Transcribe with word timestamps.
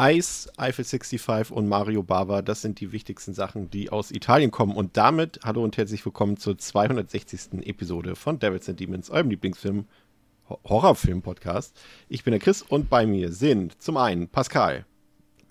Ice, 0.00 0.50
Eiffel 0.56 0.86
65 0.86 1.50
und 1.50 1.68
Mario 1.68 2.02
Bava, 2.02 2.40
das 2.40 2.62
sind 2.62 2.80
die 2.80 2.92
wichtigsten 2.92 3.34
Sachen, 3.34 3.68
die 3.68 3.90
aus 3.90 4.10
Italien 4.10 4.50
kommen. 4.50 4.74
Und 4.74 4.96
damit 4.96 5.40
hallo 5.44 5.62
und 5.62 5.76
herzlich 5.76 6.04
willkommen 6.06 6.38
zur 6.38 6.56
260. 6.56 7.66
Episode 7.66 8.16
von 8.16 8.38
Devils 8.38 8.70
and 8.70 8.80
Demons, 8.80 9.10
eurem 9.10 9.28
Lieblingsfilm, 9.28 9.84
Horrorfilm-Podcast. 10.48 11.78
Ich 12.08 12.24
bin 12.24 12.32
der 12.32 12.40
Chris 12.40 12.62
und 12.62 12.88
bei 12.88 13.04
mir 13.04 13.32
sind 13.32 13.82
zum 13.82 13.98
einen 13.98 14.28
Pascal. 14.28 14.86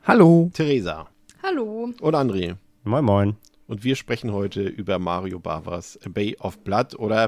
Hallo. 0.06 0.50
Theresa. 0.54 1.08
Hallo. 1.44 1.94
Und 2.02 2.16
André. 2.16 2.56
Moin, 2.84 3.06
moin. 3.06 3.36
Und 3.68 3.84
wir 3.84 3.96
sprechen 3.96 4.34
heute 4.34 4.64
über 4.64 4.98
Mario 4.98 5.40
Bavas 5.40 6.00
A 6.04 6.10
Bay 6.10 6.36
of 6.40 6.58
Blood 6.64 6.96
oder 6.96 7.26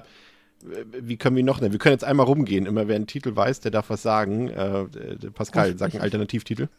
äh, 0.63 0.83
wie 0.99 1.17
können 1.17 1.35
wir 1.35 1.43
noch 1.43 1.61
nennen? 1.61 1.73
Wir 1.73 1.79
können 1.79 1.93
jetzt 1.93 2.03
einmal 2.03 2.25
rumgehen. 2.25 2.65
Immer 2.65 2.87
wer 2.87 2.95
einen 2.95 3.05
Titel 3.05 3.35
weiß, 3.35 3.59
der 3.59 3.69
darf 3.69 3.91
was 3.91 4.01
sagen. 4.01 4.49
Äh, 4.49 4.85
Pascal, 5.31 5.77
sag 5.77 5.93
einen 5.93 6.01
Alternativtitel. 6.01 6.69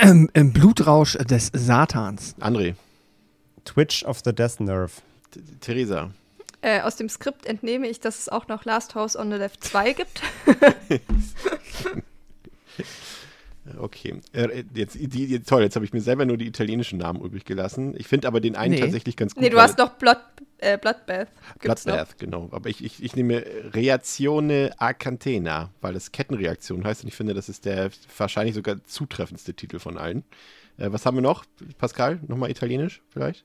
Ähm, 0.00 0.30
Im 0.32 0.52
Blutrausch 0.52 1.16
des 1.18 1.50
Satans. 1.52 2.34
André. 2.40 2.74
Twitch 3.64 4.04
of 4.04 4.20
the 4.24 4.32
Death 4.32 4.60
Nerve. 4.60 4.92
T 5.30 5.40
Theresa. 5.60 6.10
Äh, 6.60 6.80
aus 6.80 6.96
dem 6.96 7.08
Skript 7.08 7.46
entnehme 7.46 7.86
ich, 7.88 8.00
dass 8.00 8.18
es 8.18 8.28
auch 8.28 8.48
noch 8.48 8.64
Last 8.64 8.94
House 8.94 9.16
on 9.16 9.30
the 9.30 9.36
Left 9.36 9.62
2 9.62 9.92
gibt. 9.92 10.22
okay. 13.78 14.20
Äh, 14.32 14.64
jetzt, 14.74 14.94
die, 14.94 15.08
die, 15.08 15.40
toll, 15.40 15.62
jetzt 15.62 15.74
habe 15.76 15.84
ich 15.84 15.92
mir 15.92 16.00
selber 16.00 16.24
nur 16.24 16.36
die 16.36 16.46
italienischen 16.46 16.98
Namen 16.98 17.20
übrig 17.22 17.44
gelassen. 17.44 17.94
Ich 17.96 18.08
finde 18.08 18.28
aber 18.28 18.40
den 18.40 18.56
einen 18.56 18.74
Nee. 18.74 18.80
tatsächlich 18.80 19.16
ganz 19.16 19.34
gut. 19.34 19.42
nee, 19.42 19.50
du 19.50 19.58
hast 19.60 19.78
noch 19.78 19.90
Blood, 19.94 20.18
äh, 20.58 20.78
Bloodbath. 20.78 21.28
Gibt's 21.60 21.84
Bloodbath, 21.84 22.18
genau. 22.18 22.48
Aber 22.52 22.68
ich, 22.68 22.84
ich, 22.84 23.02
ich 23.02 23.14
nehme 23.16 23.44
Reazione 23.74 24.70
a 24.78 24.92
Cantena, 24.92 25.70
weil 25.80 25.94
das 25.94 26.12
Kettenreaktion 26.12 26.84
heißt 26.84 27.02
und 27.02 27.08
ich 27.08 27.14
finde, 27.14 27.34
das 27.34 27.48
ist 27.48 27.64
der 27.64 27.90
wahrscheinlich 28.16 28.54
sogar 28.54 28.82
zutreffendste 28.84 29.54
Titel 29.54 29.78
von 29.78 29.98
allen. 29.98 30.24
Äh, 30.78 30.92
was 30.92 31.06
haben 31.06 31.16
wir 31.16 31.22
noch? 31.22 31.44
Pascal, 31.78 32.20
nochmal 32.26 32.50
italienisch 32.50 33.02
vielleicht? 33.10 33.44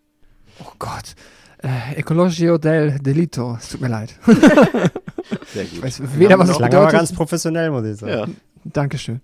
Oh 0.59 0.71
Gott. 0.79 1.15
Äh, 1.63 1.95
Ecologio 1.95 2.57
del 2.57 2.99
Delito. 2.99 3.55
Es 3.57 3.69
tut 3.69 3.81
mir 3.81 3.87
leid. 3.87 4.13
Sehr 4.25 5.63
gut. 5.63 5.73
Ich 5.73 5.81
weiß 5.81 6.01
weder, 6.19 6.37
was 6.37 6.49
noch? 6.49 6.59
es 6.59 6.61
bedeutet. 6.61 6.91
ganz 6.91 7.13
professionell, 7.13 7.71
muss 7.71 7.85
ich 7.85 7.97
sagen. 7.97 8.11
Ja. 8.11 8.27
Dankeschön. 8.65 9.21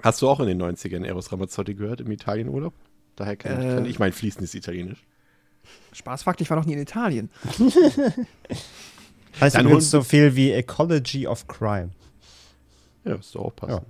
Hast 0.00 0.22
du 0.22 0.28
auch 0.28 0.40
in 0.40 0.46
den 0.46 0.60
90ern 0.62 1.04
Eros 1.04 1.30
Ramazzotti 1.32 1.74
gehört 1.74 2.00
im 2.00 2.10
Italienurlaub? 2.10 2.72
Daher 3.16 3.36
kann, 3.36 3.84
Äh. 3.84 3.88
ich 3.88 3.98
mein 3.98 4.12
fließendes 4.12 4.54
Italienisch. 4.54 5.04
Spaßfakt, 5.92 6.40
ich 6.40 6.48
war 6.50 6.56
noch 6.56 6.64
nie 6.64 6.72
in 6.72 6.80
Italien. 6.80 7.30
Heißt 9.40 9.54
Dann 9.56 9.66
übrigens 9.66 9.70
holen- 9.70 9.80
so 9.80 10.02
viel 10.02 10.34
wie 10.34 10.50
Ecology 10.52 11.26
of 11.26 11.46
Crime. 11.46 11.90
Ja, 13.04 13.16
ist 13.16 13.34
doch 13.34 13.42
auch 13.46 13.54
passend. 13.56 13.82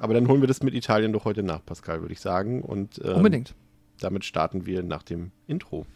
Aber 0.00 0.14
dann 0.14 0.28
holen 0.28 0.40
wir 0.42 0.48
das 0.48 0.62
mit 0.62 0.74
Italien 0.74 1.12
doch 1.12 1.24
heute 1.24 1.42
nach, 1.42 1.64
Pascal, 1.64 2.00
würde 2.02 2.12
ich 2.12 2.20
sagen. 2.20 2.62
Und 2.62 3.00
ähm, 3.04 3.16
Unbedingt. 3.16 3.54
damit 4.00 4.24
starten 4.24 4.66
wir 4.66 4.82
nach 4.82 5.02
dem 5.02 5.32
Intro. 5.46 5.86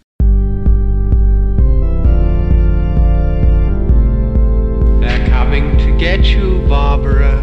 They're 5.00 5.28
coming 5.30 5.76
to 5.78 5.96
get 5.98 6.24
you, 6.24 6.66
Barbara. 6.68 7.42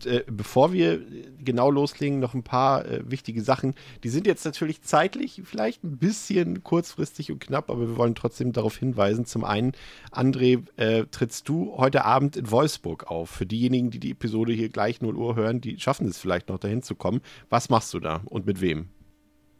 Und 0.00 0.06
äh, 0.06 0.24
bevor 0.30 0.72
wir 0.72 0.94
äh, 0.94 1.00
genau 1.44 1.70
loslegen, 1.70 2.20
noch 2.20 2.32
ein 2.32 2.42
paar 2.42 2.86
äh, 2.86 3.02
wichtige 3.10 3.42
Sachen. 3.42 3.74
Die 4.02 4.08
sind 4.08 4.26
jetzt 4.26 4.44
natürlich 4.46 4.80
zeitlich 4.80 5.42
vielleicht 5.44 5.84
ein 5.84 5.98
bisschen 5.98 6.62
kurzfristig 6.62 7.30
und 7.30 7.40
knapp, 7.40 7.70
aber 7.70 7.80
wir 7.80 7.96
wollen 7.98 8.14
trotzdem 8.14 8.52
darauf 8.52 8.78
hinweisen. 8.78 9.26
Zum 9.26 9.44
einen, 9.44 9.72
André, 10.10 10.62
äh, 10.76 11.04
trittst 11.10 11.48
du 11.48 11.76
heute 11.76 12.04
Abend 12.06 12.36
in 12.36 12.50
Wolfsburg 12.50 13.10
auf. 13.10 13.28
Für 13.28 13.44
diejenigen, 13.44 13.90
die 13.90 14.00
die 14.00 14.12
Episode 14.12 14.54
hier 14.54 14.70
gleich 14.70 15.02
0 15.02 15.16
Uhr 15.16 15.36
hören, 15.36 15.60
die 15.60 15.78
schaffen 15.78 16.08
es 16.08 16.18
vielleicht 16.18 16.48
noch 16.48 16.58
dahin 16.58 16.82
zu 16.82 16.94
kommen. 16.94 17.20
Was 17.50 17.68
machst 17.68 17.92
du 17.92 18.00
da 18.00 18.22
und 18.24 18.46
mit 18.46 18.62
wem? 18.62 18.88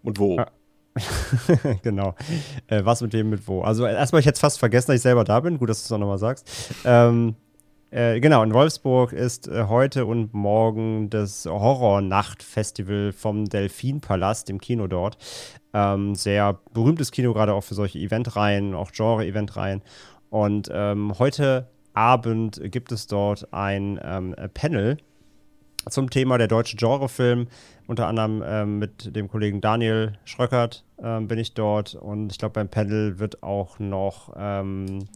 Und 0.03 0.19
wo? 0.19 0.39
Ja. 0.39 0.51
genau. 1.83 2.15
Äh, 2.67 2.85
was 2.85 3.03
mit 3.03 3.13
dem 3.13 3.29
mit 3.29 3.47
wo? 3.47 3.61
Also 3.61 3.85
erstmal, 3.85 4.21
ich 4.21 4.27
hätte 4.27 4.41
fast 4.41 4.59
vergessen, 4.59 4.89
dass 4.89 4.97
ich 4.97 5.03
selber 5.03 5.25
da 5.25 5.41
bin. 5.41 5.59
Gut, 5.59 5.69
dass 5.69 5.83
du 5.83 5.85
es 5.87 5.93
auch 5.93 5.99
nochmal 5.99 6.19
sagst. 6.19 6.49
Ähm, 6.85 7.37
äh, 7.91 8.21
genau, 8.21 8.43
in 8.43 8.55
Wolfsburg 8.55 9.13
ist 9.13 9.49
äh, 9.49 9.65
heute 9.69 10.07
und 10.07 10.33
morgen 10.33 11.11
das 11.11 11.45
Horror-Nacht-Festival 11.47 13.13
vom 13.13 13.47
Delfinpalast 13.47 14.49
im 14.49 14.61
Kino 14.61 14.87
dort. 14.87 15.19
Ähm, 15.73 16.15
sehr 16.15 16.61
berühmtes 16.73 17.11
Kino, 17.11 17.33
gerade 17.33 17.53
auch 17.53 17.65
für 17.65 17.75
solche 17.75 17.99
Eventreihen, 17.99 18.75
auch 18.75 18.93
Genre-Eventreihen. 18.93 19.83
Und 20.31 20.71
ähm, 20.73 21.19
heute 21.19 21.69
Abend 21.93 22.61
gibt 22.71 22.93
es 22.93 23.09
dort 23.09 23.53
ein 23.53 23.99
ähm, 24.03 24.37
Panel 24.55 24.99
zum 25.89 26.11
Thema 26.11 26.39
der 26.39 26.49
deutsche 26.49 26.77
Genrefilm. 26.77 27.49
Unter 27.89 28.07
anderem 28.07 28.43
ähm, 28.47 28.79
mit 28.79 29.17
dem 29.17 29.29
Kollegen 29.29 29.61
Daniel 29.61 30.13
Schröckert 30.25 30.85
ähm, 31.03 31.27
bin 31.27 31.39
ich 31.39 31.55
dort. 31.55 31.97
Und 31.97 32.31
ich 32.31 32.39
glaube, 32.39 32.53
beim 32.53 32.69
Panel 32.69 33.19
wird 33.19 33.43
auch 33.43 33.81
noch, 33.81 34.33
ähm, 34.37 35.09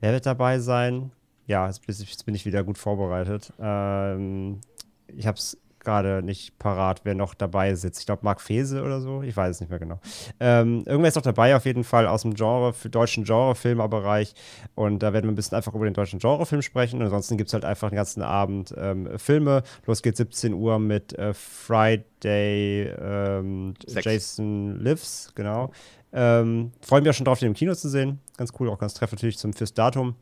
wer 0.00 0.12
wird 0.12 0.24
dabei 0.24 0.58
sein? 0.58 1.12
Ja, 1.46 1.66
jetzt, 1.66 1.84
bin 1.86 1.94
ich- 1.94 2.10
jetzt 2.10 2.24
bin 2.24 2.34
ich 2.34 2.44
wieder 2.46 2.62
gut 2.64 2.78
vorbereitet. 2.78 3.52
Ähm, 3.60 4.60
ich 5.08 5.26
habe 5.26 5.36
es 5.36 5.58
gerade 5.80 6.22
nicht 6.22 6.56
parat, 6.60 7.00
wer 7.02 7.16
noch 7.16 7.34
dabei 7.34 7.74
sitzt. 7.74 7.98
Ich 7.98 8.06
glaube, 8.06 8.24
Marc 8.24 8.40
Fese 8.40 8.84
oder 8.84 9.00
so. 9.00 9.22
Ich 9.22 9.36
weiß 9.36 9.56
es 9.56 9.60
nicht 9.60 9.68
mehr 9.68 9.80
genau. 9.80 9.98
Ähm, 10.38 10.84
irgendwer 10.86 11.08
ist 11.08 11.16
noch 11.16 11.22
dabei, 11.22 11.56
auf 11.56 11.64
jeden 11.64 11.82
Fall 11.82 12.06
aus 12.06 12.22
dem 12.22 12.34
Genre, 12.34 12.72
für 12.72 12.88
deutschen 12.88 13.24
Genrefilmerbereich. 13.24 14.32
Und 14.76 15.00
da 15.02 15.12
werden 15.12 15.24
wir 15.26 15.32
ein 15.32 15.34
bisschen 15.34 15.56
einfach 15.56 15.74
über 15.74 15.84
den 15.84 15.94
deutschen 15.94 16.20
Genrefilm 16.20 16.62
sprechen. 16.62 16.98
Und 17.00 17.06
ansonsten 17.06 17.36
gibt 17.36 17.48
es 17.48 17.54
halt 17.54 17.64
einfach 17.64 17.90
den 17.90 17.96
ganzen 17.96 18.22
Abend 18.22 18.72
ähm, 18.78 19.18
Filme. 19.18 19.64
Los 19.84 20.02
geht's 20.02 20.18
17 20.18 20.54
Uhr 20.54 20.78
mit 20.78 21.18
äh, 21.18 21.34
Friday 21.34 22.84
ähm. 23.00 23.74
Jason 23.88 24.78
Lives, 24.78 25.32
genau. 25.34 25.72
Ähm, 26.12 26.70
Freue 26.80 27.00
mich 27.00 27.10
auch 27.10 27.14
schon 27.14 27.24
drauf, 27.24 27.40
den 27.40 27.48
im 27.48 27.54
Kino 27.54 27.74
zu 27.74 27.88
sehen. 27.88 28.20
Ganz 28.36 28.52
cool, 28.60 28.68
auch 28.68 28.78
ganz 28.78 28.94
treffend 28.94 29.18
natürlich 29.18 29.38
zum 29.38 29.52
fürs 29.52 29.74
Datum. 29.74 30.14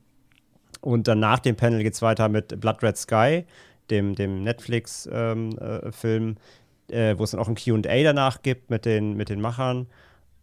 Und 0.80 1.08
dann 1.08 1.20
nach 1.20 1.38
dem 1.40 1.56
Panel 1.56 1.82
geht 1.82 1.94
es 1.94 2.02
weiter 2.02 2.28
mit 2.28 2.60
Blood 2.60 2.82
Red 2.82 2.96
Sky, 2.96 3.44
dem, 3.90 4.14
dem 4.14 4.42
Netflix-Film, 4.42 5.58
äh, 5.58 5.92
Film, 5.92 6.36
äh, 6.88 7.16
wo 7.18 7.24
es 7.24 7.32
dann 7.32 7.40
auch 7.40 7.48
ein 7.48 7.54
QA 7.54 8.02
danach 8.02 8.42
gibt 8.42 8.70
mit 8.70 8.84
den, 8.84 9.16
mit 9.16 9.28
den 9.28 9.40
Machern 9.40 9.86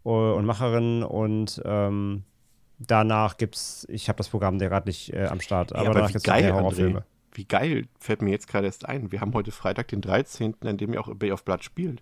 äh, 0.06 0.10
und 0.10 0.46
Macherinnen. 0.46 1.04
Und 1.04 1.62
ähm, 1.66 2.24
danach 2.80 3.38
gibt 3.38 3.56
es, 3.56 3.88
ich 3.90 4.10
habe 4.10 4.18
das 4.18 4.30
Programm 4.30 4.60
gerade 4.60 4.88
nicht 4.88 5.14
äh, 5.14 5.26
am 5.26 5.42
Start, 5.42 5.72
Ja, 5.72 5.78
aber, 5.78 5.86
aber 5.88 5.94
danach 5.96 6.10
wie 6.10 6.14
gibt 6.14 6.28
es 6.28 6.34
André. 6.34 6.52
Horrorfilme. 6.54 7.04
Wie 7.34 7.46
geil, 7.46 7.86
fällt 8.00 8.22
mir 8.22 8.32
jetzt 8.32 8.48
gerade 8.48 8.66
erst 8.66 8.88
ein. 8.88 9.12
Wir 9.12 9.22
haben 9.22 9.34
heute 9.34 9.52
Freitag, 9.52 9.90
den 9.90 10.02
13., 10.02 10.56
an 10.62 10.78
dem 10.78 10.94
ja 10.94 11.00
auch 11.00 11.14
Bay 11.14 11.32
of 11.32 11.44
Blood 11.44 11.64
spielt. 11.64 12.02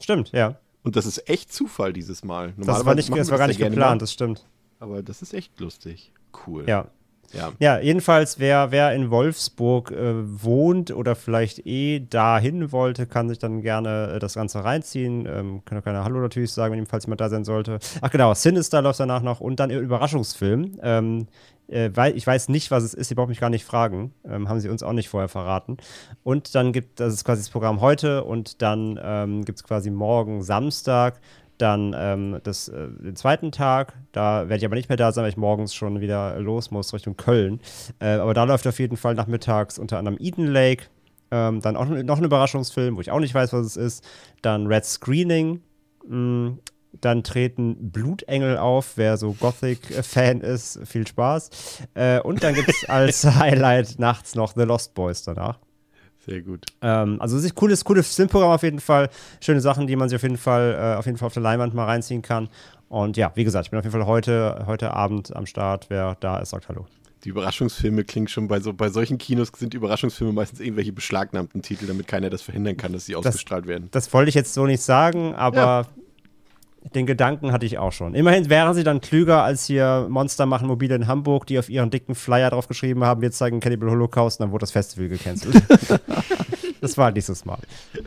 Stimmt, 0.00 0.32
ja. 0.32 0.58
Und 0.82 0.96
das 0.96 1.06
ist 1.06 1.28
echt 1.28 1.52
Zufall 1.52 1.92
dieses 1.92 2.24
Mal. 2.24 2.54
Das 2.56 2.84
war, 2.84 2.94
nicht, 2.94 3.14
das 3.14 3.30
war 3.30 3.38
gar 3.38 3.46
nicht 3.46 3.60
geplant, 3.60 4.02
das 4.02 4.12
stimmt. 4.12 4.46
Aber 4.80 5.02
das 5.02 5.22
ist 5.22 5.32
echt 5.32 5.60
lustig. 5.60 6.12
Cool. 6.46 6.64
Ja. 6.66 6.88
Ja. 7.32 7.52
Ja, 7.58 7.78
jedenfalls, 7.78 8.38
wer, 8.38 8.70
wer 8.70 8.94
in 8.94 9.10
Wolfsburg 9.10 9.90
äh, 9.90 10.14
wohnt 10.42 10.90
oder 10.90 11.14
vielleicht 11.14 11.66
eh 11.66 12.00
dahin 12.00 12.72
wollte, 12.72 13.06
kann 13.06 13.28
sich 13.28 13.38
dann 13.38 13.62
gerne 13.62 14.14
äh, 14.14 14.18
das 14.18 14.34
Ganze 14.34 14.64
reinziehen. 14.64 15.26
Ähm, 15.26 15.62
kann 15.64 15.78
auch 15.78 15.84
gerne 15.84 16.04
Hallo 16.04 16.20
natürlich 16.20 16.52
sagen, 16.52 16.72
wenn 16.72 16.78
jedenfalls 16.78 17.04
jemand 17.04 17.20
da 17.20 17.28
sein 17.28 17.44
sollte. 17.44 17.78
Ach 18.00 18.10
genau, 18.10 18.34
Sinister 18.34 18.82
läuft 18.82 19.00
danach 19.00 19.22
noch 19.22 19.40
und 19.40 19.60
dann 19.60 19.70
Überraschungsfilm. 19.70 20.78
Ähm, 20.82 21.26
äh, 21.68 21.90
weil 21.94 22.16
ich 22.16 22.26
weiß 22.26 22.48
nicht, 22.48 22.70
was 22.70 22.84
es 22.84 22.94
ist, 22.94 23.10
ihr 23.10 23.16
braucht 23.16 23.28
mich 23.28 23.40
gar 23.40 23.50
nicht 23.50 23.64
fragen. 23.64 24.12
Ähm, 24.28 24.48
haben 24.48 24.60
sie 24.60 24.68
uns 24.68 24.82
auch 24.82 24.92
nicht 24.92 25.08
vorher 25.08 25.28
verraten. 25.28 25.78
Und 26.22 26.54
dann 26.54 26.72
gibt 26.72 27.00
ist 27.00 27.24
quasi 27.24 27.42
das 27.42 27.50
Programm 27.50 27.80
heute 27.80 28.24
und 28.24 28.62
dann 28.62 29.00
ähm, 29.02 29.44
gibt 29.44 29.58
es 29.58 29.64
quasi 29.64 29.90
morgen 29.90 30.42
Samstag 30.42 31.20
dann 31.62 31.94
ähm, 31.96 32.40
das, 32.42 32.68
äh, 32.68 32.88
den 32.88 33.14
zweiten 33.14 33.52
Tag, 33.52 33.94
da 34.10 34.48
werde 34.48 34.56
ich 34.56 34.64
aber 34.64 34.74
nicht 34.74 34.88
mehr 34.88 34.96
da 34.96 35.12
sein, 35.12 35.22
weil 35.22 35.30
ich 35.30 35.36
morgens 35.36 35.74
schon 35.74 36.00
wieder 36.00 36.38
los 36.40 36.70
muss 36.70 36.92
Richtung 36.92 37.16
Köln. 37.16 37.60
Äh, 38.00 38.14
aber 38.14 38.34
da 38.34 38.44
läuft 38.44 38.66
auf 38.66 38.78
jeden 38.80 38.96
Fall 38.96 39.14
nachmittags 39.14 39.78
unter 39.78 39.98
anderem 39.98 40.18
Eden 40.20 40.48
Lake, 40.48 40.86
ähm, 41.30 41.60
dann 41.60 41.76
auch 41.76 41.86
noch 41.86 42.18
ein 42.18 42.24
Überraschungsfilm, 42.24 42.96
wo 42.96 43.00
ich 43.00 43.12
auch 43.12 43.20
nicht 43.20 43.34
weiß, 43.34 43.52
was 43.52 43.64
es 43.64 43.76
ist. 43.76 44.04
Dann 44.42 44.66
Red 44.66 44.84
Screening, 44.84 45.62
mh, 46.06 46.58
dann 47.00 47.22
treten 47.22 47.90
Blutengel 47.90 48.58
auf, 48.58 48.96
wer 48.96 49.16
so 49.16 49.32
Gothic-Fan 49.32 50.40
ist, 50.40 50.80
viel 50.84 51.06
Spaß. 51.06 51.50
Äh, 51.94 52.20
und 52.20 52.42
dann 52.42 52.54
gibt 52.54 52.68
es 52.70 52.84
als 52.88 53.24
Highlight 53.24 53.98
nachts 53.98 54.34
noch 54.34 54.54
The 54.56 54.62
Lost 54.64 54.94
Boys 54.94 55.22
danach. 55.22 55.58
Sehr 56.24 56.40
gut. 56.42 56.66
Ähm, 56.82 57.20
also 57.20 57.36
es 57.36 57.44
ist 57.44 57.54
cooles, 57.54 57.84
cooles 57.84 58.14
Filmprogramm 58.14 58.50
auf 58.50 58.62
jeden 58.62 58.80
Fall. 58.80 59.08
Schöne 59.40 59.60
Sachen, 59.60 59.86
die 59.86 59.96
man 59.96 60.08
sich 60.08 60.16
auf 60.16 60.22
jeden 60.22 60.36
Fall, 60.36 60.76
äh, 60.78 60.98
auf 60.98 61.06
jeden 61.06 61.18
Fall 61.18 61.26
auf 61.26 61.32
der 61.32 61.42
Leinwand 61.42 61.74
mal 61.74 61.84
reinziehen 61.84 62.22
kann. 62.22 62.48
Und 62.88 63.16
ja, 63.16 63.32
wie 63.34 63.44
gesagt, 63.44 63.66
ich 63.66 63.70
bin 63.70 63.78
auf 63.78 63.84
jeden 63.84 63.92
Fall 63.92 64.06
heute, 64.06 64.64
heute 64.66 64.92
Abend 64.92 65.34
am 65.34 65.46
Start. 65.46 65.86
Wer 65.88 66.16
da 66.20 66.38
ist, 66.38 66.50
sagt 66.50 66.68
Hallo. 66.68 66.86
Die 67.24 67.28
Überraschungsfilme 67.28 68.04
klingen 68.04 68.28
schon 68.28 68.48
bei 68.48 68.60
so 68.60 68.72
bei 68.72 68.88
solchen 68.88 69.16
Kinos 69.16 69.52
sind 69.56 69.74
Überraschungsfilme 69.74 70.32
meistens 70.32 70.60
irgendwelche 70.60 70.92
beschlagnahmten 70.92 71.62
Titel, 71.62 71.86
damit 71.86 72.08
keiner 72.08 72.30
das 72.30 72.42
verhindern 72.42 72.76
kann, 72.76 72.92
dass 72.92 73.06
sie 73.06 73.14
ausgestrahlt 73.14 73.66
werden. 73.66 73.88
Das 73.92 74.12
wollte 74.12 74.28
ich 74.28 74.34
jetzt 74.34 74.54
so 74.54 74.66
nicht 74.66 74.82
sagen, 74.82 75.34
aber 75.34 75.86
den 76.94 77.06
Gedanken 77.06 77.52
hatte 77.52 77.66
ich 77.66 77.78
auch 77.78 77.92
schon. 77.92 78.14
Immerhin 78.14 78.50
wären 78.50 78.74
sie 78.74 78.84
dann 78.84 79.00
klüger 79.00 79.42
als 79.42 79.66
hier 79.66 80.06
Monster 80.08 80.46
machen 80.46 80.66
mobile 80.68 80.94
in 80.94 81.06
Hamburg, 81.06 81.46
die 81.46 81.58
auf 81.58 81.68
ihren 81.68 81.90
dicken 81.90 82.14
Flyer 82.14 82.50
drauf 82.50 82.68
geschrieben 82.68 83.04
haben, 83.04 83.22
wir 83.22 83.30
zeigen 83.30 83.60
Cannibal 83.60 83.90
Holocaust 83.90 84.40
und 84.40 84.46
dann 84.46 84.52
wurde 84.52 84.62
das 84.62 84.72
Festival 84.72 85.08
gecancelt. 85.08 85.62
das 86.82 86.98
war 86.98 87.12
nicht 87.12 87.24
so 87.24 87.34
smart. 87.34 87.62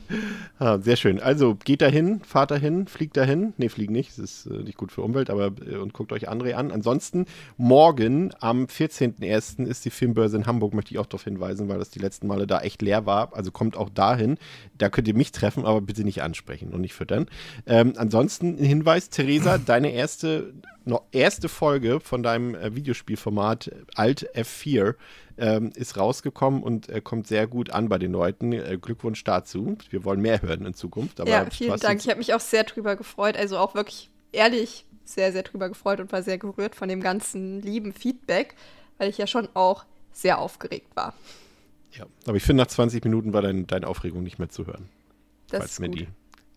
Ah, 0.57 0.77
sehr 0.79 0.95
schön. 0.95 1.19
Also 1.19 1.55
geht 1.65 1.81
dahin, 1.81 2.21
fahrt 2.21 2.49
dahin, 2.49 2.87
fliegt 2.87 3.17
dahin. 3.17 3.53
Ne, 3.57 3.67
fliegt 3.67 3.91
nicht, 3.91 4.11
das 4.11 4.19
ist 4.19 4.45
äh, 4.45 4.63
nicht 4.63 4.77
gut 4.77 4.93
für 4.93 5.01
Umwelt, 5.01 5.29
aber 5.29 5.51
äh, 5.69 5.75
und 5.75 5.91
guckt 5.91 6.13
euch 6.13 6.29
André 6.29 6.53
an. 6.53 6.71
Ansonsten, 6.71 7.25
morgen 7.57 8.31
am 8.39 8.63
14.01. 8.65 9.65
ist 9.65 9.83
die 9.83 9.89
Filmbörse 9.89 10.37
in 10.37 10.45
Hamburg, 10.45 10.73
möchte 10.73 10.93
ich 10.93 10.99
auch 10.99 11.07
darauf 11.07 11.25
hinweisen, 11.25 11.67
weil 11.67 11.77
das 11.77 11.89
die 11.89 11.99
letzten 11.99 12.27
Male 12.27 12.47
da 12.47 12.61
echt 12.61 12.81
leer 12.81 13.05
war. 13.05 13.35
Also 13.35 13.51
kommt 13.51 13.75
auch 13.75 13.89
dahin. 13.89 14.37
Da 14.77 14.87
könnt 14.87 15.09
ihr 15.09 15.13
mich 15.13 15.33
treffen, 15.33 15.65
aber 15.65 15.81
bitte 15.81 16.05
nicht 16.05 16.21
ansprechen 16.21 16.69
und 16.69 16.79
nicht 16.79 16.93
füttern. 16.93 17.25
Ähm, 17.65 17.93
ansonsten 17.97 18.57
ein 18.57 18.65
Hinweis, 18.65 19.09
Theresa, 19.09 19.57
deine 19.57 19.91
erste, 19.91 20.53
erste 21.11 21.49
Folge 21.49 21.99
von 21.99 22.23
deinem 22.23 22.55
äh, 22.55 22.75
Videospielformat 22.75 23.71
Alt 23.95 24.29
F4 24.35 24.95
ähm, 25.37 25.71
ist 25.75 25.97
rausgekommen 25.97 26.63
und 26.63 26.89
äh, 26.89 27.01
kommt 27.01 27.27
sehr 27.27 27.47
gut 27.47 27.71
an 27.71 27.89
bei 27.89 27.97
den 27.97 28.11
Leuten. 28.11 28.53
Äh, 28.53 28.77
Glückwunsch 28.81 29.23
dazu. 29.23 29.77
Wir 29.89 30.03
wollen 30.03 30.21
mehr 30.21 30.41
hören 30.41 30.65
in 30.65 30.73
Zukunft. 30.73 31.19
Ja, 31.25 31.49
vielen 31.49 31.79
Dank. 31.79 32.01
Ich 32.01 32.07
habe 32.07 32.19
mich 32.19 32.33
auch 32.33 32.39
sehr 32.39 32.63
drüber 32.63 32.95
gefreut. 32.95 33.35
Also 33.37 33.57
auch 33.57 33.75
wirklich 33.75 34.09
ehrlich 34.31 34.85
sehr, 35.05 35.31
sehr 35.31 35.43
drüber 35.43 35.69
gefreut 35.69 35.99
und 35.99 36.11
war 36.11 36.23
sehr 36.23 36.37
gerührt 36.37 36.75
von 36.75 36.89
dem 36.89 37.01
ganzen 37.01 37.61
lieben 37.61 37.93
Feedback, 37.93 38.55
weil 38.97 39.09
ich 39.09 39.17
ja 39.17 39.27
schon 39.27 39.47
auch 39.53 39.85
sehr 40.11 40.39
aufgeregt 40.39 40.95
war. 40.95 41.13
Ja, 41.91 42.05
aber 42.25 42.37
ich 42.37 42.43
finde, 42.43 42.63
nach 42.63 42.67
20 42.67 43.03
Minuten 43.03 43.33
war 43.33 43.41
dein, 43.41 43.67
deine 43.67 43.87
Aufregung 43.87 44.23
nicht 44.23 44.39
mehr 44.39 44.49
zu 44.49 44.65
hören, 44.67 44.89
Das 45.49 45.59
falls 45.59 45.71
ist 45.73 45.79
mir 45.79 45.89
die 45.89 46.07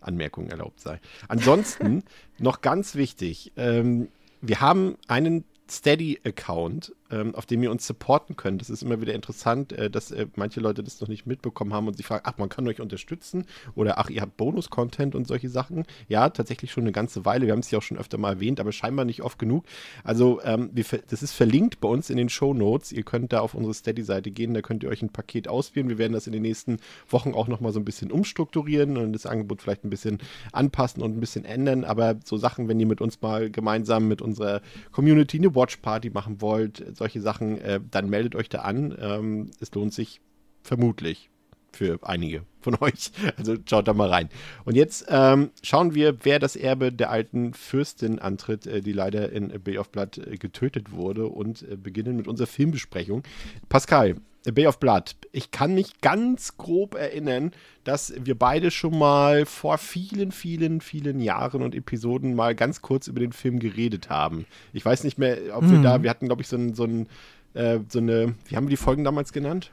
Anmerkung 0.01 0.49
erlaubt 0.49 0.79
sei. 0.79 0.99
Ansonsten 1.27 2.03
noch 2.39 2.61
ganz 2.61 2.95
wichtig, 2.95 3.53
ähm, 3.55 4.09
wir 4.41 4.61
haben 4.61 4.95
einen 5.07 5.43
Steady-Account, 5.69 6.93
ähm, 7.11 7.35
auf 7.35 7.45
dem 7.45 7.63
ihr 7.63 7.71
uns 7.71 7.85
supporten 7.85 8.35
könnt. 8.35 8.61
Das 8.61 8.69
ist 8.69 8.83
immer 8.83 9.01
wieder 9.01 9.13
interessant, 9.13 9.73
äh, 9.73 9.89
dass 9.89 10.11
äh, 10.11 10.27
manche 10.35 10.59
Leute 10.59 10.83
das 10.83 11.01
noch 11.01 11.07
nicht 11.07 11.25
mitbekommen 11.25 11.73
haben 11.73 11.87
und 11.87 11.97
sich 11.97 12.05
fragen, 12.05 12.23
ach, 12.25 12.37
man 12.37 12.49
kann 12.49 12.67
euch 12.67 12.81
unterstützen 12.81 13.45
oder 13.75 13.97
ach, 13.97 14.09
ihr 14.09 14.21
habt 14.21 14.37
Bonus-Content 14.37 15.15
und 15.15 15.27
solche 15.27 15.49
Sachen. 15.49 15.85
Ja, 16.07 16.29
tatsächlich 16.29 16.71
schon 16.71 16.83
eine 16.83 16.91
ganze 16.91 17.25
Weile. 17.25 17.45
Wir 17.45 17.53
haben 17.53 17.59
es 17.59 17.71
ja 17.71 17.79
auch 17.79 17.83
schon 17.83 17.97
öfter 17.97 18.17
mal 18.17 18.33
erwähnt, 18.33 18.59
aber 18.59 18.71
scheinbar 18.71 19.05
nicht 19.05 19.21
oft 19.21 19.39
genug. 19.39 19.65
Also, 20.03 20.41
ähm, 20.43 20.69
wir, 20.73 20.85
das 21.07 21.23
ist 21.23 21.33
verlinkt 21.33 21.79
bei 21.79 21.87
uns 21.87 22.09
in 22.09 22.17
den 22.17 22.29
Show 22.29 22.53
Notes. 22.53 22.91
Ihr 22.91 23.03
könnt 23.03 23.33
da 23.33 23.39
auf 23.41 23.53
unsere 23.53 23.73
Steady-Seite 23.73 24.31
gehen, 24.31 24.53
da 24.53 24.61
könnt 24.61 24.83
ihr 24.83 24.89
euch 24.89 25.01
ein 25.01 25.09
Paket 25.09 25.47
auswählen. 25.47 25.89
Wir 25.89 25.97
werden 25.97 26.13
das 26.13 26.27
in 26.27 26.33
den 26.33 26.41
nächsten 26.41 26.77
Wochen 27.09 27.33
auch 27.33 27.47
nochmal 27.47 27.71
so 27.71 27.79
ein 27.79 27.85
bisschen 27.85 28.11
umstrukturieren 28.11 28.97
und 28.97 29.13
das 29.13 29.25
Angebot 29.25 29.61
vielleicht 29.61 29.83
ein 29.83 29.89
bisschen 29.89 30.19
anpassen 30.51 31.01
und 31.01 31.17
ein 31.17 31.19
bisschen 31.19 31.45
ändern. 31.45 31.83
Aber 31.83 32.15
so 32.23 32.37
Sachen, 32.37 32.67
wenn 32.67 32.79
ihr 32.79 32.85
mit 32.85 33.01
uns 33.01 33.21
mal 33.21 33.49
gemeinsam 33.49 34.07
mit 34.07 34.21
unserer 34.21 34.61
Community 34.91 35.37
eine 35.37 35.55
Watch-Party 35.55 36.09
machen 36.11 36.41
wollt, 36.41 36.83
solche 36.99 37.21
Sachen, 37.21 37.59
äh, 37.59 37.79
dann 37.89 38.09
meldet 38.09 38.35
euch 38.35 38.49
da 38.49 38.59
an. 38.59 38.95
Ähm, 38.99 39.51
es 39.59 39.73
lohnt 39.73 39.93
sich 39.93 40.21
vermutlich 40.61 41.29
für 41.71 41.99
einige 42.03 42.43
von 42.61 42.75
euch. 42.81 43.11
Also 43.37 43.55
schaut 43.67 43.87
da 43.87 43.93
mal 43.93 44.09
rein. 44.09 44.29
Und 44.65 44.75
jetzt 44.75 45.05
ähm, 45.09 45.51
schauen 45.63 45.95
wir, 45.95 46.17
wer 46.23 46.39
das 46.39 46.55
Erbe 46.55 46.91
der 46.91 47.09
alten 47.09 47.53
Fürstin 47.53 48.19
antritt, 48.19 48.67
äh, 48.67 48.81
die 48.81 48.93
leider 48.93 49.31
in 49.31 49.49
Bay 49.63 49.77
of 49.77 49.89
Blood 49.89 50.17
äh, 50.17 50.37
getötet 50.37 50.91
wurde 50.91 51.27
und 51.27 51.63
äh, 51.63 51.75
beginnen 51.75 52.15
mit 52.15 52.27
unserer 52.27 52.47
Filmbesprechung. 52.47 53.23
Pascal, 53.69 54.15
A 54.47 54.51
Bay 54.51 54.67
of 54.67 54.79
Blood. 54.79 55.15
Ich 55.31 55.51
kann 55.51 55.75
mich 55.75 56.01
ganz 56.01 56.57
grob 56.57 56.95
erinnern, 56.95 57.51
dass 57.83 58.13
wir 58.17 58.37
beide 58.37 58.71
schon 58.71 58.97
mal 58.97 59.45
vor 59.45 59.77
vielen, 59.77 60.31
vielen, 60.31 60.81
vielen 60.81 61.19
Jahren 61.19 61.61
und 61.61 61.75
Episoden 61.75 62.35
mal 62.35 62.55
ganz 62.55 62.81
kurz 62.81 63.07
über 63.07 63.19
den 63.19 63.33
Film 63.33 63.59
geredet 63.59 64.09
haben. 64.09 64.45
Ich 64.73 64.85
weiß 64.85 65.03
nicht 65.03 65.17
mehr, 65.17 65.37
ob 65.53 65.69
wir 65.69 65.81
da, 65.81 66.03
wir 66.03 66.09
hatten, 66.09 66.27
glaube 66.27 66.41
ich, 66.41 66.47
so 66.47 66.55
ein, 66.55 66.73
so 66.73 66.85
ein 66.85 67.07
äh, 67.53 67.79
so 67.89 67.99
eine, 67.99 68.35
wie 68.47 68.55
haben 68.55 68.65
wir 68.65 68.71
die 68.71 68.77
Folgen 68.77 69.03
damals 69.03 69.33
genannt? 69.33 69.71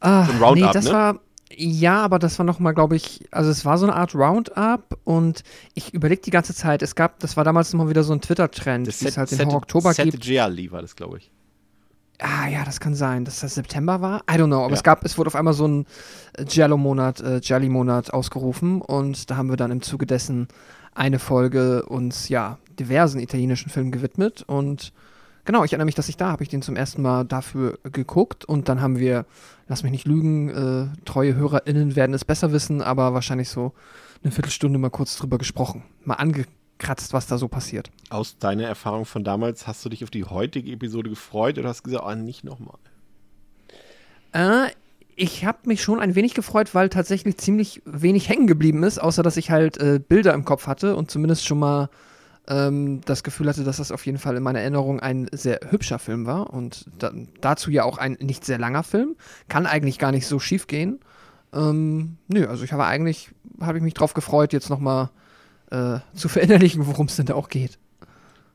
Ah, 0.00 0.26
So 0.26 0.32
ein 0.32 0.38
Roundup, 0.38 0.66
nee, 0.66 0.72
das 0.72 0.84
ne? 0.86 0.92
war. 0.92 1.20
Ja, 1.56 2.02
aber 2.02 2.18
das 2.18 2.38
war 2.38 2.44
nochmal, 2.46 2.74
glaube 2.74 2.96
ich, 2.96 3.26
also 3.30 3.50
es 3.50 3.64
war 3.64 3.78
so 3.78 3.86
eine 3.86 3.94
Art 3.94 4.14
Roundup 4.14 4.98
und 5.04 5.44
ich 5.74 5.94
überlege 5.94 6.22
die 6.22 6.30
ganze 6.30 6.54
Zeit, 6.54 6.82
es 6.82 6.94
gab, 6.94 7.20
das 7.20 7.36
war 7.36 7.44
damals 7.44 7.72
immer 7.72 7.88
wieder 7.88 8.02
so 8.02 8.12
ein 8.12 8.20
Twitter-Trend, 8.20 8.86
wie 8.86 9.06
es 9.06 9.16
halt 9.16 9.30
den 9.30 9.46
Horror 9.46 9.58
Oktober 9.58 9.94
gibt. 9.94 10.20
Gialli 10.20 10.72
war 10.72 10.82
das, 10.82 10.96
glaube 10.96 11.18
ich. 11.18 11.30
Ah 12.20 12.46
ja, 12.48 12.64
das 12.64 12.78
kann 12.80 12.94
sein, 12.94 13.24
dass 13.24 13.40
das 13.40 13.54
September 13.54 14.00
war. 14.00 14.20
I 14.30 14.34
don't 14.34 14.46
know, 14.46 14.60
aber 14.60 14.68
Ja. 14.70 14.74
es 14.74 14.82
gab, 14.84 15.04
es 15.04 15.18
wurde 15.18 15.28
auf 15.28 15.34
einmal 15.36 15.54
so 15.54 15.66
ein 15.66 15.86
äh, 16.38 16.44
Giallo-Monat, 16.44 17.20
äh, 17.20 17.40
Gialli-Monat 17.40 18.12
ausgerufen 18.14 18.80
und 18.80 19.30
da 19.30 19.36
haben 19.36 19.48
wir 19.50 19.56
dann 19.56 19.70
im 19.72 19.82
Zuge 19.82 20.06
dessen 20.06 20.46
eine 20.94 21.18
Folge 21.18 21.84
uns 21.86 22.28
ja 22.28 22.58
diversen 22.78 23.18
italienischen 23.20 23.68
Filmen 23.68 23.90
gewidmet 23.90 24.44
und 24.46 24.92
genau, 25.44 25.64
ich 25.64 25.72
erinnere 25.72 25.86
mich, 25.86 25.96
dass 25.96 26.08
ich 26.08 26.16
da 26.16 26.30
habe 26.30 26.44
ich 26.44 26.48
den 26.48 26.62
zum 26.62 26.76
ersten 26.76 27.02
Mal 27.02 27.24
dafür 27.24 27.78
geguckt 27.82 28.44
und 28.44 28.68
dann 28.68 28.80
haben 28.80 28.98
wir, 29.00 29.26
lass 29.66 29.82
mich 29.82 29.90
nicht 29.92 30.06
lügen, 30.06 30.48
äh, 30.50 30.86
treue 31.04 31.34
HörerInnen 31.34 31.96
werden 31.96 32.14
es 32.14 32.24
besser 32.24 32.52
wissen, 32.52 32.80
aber 32.80 33.12
wahrscheinlich 33.12 33.48
so 33.48 33.72
eine 34.22 34.30
Viertelstunde 34.30 34.78
mal 34.78 34.90
kurz 34.90 35.16
drüber 35.16 35.36
gesprochen, 35.38 35.82
mal 36.04 36.14
angekratzt, 36.84 37.12
was 37.12 37.26
da 37.26 37.38
so 37.38 37.48
passiert. 37.48 37.90
Aus 38.10 38.38
deiner 38.38 38.64
Erfahrung 38.64 39.04
von 39.04 39.24
damals, 39.24 39.66
hast 39.66 39.84
du 39.84 39.88
dich 39.88 40.04
auf 40.04 40.10
die 40.10 40.24
heutige 40.24 40.70
Episode 40.72 41.10
gefreut 41.10 41.58
oder 41.58 41.68
hast 41.68 41.82
gesagt, 41.82 42.04
ah, 42.04 42.14
nicht 42.14 42.44
nochmal? 42.44 42.78
Äh, 44.32 44.70
ich 45.16 45.44
habe 45.44 45.58
mich 45.64 45.82
schon 45.82 46.00
ein 46.00 46.14
wenig 46.14 46.34
gefreut, 46.34 46.74
weil 46.74 46.88
tatsächlich 46.88 47.38
ziemlich 47.38 47.82
wenig 47.84 48.28
hängen 48.28 48.46
geblieben 48.46 48.82
ist, 48.82 48.98
außer 48.98 49.22
dass 49.22 49.36
ich 49.36 49.50
halt 49.50 49.78
äh, 49.78 50.00
Bilder 50.06 50.34
im 50.34 50.44
Kopf 50.44 50.66
hatte 50.66 50.96
und 50.96 51.10
zumindest 51.10 51.46
schon 51.46 51.58
mal 51.58 51.88
ähm, 52.48 53.00
das 53.06 53.22
Gefühl 53.22 53.48
hatte, 53.48 53.64
dass 53.64 53.78
das 53.78 53.92
auf 53.92 54.04
jeden 54.04 54.18
Fall 54.18 54.36
in 54.36 54.42
meiner 54.42 54.60
Erinnerung 54.60 55.00
ein 55.00 55.28
sehr 55.32 55.60
hübscher 55.70 55.98
Film 55.98 56.26
war 56.26 56.52
und 56.52 56.86
da, 56.98 57.12
dazu 57.40 57.70
ja 57.70 57.84
auch 57.84 57.98
ein 57.98 58.18
nicht 58.20 58.44
sehr 58.44 58.58
langer 58.58 58.82
Film. 58.82 59.16
Kann 59.48 59.66
eigentlich 59.66 59.98
gar 59.98 60.12
nicht 60.12 60.26
so 60.26 60.38
schief 60.38 60.66
gehen. 60.66 61.00
Ähm, 61.54 62.18
nö, 62.28 62.46
also 62.46 62.64
ich 62.64 62.72
habe 62.72 62.84
eigentlich, 62.84 63.30
habe 63.60 63.78
ich 63.78 63.84
mich 63.84 63.94
drauf 63.94 64.12
gefreut, 64.12 64.52
jetzt 64.52 64.68
nochmal 64.68 65.10
äh, 65.70 65.98
zu 66.14 66.28
verinnerlichen, 66.28 66.86
worum 66.86 67.06
es 67.06 67.16
denn 67.16 67.26
da 67.26 67.34
auch 67.34 67.48
geht. 67.48 67.78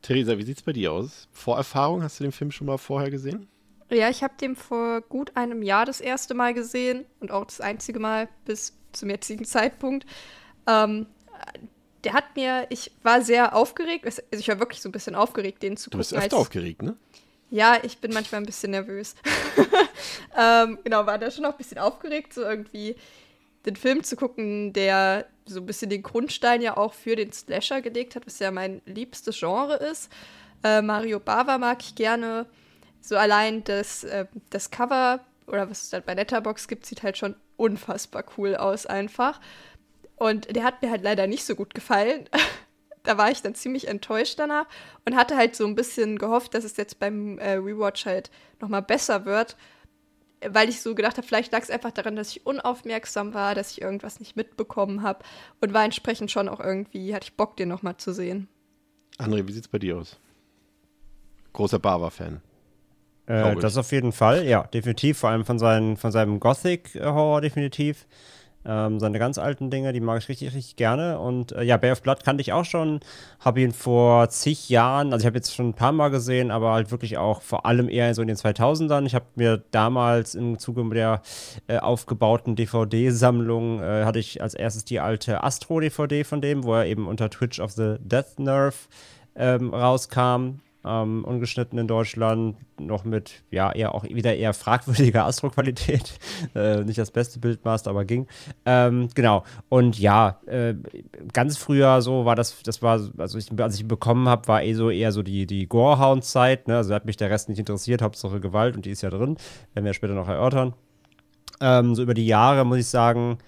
Theresa, 0.02 0.38
wie 0.38 0.42
sieht's 0.44 0.62
bei 0.62 0.72
dir 0.72 0.92
aus? 0.92 1.28
Vorerfahrung, 1.32 2.02
hast 2.02 2.18
du 2.20 2.24
den 2.24 2.32
Film 2.32 2.50
schon 2.50 2.66
mal 2.66 2.78
vorher 2.78 3.10
gesehen? 3.10 3.48
Ja, 3.90 4.08
ich 4.08 4.22
habe 4.22 4.34
den 4.40 4.54
vor 4.56 5.00
gut 5.02 5.36
einem 5.36 5.62
Jahr 5.62 5.84
das 5.84 6.00
erste 6.00 6.32
Mal 6.34 6.54
gesehen 6.54 7.04
und 7.20 7.30
auch 7.32 7.44
das 7.44 7.60
einzige 7.60 7.98
Mal 7.98 8.28
bis 8.44 8.76
zum 8.92 9.10
jetzigen 9.10 9.44
Zeitpunkt. 9.44 10.06
Ähm, 10.66 11.06
der 12.04 12.12
hat 12.14 12.34
mir, 12.36 12.66
ich 12.70 12.92
war 13.02 13.20
sehr 13.20 13.54
aufgeregt, 13.54 14.06
also 14.06 14.22
ich 14.30 14.48
war 14.48 14.58
wirklich 14.58 14.80
so 14.80 14.88
ein 14.88 14.92
bisschen 14.92 15.14
aufgeregt, 15.14 15.62
den 15.62 15.76
zu 15.76 15.90
Du 15.90 15.98
gucken. 15.98 15.98
bist 16.00 16.12
öfter 16.14 16.22
als- 16.24 16.34
aufgeregt, 16.34 16.82
ne? 16.82 16.96
Ja, 17.50 17.78
ich 17.82 17.98
bin 17.98 18.12
manchmal 18.14 18.40
ein 18.40 18.46
bisschen 18.46 18.70
nervös. 18.70 19.16
ähm, 20.38 20.78
genau, 20.84 21.04
war 21.06 21.18
da 21.18 21.30
schon 21.30 21.44
auch 21.44 21.52
ein 21.52 21.58
bisschen 21.58 21.78
aufgeregt, 21.78 22.32
so 22.32 22.42
irgendwie 22.42 22.94
den 23.66 23.74
Film 23.76 24.02
zu 24.04 24.14
gucken, 24.16 24.72
der 24.72 25.26
so 25.54 25.60
ein 25.60 25.66
bisschen 25.66 25.90
den 25.90 26.02
Grundstein 26.02 26.62
ja 26.62 26.76
auch 26.76 26.94
für 26.94 27.16
den 27.16 27.32
Slasher 27.32 27.82
gelegt 27.82 28.16
hat, 28.16 28.26
was 28.26 28.38
ja 28.38 28.50
mein 28.50 28.82
liebstes 28.86 29.38
Genre 29.38 29.76
ist. 29.76 30.10
Äh, 30.62 30.82
Mario 30.82 31.20
Bava 31.20 31.58
mag 31.58 31.78
ich 31.80 31.94
gerne. 31.94 32.46
So 33.00 33.16
allein 33.16 33.64
das, 33.64 34.04
äh, 34.04 34.26
das 34.50 34.70
Cover 34.70 35.20
oder 35.46 35.68
was 35.70 35.84
es 35.84 35.92
halt 35.92 36.06
bei 36.06 36.14
Letterbox 36.14 36.68
gibt, 36.68 36.86
sieht 36.86 37.02
halt 37.02 37.16
schon 37.16 37.34
unfassbar 37.56 38.24
cool 38.36 38.56
aus 38.56 38.86
einfach. 38.86 39.40
Und 40.16 40.54
der 40.54 40.64
hat 40.64 40.82
mir 40.82 40.90
halt 40.90 41.02
leider 41.02 41.26
nicht 41.26 41.44
so 41.44 41.54
gut 41.54 41.74
gefallen. 41.74 42.28
da 43.02 43.18
war 43.18 43.30
ich 43.30 43.42
dann 43.42 43.54
ziemlich 43.54 43.88
enttäuscht 43.88 44.38
danach 44.38 44.66
und 45.06 45.16
hatte 45.16 45.36
halt 45.36 45.56
so 45.56 45.66
ein 45.66 45.74
bisschen 45.74 46.18
gehofft, 46.18 46.54
dass 46.54 46.64
es 46.64 46.76
jetzt 46.76 46.98
beim 46.98 47.38
äh, 47.38 47.54
Rewatch 47.54 48.06
halt 48.06 48.30
nochmal 48.60 48.82
besser 48.82 49.24
wird, 49.24 49.56
weil 50.48 50.68
ich 50.68 50.80
so 50.80 50.94
gedacht 50.94 51.16
habe, 51.16 51.26
vielleicht 51.26 51.52
lag 51.52 51.62
es 51.62 51.70
einfach 51.70 51.90
daran, 51.90 52.16
dass 52.16 52.30
ich 52.30 52.46
unaufmerksam 52.46 53.34
war, 53.34 53.54
dass 53.54 53.72
ich 53.72 53.82
irgendwas 53.82 54.20
nicht 54.20 54.36
mitbekommen 54.36 55.02
habe 55.02 55.24
und 55.60 55.74
war 55.74 55.84
entsprechend 55.84 56.30
schon 56.30 56.48
auch 56.48 56.60
irgendwie, 56.60 57.14
hatte 57.14 57.24
ich 57.24 57.36
Bock, 57.36 57.56
den 57.56 57.68
nochmal 57.68 57.96
zu 57.96 58.12
sehen. 58.12 58.48
André, 59.18 59.46
wie 59.46 59.52
sieht's 59.52 59.68
bei 59.68 59.78
dir 59.78 59.98
aus? 59.98 60.18
Großer 61.52 61.78
Bava-Fan. 61.78 62.40
Äh, 63.26 63.56
das 63.56 63.76
auf 63.76 63.92
jeden 63.92 64.12
Fall, 64.12 64.46
ja, 64.46 64.64
definitiv. 64.64 65.18
Vor 65.18 65.30
allem 65.30 65.44
von, 65.44 65.58
seinen, 65.58 65.96
von 65.96 66.10
seinem 66.10 66.40
Gothic-Horror 66.40 67.40
definitiv. 67.40 68.06
Ähm, 68.64 69.00
seine 69.00 69.18
ganz 69.18 69.38
alten 69.38 69.70
Dinge, 69.70 69.92
die 69.92 70.00
mag 70.00 70.18
ich 70.18 70.28
richtig, 70.28 70.54
richtig 70.54 70.76
gerne. 70.76 71.18
Und 71.18 71.52
äh, 71.52 71.62
ja, 71.62 71.78
Bay 71.78 71.92
of 71.92 72.02
Blood 72.02 72.24
kannte 72.24 72.42
ich 72.42 72.52
auch 72.52 72.66
schon. 72.66 73.00
Habe 73.38 73.62
ihn 73.62 73.72
vor 73.72 74.28
zig 74.28 74.68
Jahren, 74.68 75.12
also 75.12 75.22
ich 75.22 75.26
habe 75.26 75.36
jetzt 75.36 75.54
schon 75.54 75.70
ein 75.70 75.74
paar 75.74 75.92
Mal 75.92 76.10
gesehen, 76.10 76.50
aber 76.50 76.72
halt 76.72 76.90
wirklich 76.90 77.16
auch 77.16 77.40
vor 77.40 77.64
allem 77.64 77.88
eher 77.88 78.14
so 78.14 78.20
in 78.20 78.28
den 78.28 78.36
2000ern. 78.36 79.06
Ich 79.06 79.14
habe 79.14 79.24
mir 79.34 79.62
damals 79.70 80.34
im 80.34 80.58
Zuge 80.58 80.80
der 80.94 81.22
äh, 81.68 81.78
aufgebauten 81.78 82.54
DVD-Sammlung, 82.54 83.82
äh, 83.82 84.04
hatte 84.04 84.18
ich 84.18 84.42
als 84.42 84.54
erstes 84.54 84.84
die 84.84 85.00
alte 85.00 85.42
Astro-DVD 85.42 86.24
von 86.24 86.40
dem, 86.40 86.64
wo 86.64 86.74
er 86.74 86.86
eben 86.86 87.06
unter 87.06 87.30
Twitch 87.30 87.60
of 87.60 87.72
the 87.72 87.96
Death 88.00 88.38
Nerve 88.38 88.76
ähm, 89.36 89.72
rauskam 89.72 90.60
ähm, 90.84 91.24
ungeschnitten 91.24 91.78
in 91.78 91.86
Deutschland, 91.86 92.56
noch 92.78 93.04
mit, 93.04 93.42
ja, 93.50 93.70
eher 93.70 93.94
auch 93.94 94.04
wieder 94.04 94.34
eher 94.34 94.54
fragwürdiger 94.54 95.24
Astro-Qualität. 95.26 96.18
äh, 96.54 96.82
nicht 96.84 96.98
das 96.98 97.10
beste 97.10 97.38
Bildmaster, 97.38 97.90
aber 97.90 98.04
ging. 98.04 98.26
Ähm, 98.64 99.08
genau. 99.14 99.44
Und 99.68 99.98
ja, 99.98 100.40
äh, 100.46 100.74
ganz 101.32 101.58
früher 101.58 102.00
so 102.00 102.24
war 102.24 102.34
das, 102.34 102.62
das 102.62 102.80
war, 102.82 103.00
also 103.18 103.38
ich, 103.38 103.48
als 103.60 103.74
ich 103.74 103.82
ihn 103.82 103.88
bekommen 103.88 104.28
habe, 104.28 104.48
war 104.48 104.62
eh 104.62 104.72
so 104.72 104.90
eher 104.90 105.12
so 105.12 105.22
die, 105.22 105.46
die 105.46 105.68
Gorehound-Zeit. 105.68 106.68
Ne? 106.68 106.76
Also 106.76 106.94
hat 106.94 107.04
mich 107.04 107.16
der 107.16 107.30
Rest 107.30 107.48
nicht 107.48 107.58
interessiert, 107.58 108.02
Hauptsache 108.02 108.40
Gewalt 108.40 108.76
und 108.76 108.86
die 108.86 108.90
ist 108.90 109.02
ja 109.02 109.10
drin. 109.10 109.36
Werden 109.74 109.84
wir 109.84 109.94
später 109.94 110.14
noch 110.14 110.28
erörtern. 110.28 110.72
Ähm, 111.60 111.94
so 111.94 112.02
über 112.02 112.14
die 112.14 112.26
Jahre 112.26 112.64
muss 112.64 112.78
ich 112.78 112.86
sagen, 112.86 113.38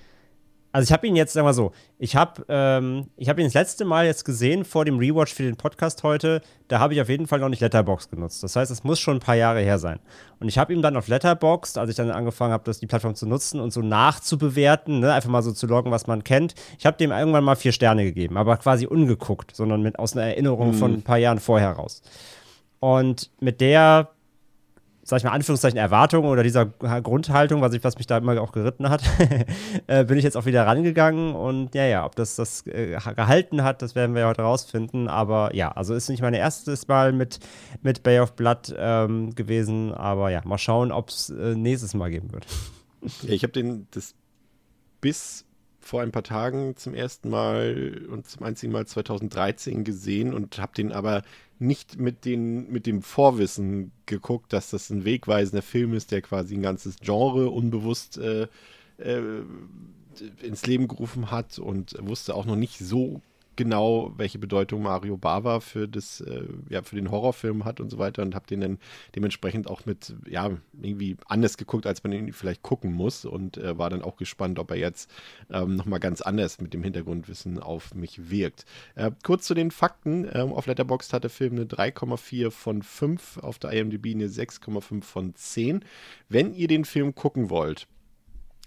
also 0.73 0.87
ich 0.87 0.93
habe 0.93 1.07
ihn 1.07 1.17
jetzt, 1.17 1.35
sagen 1.35 1.47
wir 1.47 1.53
so, 1.53 1.73
ich 1.99 2.17
habe 2.17 2.45
ähm, 2.49 3.07
hab 3.21 3.39
ihn 3.39 3.45
das 3.45 3.53
letzte 3.53 3.85
Mal 3.85 4.07
jetzt 4.07 4.25
gesehen 4.25 4.65
vor 4.65 4.87
dem 4.87 4.99
Rewatch 4.99 5.35
für 5.35 5.43
den 5.43 5.57
Podcast 5.57 6.03
heute. 6.03 6.41
Da 6.69 6.79
habe 6.79 6.95
ich 6.95 7.01
auf 7.03 7.11
jeden 7.11 7.27
Fall 7.27 7.41
noch 7.41 7.51
nicht 7.51 7.61
Letterbox 7.61 8.09
genutzt. 8.09 8.43
Das 8.43 8.57
heißt, 8.57 8.71
es 8.71 8.83
muss 8.83 8.99
schon 8.99 9.19
ein 9.19 9.21
paar 9.21 9.35
Jahre 9.35 9.61
her 9.61 9.79
sein. 9.79 10.01
Und 10.41 10.49
ich 10.49 10.57
habe 10.57 10.73
ihm 10.73 10.81
dann 10.81 10.97
auf 10.97 11.09
Letterbox, 11.09 11.77
als 11.77 11.91
ich 11.91 11.97
dann 11.97 12.11
angefangen 12.11 12.55
habe, 12.55 12.73
die 12.73 12.87
Plattform 12.87 13.15
zu 13.15 13.27
nutzen 13.27 13.61
und 13.61 13.71
so 13.71 13.83
nachzubewerten, 13.83 15.01
ne, 15.01 15.13
einfach 15.13 15.29
mal 15.29 15.43
so 15.43 15.53
zu 15.53 15.67
loggen, 15.67 15.93
was 15.93 16.07
man 16.07 16.25
kennt. 16.25 16.55
Ich 16.79 16.87
habe 16.87 16.97
dem 16.97 17.11
irgendwann 17.11 17.45
mal 17.45 17.57
vier 17.57 17.73
Sterne 17.73 18.05
gegeben, 18.05 18.39
aber 18.39 18.57
quasi 18.57 18.87
ungeguckt, 18.87 19.55
sondern 19.55 19.83
mit 19.83 19.99
aus 19.99 20.17
einer 20.17 20.27
Erinnerung 20.27 20.69
mhm. 20.69 20.75
von 20.75 20.93
ein 20.95 21.03
paar 21.03 21.19
Jahren 21.19 21.39
vorher 21.39 21.73
raus. 21.73 22.03
Und 22.81 23.31
mit 23.41 23.61
der 23.61 24.09
sag 25.05 25.19
ich 25.19 25.25
mal, 25.25 25.31
Anführungszeichen 25.31 25.79
Erwartungen 25.79 26.29
oder 26.29 26.43
dieser 26.43 26.67
Grundhaltung, 26.67 27.61
was, 27.61 27.75
ich, 27.75 27.83
was 27.83 27.97
mich 27.99 28.07
da 28.07 28.19
immer 28.19 28.41
auch 28.41 28.53
geritten 28.53 28.89
hat, 28.89 29.03
äh, 29.89 30.05
bin 30.05 30.17
ich 30.17 30.25
jetzt 30.25 30.37
auch 30.37 30.47
wieder 30.47 30.67
rangegangen 30.67 31.35
und 31.35 31.75
ja, 31.75 31.87
ja, 31.87 32.05
ob 32.05 32.15
das 32.15 32.37
das 32.37 32.67
äh, 32.67 32.97
gehalten 33.17 33.65
hat, 33.65 33.83
das 33.83 33.95
werden 33.95 34.15
wir 34.15 34.27
heute 34.27 34.43
rausfinden, 34.43 35.09
aber 35.09 35.55
ja, 35.55 35.73
also 35.73 35.95
ist 35.95 36.09
nicht 36.09 36.23
mein 36.23 36.35
erstes 36.35 36.87
Mal 36.87 37.13
mit, 37.13 37.41
mit 37.83 38.03
Bay 38.03 38.21
of 38.21 38.35
Blood 38.35 38.75
ähm, 38.79 39.35
gewesen, 39.35 39.93
aber 39.93 40.31
ja, 40.31 40.41
mal 40.45 40.59
schauen, 40.59 40.93
ob 40.93 41.09
es 41.09 41.31
äh, 41.31 41.55
nächstes 41.57 41.95
Mal 41.95 42.11
geben 42.11 42.33
wird. 42.33 42.47
Ja, 43.23 43.31
ich 43.31 43.43
habe 43.43 43.53
den 43.53 43.89
das 43.91 44.15
bis 45.01 45.45
vor 45.85 46.03
ein 46.03 46.13
paar 46.13 46.23
Tagen 46.23 46.77
zum 46.77 46.95
ersten 46.95 47.29
Mal 47.29 48.07
und 48.11 48.29
zum 48.29 48.45
einzigen 48.45 48.73
Mal 48.73 48.87
2013 48.87 49.85
gesehen 49.85 50.33
und 50.33 50.59
habe 50.59 50.73
den 50.75 50.93
aber 50.93 51.23
nicht 51.59 51.99
mit, 51.99 52.25
den, 52.25 52.71
mit 52.71 52.87
dem 52.87 53.03
Vorwissen 53.03 53.93
geguckt, 54.07 54.53
dass 54.53 54.71
das 54.71 54.91
ein 54.91 55.05
wegweisender 55.05 55.63
Film 55.63 55.95
ist, 55.95 56.11
der 56.11 56.23
quasi 56.23 56.55
ein 56.55 56.63
ganzes 56.63 56.97
Genre 57.01 57.51
unbewusst 57.51 58.19
äh, 58.19 58.49
äh, 58.99 59.23
ins 60.43 60.67
Leben 60.67 60.89
gerufen 60.89 61.31
hat 61.31 61.59
und 61.59 61.97
wusste 62.01 62.35
auch 62.35 62.45
noch 62.45 62.57
nicht 62.57 62.79
so 62.79 63.21
genau, 63.63 64.13
welche 64.17 64.41
Bedeutung 64.41 64.83
Mario 64.83 65.17
Bava 65.17 65.61
für 65.61 65.87
das, 65.87 66.21
äh, 66.21 66.49
ja, 66.69 66.83
für 66.83 66.97
den 66.97 67.13
Horrorfilm 67.13 67.65
hat 67.65 67.79
und 67.79 67.91
so 67.91 67.99
weiter 67.99 68.23
und 68.23 68.35
habe 68.35 68.45
den 68.49 68.61
dann 68.61 68.79
dementsprechend 69.15 69.69
auch 69.69 69.87
mit, 69.87 70.15
ja, 70.29 70.51
irgendwie 70.81 71.17
anders 71.29 71.57
geguckt, 71.57 71.87
als 71.87 72.03
man 72.03 72.13
ihn 72.13 72.33
vielleicht 72.33 72.63
gucken 72.63 72.93
muss 72.93 73.25
und 73.25 73.59
äh, 73.59 73.79
war 73.79 73.89
dann 73.89 74.03
auch 74.03 74.17
gespannt, 74.17 74.59
ob 74.59 74.73
er 74.73 74.79
jetzt 74.79 75.09
ähm, 75.49 75.77
nochmal 75.77 76.01
ganz 76.01 76.23
anders 76.23 76.61
mit 76.61 76.75
dem 76.75 76.83
Hintergrundwissen 76.83 77.61
auf 77.61 77.95
mich 77.95 78.31
wirkt. 78.31 78.65
Äh, 78.97 79.13
kurz 79.23 79.47
zu 79.47 79.55
den 79.55 79.71
Fakten. 79.71 80.29
Ähm, 80.33 80.53
auf 80.53 80.67
Letterboxd 80.67 81.13
hat 81.13 81.23
der 81.23 81.31
Film 81.31 81.53
eine 81.53 81.67
3,4 81.67 82.51
von 82.51 82.83
5, 82.83 83.39
auf 83.39 83.61
der 83.61 83.71
IMDb 83.71 84.07
eine 84.07 84.27
6,5 84.27 85.03
von 85.05 85.37
10. 85.37 85.85
Wenn 86.29 86.53
ihr 86.53 86.67
den 86.67 86.85
Film 86.85 87.15
gucken 87.15 87.49
wollt, 87.49 87.87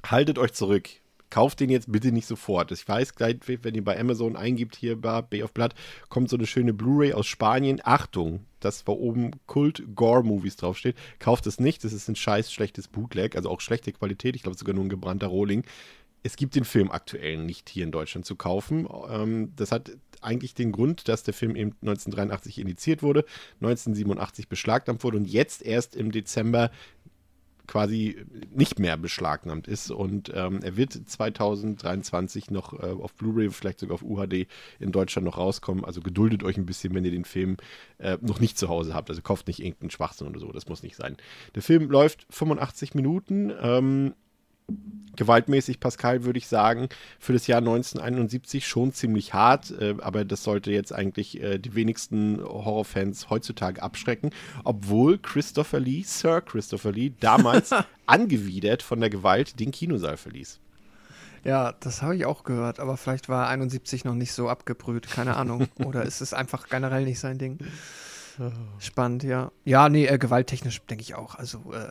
haltet 0.06 0.40
euch 0.40 0.54
zurück 0.54 0.90
kauft 1.30 1.60
den 1.60 1.70
jetzt 1.70 1.92
bitte 1.92 2.12
nicht 2.12 2.28
sofort. 2.28 2.72
Ich 2.72 2.88
weiß 2.88 3.14
wenn 3.18 3.76
ihr 3.76 3.84
bei 3.84 4.00
Amazon 4.00 4.36
eingibt, 4.36 4.76
hier 4.76 5.00
bei 5.00 5.22
Bay 5.22 5.44
of 5.44 5.54
Blood, 5.54 5.74
kommt 6.10 6.30
so 6.30 6.38
eine 6.38 6.46
schöne 6.46 6.74
Blu-ray 6.74 7.14
aus 7.14 7.28
Spanien. 7.28 7.82
Achtung, 7.84 8.46
dass 8.60 8.88
wo 8.88 8.94
oben 8.94 9.32
Kult-Gore-Movies 9.48 10.58
draufsteht. 10.58 10.96
Kauft 11.20 11.48
es 11.48 11.60
nicht, 11.60 11.84
das 11.84 11.94
ist 11.94 12.08
ein 12.08 12.16
scheiß 12.16 12.52
schlechtes 12.52 12.88
Bootleg, 12.88 13.36
also 13.36 13.50
auch 13.50 13.62
schlechte 13.62 13.92
Qualität. 13.92 14.36
Ich 14.36 14.44
glaube 14.44 14.58
sogar 14.58 14.76
nur 14.76 14.86
ein 14.86 14.90
gebrannter 14.90 15.28
Rohling. 15.28 15.64
Es 16.24 16.38
gibt 16.38 16.56
den 16.56 16.66
Film 16.66 16.90
aktuell 16.90 17.38
nicht 17.38 17.70
hier 17.70 17.84
in 17.84 17.92
Deutschland 17.92 18.26
zu 18.26 18.36
kaufen. 18.36 18.88
Ähm, 19.10 19.54
das 19.56 19.72
hat 19.72 19.92
eigentlich 20.22 20.56
den 20.56 20.72
Grund, 20.72 21.08
dass 21.08 21.22
der 21.22 21.36
Film 21.36 21.56
eben 21.56 21.72
1983 21.82 22.60
initiiert 22.60 23.04
wurde, 23.04 23.26
1987 23.62 24.50
beschlagnahmt 24.50 25.04
wurde 25.04 25.18
und 25.18 25.26
jetzt 25.26 25.62
erst 25.62 25.96
im 25.96 26.12
Dezember 26.12 26.72
quasi 27.68 28.26
nicht 28.52 28.80
mehr 28.80 28.98
beschlagnahmt 28.98 29.68
ist. 29.68 29.92
Und 29.92 30.32
ähm, 30.34 30.60
er 30.64 30.78
wird 30.78 30.94
2023 30.94 32.52
noch 32.52 32.74
äh, 32.74 32.88
auf 32.88 33.14
Blu-ray, 33.14 33.50
vielleicht 33.50 33.80
sogar 33.80 33.96
auf 33.96 34.04
UHD 34.04 34.48
in 34.80 34.92
Deutschland 34.92 35.26
noch 35.26 35.38
rauskommen. 35.38 35.86
Also 35.86 36.02
geduldet 36.02 36.44
euch 36.44 36.58
ein 36.58 36.66
bisschen, 36.66 36.94
wenn 36.94 37.06
ihr 37.06 37.12
den 37.12 37.26
Film 37.26 37.58
äh, 37.98 38.18
noch 38.22 38.40
nicht 38.40 38.58
zu 38.58 38.70
Hause 38.70 38.94
habt. 38.94 39.10
Also 39.10 39.22
kauft 39.22 39.48
nicht 39.48 39.60
irgendeinen 39.60 39.92
Schwachsinn 39.92 40.28
oder 40.28 40.40
so, 40.40 40.52
das 40.52 40.68
muss 40.68 40.84
nicht 40.84 40.96
sein. 40.96 41.18
Der 41.54 41.62
Film 41.62 41.90
läuft 41.90 42.26
85 42.30 42.96
Minuten. 42.96 43.52
Ähm, 43.62 44.14
gewaltmäßig, 45.16 45.80
Pascal, 45.80 46.24
würde 46.24 46.40
ich 46.40 46.48
sagen, 46.48 46.90
für 47.20 47.34
das 47.34 47.48
Jahr 47.48 47.60
1971 47.60 48.68
schon 48.68 48.94
ziemlich 48.94 49.34
hart, 49.34 49.72
äh, 49.72 49.96
aber 50.00 50.26
das 50.26 50.44
sollte 50.44 50.72
jetzt 50.72 50.94
eigentlich 50.94 51.42
äh, 51.42 51.58
die 51.58 51.76
wenigsten 51.76 52.42
Horrorfans 52.42 53.30
heutzutage 53.30 53.82
abschrecken, 53.82 54.32
obwohl 54.64 55.18
Christopher 55.18 55.80
Lee, 55.80 56.04
Sir 56.04 56.42
Christopher 56.42 56.92
Lee, 56.92 57.14
damals 57.20 57.72
angewidert 58.06 58.84
von 58.84 59.00
der 59.00 59.10
Gewalt 59.10 59.60
den 59.60 59.72
Kinosaal 59.72 60.18
verließ. 60.18 60.60
Ja, 61.44 61.74
das 61.80 62.02
habe 62.02 62.16
ich 62.16 62.26
auch 62.26 62.44
gehört, 62.44 62.80
aber 62.80 62.98
vielleicht 62.98 63.30
war 63.30 63.48
71 63.48 64.04
noch 64.04 64.16
nicht 64.16 64.34
so 64.34 64.50
abgebrüht, 64.50 65.08
keine 65.08 65.38
Ahnung. 65.38 65.68
Oder 65.86 66.02
ist 66.02 66.22
es 66.22 66.34
einfach 66.34 66.68
generell 66.70 67.06
nicht 67.06 67.20
sein 67.20 67.38
Ding? 67.38 67.60
Spannend, 68.80 69.24
ja. 69.24 69.52
Ja, 69.64 69.88
nee, 69.88 70.08
äh, 70.08 70.18
gewalttechnisch 70.18 70.82
denke 70.88 71.04
ich 71.04 71.14
auch. 71.14 71.36
Also 71.36 71.72
äh, 71.72 71.90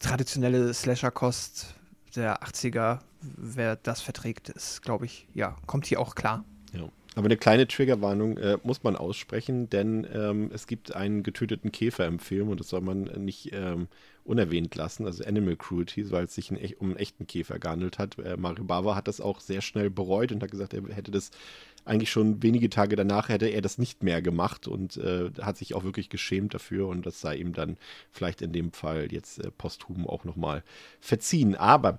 traditionelle 0.00 0.74
Slasher-Kost 0.74 1.77
der 2.18 2.42
80er, 2.42 2.98
wer 3.20 3.76
das 3.76 4.00
verträgt, 4.00 4.48
ist, 4.48 4.82
glaube 4.82 5.06
ich, 5.06 5.26
ja, 5.34 5.56
kommt 5.66 5.86
hier 5.86 6.00
auch 6.00 6.14
klar. 6.14 6.44
Ja. 6.72 6.88
Aber 7.14 7.24
eine 7.24 7.36
kleine 7.36 7.66
Triggerwarnung 7.66 8.36
äh, 8.36 8.58
muss 8.62 8.84
man 8.84 8.94
aussprechen, 8.94 9.68
denn 9.70 10.06
ähm, 10.12 10.50
es 10.54 10.66
gibt 10.66 10.94
einen 10.94 11.24
getöteten 11.24 11.72
Käfer 11.72 12.06
im 12.06 12.20
Film 12.20 12.48
und 12.48 12.60
das 12.60 12.68
soll 12.68 12.80
man 12.80 13.02
nicht 13.02 13.52
ähm, 13.52 13.88
unerwähnt 14.28 14.74
lassen, 14.74 15.06
also 15.06 15.24
Animal 15.24 15.56
Cruelty, 15.56 16.10
weil 16.10 16.24
es 16.24 16.34
sich 16.34 16.50
ein, 16.50 16.58
um 16.78 16.88
einen 16.90 16.96
echten 16.96 17.26
Käfer 17.26 17.58
gehandelt 17.58 17.98
hat. 17.98 18.18
Äh, 18.18 18.36
Mario 18.36 18.64
Bava 18.64 18.94
hat 18.94 19.08
das 19.08 19.20
auch 19.20 19.40
sehr 19.40 19.62
schnell 19.62 19.90
bereut 19.90 20.32
und 20.32 20.42
hat 20.42 20.50
gesagt, 20.50 20.74
er 20.74 20.82
hätte 20.94 21.10
das 21.10 21.30
eigentlich 21.84 22.10
schon 22.10 22.42
wenige 22.42 22.68
Tage 22.68 22.96
danach 22.96 23.30
hätte 23.30 23.46
er 23.46 23.62
das 23.62 23.78
nicht 23.78 24.02
mehr 24.02 24.20
gemacht 24.20 24.68
und 24.68 24.98
äh, 24.98 25.30
hat 25.40 25.56
sich 25.56 25.74
auch 25.74 25.84
wirklich 25.84 26.10
geschämt 26.10 26.52
dafür 26.52 26.86
und 26.86 27.06
das 27.06 27.20
sei 27.20 27.36
ihm 27.36 27.54
dann 27.54 27.78
vielleicht 28.10 28.42
in 28.42 28.52
dem 28.52 28.72
Fall 28.72 29.08
jetzt 29.10 29.42
äh, 29.42 29.50
posthum 29.50 30.06
auch 30.06 30.24
nochmal 30.24 30.62
verziehen. 31.00 31.54
Aber 31.54 31.98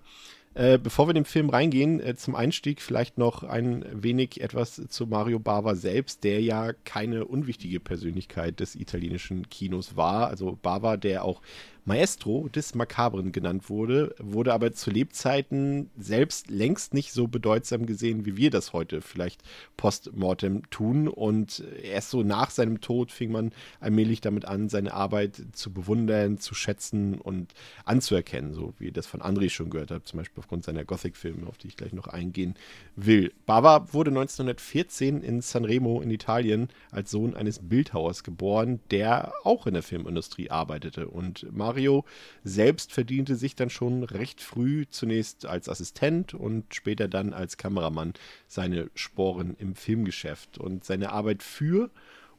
äh, 0.56 0.78
bevor 0.78 1.08
wir 1.08 1.12
in 1.12 1.24
den 1.24 1.26
Film 1.26 1.50
reingehen, 1.50 2.00
äh, 2.00 2.16
zum 2.16 2.36
Einstieg 2.36 2.82
vielleicht 2.82 3.18
noch 3.18 3.44
ein 3.44 3.86
wenig 3.92 4.42
etwas 4.42 4.82
zu 4.90 5.08
Mario 5.08 5.40
Bava 5.40 5.76
selbst, 5.76 6.24
der 6.24 6.42
ja 6.42 6.74
keine 6.86 7.26
unwichtige 7.26 7.80
Persönlichkeit 7.80 8.60
des 8.60 8.76
italienischen 8.76 9.48
Kinos 9.50 9.96
war. 9.96 10.28
Also 10.28 10.58
Bava, 10.62 10.98
der 10.98 11.24
auch 11.24 11.42
Maestro 11.90 12.48
des 12.50 12.76
Makabren 12.76 13.32
genannt 13.32 13.68
wurde, 13.68 14.14
wurde 14.20 14.54
aber 14.54 14.74
zu 14.74 14.92
Lebzeiten 14.92 15.90
selbst 15.98 16.52
längst 16.52 16.94
nicht 16.94 17.12
so 17.12 17.28
bedeutsam 17.28 17.88
gesehen, 17.88 18.28
wie 18.28 18.38
wir 18.38 18.52
das 18.52 18.74
heute 18.74 19.02
vielleicht 19.02 19.42
postmortem 19.76 20.70
tun. 20.70 21.08
Und 21.08 21.64
erst 21.82 22.12
so 22.12 22.22
nach 22.22 22.52
seinem 22.52 22.80
Tod 22.80 23.12
fing 23.12 23.32
man 23.32 23.54
allmählich 23.80 24.22
damit 24.22 24.46
an, 24.46 24.70
seine 24.70 24.94
Arbeit 24.94 25.42
zu 25.54 25.74
bewundern, 25.74 26.38
zu 26.38 26.54
schätzen 26.54 27.16
und 27.16 27.56
anzuerkennen, 27.86 28.54
so 28.54 28.76
wie 28.78 28.92
das 28.92 29.08
von 29.08 29.22
André 29.22 29.50
schon 29.50 29.72
gehört 29.72 29.90
hat, 29.90 30.08
zum 30.08 30.20
Beispiel 30.20 30.42
aufgrund 30.42 30.66
seiner 30.66 30.86
Gothic-Filme, 30.86 31.48
auf 31.48 31.58
die 31.58 31.70
ich 31.70 31.76
gleich 31.76 31.94
noch 31.94 32.08
eingehen 32.08 32.54
will. 32.96 33.34
Bava 33.48 33.92
wurde 33.94 34.12
1914 34.12 35.24
in 35.24 35.42
Sanremo 35.42 36.02
in 36.02 36.12
Italien 36.12 36.70
als 36.92 37.10
Sohn 37.10 37.36
eines 37.36 37.68
Bildhauers 37.68 38.24
geboren, 38.24 38.80
der 38.92 39.34
auch 39.44 39.66
in 39.66 39.74
der 39.74 39.82
Filmindustrie 39.82 40.52
arbeitete. 40.52 41.08
Und 41.08 41.48
Mario 41.52 41.79
Mario 41.80 42.04
selbst 42.44 42.92
verdiente 42.92 43.38
sich 43.38 43.56
dann 43.56 43.70
schon 43.70 44.04
recht 44.04 44.42
früh 44.42 44.86
zunächst 44.90 45.46
als 45.46 45.70
Assistent 45.70 46.34
und 46.34 46.76
später 46.76 47.08
dann 47.08 47.34
als 47.34 47.56
Kameramann 47.56 48.14
seine 48.48 48.90
Sporen 48.96 49.56
im 49.58 49.76
Filmgeschäft. 49.76 50.58
Und 50.58 50.84
seine 50.84 51.14
Arbeit 51.14 51.42
für 51.42 51.90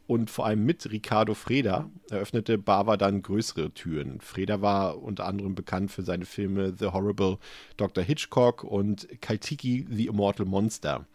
und 0.06 0.28
vor 0.28 0.44
allem 0.44 0.66
mit 0.66 0.90
Ricardo 0.90 1.32
Freda 1.32 1.88
eröffnete 2.10 2.58
Bava 2.58 2.98
dann 2.98 3.22
größere 3.22 3.70
Türen. 3.70 4.20
Freda 4.20 4.60
war 4.60 5.02
unter 5.02 5.24
anderem 5.24 5.54
bekannt 5.54 5.90
für 5.90 6.02
seine 6.02 6.26
Filme 6.26 6.74
The 6.78 6.88
Horrible 6.88 7.38
Dr. 7.78 8.04
Hitchcock 8.04 8.62
und 8.62 9.08
Kaltiki 9.22 9.86
The 9.88 10.08
Immortal 10.08 10.44
Monster. 10.44 11.06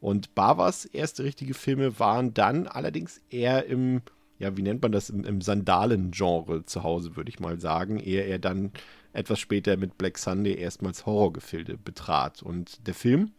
Und 0.00 0.36
Bavas 0.36 0.84
erste 0.84 1.24
richtige 1.24 1.54
Filme 1.54 1.98
waren 1.98 2.32
dann 2.32 2.68
allerdings 2.68 3.20
eher 3.30 3.66
im, 3.66 4.02
ja, 4.42 4.56
wie 4.56 4.62
nennt 4.62 4.82
man 4.82 4.90
das, 4.90 5.08
im, 5.08 5.24
im 5.24 5.40
Sandalen-Genre 5.40 6.64
zu 6.64 6.82
Hause, 6.82 7.16
würde 7.16 7.30
ich 7.30 7.38
mal 7.38 7.60
sagen, 7.60 8.00
ehe 8.00 8.22
er 8.22 8.40
dann 8.40 8.72
etwas 9.12 9.38
später 9.38 9.76
mit 9.76 9.96
Black 9.98 10.18
Sunday 10.18 10.54
erstmals 10.54 11.06
Horrorgefilde 11.06 11.78
betrat. 11.78 12.42
Und 12.42 12.86
der 12.88 12.94
Film, 12.94 13.30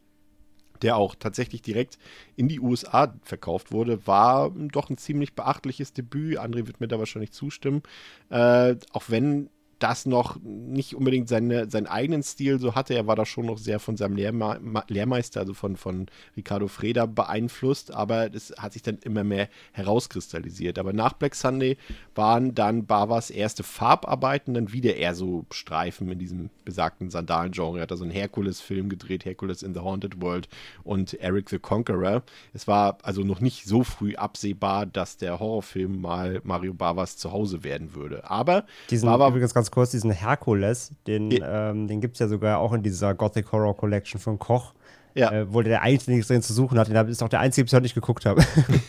der 0.82 0.96
auch 0.96 1.16
tatsächlich 1.16 1.62
direkt 1.62 1.98
in 2.38 2.48
die 2.48 2.62
USA 2.62 3.14
verkauft 3.24 3.74
wurde, 3.74 4.08
war 4.08 4.52
doch 4.52 4.90
ein 4.90 4.98
ziemlich 4.98 5.36
beachtliches 5.36 5.92
Debüt. 5.92 6.40
André 6.40 6.68
wird 6.68 6.80
mir 6.80 6.88
da 6.88 7.00
wahrscheinlich 7.00 7.34
zustimmen. 7.34 7.84
Äh, 8.30 8.78
auch 8.94 9.04
wenn 9.10 9.50
das 9.84 10.06
noch 10.06 10.38
nicht 10.42 10.96
unbedingt 10.96 11.28
seine, 11.28 11.70
seinen 11.70 11.88
eigenen 11.88 12.24
Stil 12.24 12.58
so 12.58 12.74
hatte. 12.74 12.94
Er 12.94 13.06
war 13.06 13.18
da 13.18 13.26
schon 13.26 13.46
noch 13.46 13.58
sehr 13.58 13.80
von 13.80 13.98
seinem 13.98 14.16
Lehrma 14.16 14.58
Lehrmeister, 14.88 15.42
also 15.42 15.54
von, 15.54 15.76
von 15.76 16.06
Ricardo 16.38 16.70
Freda 16.70 17.06
beeinflusst, 17.06 17.94
aber 17.94 18.34
es 18.34 18.54
hat 18.58 18.72
sich 18.72 18.82
dann 18.82 19.00
immer 19.04 19.26
mehr 19.26 19.50
herauskristallisiert. 19.74 20.80
Aber 20.80 20.94
nach 20.94 21.12
Black 21.12 21.36
Sunday 21.36 21.78
waren 22.16 22.56
dann 22.56 22.86
Bavas 22.86 23.30
erste 23.30 23.64
Farbarbeiten 23.64 24.54
dann 24.54 24.72
wieder 24.72 24.96
eher 24.96 25.16
so 25.16 25.46
Streifen 25.52 26.10
in 26.10 26.18
diesem 26.18 26.50
besagten 26.64 27.10
Sandalen-Genre. 27.10 27.80
Er 27.80 27.82
hat 27.82 27.92
da 27.92 27.98
so 27.98 28.06
einen 28.06 28.14
Herkules-Film 28.14 28.88
gedreht, 28.88 29.26
Hercules 29.26 29.64
in 29.64 29.74
the 29.74 29.82
Haunted 29.82 30.22
World 30.22 30.48
und 30.86 31.14
Eric 31.16 31.50
the 31.50 31.60
Conqueror. 31.60 32.24
Es 32.54 32.70
war 32.70 33.00
also 33.04 33.24
noch 33.24 33.42
nicht 33.42 33.66
so 33.66 33.84
früh 33.84 34.16
absehbar, 34.16 34.86
dass 34.86 35.18
der 35.18 35.42
Horrorfilm 35.42 36.00
mal 36.00 36.40
Mario 36.46 36.74
Bavas 36.74 37.18
zu 37.18 37.34
Hause 37.34 37.66
werden 37.66 37.96
würde. 37.96 38.30
Aber 38.30 38.66
Diesen, 38.90 39.08
Bava 39.08 39.28
übrigens 39.28 39.54
ganz 39.54 39.73
kurz, 39.74 39.92
diesen 39.92 40.12
Herkules, 40.12 40.92
den, 41.08 41.32
ja. 41.32 41.72
ähm, 41.72 41.88
den 41.88 42.00
gibt 42.00 42.16
es 42.16 42.20
ja 42.20 42.28
sogar 42.28 42.60
auch 42.60 42.74
in 42.74 42.84
dieser 42.84 43.16
Gothic 43.16 43.52
Horror 43.52 43.76
Collection 43.76 44.22
von 44.22 44.38
Koch. 44.38 44.74
Ja. 45.16 45.32
Äh, 45.32 45.54
wo 45.54 45.62
der 45.62 45.84
eigentlich 45.84 46.08
nichts 46.08 46.28
drin 46.28 46.42
zu 46.42 46.54
suchen 46.54 46.80
hat. 46.80 46.88
Den 46.88 47.08
ist 47.08 47.22
auch 47.22 47.30
der 47.30 47.40
einzige, 47.40 47.66
den 47.66 47.68
ich 47.68 47.74
heute 47.74 47.84
nicht 47.84 47.94
geguckt 47.94 48.26
habe. 48.26 48.44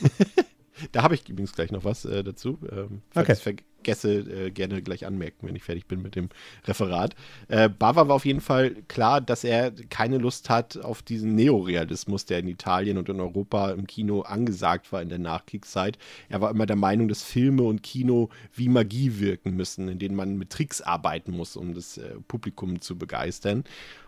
da 0.93 1.03
habe 1.03 1.14
ich 1.14 1.29
übrigens 1.29 1.53
gleich 1.53 1.71
noch 1.71 1.85
was 1.85 2.05
äh, 2.05 2.23
dazu. 2.23 2.59
Ähm, 2.71 3.03
falls 3.11 3.29
okay. 3.29 3.33
ich 3.33 3.43
vergesse, 3.85 4.47
äh, 4.47 4.50
gerne 4.50 4.83
gleich 4.83 5.07
anmerken, 5.07 5.47
wenn 5.47 5.57
ich 5.57 5.62
fertig 5.62 5.87
bin 5.87 6.03
mit 6.03 6.17
dem 6.17 6.29
Referat. 6.67 7.14
Äh, 7.49 7.69
Bava 7.69 8.09
war 8.09 8.17
auf 8.17 8.25
jeden 8.25 8.41
Fall 8.41 8.76
klar, 8.88 9.21
dass 9.21 9.45
er 9.45 9.73
keine 9.91 10.19
Lust 10.19 10.49
hat 10.49 10.79
auf 10.79 11.03
diesen 11.03 11.35
Neorealismus, 11.35 12.25
der 12.25 12.38
in 12.38 12.49
Italien 12.49 12.99
und 12.99 13.09
in 13.09 13.21
Europa 13.21 13.71
im 13.73 13.87
Kino 13.87 14.23
angesagt 14.23 14.93
war 14.93 15.03
in 15.03 15.11
der 15.11 15.19
Nachkriegszeit. 15.19 15.99
Er 16.29 16.41
war 16.41 16.50
immer 16.50 16.67
der 16.67 16.76
Meinung, 16.76 17.09
dass 17.09 17.23
Filme 17.23 17.62
und 17.62 17.83
Kino 17.83 18.31
wie 18.55 18.69
Magie 18.69 19.19
wirken 19.19 19.55
müssen, 19.55 19.88
in 19.88 19.99
denen 19.99 20.17
man 20.17 20.37
mit 20.37 20.50
Tricks 20.50 20.81
arbeiten 20.81 21.33
muss, 21.33 21.57
um 21.57 21.75
das 21.75 21.99
äh, 21.99 22.17
Publikum 22.26 22.81
zu 22.81 22.97
begeistern. 22.97 23.64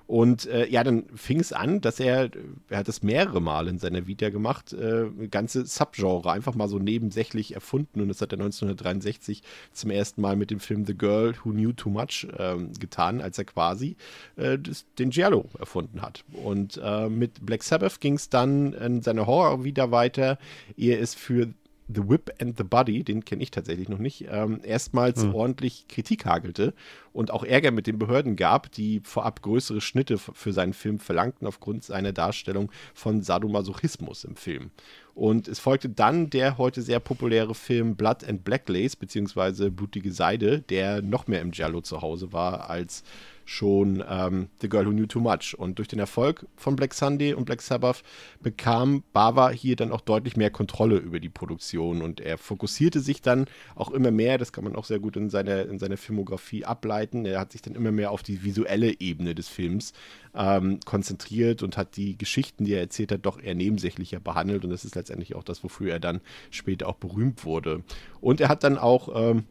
Und 0.07 0.47
äh, 0.47 0.69
ja, 0.69 0.85
dann 0.85 1.05
fing 1.15 1.41
es 1.41 1.53
an, 1.53 1.81
dass 1.81 1.99
er, 1.99 2.31
er 2.69 2.79
hat 2.79 2.89
das 2.89 3.03
mehrere 3.03 3.41
Mal 3.41 3.67
in 3.69 3.79
seiner 3.79 4.07
Vita 4.07 4.31
gemacht, 4.31 4.73
äh, 4.73 5.07
ganze 5.31 5.67
Subgenre 5.67 6.31
einfach 6.31 6.55
mal 6.55 6.69
so 6.69 6.79
nebensächlich 6.79 7.55
erfunden. 7.55 8.01
Und 8.01 8.09
das 8.09 8.21
hat 8.21 8.33
er 8.33 8.39
1963 8.39 9.43
zum 9.73 9.91
ersten 9.91 10.21
Mal 10.21 10.37
mit 10.37 10.51
dem 10.51 10.61
Film 10.61 10.85
The 10.87 10.97
Girl 10.97 11.35
Who 11.43 11.51
Knew 11.51 11.73
Too 11.73 11.91
Much 11.91 12.27
ähm, 12.39 12.73
getan, 12.79 13.21
als 13.21 13.39
er 13.39 13.45
quasi 13.45 13.97
äh, 14.37 14.59
das, 14.59 14.87
den 14.99 15.11
Giallo 15.11 15.47
erfunden 15.59 16.03
hat. 16.03 16.25
Und 16.33 16.81
äh, 16.83 17.09
mit 17.09 17.45
Black 17.45 17.63
Sabbath 17.63 18.01
ging 18.01 18.15
es 18.15 18.29
dann 18.29 18.73
in 18.75 19.03
seiner 19.03 19.27
Horror 19.27 19.65
wieder 19.65 19.91
weiter. 19.91 20.39
Er 20.77 20.99
ist 21.01 21.17
für 21.17 21.49
The 21.89 22.09
Whip 22.09 22.33
and 22.41 22.57
the 22.57 22.65
Body, 22.65 23.05
den 23.05 23.25
kenne 23.25 23.43
ich 23.43 23.51
tatsächlich 23.51 23.89
noch 23.89 23.99
nicht, 23.99 24.27
ähm, 24.29 24.61
erstmals 24.63 25.23
hm. 25.23 25.35
ordentlich 25.35 25.87
Kritik 25.89 26.27
hagelte 26.27 26.75
und 27.13 27.31
auch 27.31 27.45
Ärger 27.45 27.71
mit 27.71 27.87
den 27.87 27.99
Behörden 27.99 28.37
gab, 28.37 28.73
die 28.73 29.01
vorab 29.05 29.43
größere 29.43 29.81
Schnitte 29.81 30.19
für 30.19 30.53
seinen 30.53 30.73
Film 30.73 30.99
verlangten 30.99 31.47
aufgrund 31.47 31.85
seiner 31.85 32.13
Darstellung 32.13 32.73
von 32.95 33.23
Sadomasochismus 33.23 34.25
im 34.25 34.37
Film. 34.37 34.71
Und 35.15 35.49
es 35.49 35.61
folgte 35.61 35.89
dann 35.89 36.29
der 36.29 36.59
heute 36.59 36.83
sehr 36.83 37.01
populäre 37.01 37.55
Film 37.55 37.97
Blood 37.97 38.23
and 38.25 38.45
Black 38.45 38.69
Lace, 38.69 38.97
beziehungsweise 38.97 39.71
Blutige 39.71 40.13
Seide, 40.13 40.61
der 40.61 41.01
noch 41.01 41.27
mehr 41.27 41.41
im 41.41 41.53
Giallo 41.53 41.81
zu 41.81 42.03
Hause 42.03 42.33
war 42.33 42.69
als 42.69 43.03
schon 43.47 44.05
ähm, 44.07 44.49
The 44.61 44.69
Girl 44.69 44.87
Who 44.87 44.91
Knew 44.91 45.07
Too 45.07 45.21
Much. 45.21 45.55
Und 45.57 45.79
durch 45.79 45.89
den 45.89 46.01
Erfolg 46.01 46.47
von 46.57 46.77
Black 46.77 46.93
Sunday 46.93 47.33
und 47.33 47.47
Black 47.47 47.63
Sabbath 47.63 48.03
bekam 48.43 49.03
Bava 49.13 49.51
hier 49.51 49.77
dann 49.77 49.93
auch 49.93 50.03
deutlich 50.03 50.37
mehr 50.37 50.51
Kontrolle 50.51 50.97
über 50.99 51.21
die 51.21 51.31
Produktion 51.31 52.03
und 52.03 52.21
er 52.21 52.39
fokussierte 52.39 53.01
sich 53.01 53.23
dann 53.23 53.47
auch 53.75 53.91
immer 53.91 54.11
mehr, 54.11 54.37
das 54.37 54.53
kann 54.53 54.65
man 54.65 54.77
auch 54.77 54.85
sehr 54.85 54.99
gut 54.99 55.17
in 55.17 55.31
seiner, 55.31 55.67
in 55.67 55.79
seiner 55.79 55.97
Filmografie 55.97 56.65
ableiten, 56.65 57.25
er 57.25 57.41
hat 57.41 57.53
sich 57.53 57.63
dann 57.63 57.75
immer 57.75 57.93
mehr 57.93 58.11
auf 58.11 58.23
die 58.23 58.43
visuelle 58.43 59.01
Ebene 59.01 59.35
des 59.35 59.49
Films 59.49 59.93
ähm, 60.35 60.81
konzentriert 60.85 61.63
und 61.63 61.77
hat 61.77 61.97
die 61.97 62.19
Geschichten, 62.19 62.65
die 62.65 62.75
er 62.75 62.81
erzählt 62.81 63.13
hat, 63.13 63.25
doch 63.25 63.41
eher 63.41 63.55
nebensächlicher 63.55 64.21
behandelt 64.21 64.65
und 64.65 64.71
das 64.71 64.85
ist 64.85 64.97
letztendlich 64.97 65.37
auch 65.37 65.45
das, 65.45 65.63
wofür 65.63 65.93
er 65.93 66.01
dann 66.01 66.21
später 66.51 66.89
auch 66.89 66.97
berühmt 66.97 67.45
wurde. 67.45 67.83
Und 68.21 68.41
er 68.41 68.49
hat 68.49 68.65
dann 68.65 68.77
auch 68.77 69.09
ähm, 69.15 69.45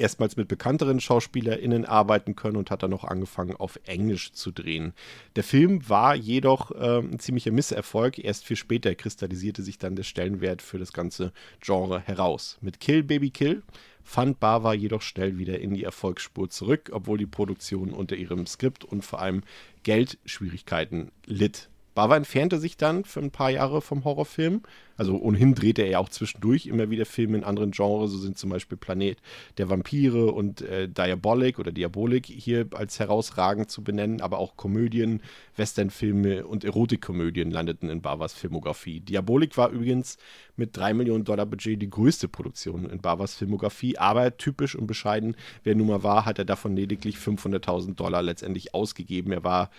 erstmals 0.00 0.36
mit 0.36 0.48
bekannteren 0.48 1.00
SchauspielerInnen 1.00 1.84
arbeiten 1.84 2.34
können 2.34 2.56
und 2.56 2.70
hat 2.70 2.82
dann 2.82 2.90
noch 2.90 3.04
angefangen, 3.04 3.54
auf 3.56 3.78
Englisch 3.84 4.32
zu 4.32 4.50
drehen. 4.50 4.94
Der 5.36 5.44
Film 5.44 5.88
war 5.88 6.14
jedoch 6.14 6.70
äh, 6.72 6.98
ein 6.98 7.18
ziemlicher 7.18 7.52
Misserfolg. 7.52 8.18
Erst 8.18 8.44
viel 8.46 8.56
später 8.56 8.94
kristallisierte 8.94 9.62
sich 9.62 9.78
dann 9.78 9.96
der 9.96 10.02
Stellenwert 10.02 10.62
für 10.62 10.78
das 10.78 10.92
ganze 10.92 11.32
Genre 11.60 12.00
heraus. 12.00 12.58
Mit 12.60 12.80
Kill 12.80 13.02
Baby 13.02 13.30
Kill 13.30 13.62
fand 14.02 14.40
Bava 14.40 14.72
jedoch 14.72 15.02
schnell 15.02 15.38
wieder 15.38 15.60
in 15.60 15.74
die 15.74 15.84
Erfolgsspur 15.84 16.50
zurück, 16.50 16.90
obwohl 16.92 17.18
die 17.18 17.26
Produktion 17.26 17.92
unter 17.92 18.16
ihrem 18.16 18.46
Skript 18.46 18.84
und 18.84 19.04
vor 19.04 19.20
allem 19.20 19.42
Geldschwierigkeiten 19.82 21.12
litt. 21.26 21.68
Bava 21.94 22.16
entfernte 22.16 22.58
sich 22.58 22.76
dann 22.76 23.04
für 23.04 23.20
ein 23.20 23.30
paar 23.30 23.50
Jahre 23.50 23.80
vom 23.80 24.04
Horrorfilm. 24.04 24.62
Also 24.96 25.18
ohnehin 25.18 25.54
drehte 25.54 25.82
er 25.82 25.90
ja 25.90 25.98
auch 25.98 26.08
zwischendurch 26.08 26.66
immer 26.66 26.90
wieder 26.90 27.06
Filme 27.06 27.38
in 27.38 27.44
anderen 27.44 27.72
Genres. 27.72 28.12
So 28.12 28.18
sind 28.18 28.38
zum 28.38 28.50
Beispiel 28.50 28.78
Planet 28.78 29.18
der 29.58 29.70
Vampire 29.70 30.32
und 30.32 30.60
äh, 30.62 30.88
Diabolik 30.88 31.58
oder 31.58 31.72
Diabolik 31.72 32.26
hier 32.26 32.68
als 32.74 33.00
herausragend 33.00 33.70
zu 33.70 33.82
benennen. 33.82 34.20
Aber 34.20 34.38
auch 34.38 34.56
Komödien, 34.56 35.22
Westernfilme 35.56 36.46
und 36.46 36.64
Erotikkomödien 36.64 37.50
landeten 37.50 37.88
in 37.88 38.02
Bavas 38.02 38.34
Filmografie. 38.34 39.00
Diabolik 39.00 39.56
war 39.56 39.70
übrigens 39.70 40.16
mit 40.56 40.76
3 40.76 40.94
Millionen 40.94 41.24
Dollar 41.24 41.46
Budget 41.46 41.80
die 41.80 41.90
größte 41.90 42.28
Produktion 42.28 42.88
in 42.88 43.00
Bavas 43.00 43.34
Filmografie. 43.34 43.98
Aber 43.98 44.36
typisch 44.36 44.76
und 44.76 44.86
bescheiden, 44.86 45.34
wer 45.64 45.74
nun 45.74 45.88
mal 45.88 46.02
war, 46.02 46.24
hat 46.24 46.38
er 46.38 46.44
davon 46.44 46.76
lediglich 46.76 47.16
500.000 47.16 47.94
Dollar 47.94 48.22
letztendlich 48.22 48.74
ausgegeben. 48.74 49.32
Er 49.32 49.42
war 49.42 49.70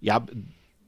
ja, 0.00 0.24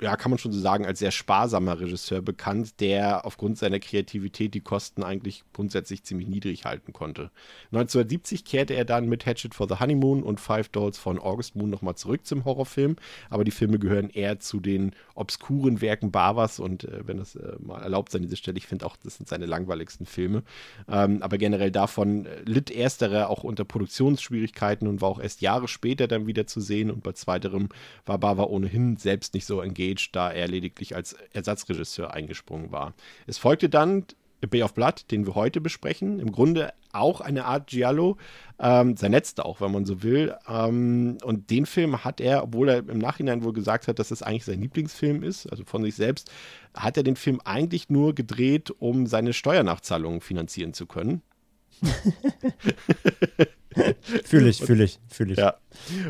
ja, 0.00 0.16
kann 0.16 0.30
man 0.30 0.38
schon 0.38 0.52
so 0.52 0.60
sagen, 0.60 0.86
als 0.86 0.98
sehr 0.98 1.10
sparsamer 1.10 1.78
Regisseur 1.78 2.22
bekannt, 2.22 2.80
der 2.80 3.26
aufgrund 3.26 3.58
seiner 3.58 3.78
Kreativität 3.78 4.54
die 4.54 4.60
Kosten 4.60 5.02
eigentlich 5.02 5.44
grundsätzlich 5.52 6.04
ziemlich 6.04 6.28
niedrig 6.28 6.64
halten 6.64 6.92
konnte. 6.92 7.30
1970 7.72 8.44
kehrte 8.44 8.74
er 8.74 8.84
dann 8.84 9.08
mit 9.08 9.26
Hatchet 9.26 9.54
for 9.54 9.68
the 9.68 9.78
Honeymoon 9.78 10.22
und 10.22 10.40
Five 10.40 10.70
Dolls 10.70 10.98
von 10.98 11.18
August 11.18 11.54
Moon 11.54 11.68
nochmal 11.68 11.96
zurück 11.96 12.24
zum 12.24 12.44
Horrorfilm, 12.44 12.96
aber 13.28 13.44
die 13.44 13.50
Filme 13.50 13.78
gehören 13.78 14.08
eher 14.08 14.40
zu 14.40 14.60
den 14.60 14.92
obskuren 15.14 15.82
Werken 15.82 16.10
Bavas 16.10 16.60
und 16.60 16.84
äh, 16.84 17.06
wenn 17.06 17.18
das 17.18 17.34
äh, 17.36 17.56
mal 17.58 17.82
erlaubt 17.82 18.10
sein, 18.10 18.22
diese 18.22 18.36
Stelle, 18.36 18.56
ich 18.56 18.66
finde 18.66 18.86
auch, 18.86 18.96
das 18.96 19.16
sind 19.16 19.28
seine 19.28 19.46
langweiligsten 19.46 20.06
Filme. 20.06 20.42
Ähm, 20.88 21.22
aber 21.22 21.36
generell 21.36 21.70
davon 21.70 22.24
äh, 22.24 22.40
litt 22.44 22.70
ersterer 22.70 23.28
auch 23.28 23.44
unter 23.44 23.64
Produktionsschwierigkeiten 23.64 24.88
und 24.88 25.02
war 25.02 25.10
auch 25.10 25.20
erst 25.20 25.42
Jahre 25.42 25.68
später 25.68 26.08
dann 26.08 26.26
wieder 26.26 26.46
zu 26.46 26.60
sehen 26.60 26.90
und 26.90 27.02
bei 27.02 27.12
zweiterem 27.12 27.68
war 28.06 28.18
Bava 28.18 28.44
ohnehin 28.44 28.96
selbst 28.96 29.34
nicht 29.34 29.44
so 29.44 29.60
engaged 29.60 29.89
Cage, 29.90 30.10
da 30.12 30.30
er 30.30 30.48
lediglich 30.48 30.94
als 30.96 31.14
Ersatzregisseur 31.32 32.12
eingesprungen 32.12 32.72
war. 32.72 32.94
Es 33.26 33.38
folgte 33.38 33.68
dann 33.68 34.04
A 34.42 34.46
Bay 34.46 34.62
of 34.62 34.72
Blood, 34.72 35.10
den 35.10 35.26
wir 35.26 35.34
heute 35.34 35.60
besprechen. 35.60 36.18
Im 36.18 36.32
Grunde 36.32 36.72
auch 36.92 37.20
eine 37.20 37.44
Art 37.44 37.66
Giallo, 37.68 38.16
ähm, 38.58 38.96
sein 38.96 39.12
letzter 39.12 39.44
auch, 39.44 39.60
wenn 39.60 39.70
man 39.70 39.84
so 39.84 40.02
will. 40.02 40.34
Ähm, 40.48 41.18
und 41.22 41.50
den 41.50 41.66
Film 41.66 42.04
hat 42.04 42.20
er, 42.22 42.42
obwohl 42.42 42.70
er 42.70 42.78
im 42.78 42.98
Nachhinein 42.98 43.44
wohl 43.44 43.52
gesagt 43.52 43.86
hat, 43.86 43.98
dass 43.98 44.10
es 44.10 44.22
eigentlich 44.22 44.46
sein 44.46 44.62
Lieblingsfilm 44.62 45.22
ist, 45.22 45.46
also 45.46 45.64
von 45.64 45.82
sich 45.82 45.94
selbst, 45.94 46.30
hat 46.74 46.96
er 46.96 47.02
den 47.02 47.16
Film 47.16 47.40
eigentlich 47.44 47.90
nur 47.90 48.14
gedreht, 48.14 48.70
um 48.78 49.06
seine 49.06 49.34
Steuernachzahlungen 49.34 50.20
finanzieren 50.22 50.72
zu 50.72 50.86
können. 50.86 51.22
fühle 54.24 54.48
ich, 54.48 54.58
fühle 54.58 54.84
ich, 54.84 54.98
fühle 55.08 55.32
ich. 55.32 55.38
Ja, 55.38 55.54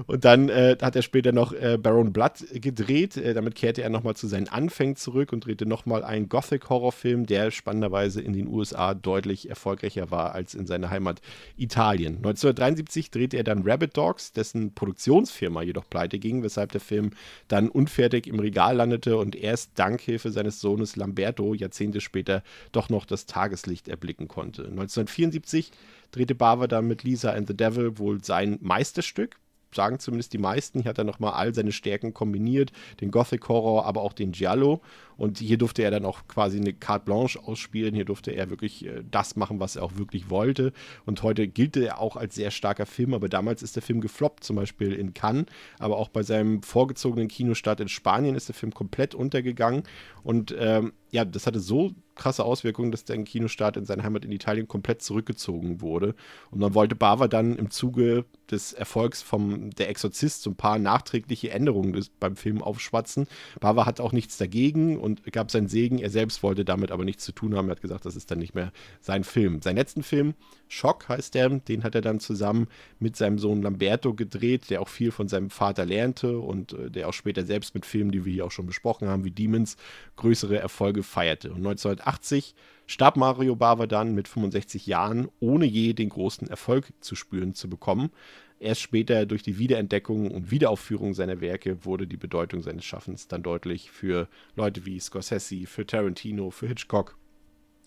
Und 0.07 0.25
dann 0.25 0.49
äh, 0.49 0.77
hat 0.81 0.97
er 0.97 1.03
später 1.03 1.33
noch 1.33 1.53
äh, 1.53 1.77
Baron 1.77 2.13
Blood 2.13 2.45
gedreht. 2.55 3.17
Äh, 3.17 3.35
damit 3.35 3.55
kehrte 3.55 3.83
er 3.83 3.91
nochmal 3.91 4.17
zu 4.17 4.27
seinen 4.27 4.49
Anfängen 4.49 4.97
zurück 4.97 5.33
und 5.33 5.45
drehte 5.45 5.67
nochmal 5.67 6.03
einen 6.03 6.29
Gothic-Horrorfilm, 6.29 7.27
der 7.27 7.51
spannenderweise 7.51 8.23
in 8.23 8.33
den 8.33 8.49
USA 8.49 8.95
deutlich 8.95 9.49
erfolgreicher 9.49 10.11
war 10.11 10.33
als 10.35 10.55
in 10.55 10.67
seiner 10.67 10.91
Heimat 10.91 11.21
Italien. 11.57 12.17
1973 12.17 13.11
drehte 13.11 13.37
er 13.37 13.45
dann 13.45 13.63
Rabbit 13.65 13.97
Dogs, 13.97 14.33
dessen 14.33 14.75
Produktionsfirma 14.75 15.63
jedoch 15.63 15.89
pleite 15.89 16.19
ging, 16.19 16.43
weshalb 16.43 16.73
der 16.73 16.81
Film 16.81 17.11
dann 17.49 17.69
unfertig 17.69 18.27
im 18.27 18.41
Regal 18.41 18.77
landete 18.77 19.19
und 19.19 19.37
erst 19.37 19.73
dank 19.75 20.01
Hilfe 20.01 20.31
seines 20.31 20.61
Sohnes 20.61 20.97
Lamberto 20.97 21.53
Jahrzehnte 21.55 22.01
später 22.01 22.43
doch 22.73 22.89
noch 22.89 23.05
das 23.05 23.27
Tageslicht 23.27 23.89
erblicken 23.89 24.29
konnte. 24.29 24.63
1974 24.63 25.73
drehte 26.13 26.35
Bava 26.35 26.67
dann 26.67 26.89
mit 26.89 27.03
Lisa 27.03 27.33
and 27.33 27.49
the 27.49 27.57
Devil 27.57 27.99
wohl 27.99 28.23
sein 28.23 28.59
Meisterstück, 28.61 29.37
sagen 29.75 29.99
zumindest 29.99 30.33
die 30.33 30.39
meisten. 30.39 30.83
Hier 30.83 30.91
hat 30.91 30.99
er 30.99 31.05
nochmal 31.05 31.33
all 31.33 31.55
seine 31.55 31.73
Stärken 31.73 32.15
kombiniert, 32.15 32.73
den 33.01 33.11
Gothic 33.11 33.49
Horror, 33.49 33.87
aber 33.87 34.03
auch 34.03 34.13
den 34.13 34.33
Giallo. 34.33 34.81
Und 35.17 35.39
hier 35.39 35.59
durfte 35.59 35.83
er 35.83 35.91
dann 35.91 36.05
auch 36.05 36.27
quasi 36.29 36.59
eine 36.59 36.73
Carte 36.73 37.05
Blanche 37.05 37.39
ausspielen. 37.43 37.95
Hier 37.95 38.05
durfte 38.05 38.31
er 38.31 38.49
wirklich 38.51 38.87
äh, 38.87 39.03
das 39.11 39.37
machen, 39.37 39.61
was 39.61 39.77
er 39.77 39.83
auch 39.83 39.97
wirklich 39.97 40.31
wollte. 40.31 40.73
Und 41.05 41.23
heute 41.23 41.47
gilt 41.47 41.77
er 41.77 42.01
auch 42.01 42.17
als 42.17 42.35
sehr 42.35 42.51
starker 42.51 42.87
Film, 42.87 43.15
aber 43.15 43.29
damals 43.29 43.63
ist 43.63 43.77
der 43.77 43.83
Film 43.83 44.01
gefloppt, 44.01 44.45
zum 44.45 44.57
Beispiel 44.57 44.93
in 44.93 45.15
Cannes. 45.15 45.47
Aber 45.79 45.99
auch 45.99 46.09
bei 46.09 46.23
seinem 46.23 46.63
vorgezogenen 46.63 47.29
Kinostart 47.29 47.81
in 47.81 47.89
Spanien 47.89 48.35
ist 48.35 48.49
der 48.49 48.55
Film 48.55 48.73
komplett 48.73 49.15
untergegangen. 49.15 49.83
Und 50.23 50.55
ähm, 50.59 50.93
ja, 51.11 51.25
das 51.25 51.47
hatte 51.47 51.61
so 51.61 51.93
krasse 52.15 52.45
Auswirkungen, 52.45 52.93
dass 52.93 53.05
der 53.05 53.23
Kinostart 53.25 53.77
in 53.77 53.87
seiner 53.87 54.03
Heimat 54.03 54.25
in 54.25 54.33
Italien 54.33 54.69
komplett 54.69 55.01
zurückgezogen 55.03 55.81
wurde. 55.81 56.15
Und 56.51 56.61
dann 56.61 56.75
wollte 56.75 56.95
Bava 56.95 57.29
dann 57.29 57.57
im 57.57 57.71
Zuge 57.71 58.27
des 58.51 58.73
Erfolgs 58.73 59.23
vom 59.23 59.71
Der 59.71 59.89
Exorzist 59.89 60.43
so 60.43 60.51
ein 60.51 60.57
paar 60.57 60.79
nachträgliche 60.79 61.51
Änderungen 61.51 61.95
des, 61.95 62.11
beim 62.11 62.37
Film 62.37 62.63
aufschwatzen. 62.63 63.27
Bava 63.59 63.87
hat 63.87 64.01
auch 64.01 64.13
nichts 64.13 64.37
dagegen 64.37 64.99
und 64.99 65.25
gab 65.33 65.51
seinen 65.51 65.69
Segen. 65.69 65.99
Er 65.99 66.11
selbst 66.11 66.43
wollte 66.43 66.65
damit 66.65 66.91
aber 66.91 67.05
nichts 67.05 67.25
zu 67.25 67.33
tun 67.33 67.57
haben. 67.57 67.69
Er 67.69 67.73
hat 67.73 67.81
gesagt, 67.81 68.05
das 68.05 68.17
ist 68.17 68.31
dann 68.31 68.39
nicht 68.39 68.55
mehr 68.55 68.73
sein 69.01 69.25
Film. 69.25 69.63
Seinen 69.63 69.77
letzten 69.77 70.03
Film, 70.03 70.35
Schock 70.69 71.09
heißt 71.09 71.35
der, 71.35 71.49
den 71.49 71.85
hat 71.85 71.95
er 71.95 72.01
dann 72.01 72.21
zusammen 72.21 72.69
mit 72.99 73.17
seinem 73.17 73.39
Sohn 73.39 73.63
Lamberto 73.63 74.15
gedreht, 74.15 74.69
der 74.69 74.83
auch 74.83 74.89
viel 74.89 75.11
von 75.11 75.27
seinem 75.27 75.51
Vater 75.51 75.87
lernte 75.87 76.39
und 76.39 76.75
äh, 76.75 76.91
der 76.91 77.09
auch 77.09 77.13
später 77.13 77.45
selbst 77.45 77.75
mit 77.75 77.87
Filmen, 77.87 78.13
die 78.13 78.25
wir 78.25 78.33
hier 78.33 78.45
auch 78.45 78.51
schon 78.51 78.67
besprochen 78.67 79.09
haben, 79.09 79.25
wie 79.25 79.31
Demons, 79.31 79.77
größere 80.17 80.59
Erfolge 80.59 81.00
feierte. 81.03 81.51
Und 81.51 81.59
1980 81.59 82.55
starb 82.87 83.17
Mario 83.17 83.57
Bava 83.57 83.87
dann 83.87 84.15
mit 84.15 84.29
65 84.29 84.87
Jahren, 84.87 85.29
ohne 85.39 85.65
je 85.65 85.93
den 85.93 86.09
großen 86.09 86.49
Erfolg 86.49 86.93
zu 87.01 87.15
spüren 87.15 87.55
zu 87.55 87.69
bekommen. 87.69 88.11
Erst 88.59 88.83
später 88.83 89.25
durch 89.25 89.43
die 89.43 89.59
Wiederentdeckung 89.59 90.31
und 90.31 90.51
Wiederaufführung 90.51 91.15
seiner 91.15 91.41
Werke 91.41 91.85
wurde 91.87 92.07
die 92.07 92.19
Bedeutung 92.19 92.63
seines 92.63 92.85
Schaffens 92.85 93.27
dann 93.27 93.43
deutlich 93.43 93.91
für 93.91 94.29
Leute 94.55 94.85
wie 94.85 95.01
Scorsese, 95.01 95.67
für 95.67 95.87
Tarantino, 95.87 96.51
für 96.51 96.69
Hitchcock, 96.69 97.17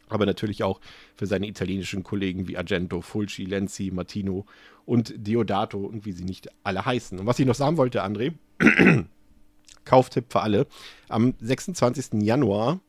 aber 0.09 0.25
natürlich 0.25 0.63
auch 0.63 0.81
für 1.15 1.27
seine 1.27 1.47
italienischen 1.47 2.03
Kollegen 2.03 2.47
wie 2.47 2.57
Argento, 2.57 3.01
Fulci, 3.01 3.45
Lenzi, 3.45 3.91
Martino 3.93 4.45
und 4.85 5.13
Diodato 5.15 5.77
und 5.77 6.05
wie 6.05 6.11
sie 6.11 6.25
nicht 6.25 6.49
alle 6.63 6.85
heißen. 6.85 7.19
Und 7.19 7.27
was 7.27 7.39
ich 7.39 7.45
noch 7.45 7.55
sagen 7.55 7.77
wollte, 7.77 8.03
André, 8.03 8.33
Kauftipp 9.85 10.25
für 10.31 10.41
alle, 10.41 10.65
am 11.07 11.35
26. 11.39 12.21
Januar 12.23 12.79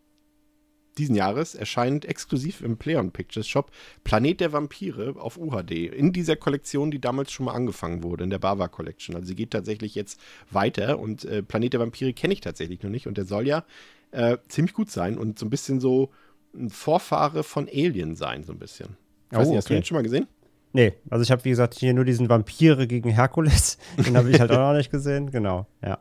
diesen 0.99 1.15
Jahres 1.15 1.55
erscheint 1.55 2.05
exklusiv 2.05 2.61
im 2.61 2.77
Playon 2.77 3.11
Pictures 3.11 3.49
Shop 3.49 3.71
Planet 4.05 4.41
der 4.41 4.53
Vampire 4.53 5.15
auf 5.19 5.37
UHD. 5.37 5.93
In 5.93 6.13
dieser 6.13 6.37
Kollektion, 6.37 6.91
die 6.91 7.01
damals 7.01 7.33
schon 7.33 7.47
mal 7.47 7.53
angefangen 7.55 8.03
wurde, 8.03 8.25
in 8.25 8.31
der 8.31 8.39
Bava 8.39 8.69
Collection. 8.69 9.15
Also 9.17 9.29
sie 9.29 9.35
geht 9.35 9.51
tatsächlich 9.51 9.95
jetzt 9.95 10.21
weiter 10.51 10.99
und 10.99 11.25
äh, 11.25 11.43
Planet 11.43 11.73
der 11.75 11.81
Vampire 11.81 12.13
kenne 12.13 12.35
ich 12.35 12.41
tatsächlich 12.41 12.83
noch 12.83 12.91
nicht 12.91 13.07
und 13.07 13.17
der 13.19 13.25
soll 13.25 13.47
ja 13.47 13.65
äh, 14.13 14.39
ziemlich 14.49 14.75
gut 14.75 14.91
sein 14.91 15.19
und 15.19 15.39
so 15.39 15.47
ein 15.47 15.51
bisschen 15.51 15.81
so 15.81 16.11
ein 16.55 16.71
Vorfahre 16.71 17.43
von 17.43 17.69
Alien 17.69 18.15
sein, 18.15 18.45
so 18.45 18.53
ein 18.53 18.59
bisschen. 18.59 18.97
Ich 19.31 19.37
weiß 19.39 19.47
Oh, 19.47 19.51
nicht, 19.51 19.59
hast 19.59 19.69
du 19.69 19.75
okay. 19.75 19.81
den 19.81 19.85
schon 19.85 19.97
mal 19.97 20.03
gesehen? 20.03 20.29
Nee, 20.73 20.93
also 21.11 21.23
ich 21.23 21.31
habe, 21.31 21.45
wie 21.45 21.51
gesagt, 21.51 21.75
hier 21.75 21.95
nur 21.95 22.05
diesen 22.05 22.29
Vampire 22.29 22.87
gegen 22.87 23.11
Herkules. 23.11 23.79
Den 23.97 24.17
habe 24.17 24.31
ich 24.31 24.41
halt 24.41 24.51
auch 24.51 24.59
noch 24.59 24.77
nicht 24.77 24.91
gesehen. 24.91 25.31
Genau, 25.31 25.67
ja. 25.85 25.99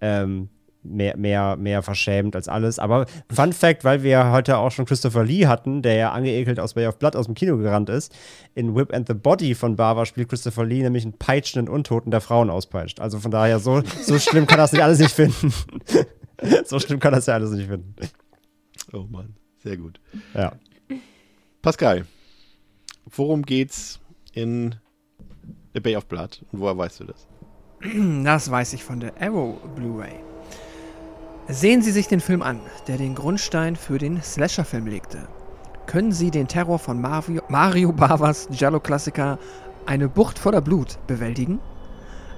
ähm, 0.00 0.48
mehr, 0.82 1.16
mehr, 1.16 1.56
mehr 1.56 1.82
verschämt 1.82 2.34
als 2.34 2.48
alles. 2.48 2.78
Aber 2.78 3.06
Fun 3.30 3.52
Fact, 3.52 3.84
weil 3.84 4.02
wir 4.02 4.30
heute 4.30 4.58
auch 4.58 4.70
schon 4.70 4.86
Christopher 4.86 5.24
Lee 5.24 5.46
hatten, 5.46 5.82
der 5.82 5.94
ja 5.94 6.12
angeekelt 6.12 6.58
aus 6.58 6.74
Bay 6.74 6.86
of 6.86 6.98
Blood 6.98 7.16
aus 7.16 7.26
dem 7.26 7.34
Kino 7.34 7.56
gerannt 7.58 7.88
ist, 7.88 8.14
in 8.54 8.74
Whip 8.74 8.92
and 8.94 9.06
the 9.06 9.14
Body 9.14 9.54
von 9.54 9.76
Bava 9.76 10.06
spielt 10.06 10.28
Christopher 10.28 10.64
Lee 10.64 10.82
nämlich 10.82 11.04
einen 11.04 11.14
peitschenden 11.14 11.72
Untoten, 11.72 12.10
der 12.10 12.20
Frauen 12.20 12.50
auspeitscht. 12.50 13.00
Also 13.00 13.18
von 13.18 13.30
daher, 13.30 13.58
so, 13.58 13.82
so 14.02 14.18
schlimm 14.18 14.46
kann 14.46 14.58
das 14.58 14.72
nicht 14.72 14.82
alles 14.82 14.98
nicht 14.98 15.14
finden. 15.14 15.52
so 16.64 16.78
schlimm 16.78 17.00
kann 17.00 17.12
das 17.12 17.26
ja 17.26 17.34
alles 17.34 17.50
nicht 17.50 17.68
finden. 17.68 17.94
Oh 18.92 19.06
Mann, 19.08 19.34
sehr 19.62 19.76
gut. 19.76 20.00
Ja. 20.34 20.52
Pascal, 21.62 22.06
worum 23.14 23.42
geht's 23.42 24.00
in 24.32 24.76
The 25.74 25.80
Bay 25.80 25.96
of 25.96 26.06
Blood 26.06 26.42
und 26.52 26.60
woher 26.60 26.76
weißt 26.76 27.00
du 27.00 27.04
das? 27.04 27.26
Das 28.24 28.50
weiß 28.50 28.74
ich 28.74 28.84
von 28.84 29.00
der 29.00 29.14
Arrow 29.20 29.56
Blu-ray. 29.74 30.29
Sehen 31.52 31.82
Sie 31.82 31.90
sich 31.90 32.06
den 32.06 32.20
Film 32.20 32.42
an, 32.42 32.60
der 32.86 32.96
den 32.96 33.16
Grundstein 33.16 33.74
für 33.74 33.98
den 33.98 34.22
Slasher-Film 34.22 34.86
legte. 34.86 35.26
Können 35.86 36.12
Sie 36.12 36.30
den 36.30 36.46
Terror 36.46 36.78
von 36.78 37.00
Mario, 37.00 37.42
Mario 37.48 37.92
Bavas 37.92 38.46
Giallo-Klassiker 38.52 39.36
Eine 39.84 40.08
Bucht 40.08 40.38
voller 40.38 40.60
Blut 40.60 41.04
bewältigen? 41.08 41.58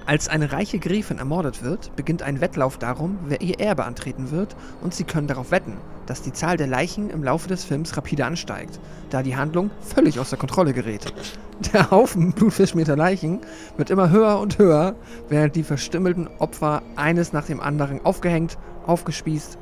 Als 0.07 0.27
eine 0.27 0.51
reiche 0.51 0.79
Gräfin 0.79 1.19
ermordet 1.19 1.63
wird, 1.63 1.95
beginnt 1.95 2.23
ein 2.23 2.41
Wettlauf 2.41 2.79
darum, 2.79 3.19
wer 3.27 3.41
ihr 3.41 3.59
Erbe 3.59 3.85
antreten 3.85 4.31
wird, 4.31 4.55
und 4.81 4.95
sie 4.95 5.03
können 5.03 5.27
darauf 5.27 5.51
wetten, 5.51 5.77
dass 6.07 6.23
die 6.23 6.33
Zahl 6.33 6.57
der 6.57 6.67
Leichen 6.67 7.11
im 7.11 7.23
Laufe 7.23 7.47
des 7.47 7.63
Films 7.63 7.95
rapide 7.95 8.25
ansteigt, 8.25 8.79
da 9.11 9.21
die 9.21 9.37
Handlung 9.37 9.69
völlig 9.79 10.19
außer 10.19 10.37
Kontrolle 10.37 10.73
gerät. 10.73 11.13
Der 11.73 11.91
Haufen 11.91 12.33
blutverschmierter 12.33 12.97
Leichen 12.97 13.39
wird 13.77 13.91
immer 13.91 14.09
höher 14.09 14.39
und 14.39 14.57
höher, 14.57 14.95
während 15.29 15.55
die 15.55 15.63
verstümmelten 15.63 16.27
Opfer 16.39 16.81
eines 16.95 17.31
nach 17.31 17.45
dem 17.45 17.61
anderen 17.61 18.03
aufgehängt, 18.03 18.57
aufgespießt, 18.87 19.57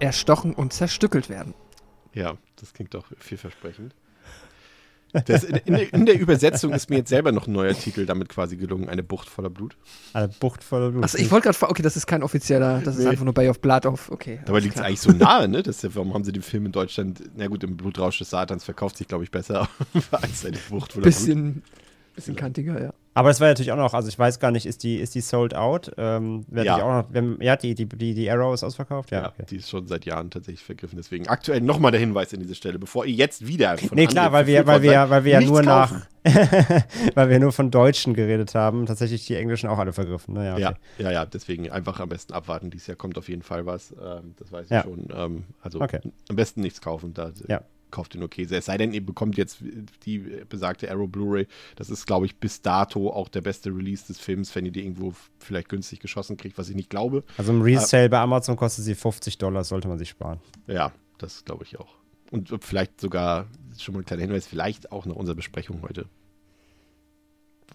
erstochen 0.00 0.54
und 0.54 0.72
zerstückelt 0.72 1.28
werden. 1.28 1.54
Ja, 2.12 2.34
das 2.56 2.72
klingt 2.72 2.94
doch 2.94 3.06
vielversprechend. 3.18 3.94
Das, 5.26 5.44
in, 5.44 5.54
in, 5.54 5.74
der, 5.74 5.92
in 5.94 6.06
der 6.06 6.18
Übersetzung 6.18 6.72
ist 6.72 6.90
mir 6.90 6.96
jetzt 6.96 7.08
selber 7.08 7.30
noch 7.30 7.46
ein 7.46 7.52
neuer 7.52 7.74
Titel 7.74 8.04
damit 8.04 8.28
quasi 8.28 8.56
gelungen, 8.56 8.88
eine 8.88 9.04
Bucht 9.04 9.28
voller 9.28 9.48
Blut. 9.48 9.76
Eine 10.12 10.26
Bucht 10.26 10.64
voller 10.64 10.90
Blut. 10.90 11.04
Achso, 11.04 11.18
ich 11.18 11.30
wollte 11.30 11.44
gerade 11.44 11.56
fragen, 11.56 11.70
okay, 11.70 11.82
das 11.82 11.96
ist 11.96 12.08
kein 12.08 12.24
offizieller, 12.24 12.80
das 12.84 12.96
ist 12.96 13.04
Nee. 13.04 13.10
einfach 13.10 13.24
nur 13.24 13.32
Bay 13.32 13.48
of 13.48 13.60
Blood 13.60 13.86
auf, 13.86 14.10
okay. 14.10 14.40
Dabei 14.44 14.58
liegt 14.58 14.74
es 14.74 14.82
eigentlich 14.82 15.00
so 15.00 15.12
nahe, 15.12 15.46
ne? 15.46 15.62
Das 15.62 15.76
ist 15.76 15.82
ja, 15.84 15.94
warum 15.94 16.14
haben 16.14 16.24
sie 16.24 16.32
den 16.32 16.42
Film 16.42 16.66
in 16.66 16.72
Deutschland, 16.72 17.22
na 17.36 17.46
gut, 17.46 17.62
im 17.62 17.76
Blutrausch 17.76 18.18
des 18.18 18.30
Satans 18.30 18.64
verkauft 18.64 18.96
sich, 18.96 19.06
glaube 19.06 19.22
ich, 19.22 19.30
besser 19.30 19.68
als 20.10 20.44
eine 20.44 20.58
Bucht 20.68 20.92
voller 20.94 21.02
Blut. 21.02 21.04
Bisschen, 21.04 21.62
bisschen 22.16 22.34
kantiger, 22.34 22.82
ja. 22.82 22.92
Aber 23.14 23.28
das 23.30 23.40
war 23.40 23.48
natürlich 23.48 23.70
auch 23.72 23.76
noch, 23.76 23.94
also 23.94 24.08
ich 24.08 24.18
weiß 24.18 24.40
gar 24.40 24.50
nicht, 24.50 24.66
ist 24.66 24.82
die, 24.82 24.96
ist 24.96 25.14
die 25.14 25.20
sold 25.20 25.54
out? 25.54 25.92
Ähm, 25.96 26.44
Ja. 26.52 26.62
ich 26.62 26.70
auch 26.82 27.02
noch, 27.02 27.06
wenn, 27.12 27.40
ja, 27.40 27.54
die, 27.56 27.74
die, 27.74 27.86
die, 27.86 28.12
die 28.14 28.30
Arrow 28.30 28.52
ist 28.52 28.64
ausverkauft? 28.64 29.10
Ja, 29.12 29.22
Ja, 29.22 29.28
okay. 29.28 29.44
die 29.48 29.56
ist 29.56 29.70
schon 29.70 29.86
seit 29.86 30.04
Jahren 30.04 30.30
tatsächlich 30.30 30.64
vergriffen. 30.64 30.96
Deswegen 30.96 31.28
aktuell 31.28 31.60
nochmal 31.60 31.92
der 31.92 32.00
Hinweis 32.00 32.34
an 32.34 32.40
diese 32.40 32.54
Stelle, 32.56 32.78
bevor 32.78 33.06
ihr 33.06 33.14
jetzt 33.14 33.46
wieder 33.46 33.78
von 33.78 33.96
Nee, 33.96 34.06
klar, 34.08 34.32
weil 34.32 34.46
wir, 34.46 34.66
weil 34.66 34.82
wir, 34.82 35.08
weil 35.10 35.24
wir 35.24 35.32
ja 35.32 35.40
nur 35.40 35.62
kaufen. 35.62 36.02
nach, 36.24 36.24
weil 37.14 37.28
wir 37.30 37.38
nur 37.38 37.52
von 37.52 37.70
Deutschen 37.70 38.14
geredet 38.14 38.54
haben. 38.54 38.86
Tatsächlich 38.86 39.26
die 39.26 39.36
Englischen 39.36 39.68
auch 39.68 39.78
alle 39.78 39.92
vergriffen. 39.92 40.34
Ne? 40.34 40.46
Ja, 40.46 40.52
okay. 40.54 40.62
Ja, 40.98 41.04
ja, 41.04 41.10
ja, 41.12 41.24
deswegen 41.26 41.70
einfach 41.70 42.00
am 42.00 42.08
besten 42.08 42.32
abwarten. 42.32 42.70
Dieses 42.70 42.86
Jahr 42.88 42.96
kommt 42.96 43.16
auf 43.18 43.28
jeden 43.28 43.42
Fall 43.42 43.66
was. 43.66 43.92
Ähm, 43.92 44.34
das 44.38 44.50
weiß 44.50 44.64
ich 44.66 44.70
Ja. 44.72 44.82
schon. 44.82 45.06
Ähm, 45.14 45.44
also 45.62 45.80
Okay. 45.80 46.00
am 46.28 46.36
besten 46.36 46.62
nichts 46.62 46.80
kaufen. 46.80 47.14
Da 47.14 47.30
Ja. 47.46 47.60
Kauft 47.94 48.14
ihr 48.16 48.18
nur 48.18 48.28
Käse. 48.28 48.56
Es 48.56 48.66
sei 48.66 48.76
denn, 48.76 48.92
ihr 48.92 49.06
bekommt 49.06 49.36
jetzt 49.36 49.58
die 50.04 50.18
besagte 50.48 50.90
Arrow 50.90 51.08
Blu-ray. 51.08 51.46
Das 51.76 51.90
ist, 51.90 52.06
glaube 52.06 52.26
ich, 52.26 52.36
bis 52.36 52.60
dato 52.60 53.10
auch 53.10 53.28
der 53.28 53.40
beste 53.40 53.70
Release 53.70 54.04
des 54.08 54.18
Films, 54.18 54.52
wenn 54.56 54.66
ihr 54.66 54.72
die 54.72 54.80
irgendwo 54.80 55.14
vielleicht 55.38 55.68
günstig 55.68 56.00
geschossen 56.00 56.36
kriegt, 56.36 56.58
was 56.58 56.68
ich 56.68 56.74
nicht 56.74 56.90
glaube. 56.90 57.22
Also 57.38 57.52
im 57.52 57.62
Resale 57.62 58.08
bei 58.08 58.18
Amazon 58.18 58.56
kostet 58.56 58.84
sie 58.84 58.96
50 58.96 59.38
Dollar, 59.38 59.62
sollte 59.62 59.86
man 59.86 59.98
sich 59.98 60.08
sparen. 60.08 60.40
Ja, 60.66 60.90
das 61.18 61.44
glaube 61.44 61.62
ich 61.62 61.78
auch. 61.78 61.94
Und 62.32 62.52
vielleicht 62.64 63.00
sogar, 63.00 63.46
schon 63.78 63.94
mal 63.94 64.00
ein 64.00 64.06
kleiner 64.06 64.22
Hinweis, 64.22 64.46
vielleicht 64.46 64.90
auch 64.90 65.06
nach 65.06 65.14
unserer 65.14 65.36
Besprechung 65.36 65.82
heute. 65.82 66.06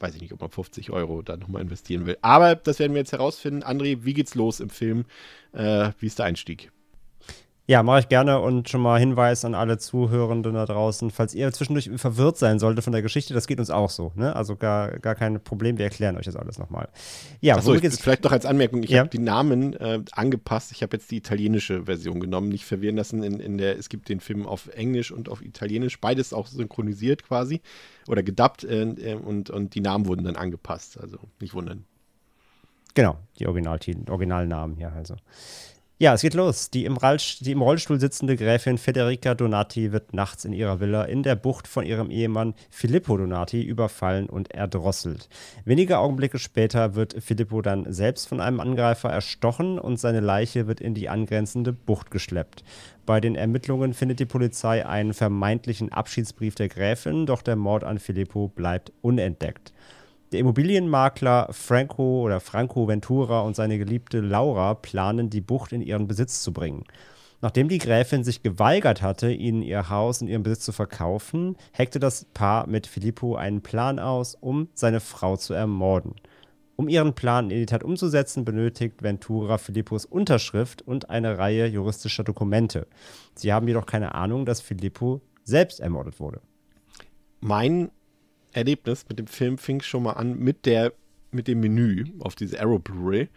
Weiß 0.01 0.15
ich 0.15 0.21
nicht, 0.21 0.33
ob 0.33 0.41
man 0.41 0.49
50 0.49 0.91
Euro 0.91 1.21
da 1.21 1.37
nochmal 1.37 1.61
investieren 1.61 2.05
will. 2.05 2.17
Aber 2.21 2.55
das 2.55 2.79
werden 2.79 2.91
wir 2.93 2.99
jetzt 2.99 3.13
herausfinden. 3.13 3.63
André, 3.63 4.03
wie 4.03 4.13
geht's 4.13 4.35
los 4.35 4.59
im 4.59 4.69
Film? 4.69 5.05
Äh, 5.53 5.91
wie 5.99 6.07
ist 6.07 6.19
der 6.19 6.25
Einstieg? 6.25 6.71
Ja, 7.69 7.83
mache 7.83 7.99
ich 7.99 8.07
gerne 8.09 8.39
und 8.39 8.67
schon 8.67 8.81
mal 8.81 8.99
Hinweis 8.99 9.45
an 9.45 9.53
alle 9.53 9.77
Zuhörenden 9.77 10.55
da 10.55 10.65
draußen, 10.65 11.11
falls 11.11 11.35
ihr 11.35 11.51
zwischendurch 11.51 11.87
verwirrt 11.97 12.35
sein 12.35 12.57
solltet 12.57 12.83
von 12.83 12.93
der 12.93 13.03
Geschichte, 13.03 13.35
das 13.35 13.45
geht 13.45 13.59
uns 13.59 13.69
auch 13.69 13.91
so, 13.91 14.11
ne? 14.15 14.35
Also 14.35 14.55
gar, 14.55 14.97
gar 14.97 15.13
kein 15.13 15.39
Problem, 15.39 15.77
wir 15.77 15.85
erklären 15.85 16.17
euch 16.17 16.25
das 16.25 16.35
alles 16.35 16.57
nochmal. 16.57 16.89
Ja, 17.41 17.57
Achso, 17.57 17.75
ich, 17.75 17.81
geht's? 17.81 17.99
vielleicht 17.99 18.23
noch 18.23 18.31
als 18.31 18.47
Anmerkung, 18.47 18.81
ich 18.81 18.89
Ja. 18.89 19.01
habe 19.01 19.09
die 19.11 19.19
Namen 19.19 19.73
äh, 19.73 20.01
angepasst. 20.13 20.71
Ich 20.71 20.81
habe 20.81 20.97
jetzt 20.97 21.11
die 21.11 21.17
italienische 21.17 21.83
Version 21.83 22.19
genommen, 22.19 22.49
nicht 22.49 22.65
verwirren 22.65 22.95
lassen. 22.95 23.21
In, 23.21 23.39
in 23.39 23.59
der, 23.59 23.77
es 23.77 23.89
gibt 23.89 24.09
den 24.09 24.19
Film 24.19 24.47
auf 24.47 24.69
Englisch 24.69 25.11
und 25.11 25.29
auf 25.29 25.43
Italienisch, 25.43 26.01
beides 26.01 26.33
auch 26.33 26.47
synchronisiert 26.47 27.21
quasi 27.21 27.61
oder 28.07 28.23
gedubbt 28.23 28.63
äh, 28.63 28.81
äh, 28.81 29.13
und, 29.13 29.51
und 29.51 29.75
die 29.75 29.81
Namen 29.81 30.07
wurden 30.07 30.25
dann 30.25 30.37
angepasst. 30.37 30.99
Also 30.99 31.19
nicht 31.39 31.53
wundern. 31.53 31.85
Genau, 32.95 33.19
die 33.37 33.45
Originalnamen 33.45 34.75
hier 34.75 34.91
also. 34.91 35.17
Ja, 36.01 36.13
es 36.13 36.21
geht 36.21 36.33
los. 36.33 36.69
Die 36.69 36.85
im, 36.85 36.97
die 37.41 37.51
im 37.51 37.61
Rollstuhl 37.61 37.99
sitzende 37.99 38.37
Gräfin 38.37 38.77
Federica 38.77 39.35
Donati 39.35 39.91
wird 39.91 40.13
nachts 40.13 40.45
in 40.45 40.53
ihrer 40.53 40.79
Villa 40.79 41.03
in 41.03 41.23
der 41.23 41.35
Bucht 41.35 41.67
von 41.67 41.85
ihrem 41.85 42.09
Ehemann 42.09 42.53
Filippo 42.69 43.17
Donati 43.17 43.61
überfallen 43.61 44.29
und 44.29 44.49
erdrosselt. 44.49 45.27
Wenige 45.65 45.99
Augenblicke 45.99 46.39
später 46.39 46.95
wird 46.95 47.21
Filippo 47.21 47.61
dann 47.61 47.91
selbst 47.91 48.29
von 48.29 48.39
einem 48.39 48.61
Angreifer 48.61 49.09
erstochen 49.09 49.77
und 49.77 49.99
seine 49.99 50.21
Leiche 50.21 50.67
wird 50.67 50.79
in 50.79 50.93
die 50.93 51.09
angrenzende 51.09 51.73
Bucht 51.73 52.11
geschleppt. 52.11 52.63
Bei 53.05 53.19
den 53.19 53.35
Ermittlungen 53.35 53.93
findet 53.93 54.21
die 54.21 54.25
Polizei 54.25 54.85
einen 54.85 55.13
vermeintlichen 55.13 55.91
Abschiedsbrief 55.91 56.55
der 56.55 56.69
Gräfin, 56.69 57.25
doch 57.25 57.41
der 57.41 57.57
Mord 57.57 57.83
an 57.83 57.99
Filippo 57.99 58.47
bleibt 58.47 58.93
unentdeckt. 59.01 59.73
Der 60.31 60.39
Immobilienmakler 60.39 61.47
Franco 61.51 62.21
oder 62.21 62.39
Franco 62.39 62.87
Ventura 62.87 63.41
und 63.41 63.55
seine 63.55 63.79
geliebte 63.79 64.19
Laura 64.19 64.75
planen, 64.75 65.31
die 65.31 65.41
Bucht 65.41 65.71
in 65.71 65.81
ihren 65.81 66.07
Besitz 66.07 66.43
zu 66.43 66.53
bringen. 66.53 66.83
Nachdem 67.41 67.67
die 67.67 67.79
Gräfin 67.79 68.23
sich 68.23 68.43
geweigert 68.43 69.01
hatte, 69.01 69.31
ihnen 69.31 69.63
ihr 69.63 69.89
Haus 69.89 70.21
in 70.21 70.27
ihren 70.27 70.43
Besitz 70.43 70.65
zu 70.65 70.71
verkaufen, 70.71 71.55
heckte 71.71 71.99
das 71.99 72.25
Paar 72.25 72.67
mit 72.67 72.85
Filippo 72.85 73.35
einen 73.37 73.61
Plan 73.61 73.97
aus, 73.97 74.35
um 74.35 74.67
seine 74.75 74.99
Frau 74.99 75.35
zu 75.35 75.53
ermorden. 75.53 76.15
Um 76.75 76.89
ihren 76.89 77.13
Plan 77.13 77.49
in 77.49 77.57
die 77.59 77.65
Tat 77.65 77.83
umzusetzen, 77.83 78.45
benötigt 78.45 79.01
Ventura 79.01 79.57
Filippos 79.57 80.05
Unterschrift 80.05 80.81
und 80.81 81.09
eine 81.09 81.37
Reihe 81.37 81.65
juristischer 81.65 82.23
Dokumente. 82.23 82.87
Sie 83.35 83.51
haben 83.51 83.67
jedoch 83.67 83.85
keine 83.85 84.15
Ahnung, 84.15 84.45
dass 84.45 84.61
Filippo 84.61 85.21
selbst 85.43 85.79
ermordet 85.79 86.19
wurde. 86.19 86.41
Mein 87.41 87.89
Erlebnis 88.53 89.05
mit 89.09 89.19
dem 89.19 89.27
Film 89.27 89.57
fing 89.57 89.81
schon 89.81 90.03
mal 90.03 90.13
an 90.13 90.37
mit 90.39 90.65
der 90.65 90.93
mit 91.31 91.47
dem 91.47 91.59
Menü 91.59 92.05
auf 92.19 92.35
diese 92.35 92.59
Arrow 92.59 92.81
Blu-ray. 92.81 93.29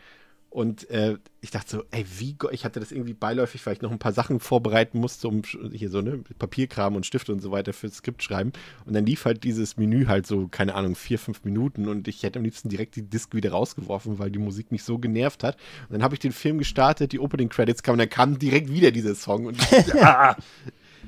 Und 0.48 0.88
äh, 0.90 1.16
ich 1.40 1.50
dachte 1.50 1.70
so, 1.70 1.84
ey, 1.92 2.04
wie, 2.18 2.34
go- 2.34 2.50
ich 2.50 2.66
hatte 2.66 2.78
das 2.78 2.92
irgendwie 2.92 3.14
beiläufig, 3.14 3.64
weil 3.64 3.72
ich 3.72 3.80
noch 3.80 3.90
ein 3.90 3.98
paar 3.98 4.12
Sachen 4.12 4.38
vorbereiten 4.38 4.98
musste, 4.98 5.26
um 5.26 5.40
hier 5.72 5.88
so, 5.88 6.02
ne, 6.02 6.18
Papierkram 6.38 6.94
und 6.94 7.06
Stifte 7.06 7.32
und 7.32 7.40
so 7.40 7.50
weiter 7.52 7.72
fürs 7.72 7.94
Skript 7.96 8.22
schreiben. 8.22 8.52
Und 8.84 8.92
dann 8.92 9.06
lief 9.06 9.24
halt 9.24 9.44
dieses 9.44 9.78
Menü 9.78 10.04
halt 10.06 10.26
so, 10.26 10.48
keine 10.48 10.74
Ahnung, 10.74 10.94
vier, 10.94 11.18
fünf 11.18 11.42
Minuten 11.44 11.88
und 11.88 12.06
ich 12.06 12.22
hätte 12.22 12.38
am 12.38 12.44
liebsten 12.44 12.68
direkt 12.68 12.96
die 12.96 13.02
Disc 13.02 13.34
wieder 13.34 13.52
rausgeworfen, 13.52 14.18
weil 14.18 14.30
die 14.30 14.38
Musik 14.38 14.72
mich 14.72 14.82
so 14.84 14.98
genervt 14.98 15.42
hat. 15.42 15.56
Und 15.88 15.94
dann 15.94 16.02
habe 16.02 16.14
ich 16.14 16.20
den 16.20 16.32
Film 16.32 16.58
gestartet, 16.58 17.12
die 17.12 17.20
Opening 17.20 17.48
Credits 17.48 17.82
kamen 17.82 17.94
und 17.94 18.00
dann 18.00 18.10
kam 18.10 18.38
direkt 18.38 18.70
wieder 18.70 18.90
dieser 18.90 19.14
Song 19.14 19.46
und 19.46 19.56
ich, 19.58 19.94
ah, 20.02 20.36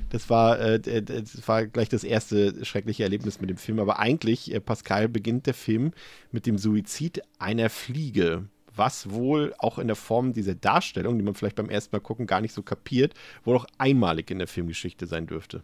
das 0.09 0.29
war, 0.29 0.59
äh, 0.59 0.79
d- 0.79 1.01
das 1.01 1.47
war 1.47 1.65
gleich 1.67 1.89
das 1.89 2.03
erste 2.03 2.63
schreckliche 2.65 3.03
Erlebnis 3.03 3.41
mit 3.41 3.49
dem 3.49 3.57
Film. 3.57 3.79
Aber 3.79 3.99
eigentlich, 3.99 4.53
äh, 4.53 4.59
Pascal, 4.59 5.09
beginnt 5.09 5.45
der 5.47 5.53
Film 5.53 5.91
mit 6.31 6.45
dem 6.45 6.57
Suizid 6.57 7.21
einer 7.39 7.69
Fliege. 7.69 8.47
Was 8.77 9.09
wohl 9.11 9.53
auch 9.57 9.79
in 9.79 9.87
der 9.87 9.95
Form 9.95 10.33
dieser 10.33 10.53
Darstellung, 10.53 11.17
die 11.17 11.23
man 11.23 11.33
vielleicht 11.33 11.55
beim 11.55 11.69
ersten 11.69 11.95
Mal 11.95 12.01
gucken 12.01 12.27
gar 12.27 12.41
nicht 12.41 12.53
so 12.53 12.61
kapiert, 12.61 13.13
wohl 13.45 13.55
auch 13.55 13.65
einmalig 13.77 14.29
in 14.31 14.37
der 14.39 14.47
Filmgeschichte 14.47 15.05
sein 15.07 15.27
dürfte. 15.27 15.63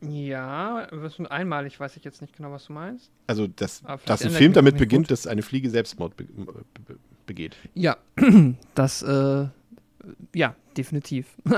Ja, 0.00 0.86
was 0.92 1.18
mit 1.18 1.30
einmalig 1.30 1.80
weiß 1.80 1.96
ich 1.96 2.04
jetzt 2.04 2.20
nicht 2.20 2.36
genau, 2.36 2.52
was 2.52 2.66
du 2.66 2.72
meinst. 2.72 3.10
Also, 3.26 3.48
dass, 3.48 3.82
dass 4.04 4.22
ein 4.22 4.30
Film 4.30 4.52
damit 4.52 4.76
beginnt, 4.78 5.06
gut. 5.06 5.10
dass 5.10 5.26
eine 5.26 5.42
Fliege 5.42 5.70
Selbstmord 5.70 6.16
be 6.16 6.24
be 6.24 6.98
begeht. 7.26 7.56
Ja, 7.74 7.96
das, 8.74 9.02
äh, 9.02 9.48
ja, 10.34 10.54
definitiv. 10.76 11.26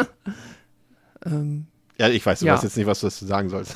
ähm, 1.26 1.66
Ja, 1.98 2.08
ich 2.08 2.24
weiß, 2.24 2.40
du 2.40 2.46
Ja. 2.46 2.54
weißt 2.54 2.64
jetzt 2.64 2.76
nicht, 2.76 2.86
was 2.86 3.00
du 3.00 3.06
dazu 3.06 3.26
sagen 3.26 3.48
sollst. 3.48 3.74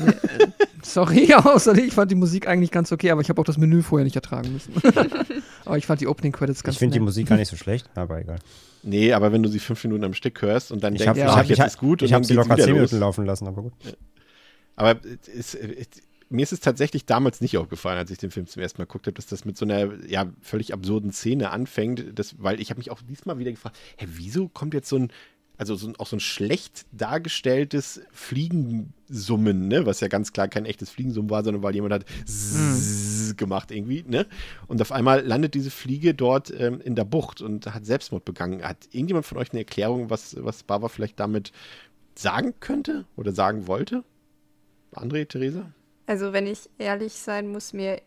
sorry, 0.83 1.33
außerdem, 1.35 1.85
ich 1.87 1.93
fand 1.95 2.11
die 2.11 2.15
Musik 2.17 2.47
eigentlich 2.49 2.71
ganz 2.71 2.91
okay, 2.93 3.11
aber 3.11 3.21
ich 3.21 3.29
habe 3.29 3.41
auch 3.41 3.45
das 3.45 3.59
Menü 3.59 3.83
vorher 3.83 4.05
nicht 4.05 4.17
ertragen 4.17 4.53
müssen. 4.53 4.73
aber 5.65 5.79
ich 5.79 5.87
fand 5.87 6.01
die 6.01 6.07
Opening 6.07 6.33
Credits 6.33 6.63
ganz 6.63 6.75
ich 6.75 6.79
finde 6.79 6.95
die. 6.95 7.01
Musik 7.01 7.27
gar 7.29 7.37
nicht 7.37 7.49
so 7.51 7.57
schlecht, 7.57 7.89
aber 7.95 8.21
egal. 8.21 8.39
Nee, 8.83 9.13
aber 9.15 9.33
wenn 9.33 9.43
du 9.43 9.49
sie 9.49 9.59
fünf 9.61 9.83
Minuten 9.85 10.05
am 10.05 10.15
Stück 10.15 10.41
hörst 10.43 10.71
und 10.71 10.83
dann 10.85 10.95
Ich 10.95 10.99
denkst, 11.03 11.09
habe 11.11 11.19
Ja, 11.21 11.29
ach, 11.33 11.37
hab- 11.39 11.47
jetzt 11.47 11.59
ist 11.67 11.79
gut 11.79 12.03
ich 12.03 12.11
und 12.11 12.15
habe 12.15 12.23
dann 12.23 12.29
sie 12.29 12.35
locker 12.35 12.55
wieder 12.57 12.65
10 12.65 12.69
los. 12.69 12.77
Minuten 12.77 12.99
laufen 12.99 13.25
lassen, 13.27 13.47
aber 13.49 13.63
gut. 13.63 13.73
Aber 14.77 15.01
es, 15.35 15.55
es, 15.55 15.89
mir 16.31 16.43
ist 16.43 16.53
es 16.53 16.61
tatsächlich 16.61 17.07
damals 17.07 17.41
nicht 17.41 17.57
aufgefallen, 17.57 17.97
als 17.99 18.11
ich 18.11 18.19
den 18.19 18.31
Film 18.31 18.47
zum 18.47 18.61
ersten 18.61 18.81
Mal 18.81 18.87
geguckt 18.87 19.07
habe, 19.07 19.15
dass 19.15 19.27
das 19.27 19.45
mit 19.45 19.57
so 19.57 19.65
einer 19.65 19.89
ja, 20.07 20.27
völlig 20.41 20.73
absurden 20.73 21.13
Szene 21.13 21.51
anfängt. 21.51 22.05
Das, 22.19 22.35
weil 22.43 22.61
ich 22.61 22.71
habe 22.71 22.79
mich 22.79 22.91
auch 22.91 23.01
diesmal 23.03 23.39
wieder 23.39 23.53
gefragt, 23.53 23.77
hä, 23.97 24.07
wieso 24.11 24.49
kommt 24.49 24.75
jetzt 24.75 24.89
so 24.89 24.97
ein, 24.97 25.13
also 25.57 25.77
so 25.77 25.89
ein, 25.89 25.97
auch 25.97 26.07
so 26.07 26.17
ein 26.17 26.21
schlecht 26.21 26.87
dargestelltes 26.93 28.01
Fliegensummen, 28.11 29.69
ne? 29.69 29.87
was 29.87 30.01
ja 30.01 30.09
ganz 30.09 30.33
klar 30.33 30.49
kein 30.49 30.67
echtes 30.67 30.91
Fliegensummen 30.91 31.31
war, 31.31 31.45
sondern 31.45 31.63
weil 31.63 31.75
jemand 31.75 31.95
hat 31.95 32.05
Zzzz 32.27 33.37
gemacht 33.37 33.71
irgendwie. 33.71 34.05
Ne? 34.07 34.27
Und 34.67 34.81
auf 34.83 34.93
einmal 34.93 35.25
landet 35.25 35.55
diese 35.55 35.71
Fliege 35.71 36.15
dort 36.15 36.53
ähm, 36.59 36.81
in 36.81 36.97
der 36.97 37.05
Bucht 37.05 37.41
und 37.41 37.73
hat 37.73 37.87
Selbstmord 37.87 38.25
begangen. 38.25 38.63
Hat 38.63 38.89
irgendjemand 38.91 39.27
von 39.27 39.39
euch 39.39 39.53
eine 39.53 39.61
Erklärung, 39.61 40.11
was, 40.11 40.37
was 40.43 40.63
Bava 40.63 40.89
vielleicht 40.89 41.21
damit 41.21 41.53
sagen 42.17 42.55
könnte 42.61 43.05
oder 43.17 43.33
sagen 43.33 43.67
wollte? 43.67 44.05
André, 44.93 45.27
Theresa? 45.27 45.73
Also, 46.07 46.33
wenn 46.33 46.47
ich 46.47 46.69
ehrlich 46.79 47.15
sein 47.15 47.49
muss, 47.49 47.73
mir 47.73 48.01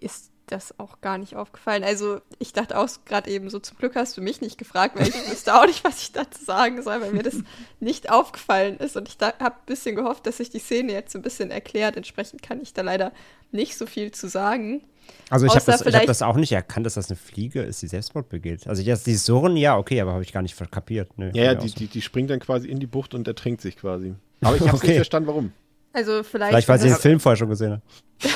ist 0.00 0.30
das 0.46 0.78
auch 0.78 1.00
gar 1.00 1.18
nicht 1.18 1.36
aufgefallen. 1.36 1.84
Also, 1.84 2.20
ich 2.38 2.52
dachte 2.52 2.78
auch 2.78 2.88
gerade 3.06 3.30
eben 3.30 3.48
so, 3.50 3.58
zum 3.58 3.78
Glück 3.78 3.96
hast 3.96 4.16
du 4.16 4.20
mich 4.22 4.40
nicht 4.40 4.58
gefragt, 4.58 4.98
weil 4.98 5.08
ich 5.08 5.14
wüsste 5.30 5.54
auch 5.54 5.66
nicht, 5.66 5.84
was 5.84 6.02
ich 6.02 6.12
dazu 6.12 6.44
sagen 6.44 6.82
soll, 6.82 7.00
weil 7.00 7.12
mir 7.12 7.22
das 7.22 7.36
nicht 7.80 8.10
aufgefallen 8.10 8.76
ist. 8.78 8.96
Und 8.96 9.08
ich 9.08 9.16
habe 9.20 9.42
ein 9.44 9.52
bisschen 9.66 9.96
gehofft, 9.96 10.26
dass 10.26 10.36
sich 10.38 10.50
die 10.50 10.58
Szene 10.58 10.92
jetzt 10.92 11.12
so 11.12 11.18
ein 11.18 11.22
bisschen 11.22 11.50
erklärt. 11.50 11.96
Entsprechend 11.96 12.42
kann 12.42 12.60
ich 12.60 12.72
da 12.74 12.82
leider 12.82 13.12
nicht 13.52 13.76
so 13.78 13.86
viel 13.86 14.10
zu 14.12 14.28
sagen. 14.28 14.82
Also 15.28 15.44
ich 15.46 15.50
habe 15.54 15.64
das, 15.64 15.80
ich 15.80 15.80
hab 15.80 15.86
vielleicht- 15.92 16.08
das 16.08 16.22
auch 16.22 16.36
nicht 16.36 16.52
erkannt, 16.52 16.86
dass 16.86 16.94
das 16.94 17.10
eine 17.10 17.16
Fliege 17.16 17.62
ist, 17.62 17.82
die 17.82 17.88
Selbstmord 17.88 18.28
begeht. 18.28 18.66
Also 18.66 18.80
jetzt 18.82 19.06
die 19.06 19.16
Surren, 19.16 19.56
ja, 19.56 19.76
okay, 19.76 20.00
aber 20.00 20.12
habe 20.12 20.22
ich 20.22 20.32
gar 20.32 20.42
nicht 20.42 20.54
ver- 20.54 20.66
kapiert. 20.66 21.10
Nö, 21.18 21.30
Ja, 21.34 21.44
ja, 21.44 21.54
die, 21.54 21.68
so. 21.68 21.74
die, 21.76 21.86
die 21.88 22.00
springt 22.02 22.30
dann 22.30 22.40
quasi 22.40 22.68
in 22.68 22.80
die 22.80 22.86
Bucht 22.86 23.12
und 23.14 23.28
ertrinkt 23.28 23.60
sich 23.60 23.76
quasi. 23.76 24.14
Aber 24.40 24.56
ich 24.56 24.62
habe 24.62 24.76
Okay. 24.76 24.86
nicht 24.88 24.96
verstanden, 24.96 25.28
warum. 25.28 25.52
Also, 25.92 26.22
vielleicht. 26.24 26.50
Vielleicht, 26.50 26.68
weil 26.68 26.78
sie 26.80 26.88
den 26.88 26.96
Film 26.96 27.20
vorher 27.20 27.36
schon 27.36 27.48
gesehen 27.48 27.72
hat. 27.72 27.80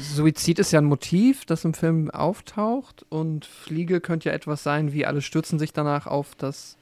Suizid 0.00 0.58
ist 0.58 0.72
ja 0.72 0.80
ein 0.80 0.84
Motiv, 0.84 1.44
das 1.44 1.64
im 1.64 1.74
Film 1.74 2.10
auftaucht 2.10 3.04
und 3.08 3.44
Fliege 3.44 4.00
könnte 4.00 4.28
ja 4.28 4.34
etwas 4.34 4.62
sein, 4.62 4.92
wie 4.92 5.06
alle 5.06 5.22
stürzen 5.22 5.58
sich 5.58 5.72
danach 5.72 6.06
auf 6.06 6.34
das 6.36 6.76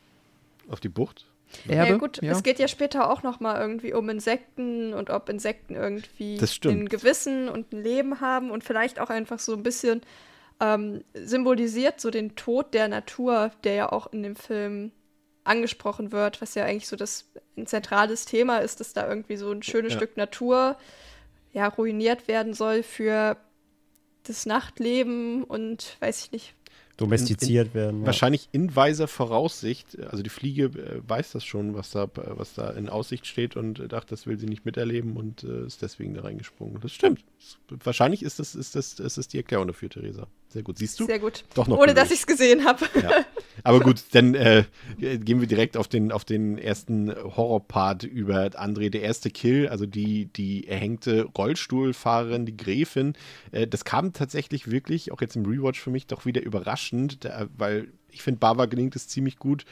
Auf 0.69 0.81
die 0.81 0.89
Bucht? 0.89 1.27
Erbe. 1.69 1.93
Ja 1.93 1.97
gut, 1.99 2.23
es 2.23 2.43
geht 2.43 2.59
ja 2.59 2.67
später 2.67 3.11
auch 3.11 3.23
noch 3.23 3.39
mal 3.39 3.61
irgendwie 3.61 3.93
um 3.93 4.09
Insekten 4.09 4.93
und 4.93 5.11
ob 5.11 5.29
Insekten 5.29 5.75
irgendwie 5.75 6.39
ein 6.65 6.89
Gewissen 6.89 7.49
und 7.49 7.73
ein 7.73 7.83
Leben 7.83 8.21
haben 8.21 8.51
und 8.51 8.65
vielleicht 8.65 8.99
auch 8.99 9.11
einfach 9.11 9.39
so 9.39 9.53
ein 9.53 9.63
bisschen 9.63 10.01
ähm, 10.61 11.05
symbolisiert 11.15 12.01
so 12.01 12.11
den 12.11 12.35
Tod 12.37 12.75
der 12.75 12.89
Natur, 12.89 13.51
der 13.63 13.75
ja 13.75 13.93
auch 13.93 14.13
in 14.13 14.23
dem 14.23 14.37
Film 14.37 14.91
angesprochen 15.45 16.11
wird, 16.11 16.41
was 16.41 16.55
ja 16.55 16.65
eigentlich 16.65 16.89
so 16.89 16.97
das 16.97 17.31
ein 17.57 17.67
zentrales 17.67 18.25
Thema 18.25 18.59
ist, 18.59 18.81
dass 18.81 18.93
da 18.93 19.09
irgendwie 19.09 19.37
so 19.37 19.51
ein 19.53 19.63
schönes 19.63 19.93
Ja. 19.93 19.99
Stück 19.99 20.17
Natur 20.17 20.77
ja 21.55 21.69
ruiniert 21.69 22.29
werden 22.29 22.53
soll 22.53 22.83
für 22.83 23.39
das 24.25 24.45
Nachtleben 24.45 25.45
und 25.45 25.97
weiß 26.01 26.27
ich 26.27 26.33
nicht. 26.33 26.55
Domestiziert 26.97 27.75
werden. 27.75 28.01
Ja. 28.01 28.07
Wahrscheinlich 28.07 28.49
in 28.53 28.77
weiser 28.77 29.09
Voraussicht. 29.09 29.99
Also 30.11 30.23
die 30.23 30.31
Fliege 30.31 30.67
äh, 30.67 31.01
weiß 31.09 31.33
das 31.33 31.45
schon, 31.45 31.75
was 31.75 31.91
da, 31.91 32.09
was 32.15 32.55
da 32.55 32.71
in 32.71 32.89
Aussicht 32.89 33.27
steht 33.27 33.57
und 33.57 33.93
dachte, 33.93 34.11
das 34.11 34.29
will 34.29 34.39
sie 34.39 34.47
nicht 34.47 34.65
miterleben 34.65 35.17
und 35.17 35.43
äh, 35.43 35.67
ist 35.67 35.83
deswegen 35.83 36.15
da 36.15 36.23
reingesprungen. 36.23 36.81
Das 36.81 36.93
stimmt. 36.93 37.25
Wahrscheinlich 37.69 38.23
ist 38.23 38.39
das, 38.39 38.55
ist 38.55 38.77
das, 38.77 39.01
ist 39.01 39.19
das 39.19 39.27
die 39.27 39.39
Erklärung 39.39 39.67
dafür, 39.67 39.91
Theresa. 39.91 40.29
Sehr 40.55 40.63
gut. 40.63 40.79
Siehst 40.79 41.01
du? 41.01 41.07
Sehr 41.07 41.19
gut. 41.19 41.43
Doch 41.55 41.67
noch 41.67 41.79
Ohne 41.79 41.95
dass 41.95 42.11
gelöst. 42.11 42.13
ich 42.13 42.21
es 42.21 42.27
gesehen 42.29 42.65
habe. 42.65 42.87
Ja. 43.03 43.11
Aber 43.65 43.81
gut, 43.81 44.05
dann 44.13 44.37
äh, 44.37 44.63
gehen 44.99 45.41
wir 45.41 45.49
direkt 45.49 45.77
auf 45.77 45.89
den, 45.89 46.13
auf 46.13 46.25
den 46.25 46.59
ersten 46.59 47.13
Horrorpart 47.13 48.05
über 48.05 48.45
André. 48.57 48.89
Der 48.89 49.03
erste 49.03 49.31
Kill, 49.31 49.69
also 49.69 49.85
die, 49.85 50.27
die 50.27 50.69
erhängte 50.69 51.25
Rollstuhlfahrerin, 51.37 52.47
die 52.47 52.57
Gräfin. 52.57 53.15
Äh, 53.51 53.67
das 53.67 53.85
kam 53.85 54.13
tatsächlich 54.13 54.71
wirklich, 54.71 55.11
auch 55.11 55.21
jetzt 55.21 55.35
im 55.35 55.45
Rewatch 55.45 55.81
für 55.81 55.91
mich, 55.91 56.07
doch 56.07 56.25
wieder 56.25 56.43
überraschend, 56.43 57.25
da, 57.25 57.49
weil 57.57 57.89
ich 58.15 58.23
finde, 58.23 58.39
Bava 58.39 58.67
gelingt 58.67 58.97
es 58.97 59.09
ziemlich 59.09 59.39
gut, 59.39 59.65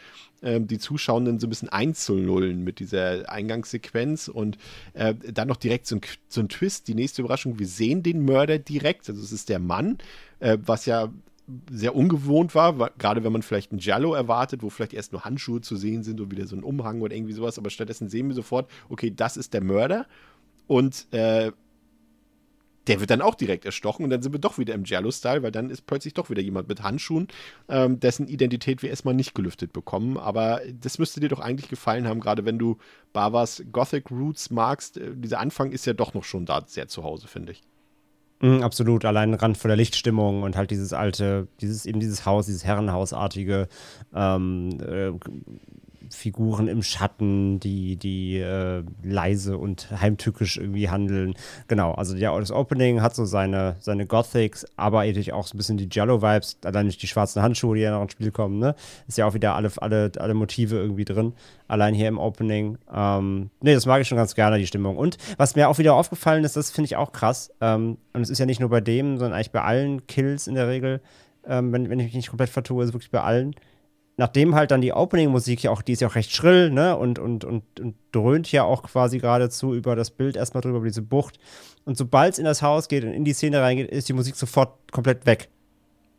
ähm, 0.42 0.66
die 0.66 0.79
Zuschauenden 0.79 1.38
so 1.38 1.47
ein 1.47 1.51
bisschen 1.51 1.68
einzulullen 1.68 2.64
mit 2.64 2.81
dieser 2.81 3.31
Eingangssequenz 3.31 4.29
und 4.29 4.59
äh, 4.95 5.14
dann 5.14 5.49
noch 5.49 5.57
direkt 5.57 5.87
so 5.87 5.97
ein, 5.97 6.01
so 6.29 6.40
ein 6.40 6.49
Twist, 6.49 6.88
die 6.88 6.95
nächste 6.95 7.23
Überraschung, 7.23 7.59
wir 7.59 7.68
sehen 7.68 8.03
den 8.03 8.25
Mörder 8.25 8.59
direkt, 8.59 9.09
also 9.09 9.23
es 9.23 9.33
ist 9.33 9.49
der 9.49 9.61
Mann, 9.61 9.99
äh, 10.43 10.59
was 10.65 10.87
ja 10.87 11.11
sehr 11.71 11.95
ungewohnt 11.97 12.55
war, 12.55 12.91
gerade 12.99 13.25
wenn 13.25 13.33
man 13.33 13.43
vielleicht 13.43 13.73
einen 13.73 13.81
Giallo 13.81 14.15
erwartet, 14.15 14.63
wo 14.63 14.71
vielleicht 14.71 14.95
erst 14.95 15.13
nur 15.13 15.25
Handschuhe 15.25 15.61
zu 15.61 15.77
sehen 15.77 16.03
sind 16.03 16.21
und 16.21 16.31
wieder 16.31 16.47
so 16.47 16.57
ein 16.57 16.63
Umhang 16.63 17.01
oder 17.01 17.15
irgendwie 17.15 17.33
sowas, 17.33 17.59
aber 17.59 17.71
stattdessen 17.71 18.09
sehen 18.09 18.29
wir 18.29 18.35
sofort, 18.35 18.71
okay, 18.89 19.13
das 19.15 19.37
ist 19.37 19.53
der 19.53 19.63
Mörder 19.63 20.07
und 20.67 21.07
äh, 21.13 21.53
der 22.87 23.01
wird 23.01 23.11
dann 23.11 23.23
auch 23.23 23.35
direkt 23.35 23.65
erstochen 23.65 24.05
und 24.05 24.11
dann 24.11 24.23
sind 24.23 24.33
wir 24.33 24.41
doch 24.41 24.59
wieder 24.59 24.75
im 24.75 24.83
Giallo-Style, 24.83 25.43
weil 25.43 25.53
dann 25.53 25.71
ist 25.71 25.87
plötzlich 25.87 26.15
doch 26.15 26.31
wieder 26.31 26.43
jemand 26.43 26.69
mit 26.69 26.83
Handschuhen, 26.83 27.29
ähm, 27.69 28.01
dessen 28.01 28.27
Identität 28.27 28.83
wir 28.83 28.91
erstmal 28.91 29.15
nicht 29.15 29.35
gelüftet 29.35 29.73
bekommen. 29.73 30.17
Aber 30.19 30.61
das 30.81 30.99
müsste 30.99 31.21
dir 31.21 31.29
doch 31.29 31.39
eigentlich 31.39 31.69
gefallen 31.69 32.09
haben, 32.09 32.19
gerade 32.19 32.45
wenn 32.45 32.59
du 32.59 32.79
Bavas 33.13 33.63
Gothic 33.71 34.11
Roots 34.11 34.51
magst. 34.51 34.97
Äh, 34.97 35.15
dieser 35.15 35.39
Anfang 35.39 35.71
ist 35.71 35.87
ja 35.87 35.93
doch 35.93 36.13
noch 36.15 36.25
schon 36.25 36.45
da 36.45 36.65
sehr 36.67 36.89
zu 36.89 37.05
Hause, 37.05 37.29
finde 37.29 37.53
ich. 37.53 37.63
Mm, 38.43 38.63
absolut, 38.63 39.05
allein 39.05 39.35
Rand 39.35 39.57
vor 39.57 39.69
der 39.69 39.77
Lichtstimmung 39.77 40.43
und 40.43 40.57
halt 40.57 40.73
dieses 40.73 40.93
alte, 40.93 41.47
dieses 41.61 41.87
eben 41.87 42.01
dieses 42.01 42.27
Haus, 42.27 42.47
dieses 42.47 42.65
Herrenhausartige, 42.65 43.69
ähm, 44.13 44.79
äh, 44.81 45.13
Figuren 46.14 46.68
im 46.68 46.83
Schatten, 46.83 47.61
die, 47.61 47.96
die 47.96 48.38
äh, 48.38 48.83
leise 49.03 49.59
und 49.59 49.88
heimtückisch 49.90 50.57
irgendwie 50.57 50.88
handeln. 50.88 51.35
Genau, 51.68 51.92
also 51.92 52.16
ja, 52.16 52.38
das 52.38 52.53
Opening 52.53 53.03
hat 53.03 53.14
so 53.14 53.25
seine, 53.25 53.77
seine 53.81 54.07
Gothics, 54.07 54.66
aber 54.77 55.07
eben 55.07 55.33
auch 55.33 55.46
so 55.46 55.55
ein 55.55 55.59
bisschen 55.59 55.77
die 55.77 55.88
Jello-Vibes, 55.90 56.59
allein 56.64 56.87
durch 56.87 56.98
die 56.98 57.07
schwarzen 57.07 57.42
Handschuhe, 57.42 57.77
die 57.77 57.83
ja 57.83 57.92
noch 57.92 58.03
ins 58.03 58.12
Spiel 58.12 58.31
kommen, 58.31 58.59
ne? 58.59 58.75
Ist 59.09 59.18
ja 59.18 59.27
auch 59.27 59.35
wieder 59.35 59.55
alle, 59.55 59.70
alle, 59.77 60.12
alle 60.18 60.35
Motive 60.35 60.77
irgendwie 60.77 61.05
drin, 61.05 61.33
allein 61.68 61.94
hier 61.94 62.09
im 62.09 62.18
Opening. 62.18 62.79
Ähm, 62.92 63.51
ne, 63.61 63.75
das 63.75 63.87
mag 63.87 64.01
ich 64.01 64.09
schon 64.09 64.18
ganz 64.18 64.35
gerne, 64.35 64.59
die 64.59 64.66
Stimmung. 64.66 64.96
Und 64.96 65.18
was 65.37 65.57
mir 65.57 65.68
auch 65.68 65.79
wieder 65.79 65.94
aufgefallen 65.94 66.44
ist, 66.44 66.57
das 66.57 66.70
finde 66.70 66.87
ich 66.87 66.96
auch 66.96 67.12
krass, 67.12 67.53
ähm, 67.61 67.98
und 68.12 68.22
es 68.22 68.31
ist 68.31 68.38
ja 68.38 68.46
nicht 68.46 68.61
nur 68.61 68.70
bei 68.70 68.81
dem, 68.81 69.18
sondern 69.18 69.35
eigentlich 69.35 69.53
bei 69.53 69.62
allen 69.62 70.07
Kills 70.07 70.46
in 70.46 70.55
der 70.55 70.68
Regel, 70.68 71.01
ähm, 71.46 71.72
wenn, 71.72 71.90
wenn 71.90 71.98
ich 71.98 72.07
mich 72.07 72.14
nicht 72.14 72.29
komplett 72.29 72.51
vertue, 72.51 72.83
ist 72.83 72.88
es 72.88 72.94
wirklich 72.94 73.11
bei 73.11 73.20
allen 73.20 73.55
nachdem 74.23 74.55
halt 74.55 74.71
dann 74.71 74.81
die 74.81 74.93
Opening-Musik 74.93 75.65
ja 75.65 75.73
auch, 75.73 75.83
die 75.83 75.95
ist 75.95 76.01
ja 76.01 76.07
auch 76.07 76.15
recht 76.15 76.31
schrill, 76.31 76.71
ne, 76.71 76.97
und, 76.97 77.19
und, 77.19 77.45
und, 77.45 77.65
und 77.81 77.97
dröhnt 78.13 78.53
ja 78.53 78.63
auch 78.63 78.85
quasi 78.85 79.19
geradezu 79.19 79.75
über 79.75 79.97
das 79.97 80.13
Bild 80.13 80.37
erstmal 80.37 80.61
drüber, 80.61 80.79
über 80.79 80.87
diese 80.87 81.03
Bucht. 81.03 81.41
Und 81.85 81.99
sobald 81.99 82.35
es 82.35 82.39
in 82.39 82.45
das 82.45 82.63
Haus 82.63 82.87
geht 82.87 83.03
und 83.03 83.11
in 83.11 83.25
die 83.25 83.33
Szene 83.33 83.61
reingeht, 83.61 83.91
ist 83.91 84.09
die 84.09 84.13
Musik 84.13 84.37
sofort 84.37 84.79
komplett 84.93 85.27
weg. 85.27 85.49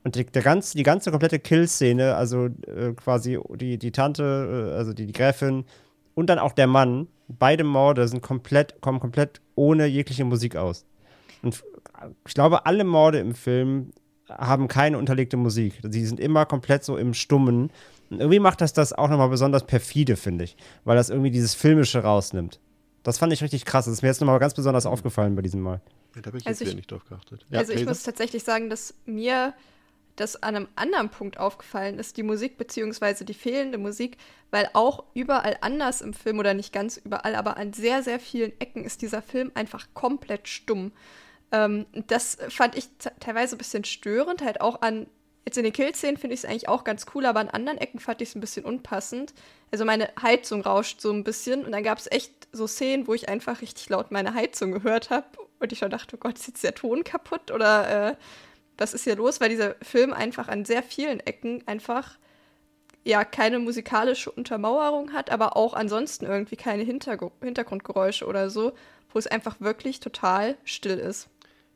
Und 0.04 0.16
die, 0.16 0.26
der 0.26 0.42
ganze, 0.42 0.76
die 0.76 0.84
ganze 0.84 1.12
komplette 1.12 1.39
Kill-Szene, 1.39 2.16
also 2.16 2.48
äh, 2.68 2.92
quasi 2.94 3.39
die, 3.56 3.78
die 3.78 3.94
Tante, 3.94 4.74
äh, 4.74 4.76
also 4.76 4.92
die, 4.92 5.06
die 5.06 5.13
Gräfin 5.13 5.63
und 6.13 6.30
dann 6.30 6.39
auch 6.39 6.52
der 6.52 6.68
Mann, 6.68 7.08
beide 7.30 7.63
Morde 7.63 8.10
sind 8.10 8.22
komplett, 8.22 8.82
kommen 8.82 9.00
komplett 9.00 9.39
ohne 9.56 9.86
jegliche 9.86 10.26
Musik 10.26 10.58
aus. 10.58 10.86
Und 11.42 11.63
ich 12.28 12.34
glaube, 12.34 12.66
alle 12.66 12.84
Morde 12.84 13.20
im 13.20 13.34
Film 13.34 13.94
haben 14.38 14.67
keine 14.67 14.98
unterlegte 14.98 15.38
Musik. 15.38 15.80
Sie 15.84 16.06
sind 16.06 16.19
immer 16.19 16.46
komplett 16.46 16.84
so 16.84 16.98
im 16.98 17.13
Stummen. 17.13 17.72
Und 18.10 18.19
irgendwie 18.19 18.39
macht 18.39 18.62
das 18.62 18.74
das 18.74 18.93
auch 18.93 19.10
nochmal 19.10 19.30
besonders 19.30 19.65
perfide, 19.65 20.15
finde 20.15 20.43
ich, 20.43 20.56
weil 20.84 20.96
das 20.96 21.10
irgendwie 21.10 21.32
dieses 21.32 21.56
Filmische 21.56 22.04
rausnimmt. 22.04 22.60
Das 23.04 23.17
fand 23.17 23.34
ich 23.34 23.41
richtig 23.41 23.65
krass. 23.65 23.86
Das 23.86 23.93
ist 23.96 24.02
mir 24.02 24.10
jetzt 24.10 24.22
nochmal 24.22 24.39
ganz 24.39 24.54
besonders 24.54 24.86
aufgefallen 24.86 25.36
bei 25.36 25.41
diesem 25.41 25.62
Mal. 25.62 25.82
Ja, 26.15 26.22
da 26.22 26.28
habe 26.28 26.38
ich 26.38 26.46
Also 26.48 26.50
jetzt 26.50 26.60
wieder 26.62 26.69
ich- 26.72 26.76
nicht 26.76 26.91
drauf 26.91 27.06
geachtet. 27.06 27.46
Ja, 27.50 27.60
also 27.60 27.74
ich 27.74 27.86
muss 27.86 28.04
tatsächlich 28.04 28.43
sagen, 28.43 28.69
dass 28.69 28.93
mir 29.06 29.54
das 30.15 30.41
an 30.43 30.56
einem 30.56 30.67
anderen 30.76 31.10
Punkt 31.10 31.39
aufgefallen 31.39 31.98
ist, 31.98 32.17
die 32.17 32.24
Musik 32.24 32.58
beziehungsweise 32.60 33.26
die 33.26 33.34
fehlende 33.34 33.80
Musik, 33.80 34.17
weil 34.52 34.69
auch 34.74 35.06
überall 35.15 35.58
anders 35.62 36.02
im 36.02 36.13
Film 36.13 36.38
oder 36.38 36.54
nicht 36.54 36.72
ganz 36.72 36.98
überall, 36.98 37.34
aber 37.34 37.58
an 37.58 37.74
sehr, 37.74 38.04
sehr 38.04 38.19
vielen 38.19 38.52
Ecken 38.60 38.86
ist 38.86 39.02
dieser 39.02 39.24
Film 39.24 39.52
einfach 39.56 39.88
komplett 39.96 40.48
stumm. 40.48 40.91
Ähm, 41.54 41.86
das 42.08 42.38
fand 42.50 42.76
ich 42.76 42.89
te- 42.98 43.13
teilweise 43.22 43.56
ein 43.56 43.60
bisschen 43.60 43.86
störend, 43.86 44.42
halt 44.42 44.60
auch 44.60 44.82
an, 44.82 45.08
jetzt 45.46 45.58
in 45.58 45.63
den 45.63 45.72
Kill-Szenen 45.74 46.18
finde 46.18 46.34
ich 46.34 46.42
es 46.42 46.46
eigentlich 46.50 46.68
auch 46.68 46.84
ganz 46.84 47.06
cool, 47.16 47.26
aber 47.26 47.39
an 47.39 47.50
anderen 47.50 47.78
Ecken 47.78 48.00
fand 48.00 48.22
ich 48.22 48.30
es 48.30 48.36
ein 48.36 48.42
bisschen 48.42 48.66
unpassend. 48.66 49.34
Also 49.72 49.86
meine 49.86 50.10
Heizung 50.22 50.62
rauscht 50.62 51.00
so 51.00 51.12
ein 51.13 51.24
bisschen 51.24 51.63
und 51.66 51.72
dann 51.72 51.84
gab 51.84 52.00
es 52.00 52.12
echt 52.12 52.34
so 52.52 52.68
Szenen, 52.68 53.08
wo 53.08 53.13
ich 53.13 53.30
einfach 53.30 53.62
richtig 53.62 53.88
laut 53.89 54.12
meine 54.12 54.34
Heizung 54.34 54.72
gehört 54.72 55.12
habe 55.12 55.28
und 55.60 55.72
ich 55.72 55.80
schon 55.80 55.92
dachte, 55.92 56.16
oh 56.16 56.20
Gott, 56.20 56.38
ist 56.39 56.48
jetzt 56.48 56.63
der 56.63 56.76
Ton 56.76 57.04
kaputt 57.04 57.52
oder 57.52 58.10
äh, 58.12 58.16
was 58.78 58.94
ist 58.96 59.04
hier 59.04 59.16
los? 59.16 59.39
Weil 59.42 59.50
dieser 59.50 59.76
Film 59.82 60.13
einfach 60.13 60.48
an 60.48 60.66
sehr 60.66 60.84
vielen 60.84 61.20
Ecken 61.22 61.63
einfach 61.68 62.18
ja 63.06 63.26
keine 63.26 63.60
musikalische 63.60 64.32
Untermauerung 64.32 65.13
hat, 65.13 65.30
aber 65.30 65.58
auch 65.58 65.74
ansonsten 65.74 66.26
irgendwie 66.26 66.56
keine 66.56 66.84
Hintergr 66.84 67.32
Hintergrundgeräusche 67.42 68.26
oder 68.26 68.50
so, 68.50 68.74
wo 69.12 69.20
es 69.20 69.28
einfach 69.28 69.60
wirklich 69.60 70.00
total 70.00 70.58
still 70.63 70.98
ist. 71.00 71.30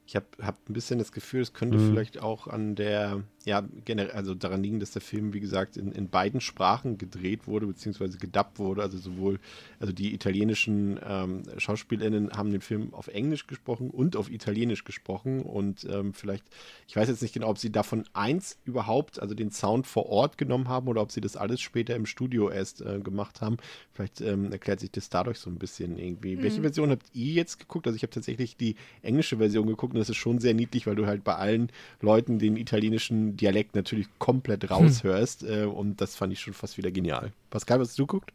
Ich 0.07 0.15
habe 0.15 0.25
hab 0.41 0.57
ein 0.69 0.73
bisschen 0.73 0.97
das 0.99 1.11
Gefühl, 1.11 1.41
es 1.41 1.53
könnte 1.53 1.77
Mhm. 1.77 1.89
vielleicht 1.89 2.19
auch 2.19 2.47
an 2.47 2.75
der, 2.75 3.23
ja, 3.47 3.63
generell, 3.85 4.11
also 4.11 4.35
daran 4.35 4.61
liegen, 4.61 4.81
dass 4.81 4.91
der 4.91 5.01
Film, 5.01 5.31
wie 5.31 5.39
gesagt, 5.39 5.77
in, 5.77 5.93
in 5.93 6.09
beiden 6.09 6.41
Sprachen 6.41 6.97
gedreht 6.97 7.47
wurde, 7.47 7.65
beziehungsweise 7.65 8.17
gedubbt 8.17 8.59
wurde. 8.59 8.81
Also 8.81 8.97
sowohl, 8.97 9.39
also 9.79 9.93
die 9.93 10.13
italienischen 10.13 10.99
ähm, 11.01 11.43
SchauspielerInnen 11.57 12.31
haben 12.31 12.51
den 12.51 12.59
Film 12.59 12.93
auf 12.93 13.07
Englisch 13.07 13.47
gesprochen 13.47 13.89
und 13.89 14.17
auf 14.17 14.29
Italienisch 14.29 14.83
gesprochen. 14.83 15.43
Und 15.43 15.87
ähm, 15.89 16.13
vielleicht, 16.13 16.43
ich 16.89 16.97
weiß 16.97 17.07
jetzt 17.07 17.21
nicht 17.21 17.33
genau, 17.33 17.47
ob 17.47 17.57
sie 17.57 17.71
davon 17.71 18.03
eins 18.11 18.57
überhaupt, 18.65 19.21
also 19.21 19.33
den 19.33 19.51
Sound 19.51 19.87
vor 19.87 20.07
Ort 20.07 20.37
genommen 20.37 20.67
haben 20.67 20.89
oder 20.89 21.01
ob 21.01 21.13
sie 21.13 21.21
das 21.21 21.37
alles 21.37 21.61
später 21.61 21.95
im 21.95 22.05
Studio 22.05 22.49
erst 22.49 22.81
äh, 22.81 22.99
gemacht 22.99 23.39
haben. 23.39 23.55
Vielleicht 23.93 24.19
ähm, 24.19 24.51
erklärt 24.51 24.81
sich 24.81 24.91
das 24.91 25.07
dadurch 25.07 25.39
so 25.39 25.49
ein 25.49 25.55
bisschen 25.55 25.97
irgendwie. 25.97 26.43
Welche 26.43 26.61
Version 26.63 26.89
habt 26.89 27.05
ihr 27.13 27.31
jetzt 27.31 27.59
geguckt? 27.59 27.87
Also 27.87 27.95
ich 27.95 28.03
habe 28.03 28.11
tatsächlich 28.11 28.57
die 28.57 28.75
englische 29.03 29.37
Version 29.37 29.67
geguckt 29.67 29.93
und 29.93 29.99
das 29.99 30.09
ist 30.09 30.17
schon 30.17 30.39
sehr 30.39 30.53
niedlich, 30.53 30.85
weil 30.85 30.95
du 30.95 31.05
halt 31.05 31.23
bei 31.23 31.35
allen 31.35 31.71
Leuten 32.01 32.39
den 32.39 32.57
italienischen 32.57 33.36
Dialekt 33.37 33.75
natürlich 33.75 34.07
komplett 34.19 34.69
raushörst. 34.69 35.43
Äh, 35.43 35.63
und 35.65 36.01
das 36.01 36.15
fand 36.15 36.33
ich 36.33 36.39
schon 36.39 36.53
fast 36.53 36.77
wieder 36.77 36.91
genial. 36.91 37.31
Pascal, 37.49 37.79
was 37.79 37.89
hast 37.89 37.99
du 37.99 38.05
geguckt? 38.07 38.31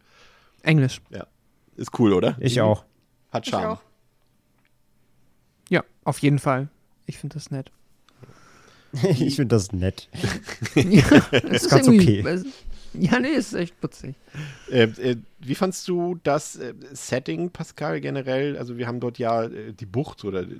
Englisch. 0.62 1.00
Ist 1.76 1.98
cool, 1.98 2.12
oder? 2.12 2.36
Ich 2.40 2.60
auch. 2.60 2.84
Hat 3.30 3.46
Ich 3.46 3.50
Charme. 3.50 3.72
auch. 3.72 3.82
Ja, 5.68 5.84
auf 6.04 6.18
jeden 6.18 6.38
Fall. 6.38 6.68
Ich 7.06 7.18
finde 7.18 7.34
das 7.34 7.50
nett. 7.50 7.70
ich 9.02 9.36
finde 9.36 9.54
das 9.56 9.72
nett. 9.72 10.08
ja, 10.74 11.04
es 11.32 11.68
ganz 11.68 11.86
irgendwie- 11.86 12.20
okay. 12.20 12.42
Ja, 12.98 13.18
nee, 13.18 13.28
ist 13.28 13.54
echt 13.54 13.80
putzig. 13.80 14.14
Äh, 14.70 14.82
äh, 14.84 15.16
wie 15.40 15.54
fandst 15.54 15.88
du 15.88 16.18
das 16.22 16.56
äh, 16.56 16.74
Setting, 16.92 17.50
Pascal, 17.50 18.00
generell? 18.00 18.56
Also 18.58 18.76
wir 18.76 18.86
haben 18.86 19.00
dort 19.00 19.18
ja 19.18 19.44
äh, 19.44 19.72
die 19.72 19.86
Bucht 19.86 20.24
oder 20.24 20.44
die, 20.44 20.58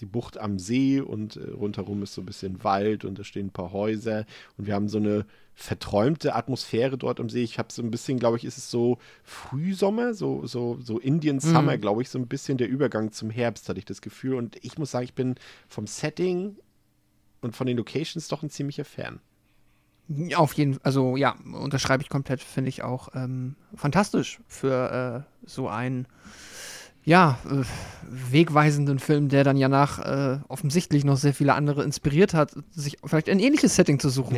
die 0.00 0.06
Bucht 0.06 0.38
am 0.38 0.58
See 0.58 1.00
und 1.00 1.36
äh, 1.36 1.50
rundherum 1.50 2.02
ist 2.02 2.14
so 2.14 2.22
ein 2.22 2.26
bisschen 2.26 2.64
Wald 2.64 3.04
und 3.04 3.18
da 3.18 3.24
stehen 3.24 3.46
ein 3.48 3.52
paar 3.52 3.72
Häuser 3.72 4.24
und 4.56 4.66
wir 4.66 4.74
haben 4.74 4.88
so 4.88 4.98
eine 4.98 5.26
verträumte 5.54 6.34
Atmosphäre 6.34 6.96
dort 6.96 7.18
am 7.20 7.28
See. 7.28 7.42
Ich 7.42 7.58
habe 7.58 7.72
so 7.72 7.82
ein 7.82 7.90
bisschen, 7.90 8.18
glaube 8.18 8.36
ich, 8.36 8.44
ist 8.44 8.58
es 8.58 8.70
so 8.70 8.98
Frühsommer, 9.24 10.14
so, 10.14 10.46
so, 10.46 10.78
so 10.80 10.98
Indian 10.98 11.40
Summer, 11.40 11.76
Mhm. 11.76 11.80
glaube 11.80 12.02
ich, 12.02 12.10
so 12.10 12.18
ein 12.18 12.28
bisschen 12.28 12.58
der 12.58 12.68
Übergang 12.68 13.10
zum 13.12 13.28
Herbst, 13.28 13.68
hatte 13.68 13.78
ich 13.80 13.84
das 13.84 14.00
Gefühl. 14.00 14.34
Und 14.34 14.56
ich 14.64 14.78
muss 14.78 14.92
sagen, 14.92 15.04
ich 15.04 15.14
bin 15.14 15.34
vom 15.66 15.86
Setting 15.88 16.56
und 17.40 17.56
von 17.56 17.66
den 17.66 17.76
Locations 17.76 18.28
doch 18.28 18.42
ein 18.42 18.50
ziemlicher 18.50 18.84
Fan. 18.84 19.20
Auf 20.34 20.54
jeden 20.54 20.74
Fall, 20.74 20.82
also 20.84 21.16
ja, 21.16 21.36
unterschreibe 21.52 22.02
ich 22.02 22.08
komplett, 22.08 22.42
finde 22.42 22.70
ich 22.70 22.82
auch 22.82 23.08
ähm, 23.14 23.56
fantastisch 23.74 24.40
für 24.46 25.24
äh, 25.44 25.46
so 25.46 25.68
einen, 25.68 26.06
ja, 27.04 27.38
äh, 27.50 27.64
wegweisenden 28.32 28.98
Film, 28.98 29.28
der 29.28 29.44
dann 29.44 29.56
ja 29.56 29.68
nach 29.68 29.98
äh, 29.98 30.38
offensichtlich 30.48 31.04
noch 31.04 31.16
sehr 31.16 31.34
viele 31.34 31.54
andere 31.54 31.84
inspiriert 31.84 32.34
hat, 32.34 32.52
sich 32.70 32.98
vielleicht 33.04 33.28
ein 33.28 33.38
ähnliches 33.38 33.76
Setting 33.76 33.98
zu 33.98 34.08
suchen. 34.08 34.36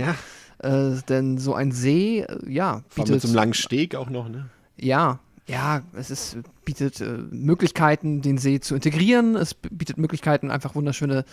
Äh, 0.59 0.97
denn 1.09 1.39
so 1.39 1.55
ein 1.55 1.73
See, 1.73 2.21
äh, 2.21 2.39
ja, 2.51 2.83
Vor 2.89 3.05
allem 3.05 3.15
mit 3.15 3.23
so 3.23 3.29
einem 3.29 3.35
langen 3.35 3.55
Steg 3.55 3.95
auch 3.95 4.11
noch, 4.11 4.29
ne? 4.29 4.51
Ja, 4.77 5.21
ja, 5.51 5.83
es 5.95 6.11
ist, 6.11 6.39
bietet 6.65 7.01
äh, 7.01 7.19
Möglichkeiten, 7.31 8.23
den 8.23 8.39
See 8.39 8.61
zu 8.61 8.77
integrieren. 8.77 9.35
Es 9.35 9.55
bietet 9.55 9.99
Möglichkeiten, 9.99 10.51
einfach 10.51 10.77
wunderschöne 10.77 11.25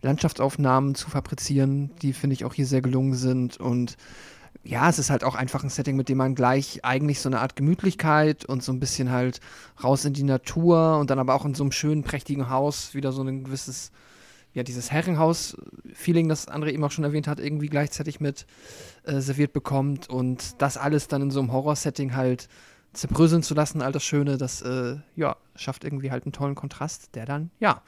Landschaftsaufnahmen 0.00 0.94
zu 0.94 1.10
fabrizieren, 1.10 1.90
die, 2.00 2.14
finde 2.14 2.34
ich, 2.34 2.46
auch 2.46 2.54
hier 2.54 2.66
sehr 2.66 2.80
gelungen 2.80 3.14
sind. 3.14 3.58
Und 3.58 3.98
ja, 4.64 4.88
es 4.88 4.98
ist 4.98 5.10
halt 5.10 5.24
auch 5.24 5.34
einfach 5.34 5.62
ein 5.62 5.68
Setting, 5.68 5.94
mit 5.94 6.08
dem 6.08 6.16
man 6.16 6.34
gleich 6.34 6.84
eigentlich 6.86 7.20
so 7.20 7.28
eine 7.28 7.40
Art 7.40 7.54
Gemütlichkeit 7.54 8.46
und 8.46 8.62
so 8.62 8.72
ein 8.72 8.80
bisschen 8.80 9.10
halt 9.10 9.40
raus 9.84 10.06
in 10.06 10.14
die 10.14 10.22
Natur 10.22 10.98
und 10.98 11.10
dann 11.10 11.18
aber 11.18 11.34
auch 11.34 11.44
in 11.44 11.54
so 11.54 11.62
einem 11.62 11.72
schönen, 11.72 12.02
prächtigen 12.02 12.48
Haus 12.48 12.94
wieder 12.94 13.12
so 13.12 13.22
ein 13.22 13.44
gewisses, 13.44 13.92
ja, 14.54 14.62
dieses 14.62 14.90
Herrenhaus-Feeling, 14.90 16.30
das 16.30 16.48
André 16.48 16.70
eben 16.70 16.82
auch 16.82 16.90
schon 16.90 17.04
erwähnt 17.04 17.28
hat, 17.28 17.40
irgendwie 17.40 17.68
gleichzeitig 17.68 18.20
mit 18.20 18.46
äh, 19.04 19.20
serviert 19.20 19.52
bekommt 19.52 20.08
und 20.08 20.62
das 20.62 20.78
alles 20.78 21.08
dann 21.08 21.20
in 21.20 21.30
so 21.30 21.40
einem 21.40 21.52
Horror-Setting 21.52 22.16
halt 22.16 22.48
zerbröseln 22.96 23.42
zu 23.42 23.54
lassen, 23.54 23.82
all 23.82 23.92
das 23.92 24.04
Schöne, 24.04 24.38
das 24.38 24.62
äh, 24.62 24.96
ja, 25.14 25.36
schafft 25.54 25.84
irgendwie 25.84 26.10
halt 26.10 26.24
einen 26.24 26.32
tollen 26.32 26.54
Kontrast, 26.54 27.14
der 27.14 27.26
dann, 27.26 27.50
ja, 27.60 27.82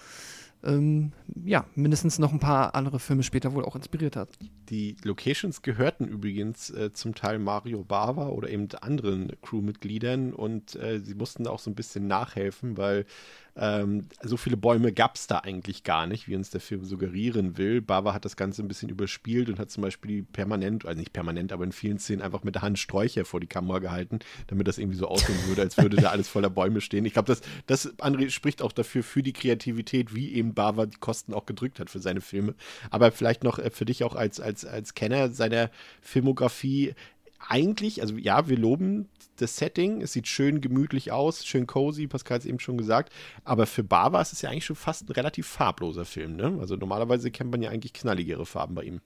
ähm, 0.65 1.13
ja, 1.45 1.65
mindestens 1.75 2.19
noch 2.19 2.33
ein 2.33 2.41
paar 2.41 2.75
andere 2.75 2.99
Filme 2.99 3.23
später 3.23 3.53
wohl 3.55 3.65
auch 3.65 3.77
inspiriert 3.77 4.17
hat. 4.17 4.29
Die 4.71 4.97
Locations 5.03 5.63
gehörten 5.63 6.07
übrigens 6.07 6.71
äh, 6.71 6.93
zum 6.93 7.15
Teil 7.15 7.39
Mario 7.39 7.85
Bava 7.85 8.29
oder 8.29 8.51
eben 8.51 8.69
anderen 8.81 9.33
Crewmitgliedern 9.43 10.33
und 10.33 10.75
äh, 10.77 11.01
sie 11.01 11.15
mussten 11.15 11.47
auch 11.47 11.59
so 11.59 11.71
ein 11.71 11.75
bisschen 11.75 12.07
nachhelfen, 12.07 12.77
weil 12.77 13.07
ähm, 13.61 14.07
so 14.23 14.37
viele 14.37 14.57
Bäume 14.57 14.93
gab 14.93 15.17
es 15.17 15.27
da 15.27 15.39
eigentlich 15.39 15.83
gar 15.83 16.07
nicht, 16.07 16.29
wie 16.29 16.37
uns 16.37 16.51
der 16.51 16.61
Film 16.61 16.85
suggerieren 16.85 17.59
will. 17.59 17.83
Bava 17.83 18.15
hat 18.15 18.25
das 18.25 18.37
Ganze 18.37 18.63
ein 18.63 18.69
bisschen 18.69 18.89
überspielt 18.89 19.49
und 19.49 19.59
hat 19.59 19.71
zum 19.71 19.83
Beispiel 19.83 20.23
permanent, 20.23 20.87
also 20.87 20.99
nicht 20.99 21.13
permanent, 21.13 21.53
aber 21.53 21.65
in 21.65 21.73
vielen 21.73 21.99
Szenen 21.99 22.23
einfach 22.23 22.45
mit 22.45 22.55
der 22.55 22.63
Hand 22.63 22.79
Sträucher 22.79 23.25
vor 23.25 23.41
die 23.41 23.49
Kamera 23.49 23.81
gehalten, 23.81 24.21
damit 24.47 24.69
das 24.69 24.79
irgendwie 24.79 24.97
so 24.97 25.09
aussehen 25.09 25.39
würde, 25.49 25.63
als 25.63 25.77
würde 25.77 25.97
da 25.97 26.11
alles 26.11 26.29
voller 26.29 26.51
Bäume 26.51 26.81
stehen. 26.81 27.05
Ich 27.05 27.15
glaube, 27.15 27.27
das, 27.27 27.41
das 27.67 27.99
André 27.99 28.31
spricht 28.31 28.63
auch 28.63 28.71
dafür, 28.71 29.03
für 29.03 29.25
die 29.25 29.33
Kreativität, 29.33 30.15
wie 30.15 30.35
eben 30.35 30.55
Bava 30.55 30.87
die 30.87 30.99
Kosten 30.99 31.35
auch 31.35 31.45
gedrückt 31.45 31.81
hat 31.81 31.91
für 31.91 31.99
seine 31.99 32.21
Filme. 32.21 32.55
Aber 32.91 33.11
vielleicht 33.11 33.43
noch 33.43 33.59
äh, 33.59 33.71
für 33.71 33.85
dich 33.85 34.05
auch 34.05 34.15
als, 34.15 34.39
als, 34.39 34.58
als 34.65 34.95
Kenner 34.95 35.31
seiner 35.31 35.71
Filmografie 36.01 36.95
eigentlich, 37.47 38.03
also 38.03 38.17
ja, 38.17 38.49
wir 38.49 38.59
loben 38.59 39.09
das 39.37 39.57
Setting, 39.57 40.03
es 40.03 40.13
sieht 40.13 40.27
schön 40.27 40.61
gemütlich 40.61 41.13
aus, 41.13 41.47
schön 41.47 41.67
cozy, 41.67 42.07
Pascal 42.09 42.37
hat 42.37 42.43
es 42.43 42.47
eben 42.47 42.59
schon 42.59 42.77
gesagt, 42.77 43.13
aber 43.45 43.67
für 43.67 43.85
Bava 43.85 44.21
ist 44.21 44.33
es 44.33 44.43
ja 44.43 44.51
eigentlich 44.51 44.65
schon 44.65 44.77
fast 44.77 45.09
ein 45.09 45.13
relativ 45.13 45.47
farbloser 45.47 46.05
Film, 46.05 46.37
ne? 46.37 46.57
Also 46.61 46.77
normalerweise 46.77 47.31
kennt 47.31 47.51
man 47.51 47.63
ja 47.63 47.71
eigentlich 47.71 47.93
knalligere 47.93 48.45
Farben 48.45 48.75
bei 48.75 48.83
ihm. 48.85 49.01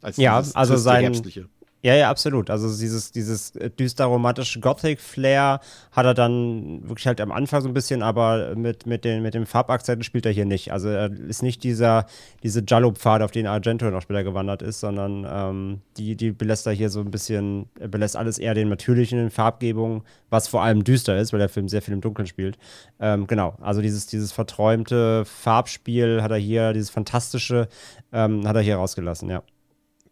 Als 0.00 0.16
ja, 0.16 0.42
also 0.54 0.76
sein, 0.76 1.02
Herbstliche. 1.02 1.48
Ja, 1.82 1.94
ja, 1.94 2.10
absolut. 2.10 2.50
Also 2.50 2.68
dieses, 2.68 3.12
dieses 3.12 3.54
äh, 3.54 3.70
düster 3.70 4.06
romantische 4.06 4.58
Gothic-Flair 4.60 5.60
hat 5.92 6.06
er 6.06 6.14
dann 6.14 6.88
wirklich 6.88 7.06
halt 7.06 7.20
am 7.20 7.30
Anfang 7.30 7.60
so 7.60 7.68
ein 7.68 7.74
bisschen, 7.74 8.02
aber 8.02 8.56
mit, 8.56 8.86
mit, 8.86 9.04
den, 9.04 9.22
mit 9.22 9.34
dem 9.34 9.46
Farbakzenten 9.46 10.02
spielt 10.02 10.26
er 10.26 10.32
hier 10.32 10.46
nicht. 10.46 10.72
Also 10.72 10.88
er 10.88 11.12
ist 11.12 11.42
nicht 11.42 11.62
dieser, 11.62 12.06
diese 12.42 12.64
Jallo-Pfad, 12.66 13.22
auf 13.22 13.30
den 13.30 13.46
Argento 13.46 13.88
noch 13.90 14.02
später 14.02 14.24
gewandert 14.24 14.62
ist, 14.62 14.80
sondern 14.80 15.26
ähm, 15.30 15.80
die, 15.96 16.16
die 16.16 16.32
belässt 16.32 16.66
er 16.66 16.72
hier 16.72 16.90
so 16.90 17.00
ein 17.00 17.10
bisschen, 17.10 17.68
er 17.78 17.88
belässt 17.88 18.16
alles 18.16 18.38
eher 18.38 18.54
den 18.54 18.68
natürlichen 18.68 19.30
Farbgebungen, 19.30 20.02
was 20.30 20.48
vor 20.48 20.62
allem 20.62 20.82
düster 20.82 21.16
ist, 21.18 21.32
weil 21.32 21.40
der 21.40 21.50
Film 21.50 21.68
sehr 21.68 21.82
viel 21.82 21.94
im 21.94 22.00
Dunkeln 22.00 22.26
spielt. 22.26 22.58
Ähm, 22.98 23.26
genau, 23.26 23.54
also 23.60 23.80
dieses, 23.80 24.06
dieses 24.06 24.32
verträumte 24.32 25.24
Farbspiel 25.24 26.22
hat 26.22 26.32
er 26.32 26.38
hier, 26.38 26.72
dieses 26.72 26.90
fantastische, 26.90 27.68
ähm, 28.12 28.48
hat 28.48 28.56
er 28.56 28.62
hier 28.62 28.76
rausgelassen, 28.76 29.30
ja. 29.30 29.42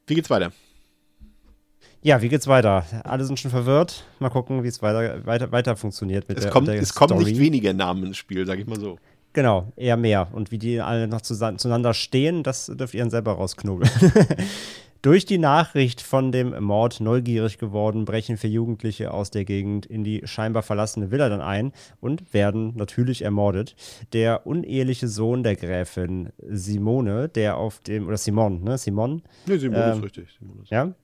Wie 0.06 0.14
geht's 0.14 0.30
weiter? 0.30 0.52
Ja, 2.04 2.20
wie 2.20 2.28
geht's 2.28 2.46
weiter? 2.46 2.84
Alle 3.04 3.24
sind 3.24 3.40
schon 3.40 3.50
verwirrt. 3.50 4.04
Mal 4.18 4.28
gucken, 4.28 4.62
wie 4.62 4.68
es 4.68 4.82
weiter, 4.82 5.24
weiter, 5.24 5.50
weiter 5.52 5.74
funktioniert 5.74 6.28
mit 6.28 6.36
es 6.36 6.44
der, 6.44 6.52
kommt, 6.52 6.68
der 6.68 6.74
Es 6.74 6.94
kommen 6.94 7.16
nicht 7.16 7.38
weniger 7.38 7.72
Namen 7.72 8.04
ins 8.04 8.18
Spiel, 8.18 8.44
sag 8.44 8.58
ich 8.58 8.66
mal 8.66 8.78
so. 8.78 8.98
Genau, 9.32 9.72
eher 9.74 9.96
mehr. 9.96 10.28
Und 10.32 10.50
wie 10.50 10.58
die 10.58 10.82
alle 10.82 11.08
noch 11.08 11.22
zueinander 11.22 11.94
stehen, 11.94 12.42
das 12.42 12.66
dürft 12.66 12.92
ihr 12.92 13.00
dann 13.00 13.08
selber 13.08 13.32
rausknobeln. 13.32 13.90
Durch 15.00 15.24
die 15.24 15.38
Nachricht 15.38 16.02
von 16.02 16.30
dem 16.30 16.62
Mord 16.62 17.00
neugierig 17.00 17.56
geworden, 17.56 18.04
brechen 18.04 18.36
vier 18.36 18.50
Jugendliche 18.50 19.10
aus 19.10 19.30
der 19.30 19.46
Gegend 19.46 19.86
in 19.86 20.04
die 20.04 20.20
scheinbar 20.24 20.62
verlassene 20.62 21.10
Villa 21.10 21.30
dann 21.30 21.40
ein 21.40 21.72
und 22.02 22.34
werden 22.34 22.74
natürlich 22.76 23.22
ermordet. 23.22 23.76
Der 24.12 24.46
uneheliche 24.46 25.08
Sohn 25.08 25.42
der 25.42 25.56
Gräfin 25.56 26.28
Simone, 26.46 27.30
der 27.30 27.56
auf 27.56 27.78
dem, 27.78 28.06
oder 28.06 28.18
Simon, 28.18 28.62
ne? 28.62 28.76
Simon? 28.76 29.22
Ne, 29.46 29.58
Simone 29.58 29.84
ähm, 29.84 29.98
ist 29.98 30.04
richtig. 30.04 30.28
Simone 30.38 30.62
ist 30.62 30.70
ja? 30.70 30.94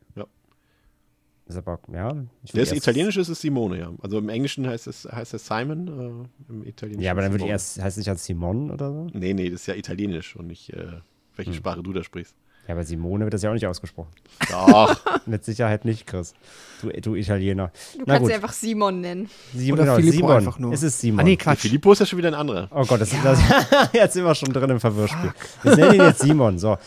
Ist 1.50 1.56
aber, 1.56 1.80
ja. 1.92 2.14
Der 2.54 2.62
ist 2.62 2.72
italienisch, 2.72 3.16
ist 3.16 3.28
es 3.28 3.40
Simone, 3.40 3.78
ja. 3.78 3.92
Also 4.00 4.18
im 4.18 4.28
Englischen 4.28 4.68
heißt 4.68 4.86
es, 4.86 5.04
heißt 5.10 5.34
es 5.34 5.46
Simon, 5.46 6.28
äh, 6.48 6.52
im 6.52 6.64
Italienischen. 6.64 7.02
Ja, 7.02 7.10
aber 7.10 7.22
dann 7.22 7.32
würde 7.32 7.44
ich 7.44 7.50
erst, 7.50 7.82
heißt 7.82 7.94
es 7.94 7.98
nicht 7.98 8.08
als 8.08 8.24
Simon 8.24 8.70
oder 8.70 8.92
so? 8.92 9.08
Nee, 9.12 9.34
nee, 9.34 9.50
das 9.50 9.62
ist 9.62 9.66
ja 9.66 9.74
italienisch 9.74 10.36
und 10.36 10.46
nicht, 10.46 10.72
äh, 10.72 10.86
welche 11.34 11.50
hm. 11.50 11.56
Sprache 11.56 11.82
du 11.82 11.92
da 11.92 12.04
sprichst. 12.04 12.36
Ja, 12.68 12.74
aber 12.74 12.84
Simone 12.84 13.24
wird 13.24 13.34
das 13.34 13.42
ja 13.42 13.50
auch 13.50 13.54
nicht 13.54 13.66
ausgesprochen. 13.66 14.10
Doch. 14.48 14.96
Mit 15.26 15.44
Sicherheit 15.44 15.84
nicht, 15.84 16.06
Chris. 16.06 16.34
Du, 16.80 16.88
du 16.88 17.16
Italiener. 17.16 17.72
Du 17.94 18.04
Na 18.06 18.14
kannst 18.14 18.28
sie 18.28 18.34
einfach 18.34 18.52
Simon 18.52 19.00
nennen. 19.00 19.28
Simon, 19.52 19.72
oder 19.72 19.82
genau, 19.82 19.96
Filippo 19.96 20.16
Simon. 20.18 20.36
einfach 20.36 20.58
nur. 20.60 20.72
Es 20.72 20.84
ist 20.84 21.00
Simon. 21.00 21.20
Ah, 21.20 21.24
nee, 21.24 21.36
Quatsch. 21.36 21.58
Filippo 21.58 21.90
ist 21.90 21.98
ja 21.98 22.06
schon 22.06 22.18
wieder 22.18 22.28
ein 22.28 22.34
anderer. 22.34 22.68
Oh 22.70 22.84
Gott, 22.84 23.00
das, 23.00 23.10
ja. 23.10 23.18
das, 23.24 23.40
jetzt 23.92 24.12
sind 24.12 24.24
wir 24.24 24.36
schon 24.36 24.52
drin 24.52 24.70
im 24.70 24.78
Verwirrspiel. 24.78 25.32
Wir 25.64 25.76
nennen 25.76 25.94
ihn 25.94 26.00
jetzt 26.02 26.20
Simon. 26.20 26.60
So. 26.60 26.78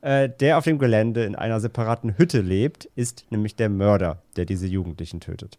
Äh, 0.00 0.28
der 0.28 0.58
auf 0.58 0.64
dem 0.64 0.78
Gelände 0.78 1.24
in 1.24 1.34
einer 1.34 1.60
separaten 1.60 2.16
Hütte 2.18 2.40
lebt, 2.40 2.84
ist 2.94 3.26
nämlich 3.30 3.56
der 3.56 3.68
Mörder, 3.68 4.22
der 4.36 4.44
diese 4.44 4.66
Jugendlichen 4.66 5.20
tötet. 5.20 5.58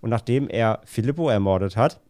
Und 0.00 0.10
nachdem 0.10 0.48
er 0.48 0.80
Filippo 0.84 1.28
ermordet 1.28 1.76
hat, 1.76 2.00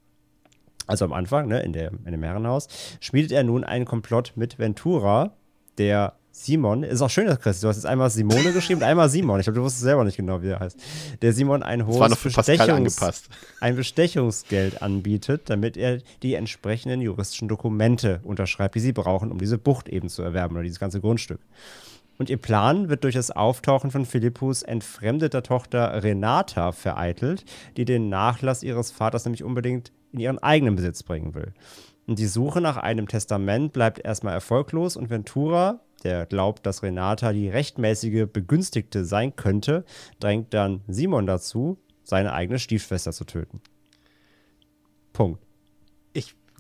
also 0.87 1.05
am 1.05 1.13
Anfang, 1.13 1.49
ne, 1.49 1.61
in, 1.61 1.73
der, 1.73 1.93
in 2.05 2.13
dem 2.13 2.23
Herrenhaus, 2.23 2.69
schmiedet 3.01 3.31
er 3.31 3.45
nun 3.45 3.63
einen 3.63 3.85
Komplott 3.85 4.33
mit 4.35 4.59
Ventura, 4.59 5.33
der 5.77 6.15
Simon, 6.45 6.83
ist 6.83 7.03
auch 7.03 7.11
schön, 7.11 7.27
dass 7.27 7.41
Chris, 7.41 7.61
du 7.61 7.69
hast 7.69 7.77
jetzt 7.77 7.87
einmal 7.87 8.11
Simone 8.11 8.53
geschrieben 8.53 8.81
und 8.81 8.87
einmal 8.87 9.09
Simon. 9.09 9.41
Ich 9.41 9.45
glaube, 9.45 9.59
du 9.59 9.65
wusstest 9.65 9.83
selber 9.83 10.05
nicht 10.05 10.17
genau, 10.17 10.41
wie 10.43 10.49
er 10.49 10.61
heißt. 10.61 10.79
Der 11.21 11.33
Simon 11.33 11.63
ein 11.63 11.87
hohes 11.87 12.17
Bestechungs 12.23 13.29
ein 13.61 13.77
Bestechungsgeld 13.77 14.81
anbietet, 14.81 15.51
damit 15.51 15.77
er 15.77 15.99
die 16.23 16.35
entsprechenden 16.35 17.01
juristischen 17.01 17.49
Dokumente 17.49 18.21
unterschreibt, 18.23 18.77
die 18.77 18.81
sie 18.81 18.93
brauchen, 18.93 19.33
um 19.33 19.39
diese 19.39 19.59
Bucht 19.59 19.89
eben 19.89 20.09
zu 20.09 20.23
erwerben 20.23 20.55
oder 20.55 20.63
dieses 20.63 20.79
ganze 20.79 21.01
Grundstück. 21.01 21.41
Und 22.19 22.31
ihr 22.31 22.37
Plan 22.37 22.89
wird 22.89 23.05
durch 23.05 23.15
das 23.15 23.31
Auftauchen 23.31 23.91
von 23.91 24.05
Philippus 24.05 24.63
entfremdeter 24.63 25.43
Tochter 25.43 26.03
Renata 26.03 26.73
vereitelt, 26.73 27.45
die 27.77 27.85
den 27.85 28.09
Nachlass 28.09 28.63
ihres 28.63 28.91
Vaters 28.91 29.25
nämlich 29.25 29.45
unbedingt 29.45 29.93
in 30.13 30.21
ihren 30.21 30.39
eigenen 30.39 30.77
Besitz 30.77 31.03
bringen 31.03 31.35
will. 31.35 31.53
Und 32.09 32.19
die 32.19 32.27
Suche 32.27 32.63
nach 32.63 32.79
einem 32.79 33.07
Testament 33.07 33.75
bleibt 33.75 33.99
erstmal 33.99 34.33
erfolglos 34.33 34.97
und 34.97 35.11
Ventura, 35.11 35.81
der 36.05 36.25
glaubt, 36.25 36.65
dass 36.65 36.83
Renata 36.83 37.35
die 37.35 37.51
rechtmäßige 37.51 38.27
Begünstigte 38.33 39.05
sein 39.05 39.37
könnte, 39.37 39.85
drängt 40.19 40.55
dann 40.55 40.81
Simon 40.89 41.27
dazu, 41.27 41.77
seine 42.05 42.33
eigene 42.33 42.59
Stiefschwester 42.59 43.13
zu 43.13 43.25
töten. 43.25 43.61
Punkt. 45.13 45.48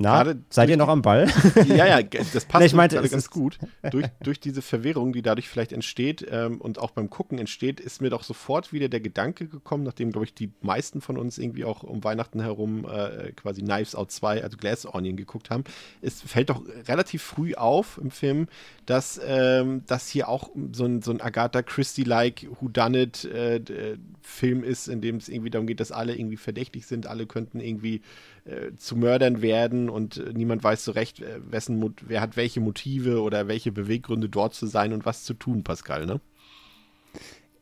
Na, 0.00 0.34
seid 0.48 0.70
ihr 0.70 0.76
noch 0.76 0.88
am 0.88 1.02
Ball? 1.02 1.28
ja, 1.66 1.86
ja, 1.86 2.02
das 2.02 2.44
passt 2.44 2.54
nee, 2.60 2.66
ich 2.66 2.74
meinte, 2.74 2.96
gerade 2.96 3.08
ganz 3.08 3.30
gut. 3.30 3.58
Durch, 3.90 4.06
durch 4.22 4.40
diese 4.40 4.62
Verwirrung, 4.62 5.12
die 5.12 5.22
dadurch 5.22 5.48
vielleicht 5.48 5.72
entsteht 5.72 6.26
ähm, 6.30 6.60
und 6.60 6.78
auch 6.78 6.90
beim 6.90 7.10
Gucken 7.10 7.38
entsteht, 7.38 7.80
ist 7.80 8.00
mir 8.00 8.10
doch 8.10 8.22
sofort 8.22 8.72
wieder 8.72 8.88
der 8.88 9.00
Gedanke 9.00 9.48
gekommen, 9.48 9.82
nachdem, 9.82 10.12
glaube 10.12 10.26
ich, 10.26 10.34
die 10.34 10.52
meisten 10.60 11.00
von 11.00 11.16
uns 11.16 11.38
irgendwie 11.38 11.64
auch 11.64 11.82
um 11.82 12.04
Weihnachten 12.04 12.40
herum 12.40 12.84
äh, 12.84 13.32
quasi 13.32 13.62
Knives 13.62 13.94
Out 13.94 14.12
2, 14.12 14.42
also 14.42 14.56
Glass 14.56 14.86
Onion 14.86 15.16
geguckt 15.16 15.50
haben. 15.50 15.64
Es 16.02 16.22
fällt 16.22 16.50
doch 16.50 16.62
relativ 16.86 17.22
früh 17.22 17.54
auf 17.54 17.98
im 17.98 18.10
Film, 18.10 18.48
dass 18.86 19.20
ähm, 19.24 19.82
das 19.86 20.08
hier 20.08 20.28
auch 20.28 20.50
so 20.72 20.84
ein, 20.84 21.02
so 21.02 21.10
ein 21.10 21.20
Agatha 21.20 21.62
Christie-like 21.62 22.46
Whodunit-Film 22.60 24.64
äh, 24.64 24.66
ist, 24.66 24.88
in 24.88 25.00
dem 25.00 25.16
es 25.16 25.28
irgendwie 25.28 25.50
darum 25.50 25.66
geht, 25.66 25.80
dass 25.80 25.92
alle 25.92 26.16
irgendwie 26.16 26.36
verdächtig 26.36 26.86
sind, 26.86 27.06
alle 27.06 27.26
könnten 27.26 27.60
irgendwie 27.60 28.02
äh, 28.48 28.76
zu 28.76 28.96
Mördern 28.96 29.42
werden 29.42 29.90
und 29.90 30.16
äh, 30.16 30.32
niemand 30.32 30.64
weiß 30.64 30.84
so 30.84 30.92
recht, 30.92 31.20
äh, 31.20 31.38
wessen, 31.50 31.94
wer 32.06 32.20
hat 32.20 32.36
welche 32.36 32.60
Motive 32.60 33.20
oder 33.20 33.46
welche 33.46 33.72
Beweggründe 33.72 34.28
dort 34.28 34.54
zu 34.54 34.66
sein 34.66 34.92
und 34.94 35.04
was 35.04 35.24
zu 35.24 35.34
tun, 35.34 35.64
Pascal, 35.64 36.06
ne? 36.06 36.20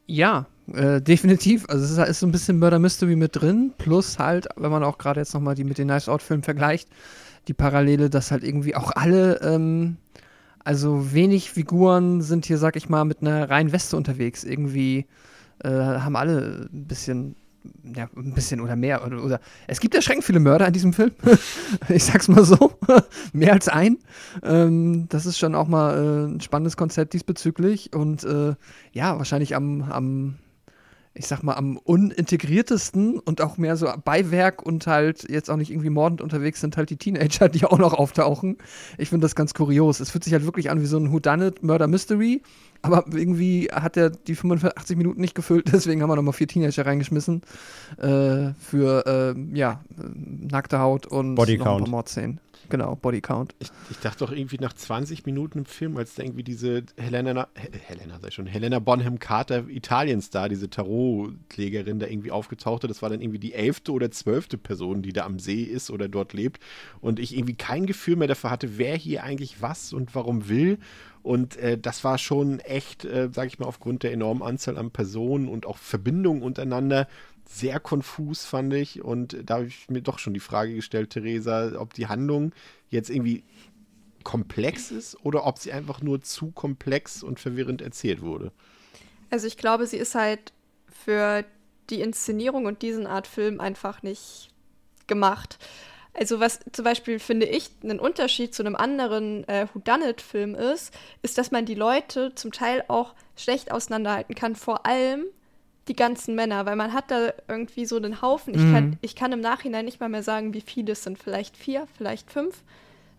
Ja, 0.06 0.46
äh, 0.72 1.00
definitiv. 1.00 1.68
Also 1.68 1.84
es 1.84 1.90
ist, 1.90 1.98
ist, 1.98 2.20
so 2.20 2.26
ein 2.26 2.32
bisschen 2.32 2.60
Murder 2.60 2.78
Mystery 2.78 3.16
mit 3.16 3.34
drin, 3.34 3.72
plus 3.78 4.20
halt, 4.20 4.46
wenn 4.56 4.70
man 4.70 4.84
auch 4.84 4.98
gerade 4.98 5.20
jetzt 5.20 5.34
nochmal 5.34 5.56
die 5.56 5.64
mit 5.64 5.78
den 5.78 5.88
Nice 5.88 6.08
Out-Filmen 6.08 6.44
vergleicht, 6.44 6.88
die 7.48 7.54
Parallele, 7.54 8.08
dass 8.08 8.30
halt 8.30 8.44
irgendwie 8.44 8.76
auch 8.76 8.92
alle, 8.94 9.40
ähm, 9.42 9.96
also 10.64 11.12
wenig 11.12 11.50
Figuren 11.50 12.22
sind 12.22 12.46
hier, 12.46 12.58
sag 12.58 12.76
ich 12.76 12.88
mal, 12.88 13.04
mit 13.04 13.22
einer 13.22 13.50
reinen 13.50 13.72
Weste 13.72 13.96
unterwegs. 13.96 14.44
Irgendwie 14.44 15.06
äh, 15.64 15.68
haben 15.68 16.14
alle 16.16 16.68
ein 16.72 16.86
bisschen 16.86 17.34
ja, 17.94 18.08
ein 18.16 18.34
bisschen 18.34 18.60
oder 18.60 18.76
mehr. 18.76 19.04
Oder, 19.04 19.22
oder, 19.22 19.40
es 19.66 19.80
gibt 19.80 19.94
erschreckend 19.94 20.24
viele 20.24 20.40
Mörder 20.40 20.66
in 20.66 20.72
diesem 20.72 20.92
Film. 20.92 21.12
ich 21.88 22.04
sag's 22.04 22.28
mal 22.28 22.44
so. 22.44 22.78
mehr 23.32 23.52
als 23.52 23.68
ein. 23.68 23.98
Ähm, 24.42 25.06
das 25.08 25.26
ist 25.26 25.38
schon 25.38 25.54
auch 25.54 25.68
mal 25.68 25.94
äh, 25.96 26.34
ein 26.34 26.40
spannendes 26.40 26.76
Konzept 26.76 27.12
diesbezüglich. 27.12 27.92
Und 27.94 28.24
äh, 28.24 28.54
ja, 28.92 29.18
wahrscheinlich 29.18 29.54
am, 29.54 29.82
am, 29.82 30.36
ich 31.16 31.26
sag 31.26 31.42
mal, 31.42 31.54
am 31.54 31.76
unintegriertesten 31.78 33.18
und 33.18 33.40
auch 33.40 33.56
mehr 33.58 33.76
so 33.76 33.88
Beiwerk 34.04 34.62
und 34.62 34.86
halt 34.86 35.28
jetzt 35.28 35.50
auch 35.50 35.56
nicht 35.56 35.70
irgendwie 35.70 35.90
mordend 35.90 36.20
unterwegs 36.20 36.60
sind 36.60 36.76
halt 36.76 36.90
die 36.90 36.96
Teenager, 36.96 37.48
die 37.48 37.64
auch 37.64 37.78
noch 37.78 37.94
auftauchen. 37.94 38.58
Ich 38.98 39.08
finde 39.08 39.24
das 39.24 39.34
ganz 39.34 39.54
kurios. 39.54 40.00
Es 40.00 40.10
fühlt 40.10 40.24
sich 40.24 40.32
halt 40.32 40.44
wirklich 40.44 40.70
an 40.70 40.80
wie 40.80 40.86
so 40.86 40.98
ein 40.98 41.12
Whodunit 41.12 41.62
Murder 41.62 41.88
Mystery 41.88 42.42
aber 42.82 43.04
irgendwie 43.12 43.68
hat 43.72 43.96
er 43.96 44.10
die 44.10 44.34
85 44.34 44.96
Minuten 44.96 45.20
nicht 45.20 45.34
gefüllt, 45.34 45.66
deswegen 45.72 46.02
haben 46.02 46.10
wir 46.10 46.16
nochmal 46.16 46.32
vier 46.32 46.48
Teenager 46.48 46.86
reingeschmissen. 46.86 47.42
Äh, 47.98 48.52
für, 48.58 49.34
äh, 49.34 49.56
ja, 49.56 49.80
nackte 49.96 50.78
Haut 50.78 51.06
und 51.06 51.34
Bodycount. 51.34 51.66
noch 51.66 51.76
ein 51.76 51.82
paar 51.84 51.90
Mordszenen. 51.90 52.40
Genau, 52.68 52.96
Bodycount. 52.96 53.54
Ich, 53.58 53.70
ich, 53.90 53.98
dachte 53.98 54.24
doch 54.24 54.32
irgendwie 54.32 54.58
nach 54.58 54.72
20 54.72 55.26
Minuten 55.26 55.58
im 55.58 55.66
Film, 55.66 55.96
als 55.96 56.14
da 56.14 56.22
irgendwie 56.22 56.42
diese 56.42 56.84
Helena, 56.96 57.48
Helena 57.86 58.18
sei 58.20 58.30
schon, 58.30 58.46
Helena 58.46 58.78
Bonham 58.78 59.18
Carter 59.18 59.68
Italiens 59.68 60.30
da, 60.30 60.48
diese 60.48 60.68
Tarotklägerin 60.68 61.98
da 61.98 62.06
irgendwie 62.06 62.30
aufgetauchte. 62.30 62.88
Das 62.88 63.02
war 63.02 63.10
dann 63.10 63.20
irgendwie 63.20 63.38
die 63.38 63.54
elfte 63.54 63.92
oder 63.92 64.10
zwölfte 64.10 64.58
Person, 64.58 65.02
die 65.02 65.12
da 65.12 65.24
am 65.24 65.38
See 65.38 65.62
ist 65.62 65.90
oder 65.90 66.08
dort 66.08 66.32
lebt. 66.32 66.60
Und 67.00 67.18
ich 67.20 67.36
irgendwie 67.36 67.54
kein 67.54 67.86
Gefühl 67.86 68.16
mehr 68.16 68.28
dafür 68.28 68.50
hatte, 68.50 68.78
wer 68.78 68.96
hier 68.96 69.22
eigentlich 69.22 69.62
was 69.62 69.92
und 69.92 70.14
warum 70.14 70.48
will. 70.48 70.78
Und 71.26 71.56
äh, 71.56 71.76
das 71.76 72.04
war 72.04 72.18
schon 72.18 72.60
echt, 72.60 73.04
äh, 73.04 73.30
sage 73.32 73.48
ich 73.48 73.58
mal, 73.58 73.66
aufgrund 73.66 74.04
der 74.04 74.12
enormen 74.12 74.44
Anzahl 74.44 74.78
an 74.78 74.92
Personen 74.92 75.48
und 75.48 75.66
auch 75.66 75.76
Verbindungen 75.76 76.40
untereinander 76.40 77.08
sehr 77.44 77.80
konfus, 77.80 78.44
fand 78.44 78.72
ich. 78.74 79.02
Und 79.02 79.36
da 79.44 79.54
habe 79.54 79.66
ich 79.66 79.90
mir 79.90 80.02
doch 80.02 80.20
schon 80.20 80.34
die 80.34 80.40
Frage 80.40 80.76
gestellt, 80.76 81.10
Theresa, 81.10 81.80
ob 81.80 81.94
die 81.94 82.06
Handlung 82.06 82.52
jetzt 82.90 83.10
irgendwie 83.10 83.42
komplex 84.22 84.92
ist 84.92 85.16
oder 85.24 85.46
ob 85.46 85.58
sie 85.58 85.72
einfach 85.72 86.00
nur 86.00 86.22
zu 86.22 86.52
komplex 86.52 87.24
und 87.24 87.40
verwirrend 87.40 87.82
erzählt 87.82 88.22
wurde. 88.22 88.52
Also 89.28 89.48
ich 89.48 89.56
glaube, 89.56 89.88
sie 89.88 89.96
ist 89.96 90.14
halt 90.14 90.52
für 90.86 91.44
die 91.90 92.02
Inszenierung 92.02 92.66
und 92.66 92.82
diesen 92.82 93.08
Art 93.08 93.26
Film 93.26 93.60
einfach 93.60 94.04
nicht 94.04 94.50
gemacht. 95.08 95.58
Also 96.18 96.40
was 96.40 96.60
zum 96.72 96.84
Beispiel, 96.84 97.18
finde 97.18 97.46
ich, 97.46 97.70
ein 97.84 98.00
Unterschied 98.00 98.54
zu 98.54 98.62
einem 98.62 98.74
anderen 98.76 99.46
äh, 99.48 99.66
Whodunit-Film 99.74 100.54
ist, 100.54 100.94
ist, 101.22 101.36
dass 101.36 101.50
man 101.50 101.66
die 101.66 101.74
Leute 101.74 102.34
zum 102.34 102.52
Teil 102.52 102.84
auch 102.88 103.14
schlecht 103.36 103.70
auseinanderhalten 103.70 104.34
kann. 104.34 104.56
Vor 104.56 104.86
allem 104.86 105.26
die 105.88 105.94
ganzen 105.94 106.34
Männer, 106.34 106.64
weil 106.66 106.74
man 106.76 106.92
hat 106.94 107.10
da 107.10 107.32
irgendwie 107.48 107.84
so 107.86 107.96
einen 107.96 108.22
Haufen. 108.22 108.54
Ich, 108.54 108.60
Mhm. 108.62 108.72
kann, 108.72 108.98
ich 109.02 109.14
kann 109.14 109.32
im 109.32 109.40
Nachhinein 109.40 109.84
nicht 109.84 110.00
mal 110.00 110.08
mehr 110.08 110.22
sagen, 110.22 110.54
wie 110.54 110.62
viele 110.62 110.92
es 110.92 111.04
sind. 111.04 111.18
Vielleicht 111.18 111.56
vier, 111.56 111.86
vielleicht 111.98 112.30
fünf. 112.32 112.62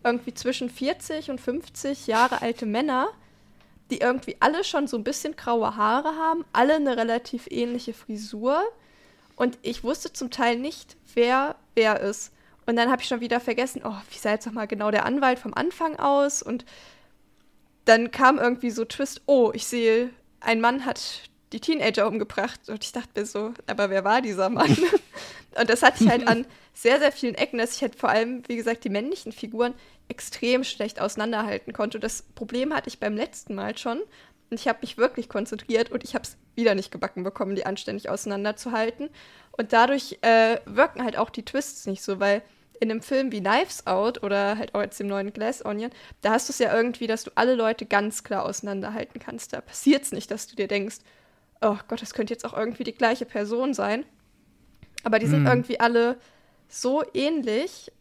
Irgendwie 0.04 0.34
zwischen 0.34 0.70
40 0.70 1.30
und 1.30 1.40
50 1.40 2.08
Jahre 2.08 2.42
alte 2.42 2.66
Männer, 2.66 3.10
die 3.92 4.00
irgendwie 4.00 4.38
alle 4.40 4.64
schon 4.64 4.88
so 4.88 4.98
ein 4.98 5.04
bisschen 5.04 5.36
graue 5.36 5.76
Haare 5.78 6.16
haben, 6.18 6.44
alle 6.52 6.76
eine 6.76 6.98
relativ 6.98 7.48
ähnliche 7.50 7.94
Frisur. 7.94 8.62
Und 9.36 9.58
ich 9.62 9.84
wusste 9.84 10.12
zum 10.12 10.32
Teil 10.32 10.58
nicht, 10.58 10.98
wer 11.14 11.56
wer 11.76 12.00
ist. 12.02 12.32
Und 12.68 12.76
dann 12.76 12.92
habe 12.92 13.02
ich 13.02 13.08
schon 13.08 13.22
wieder 13.22 13.40
vergessen, 13.40 13.82
oh, 13.84 13.96
wie 14.12 14.18
sah 14.18 14.32
jetzt 14.32 14.46
noch 14.46 14.54
mal 14.54 14.68
genau 14.68 14.92
der 14.92 15.06
Anwalt 15.06 15.40
vom 15.40 15.54
Anfang 15.54 15.98
aus? 15.98 16.44
Und 16.44 16.66
dann 17.86 18.12
kam 18.12 18.38
irgendwie 18.38 18.72
so 18.72 18.84
Twist, 18.84 19.22
oh, 19.26 19.52
ich 19.56 19.66
sehe, 19.66 20.10
ein 20.42 20.60
Mann 20.60 20.86
hat 20.86 21.22
die 21.54 21.62
Teenager 21.62 22.06
umgebracht. 22.08 22.60
Und 22.68 22.84
ich 22.84 22.92
dachte 22.92 23.10
mir 23.16 23.26
so, 23.26 23.54
aber 23.68 23.90
wer 23.90 24.04
war 24.04 24.22
dieser 24.22 24.50
Mann? 24.50 24.78
und 25.60 25.70
das 25.70 25.82
hatte 25.82 26.04
ich 26.04 26.10
halt 26.10 26.28
an 26.28 26.46
sehr, 26.74 27.00
sehr 27.00 27.14
vielen 27.14 27.36
Ecken, 27.36 27.58
dass 27.58 27.74
ich 27.74 27.82
halt 27.82 27.96
vor 27.96 28.10
allem, 28.10 28.44
wie 28.48 28.58
gesagt, 28.58 28.84
die 28.84 28.90
männlichen 28.90 29.32
Figuren 29.32 29.74
extrem 30.10 30.66
schlecht 30.66 31.00
auseinanderhalten 31.00 31.72
konnte. 31.72 31.98
Und 31.98 32.04
das 32.04 32.22
Problem 32.36 32.74
hatte 32.74 32.90
ich 32.90 33.00
beim 33.00 33.16
letzten 33.16 33.56
Mal 33.56 33.78
schon. 33.78 34.00
Und 34.50 34.60
ich 34.60 34.68
habe 34.68 34.80
mich 34.82 34.98
wirklich 34.98 35.30
konzentriert 35.30 35.90
und 35.90 36.04
ich 36.04 36.16
habe 36.16 36.24
es 36.24 36.38
wieder 36.56 36.76
nicht 36.76 36.92
gebacken 36.92 37.24
bekommen, 37.24 37.56
die 37.56 37.66
anständig 37.66 38.10
auseinanderzuhalten. 38.10 39.10
Und 39.54 39.72
dadurch 39.72 40.20
äh, 40.22 40.60
wirken 40.66 41.04
halt 41.04 41.18
auch 41.18 41.30
die 41.30 41.46
Twists 41.46 41.86
nicht 41.86 42.04
so, 42.04 42.20
weil 42.20 42.42
in 42.80 42.92
einem 42.92 43.02
Film 43.02 43.32
wie 43.32 43.40
Knives 43.42 43.86
Out 43.88 44.24
oder 44.24 44.58
halt 44.58 44.76
auch 44.76 44.82
jetzt 44.82 45.00
dem 45.00 45.08
neuen 45.08 45.34
Glass 45.34 45.64
Onion, 45.66 45.92
da 46.22 46.32
hast 46.32 46.50
du 46.50 46.52
es 46.52 46.60
ja 46.60 46.76
irgendwie, 46.76 47.08
dass 47.08 47.24
du 47.24 47.32
alle 47.36 47.56
Leute 47.56 47.86
ganz 47.86 48.24
klar 48.24 48.46
auseinanderhalten 48.46 49.20
kannst. 49.20 49.54
Da 49.54 49.62
passiert 49.62 50.04
es 50.04 50.12
nicht, 50.12 50.32
dass 50.32 50.48
du 50.48 50.56
dir 50.56 50.68
denkst, 50.68 50.98
oh 51.62 51.78
Gott, 51.88 52.02
das 52.02 52.14
könnte 52.14 52.34
jetzt 52.34 52.46
auch 52.46 52.56
irgendwie 52.56 52.84
die 52.84 52.94
gleiche 52.94 53.26
Person 53.26 53.74
sein. 53.74 54.06
Aber 55.04 55.20
die 55.20 55.28
sind 55.28 55.42
Mhm. 55.42 55.48
irgendwie 55.48 55.80
alle 55.80 56.18
so 56.68 57.04
ähnlich, 57.14 57.92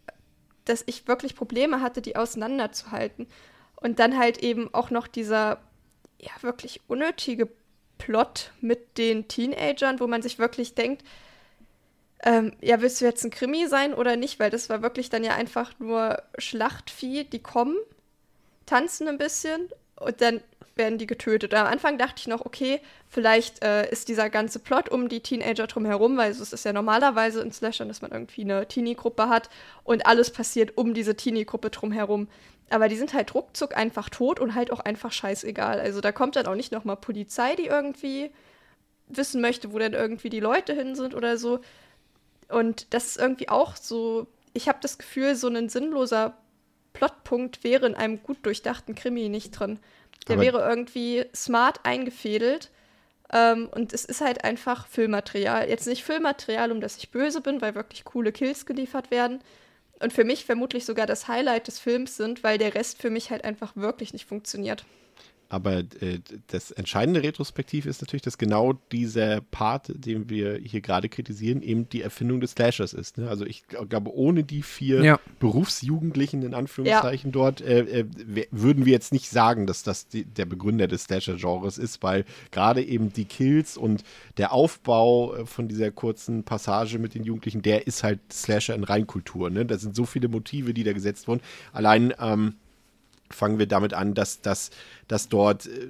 dass 0.65 0.83
ich 0.87 1.07
wirklich 1.07 1.37
Probleme 1.37 1.81
hatte, 1.81 2.03
die 2.03 2.17
auseinanderzuhalten. 2.17 3.27
Und 3.77 3.99
dann 3.99 4.19
halt 4.19 4.39
eben 4.39 4.73
auch 4.75 4.91
noch 4.91 5.07
dieser 5.07 5.59
ja 6.19 6.31
wirklich 6.41 6.81
unnötige 6.89 7.49
Plot 7.99 8.53
mit 8.61 8.99
den 8.99 9.29
Teenagern, 9.29 10.01
wo 10.01 10.07
man 10.07 10.23
sich 10.23 10.39
wirklich 10.39 10.75
denkt, 10.75 11.03
ähm, 12.23 12.53
ja, 12.61 12.81
willst 12.81 13.01
du 13.01 13.05
jetzt 13.05 13.25
ein 13.25 13.31
Krimi 13.31 13.67
sein 13.69 13.95
oder 13.95 14.17
nicht? 14.17 14.41
Weil 14.41 14.51
das 14.51 14.69
war 14.69 14.83
wirklich 14.83 15.11
dann 15.11 15.25
ja 15.25 15.35
einfach 15.35 15.73
nur 15.79 16.23
Schlachtvieh, 16.39 17.25
die 17.25 17.43
kommen, 17.43 17.77
tanzen 18.65 19.09
ein 19.09 19.19
bisschen 19.19 19.69
und 19.97 20.21
dann 20.21 20.41
werden 20.77 20.99
die 20.99 21.07
getötet. 21.07 21.55
Am 21.55 21.67
Anfang 21.67 21.99
dachte 21.99 22.17
ich 22.19 22.27
noch, 22.27 22.45
okay, 22.45 22.81
vielleicht 23.09 23.65
äh, 23.65 23.91
ist 23.91 24.09
dieser 24.09 24.29
ganze 24.29 24.59
Plot 24.59 24.91
um 24.91 25.09
die 25.09 25.21
Teenager 25.21 25.67
drumherum, 25.67 26.17
weil 26.19 26.31
es 26.31 26.53
ist 26.53 26.65
ja 26.65 26.73
normalerweise 26.73 27.41
in 27.41 27.51
Slashern, 27.51 27.89
dass 27.89 28.03
man 28.03 28.13
irgendwie 28.13 28.43
eine 28.43 28.69
Teenie-Gruppe 28.69 29.29
hat 29.29 29.49
und 29.85 30.07
alles 30.07 30.31
passiert 30.31 30.77
um 30.77 30.93
diese 30.93 31.17
Teenie-Gruppe 31.17 31.71
drumherum. 31.71 32.29
Aber 32.69 32.89
die 32.89 32.97
sind 32.97 33.15
halt 33.15 33.35
ruckzuck 33.35 33.77
einfach 33.77 34.11
tot 34.11 34.39
und 34.39 34.55
halt 34.55 34.71
auch 34.71 34.81
einfach 34.81 35.13
scheißegal. 35.13 35.81
Also 35.81 36.01
da 36.01 36.13
kommt 36.13 36.37
dann 36.37 36.47
auch 36.47 36.55
nicht 36.55 36.73
nochmal 36.73 36.97
Polizei, 36.97 37.55
die 37.55 37.67
irgendwie 37.67 38.31
wissen 39.09 39.41
möchte, 39.41 39.73
wo 39.73 39.79
denn 39.79 39.95
irgendwie 39.95 40.31
die 40.31 40.41
Leute 40.41 40.75
hin 40.75 40.95
sind 40.95 41.15
oder 41.15 41.39
so. 41.39 41.61
Und 42.49 42.93
das 42.95 43.07
ist 43.07 43.19
irgendwie 43.19 43.49
auch 43.49 43.77
so, 43.77 44.27
ich 44.53 44.69
habe 44.69 44.79
das 44.81 44.99
Gefühl, 44.99 45.35
so 45.35 45.49
ein 45.49 45.69
sinnloser 45.69 46.37
Plotpunkt 46.93 47.65
wäre 47.65 47.87
in 47.87 47.95
einem 47.95 48.23
gut 48.23 48.39
durchdachten 48.43 48.95
Krimi 48.95 49.29
nicht 49.29 49.51
drin. 49.53 49.79
Der 50.29 50.35
Aber- 50.37 50.43
wäre 50.45 50.69
irgendwie 50.69 51.25
smart 51.35 51.81
eingefädelt. 51.85 52.71
Ähm, 53.33 53.69
und 53.73 53.93
es 53.93 54.05
ist 54.05 54.21
halt 54.21 54.45
einfach 54.45 54.87
Filmmaterial. 54.87 55.69
Jetzt 55.69 55.87
nicht 55.89 56.05
Filmmaterial, 56.05 56.71
um 56.71 56.81
das 56.81 56.97
ich 56.97 57.11
böse 57.11 57.41
bin, 57.41 57.61
weil 57.61 57.75
wirklich 57.75 58.05
coole 58.05 58.31
Kills 58.33 58.67
geliefert 58.67 59.11
werden. 59.11 59.41
Und 60.01 60.13
für 60.13 60.25
mich 60.25 60.45
vermutlich 60.45 60.85
sogar 60.85 61.07
das 61.07 61.27
Highlight 61.27 61.67
des 61.67 61.79
Films 61.81 62.17
sind, 62.17 62.45
weil 62.45 62.59
der 62.59 62.75
Rest 62.75 63.01
für 63.01 63.11
mich 63.11 63.31
halt 63.31 63.45
einfach 63.45 63.75
wirklich 63.75 64.13
nicht 64.13 64.27
funktioniert. 64.27 64.85
Aber 65.49 65.79
äh, 65.79 66.19
das 66.49 66.73
entscheidende 66.73 67.23
Retrospektiv 67.23 67.87
ist 67.87 68.03
natürlich, 68.03 68.23
dass 68.23 68.37
genau 68.37 68.75
dieser 68.91 69.41
Part, 69.41 69.93
den 69.95 70.29
wir 70.29 70.59
hier 70.63 70.81
gerade 70.81 71.09
kritisieren, 71.09 71.63
eben 71.63 71.89
die 71.89 72.03
Erfindung 72.03 72.41
des 72.41 72.53
Slashers 72.53 72.93
ist. 72.93 73.19
Ne? 73.19 73.29
Also 73.29 73.47
ich 73.47 73.63
gl- 73.71 73.87
glaube, 73.87 74.13
ohne 74.15 74.43
die 74.43 74.63
vier 74.63 75.05
Ja. 75.05 75.21
Berufsjugendlichen 75.39 76.43
in 76.43 76.53
Anführungszeichen 76.55 77.31
dort, 77.33 77.61
äh, 77.61 78.01
äh, 78.01 78.07
würden 78.51 78.87
wir 78.87 78.93
jetzt 78.93 79.13
nicht 79.13 79.31
sagen, 79.31 79.67
dass 79.67 79.83
das 79.83 80.09
die, 80.09 80.25
der 80.25 80.47
Begründer 80.47 80.89
des 80.89 81.05
Slasher-Genres 81.05 81.79
ist, 81.79 82.03
weil 82.03 82.25
gerade 82.51 82.83
eben 82.83 83.13
die 83.13 83.25
Kills 83.25 83.77
und 83.77 84.03
der 84.39 84.53
Aufbau 84.53 85.35
äh, 85.37 85.47
von 85.47 85.69
dieser 85.69 85.91
kurzen 85.93 86.43
Passage 86.43 86.99
mit 86.99 87.15
den 87.15 87.23
Jugendlichen, 87.23 87.63
der 87.63 87.87
ist 87.87 88.03
halt 88.03 88.19
Slasher 88.33 88.75
in 88.75 88.85
Reinkultur. 88.85 89.51
Ne? 89.51 89.65
Da 89.65 89.79
sind 89.79 89.95
so 89.95 90.07
viele 90.07 90.29
Motive, 90.29 90.75
die 90.75 90.83
da 90.85 90.93
gesetzt 90.93 91.29
wurden. 91.29 91.41
Allein 91.73 92.13
ähm, 92.19 92.55
fangen 93.31 93.59
wir 93.59 93.67
damit 93.67 93.95
an, 93.95 94.15
dass, 94.15 94.41
dass, 94.41 94.71
dass 95.09 95.29
dort 95.29 95.67
äh, 95.67 95.89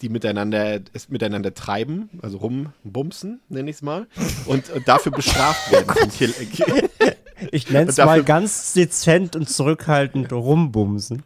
die 0.00 0.08
miteinander 0.08 0.80
es 0.92 1.08
miteinander 1.08 1.54
treiben, 1.54 2.08
also 2.22 2.38
rumbumsen, 2.38 3.40
nenne 3.48 3.70
ich 3.70 3.76
es 3.76 3.82
mal, 3.82 4.06
und, 4.46 4.70
und 4.70 4.86
dafür 4.86 5.12
bestraft 5.12 5.72
werden. 5.72 6.10
Kill. 6.16 6.90
Ich 7.52 7.70
nenne 7.70 7.90
es 7.90 7.96
mal 7.98 8.22
ganz 8.24 8.72
dezent 8.72 9.36
und 9.36 9.48
zurückhaltend 9.48 10.32
rumbumsen. 10.32 11.22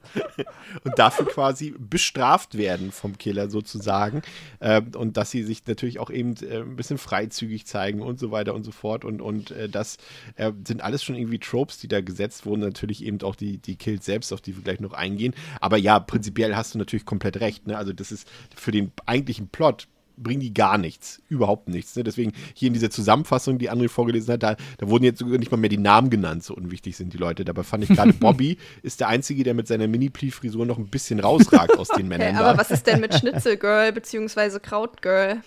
und 0.84 0.98
dafür 0.98 1.26
quasi 1.26 1.74
bestraft 1.78 2.56
werden 2.56 2.92
vom 2.92 3.18
Killer 3.18 3.50
sozusagen. 3.50 4.22
Ähm, 4.60 4.92
und 4.96 5.16
dass 5.16 5.30
sie 5.30 5.42
sich 5.42 5.66
natürlich 5.66 5.98
auch 5.98 6.10
eben 6.10 6.34
äh, 6.42 6.60
ein 6.60 6.76
bisschen 6.76 6.98
freizügig 6.98 7.66
zeigen 7.66 8.02
und 8.02 8.18
so 8.18 8.30
weiter 8.30 8.54
und 8.54 8.64
so 8.64 8.70
fort. 8.70 9.04
Und, 9.04 9.20
und 9.20 9.50
äh, 9.50 9.68
das 9.68 9.98
äh, 10.36 10.52
sind 10.66 10.82
alles 10.82 11.02
schon 11.02 11.16
irgendwie 11.16 11.38
Tropes, 11.38 11.78
die 11.78 11.88
da 11.88 12.00
gesetzt 12.00 12.46
wurden. 12.46 12.60
Natürlich 12.60 13.04
eben 13.04 13.20
auch 13.22 13.36
die, 13.36 13.58
die 13.58 13.76
Kills 13.76 14.04
selbst, 14.04 14.32
auf 14.32 14.40
die 14.40 14.56
wir 14.56 14.62
gleich 14.62 14.80
noch 14.80 14.92
eingehen. 14.92 15.34
Aber 15.60 15.76
ja, 15.76 15.98
prinzipiell 15.98 16.56
hast 16.56 16.74
du 16.74 16.78
natürlich 16.78 17.04
komplett 17.04 17.40
recht. 17.40 17.66
Ne? 17.66 17.76
Also 17.76 17.92
das 17.92 18.12
ist 18.12 18.28
für 18.54 18.70
den 18.70 18.92
eigentlichen 19.06 19.48
Plot 19.48 19.88
bringen 20.16 20.40
die 20.40 20.54
gar 20.54 20.78
nichts, 20.78 21.20
überhaupt 21.28 21.68
nichts. 21.68 21.96
Ne? 21.96 22.04
Deswegen 22.04 22.32
hier 22.54 22.68
in 22.68 22.74
dieser 22.74 22.90
Zusammenfassung, 22.90 23.58
die 23.58 23.70
André 23.70 23.88
vorgelesen 23.88 24.32
hat, 24.34 24.42
da, 24.42 24.56
da 24.78 24.88
wurden 24.88 25.04
jetzt 25.04 25.18
sogar 25.20 25.38
nicht 25.38 25.50
mal 25.50 25.56
mehr 25.56 25.70
die 25.70 25.78
Namen 25.78 26.10
genannt, 26.10 26.44
so 26.44 26.54
unwichtig 26.54 26.96
sind 26.96 27.12
die 27.12 27.18
Leute. 27.18 27.44
Dabei 27.44 27.62
fand 27.62 27.84
ich 27.84 27.90
gerade, 27.90 28.12
Bobby 28.20 28.58
ist 28.82 29.00
der 29.00 29.08
Einzige, 29.08 29.44
der 29.44 29.54
mit 29.54 29.68
seiner 29.68 29.88
Mini-Plee-Frisur 29.88 30.66
noch 30.66 30.78
ein 30.78 30.88
bisschen 30.88 31.20
rausragt 31.20 31.78
aus 31.78 31.88
den 31.88 31.94
Okay, 32.06 32.18
Männern. 32.18 32.36
aber 32.36 32.52
da. 32.52 32.58
was 32.58 32.70
ist 32.70 32.86
denn 32.86 33.00
mit 33.00 33.14
Schnitzelgirl 33.14 33.92
bzw. 33.92 34.58
Krautgirl? 34.60 35.42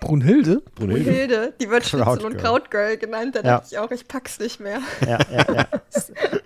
Brunhilde? 0.00 0.62
Brunhilde. 0.74 1.10
Hilde, 1.10 1.54
die 1.60 1.68
wird 1.70 1.86
Schnitzel 1.86 2.24
und 2.24 2.36
Krautgirl. 2.38 2.96
Genannt. 2.96 3.36
Da 3.36 3.40
Ja. 3.40 3.44
dachte 3.58 3.68
ich 3.70 3.78
auch, 3.78 3.90
ich 3.90 4.08
pack's 4.08 4.38
nicht 4.40 4.60
mehr. 4.60 4.80
Ja, 5.06 5.18
ja, 5.30 5.54
ja. 5.54 5.66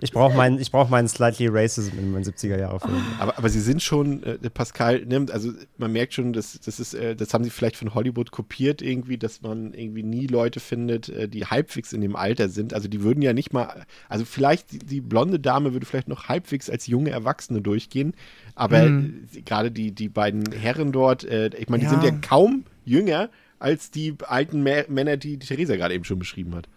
Ich 0.01 0.11
brauche 0.11 0.35
meinen 0.35 0.59
ich 0.59 0.71
brauch 0.71 0.89
meinen 0.89 1.07
Slightly 1.07 1.47
Racism 1.47 1.97
in 1.97 2.11
meinen 2.11 2.23
70er-Jahre-Filmen. 2.23 3.03
Aber, 3.19 3.37
aber 3.37 3.49
sie 3.49 3.61
sind 3.61 3.81
schon, 3.81 4.23
äh, 4.23 4.37
Pascal 4.49 5.05
nimmt, 5.05 5.31
also 5.31 5.51
man 5.77 5.91
merkt 5.91 6.13
schon, 6.13 6.33
dass, 6.33 6.59
das 6.59 6.79
ist, 6.79 6.93
äh, 6.93 7.15
das 7.15 7.33
haben 7.33 7.43
sie 7.43 7.49
vielleicht 7.49 7.77
von 7.77 7.93
Hollywood 7.93 8.31
kopiert 8.31 8.81
irgendwie, 8.81 9.17
dass 9.17 9.41
man 9.41 9.73
irgendwie 9.73 10.03
nie 10.03 10.27
Leute 10.27 10.59
findet, 10.59 11.09
äh, 11.09 11.27
die 11.27 11.45
halbwegs 11.45 11.93
in 11.93 12.01
dem 12.01 12.15
Alter 12.15 12.49
sind. 12.49 12.73
Also 12.73 12.87
die 12.87 13.01
würden 13.03 13.21
ja 13.21 13.33
nicht 13.33 13.53
mal, 13.53 13.85
also 14.09 14.25
vielleicht 14.25 14.71
die, 14.71 14.79
die 14.79 15.01
blonde 15.01 15.39
Dame 15.39 15.73
würde 15.73 15.85
vielleicht 15.85 16.07
noch 16.07 16.27
halbwegs 16.29 16.69
als 16.69 16.87
junge 16.87 17.11
Erwachsene 17.11 17.61
durchgehen, 17.61 18.13
aber 18.55 18.89
Mhm. 18.89 19.27
gerade 19.45 19.71
die, 19.71 19.91
die 19.91 20.09
beiden 20.09 20.51
Herren 20.51 20.91
dort, 20.91 21.23
äh, 21.23 21.49
ich 21.57 21.69
meine, 21.69 21.81
die 21.81 21.85
Ja. 21.85 21.89
sind 21.91 22.03
ja 22.03 22.11
kaum 22.11 22.63
jünger 22.85 23.29
als 23.59 23.91
die 23.91 24.15
alten 24.27 24.63
Mä 24.63 24.85
Männer, 24.89 25.17
die, 25.17 25.37
die 25.37 25.47
Theresa 25.47 25.75
gerade 25.75 25.93
eben 25.93 26.03
schon 26.03 26.19
beschrieben 26.19 26.55
hat. 26.55 26.67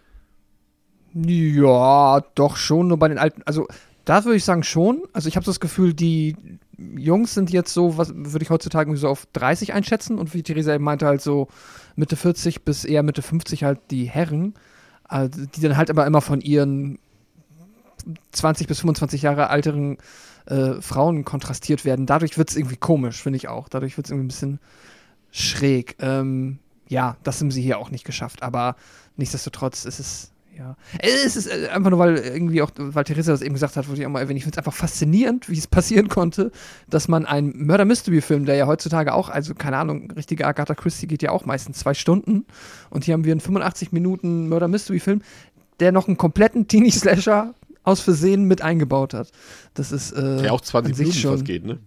Ja, 1.14 2.20
doch 2.34 2.56
schon, 2.56 2.88
nur 2.88 2.98
bei 2.98 3.08
den 3.08 3.18
alten. 3.18 3.42
Also, 3.44 3.66
da 4.04 4.24
würde 4.24 4.36
ich 4.36 4.44
sagen 4.44 4.62
schon. 4.62 5.02
Also, 5.12 5.28
ich 5.28 5.36
habe 5.36 5.44
so 5.44 5.50
das 5.50 5.60
Gefühl, 5.60 5.94
die 5.94 6.36
Jungs 6.78 7.34
sind 7.34 7.50
jetzt 7.50 7.72
so, 7.72 7.96
was 7.98 8.14
würde 8.14 8.42
ich 8.42 8.50
heutzutage 8.50 8.96
so 8.96 9.08
auf 9.08 9.26
30 9.32 9.72
einschätzen 9.72 10.18
und 10.18 10.32
wie 10.32 10.42
Theresa 10.42 10.74
eben 10.74 10.84
meinte, 10.84 11.06
halt 11.06 11.20
so 11.20 11.48
Mitte 11.96 12.16
40 12.16 12.62
bis 12.64 12.84
eher 12.84 13.02
Mitte 13.02 13.22
50 13.22 13.64
halt 13.64 13.80
die 13.90 14.04
Herren, 14.04 14.54
also 15.04 15.44
die 15.46 15.60
dann 15.60 15.76
halt 15.76 15.90
aber 15.90 16.06
immer 16.06 16.20
von 16.20 16.40
ihren 16.40 16.98
20 18.32 18.68
bis 18.68 18.80
25 18.80 19.22
Jahre 19.22 19.50
alteren 19.50 19.98
äh, 20.46 20.80
Frauen 20.80 21.24
kontrastiert 21.24 21.84
werden. 21.84 22.06
Dadurch 22.06 22.38
wird 22.38 22.50
es 22.50 22.56
irgendwie 22.56 22.76
komisch, 22.76 23.20
finde 23.22 23.38
ich 23.38 23.48
auch. 23.48 23.68
Dadurch 23.68 23.96
wird 23.96 24.06
es 24.06 24.10
irgendwie 24.12 24.26
ein 24.26 24.28
bisschen 24.28 24.60
schräg. 25.30 25.96
Ähm, 25.98 26.58
ja, 26.88 27.16
das 27.22 27.40
haben 27.40 27.50
sie 27.50 27.62
hier 27.62 27.78
auch 27.78 27.90
nicht 27.90 28.04
geschafft, 28.04 28.42
aber 28.42 28.76
nichtsdestotrotz 29.16 29.84
ist 29.84 30.00
es 30.00 30.32
ja. 30.58 30.76
Es 30.98 31.36
ist 31.36 31.46
äh, 31.46 31.68
einfach 31.68 31.90
nur, 31.90 32.00
weil 32.00 32.16
irgendwie 32.16 32.62
auch, 32.62 32.70
weil 32.76 33.04
Theresa 33.04 33.30
das 33.30 33.42
eben 33.42 33.54
gesagt 33.54 33.76
hat, 33.76 33.86
würde 33.86 34.00
ich 34.00 34.06
auch 34.06 34.10
mal 34.10 34.20
erwähnen. 34.20 34.38
Ich 34.38 34.42
finde 34.42 34.56
es 34.56 34.58
einfach 34.58 34.74
faszinierend, 34.74 35.48
wie 35.48 35.56
es 35.56 35.68
passieren 35.68 36.08
konnte, 36.08 36.50
dass 36.90 37.06
man 37.06 37.26
einen 37.26 37.66
Murder-Mystery-Film, 37.66 38.44
der 38.44 38.56
ja 38.56 38.66
heutzutage 38.66 39.14
auch, 39.14 39.28
also 39.28 39.54
keine 39.54 39.76
Ahnung, 39.76 40.10
richtige 40.10 40.46
Agatha 40.46 40.74
Christie 40.74 41.06
geht 41.06 41.22
ja 41.22 41.30
auch 41.30 41.44
meistens 41.44 41.78
zwei 41.78 41.94
Stunden. 41.94 42.44
Und 42.90 43.04
hier 43.04 43.14
haben 43.14 43.24
wir 43.24 43.32
einen 43.32 43.40
85 43.40 43.92
Minuten 43.92 44.48
Murder-Mystery-Film, 44.48 45.22
der 45.78 45.92
noch 45.92 46.08
einen 46.08 46.16
kompletten 46.16 46.66
Teenie-Slasher 46.66 47.54
aus 47.84 48.00
Versehen 48.00 48.44
mit 48.44 48.60
eingebaut 48.60 49.14
hat. 49.14 49.30
Das 49.74 49.92
ist. 49.92 50.10
Äh, 50.12 50.42
der 50.42 50.52
auch 50.52 50.60
20 50.60 50.98
Minuten 50.98 51.16
schon, 51.16 51.32
fast 51.34 51.44
geht, 51.44 51.64
ne? 51.64 51.78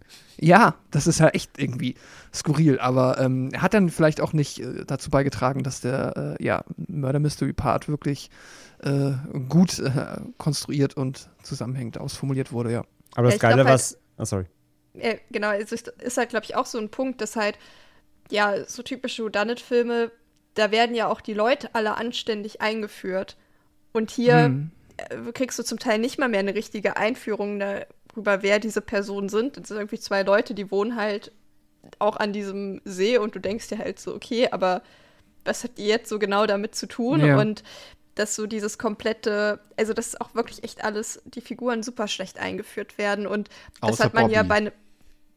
Ja, 0.44 0.74
das 0.89 1.06
ist 1.06 1.20
ja 1.20 1.28
echt 1.30 1.60
irgendwie 1.60 1.94
skurril, 2.34 2.80
aber 2.80 3.20
ähm, 3.20 3.52
hat 3.56 3.76
dann 3.76 3.89
vielleicht 3.89 4.20
auch 4.22 4.34
nicht 4.34 4.60
äh, 4.60 4.86
dazu 4.88 5.12
beigetragen, 5.12 5.62
dass 5.64 5.82
der 5.82 6.36
äh, 6.39 6.44
ja, 6.44 6.64
Murder 6.88 7.20
Mystery 7.20 7.54
Part 7.54 7.88
wirklich 7.88 8.32
äh, 8.84 9.12
gut 9.50 9.78
äh, 9.78 9.92
konstruiert 10.39 10.98
und 10.98 11.30
zusammenhängend 11.44 12.00
ausformuliert 12.00 12.52
wurde, 12.52 12.72
ja. 12.72 12.84
Aber 13.14 13.26
das 13.28 13.36
Ja, 13.36 13.39
Geile, 13.39 13.56
glaub 13.58 13.68
halt- 13.68 13.76
was. 13.76 13.98
Oh, 14.18 14.26
sorry. 14.26 14.46
Äh, 14.96 15.18
genau, 15.30 15.52
es 15.52 15.72
ist, 15.72 15.88
ist 15.89 16.18
halt, 16.18 16.30
glaube 16.30 16.46
ich, 16.46 16.56
auch 16.56 16.66
so 16.66 16.80
ein 16.80 16.89
Punkt, 16.89 17.22
dass 17.22 17.36
halt, 17.36 17.60
ja, 18.32 18.66
so 18.66 18.82
typische 18.82 19.24
Whodunit-Filme, 19.24 20.12
da 20.56 20.72
werden 20.72 20.96
ja 20.96 21.08
auch 21.08 21.22
die 21.22 21.34
Leute 21.36 21.70
alle 21.76 21.96
anständig 21.98 22.62
eingeführt. 22.62 23.38
Und 23.94 24.10
hier 24.10 24.46
Hm. 24.46 24.72
äh, 24.98 25.32
kriegst 25.34 25.60
du 25.60 25.64
zum 25.64 25.78
Teil 25.78 26.00
nicht 26.00 26.18
mal 26.18 26.30
mehr 26.30 26.39
eine 26.39 26.56
richtige 26.56 26.98
Einführung 26.98 27.60
darüber, 28.12 28.43
wer 28.43 28.59
diese 28.59 28.82
Personen 28.82 29.30
sind. 29.30 29.57
Das 29.57 29.68
sind 29.68 29.78
irgendwie 29.78 29.99
zwei 29.99 30.24
Leute, 30.24 30.53
die 30.53 30.72
wohnen 30.72 30.95
halt 30.95 31.32
auch 31.99 32.18
an 32.18 32.34
diesem 32.34 32.82
See 32.86 33.18
und 33.18 33.36
du 33.36 33.39
denkst 33.39 33.68
dir 33.70 33.80
halt 33.80 33.99
so, 33.99 34.14
okay, 34.14 34.49
aber 34.51 34.82
was 35.43 35.64
hat 35.64 35.78
die 35.78 35.88
jetzt 35.88 36.09
so 36.09 36.20
genau 36.20 36.45
damit 36.45 36.76
zu 36.76 36.88
tun? 36.88 37.26
Ja. 37.26 37.39
Und 37.39 37.64
dass 38.16 38.36
so 38.36 38.45
dieses 38.45 38.78
komplette, 38.78 39.59
also 39.78 39.93
dass 39.93 40.20
auch 40.20 40.36
wirklich 40.36 40.64
echt 40.64 40.84
alles, 40.84 41.22
die 41.26 41.41
Figuren 41.41 41.82
super 41.82 42.07
schlecht 42.07 42.39
eingeführt 42.39 42.97
werden 42.97 43.26
und 43.26 43.49
das 43.82 43.91
Außer 43.93 44.03
hat 44.05 44.14
man 44.14 44.30
ja 44.30 44.43
Bobby. 44.43 44.49
bei 44.49 44.55
einem, 44.55 44.72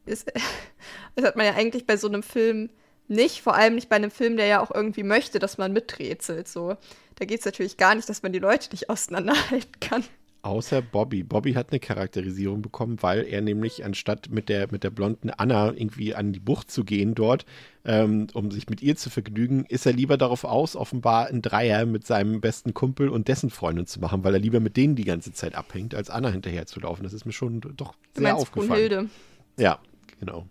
ist- 0.05 0.31
das 1.15 1.25
hat 1.25 1.35
man 1.35 1.45
ja 1.45 1.53
eigentlich 1.55 1.87
bei 1.87 1.97
so 1.97 2.07
einem 2.07 2.21
Film 2.21 2.69
nicht, 3.07 3.41
vor 3.41 3.55
allem 3.55 3.75
nicht 3.75 3.87
bei 3.89 3.95
einem 3.95 4.11
Film, 4.11 4.35
der 4.35 4.47
ja 4.47 4.59
auch 4.61 4.71
irgendwie 4.73 5.03
möchte, 5.03 5.39
dass 5.39 5.57
man 5.57 5.71
miträtselt. 5.73 6.47
So, 6.47 6.75
da 7.15 7.25
geht 7.25 7.39
es 7.39 7.45
natürlich 7.45 7.77
gar 7.77 7.95
nicht, 7.95 8.09
dass 8.09 8.23
man 8.23 8.33
die 8.33 8.39
Leute 8.39 8.69
nicht 8.71 8.89
auseinanderhalten 8.89 9.79
kann. 9.79 10.03
Außer 10.45 10.83
Bobby. 10.83 11.23
Bobby 11.23 11.53
hat 11.53 11.71
eine 11.71 11.79
Charakterisierung 11.79 12.61
bekommen, 12.61 13.01
weil 13.01 13.25
er 13.25 13.41
nämlich 13.41 13.83
anstatt 13.83 14.29
mit 14.29 14.47
der, 14.47 14.71
mit 14.71 14.83
der 14.83 14.91
blonden 14.91 15.31
Anna 15.31 15.73
irgendwie 15.73 16.13
an 16.13 16.33
die 16.33 16.39
Bucht 16.39 16.69
zu 16.69 16.83
gehen 16.83 17.15
dort, 17.15 17.47
ähm, 17.83 18.27
um 18.35 18.51
sich 18.51 18.69
mit 18.69 18.83
ihr 18.83 18.95
zu 18.95 19.09
vergnügen, 19.09 19.65
ist 19.67 19.87
er 19.87 19.93
lieber 19.93 20.17
darauf 20.17 20.43
aus, 20.43 20.75
offenbar 20.75 21.25
einen 21.25 21.41
Dreier 21.41 21.87
mit 21.87 22.05
seinem 22.05 22.41
besten 22.41 22.75
Kumpel 22.75 23.09
und 23.09 23.27
dessen 23.27 23.49
Freundin 23.49 23.87
zu 23.87 23.99
machen, 23.99 24.23
weil 24.23 24.35
er 24.35 24.39
lieber 24.39 24.59
mit 24.59 24.77
denen 24.77 24.95
die 24.95 25.03
ganze 25.03 25.33
Zeit 25.33 25.55
abhängt, 25.55 25.95
als 25.95 26.11
Anna 26.11 26.29
hinterher 26.29 26.67
zu 26.67 26.79
laufen. 26.79 27.01
Das 27.01 27.13
ist 27.13 27.25
mir 27.25 27.31
schon 27.31 27.61
doch 27.61 27.95
Du 28.13 28.21
sehr 28.21 28.29
meinst 28.29 28.43
aufgefallen. 28.43 28.69
Brunhilde. 28.69 29.09
Ja, 29.57 29.79
genau. 30.19 30.45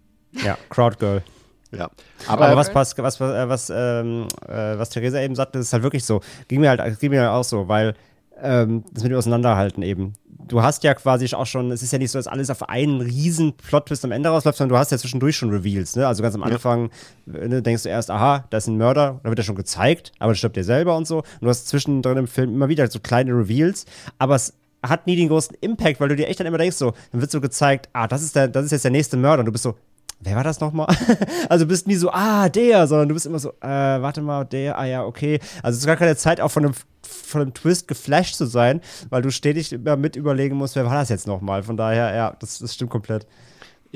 Ja, 0.44 0.58
Crowd 0.70 0.96
Girl. 0.98 1.22
Ja. 1.70 1.88
Aber, 2.26 2.46
Aber, 2.46 2.56
was, 2.56 2.74
was, 2.74 2.98
was, 2.98 3.20
äh, 3.20 3.48
was, 3.48 3.70
ähm, 3.70 4.26
äh, 4.44 4.76
was 4.76 4.90
Theresa 4.90 5.20
eben 5.20 5.36
sagte, 5.36 5.60
ist 5.60 5.72
halt 5.72 5.84
wirklich 5.84 6.04
so. 6.04 6.20
Ging 6.48 6.60
mir 6.60 6.70
halt, 6.70 6.98
ging 6.98 7.10
mir 7.10 7.20
halt 7.20 7.30
auch 7.30 7.44
so, 7.44 7.68
weil 7.68 7.94
ähm, 8.40 8.84
das 8.92 9.02
mit 9.02 9.12
dem 9.12 9.18
Auseinanderhalten 9.18 9.82
eben. 9.82 10.14
Du 10.46 10.62
hast 10.62 10.84
ja 10.84 10.92
quasi 10.92 11.34
auch 11.34 11.46
schon, 11.46 11.70
es 11.70 11.82
ist 11.82 11.92
ja 11.92 11.98
nicht 11.98 12.10
so, 12.10 12.18
dass 12.18 12.26
alles 12.26 12.50
auf 12.50 12.68
einen 12.68 13.00
riesen 13.00 13.54
Plot-Twist 13.54 14.04
am 14.04 14.12
Ende 14.12 14.28
rausläuft, 14.28 14.58
sondern 14.58 14.74
du 14.74 14.78
hast 14.78 14.92
ja 14.92 14.98
zwischendurch 14.98 15.36
schon 15.36 15.50
Reveals, 15.50 15.96
ne? 15.96 16.06
Also 16.06 16.22
ganz 16.22 16.34
am 16.34 16.42
Anfang 16.42 16.90
ne, 17.24 17.62
denkst 17.62 17.84
du 17.84 17.88
erst, 17.88 18.10
aha, 18.10 18.44
da 18.50 18.58
ist 18.58 18.66
ein 18.66 18.76
Mörder, 18.76 19.20
dann 19.22 19.30
wird 19.30 19.38
er 19.38 19.44
schon 19.44 19.54
gezeigt, 19.54 20.12
aber 20.18 20.32
dann 20.32 20.36
stirbt 20.36 20.56
er 20.58 20.64
selber 20.64 20.96
und 20.96 21.06
so. 21.06 21.18
Und 21.18 21.42
du 21.42 21.48
hast 21.48 21.68
zwischendrin 21.68 22.18
im 22.18 22.26
Film 22.26 22.54
immer 22.54 22.68
wieder 22.68 22.86
so 22.90 23.00
kleine 23.00 23.32
Reveals, 23.32 23.86
aber 24.18 24.34
es 24.34 24.52
hat 24.82 25.06
nie 25.06 25.16
den 25.16 25.28
großen 25.28 25.56
Impact, 25.62 26.00
weil 26.00 26.10
du 26.10 26.16
dir 26.16 26.28
echt 26.28 26.40
dann 26.40 26.46
immer 26.46 26.58
denkst, 26.58 26.76
so, 26.76 26.92
dann 27.12 27.20
wird 27.22 27.30
so 27.30 27.40
gezeigt, 27.40 27.88
ah, 27.94 28.06
das 28.06 28.22
ist, 28.22 28.36
der, 28.36 28.48
das 28.48 28.66
ist 28.66 28.72
jetzt 28.72 28.84
der 28.84 28.90
nächste 28.90 29.16
Mörder 29.16 29.40
und 29.40 29.46
du 29.46 29.52
bist 29.52 29.64
so, 29.64 29.76
Wer 30.24 30.36
war 30.36 30.44
das 30.44 30.60
nochmal? 30.60 30.86
also 31.50 31.66
du 31.66 31.68
bist 31.68 31.86
nie 31.86 31.96
so, 31.96 32.10
ah, 32.10 32.48
der, 32.48 32.86
sondern 32.86 33.08
du 33.08 33.14
bist 33.14 33.26
immer 33.26 33.38
so, 33.38 33.50
äh, 33.60 33.62
warte 33.62 34.22
mal, 34.22 34.44
der, 34.44 34.78
ah 34.78 34.86
ja, 34.86 35.04
okay. 35.04 35.38
Also 35.62 35.76
es 35.76 35.80
ist 35.82 35.86
gar 35.86 35.96
keine 35.96 36.16
Zeit, 36.16 36.40
auch 36.40 36.50
von 36.50 36.64
einem, 36.64 36.74
von 37.02 37.42
einem 37.42 37.54
Twist 37.54 37.88
geflasht 37.88 38.36
zu 38.36 38.46
sein, 38.46 38.80
weil 39.10 39.20
du 39.20 39.30
stetig 39.30 39.72
immer 39.72 39.96
mit 39.96 40.16
überlegen 40.16 40.56
musst, 40.56 40.76
wer 40.76 40.86
war 40.86 40.94
das 40.94 41.10
jetzt 41.10 41.26
nochmal. 41.26 41.62
Von 41.62 41.76
daher, 41.76 42.14
ja, 42.14 42.36
das, 42.40 42.58
das 42.58 42.74
stimmt 42.74 42.90
komplett. 42.90 43.26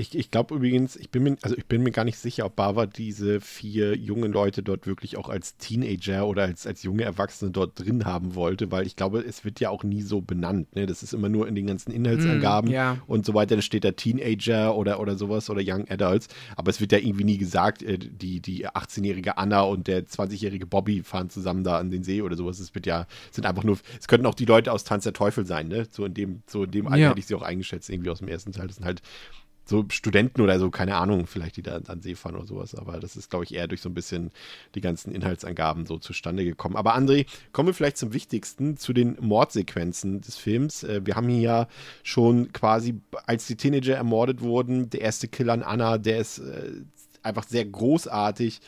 Ich, 0.01 0.17
ich 0.17 0.31
glaube 0.31 0.55
übrigens, 0.55 0.95
ich 0.95 1.11
bin, 1.11 1.25
mir, 1.25 1.37
also 1.43 1.57
ich 1.57 1.67
bin 1.67 1.83
mir 1.83 1.91
gar 1.91 2.05
nicht 2.05 2.19
sicher, 2.19 2.47
ob 2.47 2.55
Bava 2.55 2.87
diese 2.87 3.41
vier 3.41 3.97
jungen 3.97 4.31
Leute 4.31 4.63
dort 4.63 4.87
wirklich 4.87 5.17
auch 5.17 5.29
als 5.29 5.57
Teenager 5.57 6.25
oder 6.29 6.45
als, 6.45 6.69
als 6.69 6.85
junge 6.85 7.03
Erwachsene 7.03 7.51
dort 7.51 7.81
drin 7.81 8.05
haben 8.05 8.37
wollte, 8.37 8.71
weil 8.71 8.87
ich 8.87 8.95
glaube, 8.95 9.19
es 9.19 9.45
wird 9.45 9.59
ja 9.59 9.71
auch 9.71 9.83
nie 9.83 10.03
so 10.03 10.21
benannt. 10.21 10.77
Ne? 10.77 10.87
Das 10.87 11.03
ist 11.03 11.15
immer 11.15 11.29
nur 11.29 11.49
in 11.49 11.57
den 11.57 11.67
ganzen 11.67 11.91
Inhaltsangaben 11.91 12.71
Mm, 12.71 12.75
ja. 12.75 12.99
und 13.09 13.27
so 13.27 13.35
weiter. 13.35 13.57
Dann 13.57 13.63
steht 13.63 13.83
da 13.83 13.91
Teenager 13.91 14.77
oder, 14.77 15.01
oder 15.01 15.17
sowas 15.17 15.51
oder 15.51 15.63
Young 15.65 15.89
Adults. 15.89 16.29
Aber 16.55 16.71
es 16.71 16.81
wird 16.81 16.93
ja 16.93 16.99
irgendwie 16.99 17.25
nie 17.25 17.39
gesagt, 17.39 17.83
äh, 17.83 17.99
die, 17.99 18.39
die 18.39 18.69
18-jährige 18.69 19.37
Anna 19.37 19.63
und 19.63 19.89
der 19.89 20.07
20-jährige 20.07 20.67
Bobby 20.67 21.03
fahren 21.03 21.29
zusammen 21.29 21.65
da 21.65 21.77
an 21.77 21.91
den 21.91 22.05
See 22.05 22.23
oder 22.23 22.37
sowas. 22.37 22.61
Es 22.61 22.73
wird 22.73 22.87
ja, 22.87 23.09
sind 23.33 23.47
einfach 23.47 23.65
nur, 23.65 23.77
es 23.99 24.07
könnten 24.07 24.27
auch 24.27 24.35
die 24.37 24.45
Leute 24.45 24.71
aus 24.73 24.85
Tanz 24.85 25.03
der 25.03 25.13
Teufel 25.13 25.45
sein, 25.45 25.67
ne? 25.67 25.89
So 25.91 26.05
in 26.05 26.15
dem, 26.15 26.43
so 26.47 26.63
in 26.63 26.71
dem 26.71 26.87
Alter 26.87 26.99
Ja. 26.99 27.09
hätte 27.11 27.19
ich 27.19 27.27
sie 27.27 27.35
auch 27.35 27.43
eingeschätzt, 27.43 27.91
irgendwie 27.91 28.11
aus 28.11 28.21
dem 28.21 28.29
ersten 28.29 28.53
Teil. 28.53 28.69
Das 28.69 28.77
sind 28.77 28.85
halt 28.87 29.03
so 29.69 29.85
Studenten 29.91 30.41
oder 30.41 30.59
so, 30.59 30.71
keine 30.71 30.97
Ahnung, 30.97 31.27
vielleicht 31.27 31.57
die 31.57 31.63
da 31.63 31.79
an 31.89 32.01
See 32.01 32.15
fahren 32.15 32.37
oder 32.37 32.47
sowas. 32.47 32.75
Aber 32.75 32.99
das 33.01 33.17
ist, 33.17 33.29
glaube 33.29 33.45
ich, 33.45 33.55
eher 33.55 33.69
durch 33.69 33.83
so 33.83 33.91
ein 33.91 33.95
bisschen 33.95 34.31
die 34.75 34.81
ganzen 34.81 35.13
Inhaltsangaben 35.13 35.85
so 35.85 35.99
zustande 35.99 36.45
gekommen. 36.45 36.75
Aber 36.77 36.97
André, 36.97 37.27
kommen 37.53 37.69
wir 37.69 37.75
vielleicht 37.75 37.99
zum 37.99 38.15
Wichtigsten, 38.15 38.79
zu 38.79 38.95
den 38.95 39.19
Mordsequenzen 39.21 40.23
des 40.23 40.37
Films. 40.37 40.85
Äh, 40.85 41.03
Wir 41.05 41.17
haben 41.17 41.29
hier 41.29 41.41
ja 41.41 41.69
schon 42.03 42.51
quasi, 42.53 43.01
als 43.27 43.47
die 43.47 43.57
Teenager 43.57 43.95
ermordet 43.95 44.41
wurden, 44.41 44.89
der 44.89 45.03
erste 45.03 45.29
Kill 45.29 45.51
an 45.51 45.63
Anna, 45.63 45.99
der 45.99 46.19
ist 46.19 46.39
äh, 46.39 46.73
einfach 47.23 47.45
sehr 47.45 47.67
großartig 47.67 48.61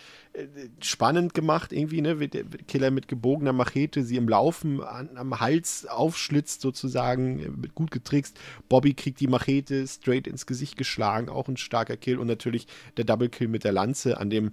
spannend 0.80 1.34
gemacht 1.34 1.72
irgendwie, 1.72 2.00
ne? 2.00 2.16
Der 2.28 2.44
Killer 2.44 2.90
mit 2.90 3.08
gebogener 3.08 3.52
Machete 3.52 4.04
sie 4.04 4.16
im 4.16 4.28
Laufen 4.28 4.82
an, 4.82 5.16
am 5.16 5.40
Hals 5.40 5.86
aufschlitzt 5.86 6.60
sozusagen, 6.60 7.60
mit 7.60 7.74
gut 7.74 7.90
getrickst. 7.90 8.38
Bobby 8.68 8.94
kriegt 8.94 9.20
die 9.20 9.26
Machete 9.26 9.86
straight 9.86 10.26
ins 10.26 10.46
Gesicht 10.46 10.76
geschlagen, 10.76 11.28
auch 11.28 11.48
ein 11.48 11.56
starker 11.56 11.96
Kill 11.96 12.18
und 12.18 12.28
natürlich 12.28 12.66
der 12.96 13.04
Double 13.04 13.28
Kill 13.28 13.48
mit 13.48 13.64
der 13.64 13.72
Lanze 13.72 14.18
an 14.18 14.30
dem 14.30 14.52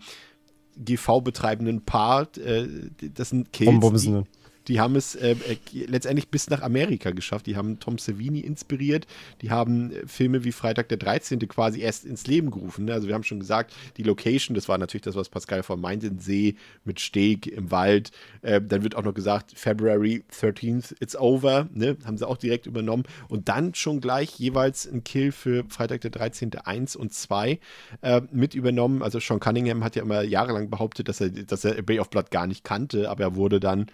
GV-betreibenden 0.78 1.86
Part. 1.86 2.38
Äh, 2.38 2.68
das 3.14 3.30
sind 3.30 3.54
Kills, 3.54 3.70
die. 4.02 4.24
Die 4.68 4.80
haben 4.80 4.96
es 4.96 5.16
äh, 5.16 5.32
äh, 5.32 5.58
letztendlich 5.86 6.30
bis 6.30 6.50
nach 6.50 6.62
Amerika 6.62 7.12
geschafft. 7.12 7.48
Die 7.48 7.56
haben 7.56 7.80
Tom 7.80 7.98
Savini 7.98 8.40
inspiriert. 8.40 9.08
Die 9.42 9.52
haben 9.52 9.92
äh, 9.92 10.08
Filme 10.08 10.44
wie 10.44 10.52
Freitag 10.52 10.90
der 10.90 10.98
13. 10.98 11.40
quasi 11.48 11.82
erst 11.82 12.06
ins 12.06 12.28
Leben 12.28 12.52
gerufen. 12.52 12.86
Ne? 12.86 12.94
Also 12.94 13.08
wir 13.08 13.16
haben 13.16 13.24
schon 13.24 13.40
gesagt, 13.40 13.74
die 13.98 14.04
Location, 14.04 14.56
das 14.56 14.68
war 14.68 14.78
natürlich 14.78 15.04
das, 15.04 15.16
was 15.16 15.30
Pascal 15.30 15.64
von 15.64 15.80
meinte, 15.80 16.08
ein 16.08 16.20
See 16.20 16.56
mit 16.84 17.00
Steg 17.00 17.48
im 17.48 17.72
Wald. 17.72 18.12
Äh, 18.42 18.62
dann 18.62 18.84
wird 18.84 18.96
auch 18.96 19.04
noch 19.04 19.14
gesagt, 19.14 19.54
February 19.56 20.24
13th, 20.32 20.96
it's 21.00 21.16
over. 21.16 21.68
Ne? 21.74 21.98
Haben 22.06 22.18
sie 22.18 22.28
auch 22.28 22.38
direkt 22.38 22.66
übernommen. 22.66 23.04
Und 23.30 23.50
dann 23.50 23.74
schon 23.74 24.02
gleich 24.02 24.38
jeweils 24.38 24.86
ein 24.86 25.04
Kill 25.04 25.32
für 25.32 25.64
Freitag 25.70 26.02
der 26.02 26.12
13. 26.12 26.56
1 26.56 26.96
und 26.96 27.14
2 27.14 27.60
äh, 28.02 28.22
mit 28.32 28.54
übernommen. 28.54 29.02
Also 29.02 29.20
Sean 29.20 29.40
Cunningham 29.40 29.84
hat 29.84 29.96
ja 29.96 30.02
immer 30.02 30.24
jahrelang 30.24 30.70
behauptet, 30.70 31.08
dass 31.08 31.22
er, 31.22 31.30
dass 31.30 31.64
er 31.64 31.82
Bay 31.82 32.00
of 32.00 32.10
Blood 32.10 32.32
gar 32.32 32.48
nicht 32.48 32.64
kannte, 32.64 33.10
aber 33.10 33.24
er 33.24 33.36
wurde 33.36 33.60
dann 33.60 33.88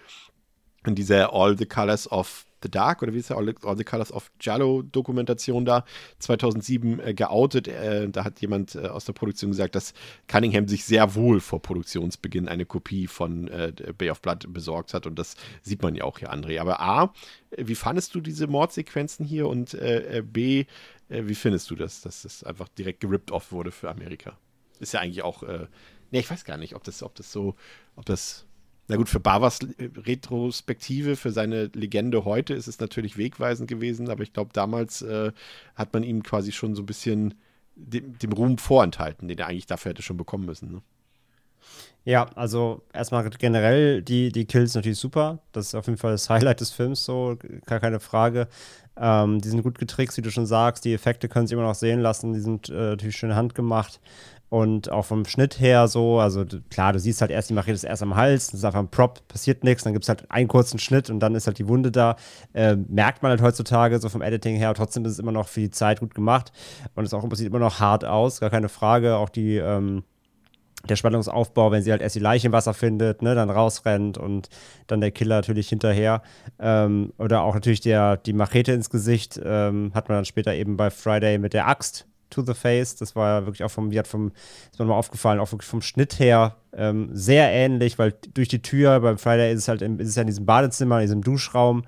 in 0.87 0.95
dieser 0.95 1.33
All 1.33 1.57
the 1.57 1.65
Colors 1.65 2.11
of 2.11 2.45
the 2.63 2.71
Dark 2.71 3.03
oder 3.03 3.13
wie 3.13 3.19
ist 3.19 3.29
der 3.29 3.37
All 3.37 3.45
the, 3.45 3.55
All 3.63 3.77
the 3.77 3.83
Colors 3.83 4.11
of 4.11 4.31
Jallo 4.39 4.81
Dokumentation 4.81 5.65
da 5.65 5.85
2007 6.19 6.99
äh, 6.99 7.13
geoutet. 7.13 7.67
Äh, 7.67 8.09
da 8.09 8.23
hat 8.23 8.41
jemand 8.41 8.75
äh, 8.75 8.87
aus 8.87 9.05
der 9.05 9.13
Produktion 9.13 9.51
gesagt, 9.51 9.75
dass 9.75 9.93
Cunningham 10.27 10.67
sich 10.67 10.85
sehr 10.85 11.13
wohl 11.15 11.39
vor 11.39 11.61
Produktionsbeginn 11.61 12.47
eine 12.47 12.65
Kopie 12.65 13.07
von 13.07 13.47
äh, 13.49 13.73
Bay 13.97 14.09
of 14.09 14.21
Blood 14.21 14.51
besorgt 14.51 14.93
hat 14.93 15.05
und 15.05 15.19
das 15.19 15.35
sieht 15.61 15.81
man 15.81 15.95
ja 15.95 16.05
auch 16.05 16.19
hier, 16.19 16.33
André. 16.33 16.59
Aber 16.59 16.79
A, 16.79 17.13
wie 17.55 17.75
fandest 17.75 18.15
du 18.15 18.21
diese 18.21 18.47
Mordsequenzen 18.47 19.25
hier 19.25 19.47
und 19.47 19.73
äh, 19.73 20.19
äh, 20.19 20.21
B, 20.21 20.65
wie 21.09 21.35
findest 21.35 21.69
du 21.69 21.75
das, 21.75 22.01
dass 22.01 22.23
das 22.23 22.43
einfach 22.43 22.67
direkt 22.69 23.01
gerippt 23.01 23.31
off 23.31 23.51
wurde 23.51 23.71
für 23.71 23.89
Amerika? 23.91 24.37
Ist 24.79 24.93
ja 24.93 25.01
eigentlich 25.01 25.21
auch, 25.21 25.43
ne, 25.43 25.67
ich 26.09 26.31
weiß 26.31 26.43
gar 26.43 26.57
nicht, 26.57 26.75
ob 26.75 26.83
das, 26.83 27.03
ob 27.03 27.13
das 27.13 27.31
so, 27.31 27.55
ob 27.95 28.05
das 28.05 28.47
na 28.87 28.97
gut, 28.97 29.09
für 29.09 29.19
Bavas 29.19 29.59
Retrospektive, 29.79 31.15
für 31.15 31.31
seine 31.31 31.65
Legende 31.73 32.25
heute 32.25 32.53
ist 32.53 32.67
es 32.67 32.79
natürlich 32.79 33.17
wegweisend 33.17 33.69
gewesen, 33.69 34.09
aber 34.09 34.23
ich 34.23 34.33
glaube, 34.33 34.51
damals 34.53 35.01
äh, 35.01 35.31
hat 35.75 35.93
man 35.93 36.03
ihm 36.03 36.23
quasi 36.23 36.51
schon 36.51 36.75
so 36.75 36.81
ein 36.81 36.85
bisschen 36.85 37.35
dem, 37.75 38.17
dem 38.17 38.33
Ruhm 38.33 38.57
vorenthalten, 38.57 39.27
den 39.27 39.37
er 39.39 39.47
eigentlich 39.47 39.67
dafür 39.67 39.91
hätte 39.91 40.01
schon 40.01 40.17
bekommen 40.17 40.45
müssen. 40.45 40.71
Ne? 40.71 40.81
Ja, 42.05 42.25
also 42.35 42.81
erstmal 42.91 43.29
generell 43.29 44.01
die, 44.01 44.31
die 44.33 44.45
Kills 44.45 44.75
natürlich 44.75 44.99
super. 44.99 45.39
Das 45.53 45.67
ist 45.67 45.75
auf 45.75 45.87
jeden 45.87 45.97
Fall 45.97 46.11
das 46.11 46.29
Highlight 46.29 46.59
des 46.59 46.71
Films, 46.71 47.05
so, 47.05 47.37
gar 47.65 47.79
keine 47.79 48.01
Frage. 48.01 48.49
Ähm, 48.97 49.39
die 49.39 49.47
sind 49.47 49.63
gut 49.63 49.79
getrickst, 49.79 50.17
wie 50.17 50.21
du 50.21 50.29
schon 50.29 50.45
sagst. 50.45 50.83
Die 50.83 50.93
Effekte 50.93 51.29
können 51.29 51.47
sich 51.47 51.53
immer 51.53 51.67
noch 51.67 51.75
sehen 51.75 52.01
lassen. 52.01 52.33
Die 52.33 52.41
sind 52.41 52.67
äh, 52.69 52.73
natürlich 52.73 53.15
schön 53.15 53.35
handgemacht. 53.35 54.01
Und 54.53 54.91
auch 54.91 55.05
vom 55.05 55.25
Schnitt 55.25 55.59
her 55.59 55.87
so, 55.87 56.19
also 56.19 56.45
klar, 56.69 56.93
du 56.93 56.99
siehst 56.99 57.21
halt 57.21 57.31
erst 57.31 57.49
die 57.49 57.55
Machete 57.55 57.73
ist 57.73 57.83
erst 57.83 58.03
am 58.03 58.15
Hals, 58.15 58.51
das 58.51 58.59
ist 58.59 58.63
einfach 58.63 58.81
ein 58.81 58.87
Prop, 58.87 59.27
passiert 59.27 59.63
nichts, 59.63 59.83
dann 59.83 59.93
gibt 59.93 60.05
es 60.05 60.09
halt 60.09 60.29
einen 60.29 60.47
kurzen 60.47 60.77
Schnitt 60.77 61.09
und 61.09 61.21
dann 61.21 61.33
ist 61.33 61.47
halt 61.47 61.57
die 61.57 61.67
Wunde 61.67 61.89
da. 61.89 62.17
Äh, 62.53 62.75
merkt 62.75 63.23
man 63.23 63.31
halt 63.31 63.41
heutzutage 63.41 63.97
so 63.97 64.09
vom 64.09 64.21
Editing 64.21 64.55
her, 64.55 64.71
trotzdem 64.75 65.05
ist 65.05 65.13
es 65.13 65.17
immer 65.17 65.31
noch 65.31 65.47
für 65.47 65.61
die 65.61 65.71
Zeit 65.71 66.01
gut 66.01 66.13
gemacht 66.13 66.51
und 66.93 67.03
es 67.03 67.15
auch 67.15 67.27
sieht 67.33 67.47
immer 67.47 67.57
noch 67.57 67.79
hart 67.79 68.05
aus, 68.05 68.41
gar 68.41 68.51
keine 68.51 68.69
Frage. 68.69 69.15
Auch 69.15 69.29
die, 69.29 69.57
ähm, 69.57 70.03
der 70.87 70.97
Spannungsaufbau, 70.97 71.71
wenn 71.71 71.81
sie 71.81 71.89
halt 71.89 72.03
erst 72.03 72.15
die 72.15 72.19
Leiche 72.19 72.45
im 72.45 72.53
Wasser 72.53 72.75
findet, 72.75 73.23
ne, 73.23 73.33
dann 73.33 73.49
rausrennt 73.49 74.19
und 74.19 74.49
dann 74.85 75.01
der 75.01 75.09
Killer 75.09 75.37
natürlich 75.37 75.67
hinterher. 75.67 76.21
Ähm, 76.59 77.11
oder 77.17 77.41
auch 77.41 77.55
natürlich 77.55 77.81
der, 77.81 78.17
die 78.17 78.33
Machete 78.33 78.73
ins 78.73 78.91
Gesicht 78.91 79.41
ähm, 79.43 79.89
hat 79.95 80.09
man 80.09 80.19
dann 80.19 80.25
später 80.25 80.53
eben 80.53 80.77
bei 80.77 80.91
Friday 80.91 81.39
mit 81.39 81.53
der 81.53 81.67
Axt 81.67 82.05
to 82.33 82.43
the 82.43 82.53
face. 82.53 82.95
Das 82.95 83.15
war 83.15 83.39
ja 83.39 83.45
wirklich 83.45 83.63
auch 83.63 83.71
vom, 83.71 83.91
wie 83.91 83.99
hat 83.99 84.07
vom, 84.07 84.31
ist 84.71 84.79
mir 84.79 84.85
mal 84.85 84.95
aufgefallen, 84.95 85.39
auch 85.39 85.51
wirklich 85.51 85.69
vom 85.69 85.81
Schnitt 85.81 86.19
her 86.19 86.55
ähm, 86.75 87.09
sehr 87.13 87.51
ähnlich, 87.51 87.99
weil 87.99 88.13
durch 88.33 88.47
die 88.47 88.61
Tür 88.61 88.99
beim 88.99 89.17
Friday 89.17 89.53
ist 89.53 89.59
es 89.59 89.67
halt 89.67 89.81
im, 89.81 89.99
ist 89.99 90.09
es 90.09 90.15
ja 90.15 90.21
in 90.21 90.27
diesem 90.27 90.45
Badezimmer, 90.45 90.97
in 90.97 91.03
diesem 91.03 91.21
Duschraum. 91.21 91.83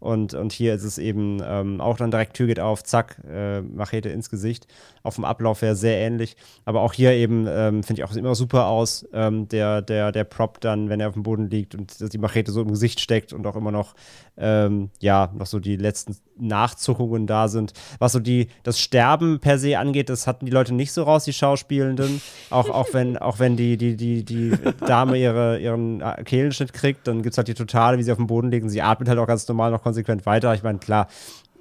Und, 0.00 0.32
und 0.32 0.52
hier 0.52 0.74
ist 0.74 0.84
es 0.84 0.96
eben 0.96 1.42
ähm, 1.44 1.82
auch 1.82 1.98
dann 1.98 2.10
direkt 2.10 2.34
Tür 2.34 2.46
geht 2.46 2.58
auf, 2.58 2.82
zack, 2.82 3.20
äh, 3.30 3.60
Machete 3.60 4.08
ins 4.08 4.30
Gesicht. 4.30 4.66
Auf 5.02 5.14
dem 5.14 5.24
Ablauf 5.24 5.62
her 5.62 5.74
sehr 5.74 5.98
ähnlich. 5.98 6.36
Aber 6.64 6.82
auch 6.82 6.92
hier 6.92 7.12
eben 7.12 7.46
ähm, 7.48 7.82
finde 7.82 8.02
ich 8.02 8.04
auch 8.08 8.14
immer 8.14 8.34
super 8.34 8.66
aus, 8.66 9.06
ähm, 9.12 9.48
der, 9.48 9.82
der, 9.82 10.12
der 10.12 10.24
Prop 10.24 10.60
dann, 10.60 10.88
wenn 10.88 11.00
er 11.00 11.08
auf 11.08 11.14
dem 11.14 11.22
Boden 11.22 11.48
liegt 11.48 11.74
und 11.74 12.12
die 12.12 12.18
Machete 12.18 12.52
so 12.52 12.62
im 12.62 12.68
Gesicht 12.68 13.00
steckt 13.00 13.32
und 13.32 13.46
auch 13.46 13.56
immer 13.56 13.72
noch, 13.72 13.94
ähm, 14.36 14.90
ja, 15.00 15.30
noch 15.34 15.46
so 15.46 15.58
die 15.58 15.76
letzten 15.76 16.16
Nachzuckungen 16.38 17.26
da 17.26 17.48
sind. 17.48 17.72
Was 17.98 18.12
so 18.12 18.20
die, 18.20 18.48
das 18.62 18.78
Sterben 18.78 19.40
per 19.40 19.58
se 19.58 19.78
angeht, 19.78 20.08
das 20.08 20.26
hatten 20.26 20.46
die 20.46 20.52
Leute 20.52 20.74
nicht 20.74 20.92
so 20.92 21.02
raus, 21.02 21.24
die 21.24 21.32
Schauspielenden. 21.32 22.20
Auch, 22.50 22.68
auch 22.70 22.88
wenn, 22.92 23.16
auch 23.18 23.38
wenn 23.38 23.56
die, 23.56 23.76
die, 23.76 23.96
die, 23.96 24.24
die 24.24 24.52
Dame 24.86 25.18
ihre, 25.18 25.58
ihren 25.58 26.00
äh, 26.00 26.22
Kehlenschnitt 26.24 26.72
kriegt, 26.72 27.06
dann 27.06 27.22
gibt 27.22 27.34
es 27.34 27.38
halt 27.38 27.48
die 27.48 27.54
Totale, 27.54 27.98
wie 27.98 28.02
sie 28.02 28.12
auf 28.12 28.18
dem 28.18 28.26
Boden 28.26 28.50
liegen. 28.50 28.68
Sie 28.68 28.82
atmet 28.82 29.08
halt 29.08 29.18
auch 29.18 29.26
ganz 29.26 29.46
normal 29.48 29.70
noch 29.70 29.82
konsequent 29.82 30.26
weiter. 30.26 30.54
Ich 30.54 30.62
meine, 30.62 30.78
klar, 30.78 31.08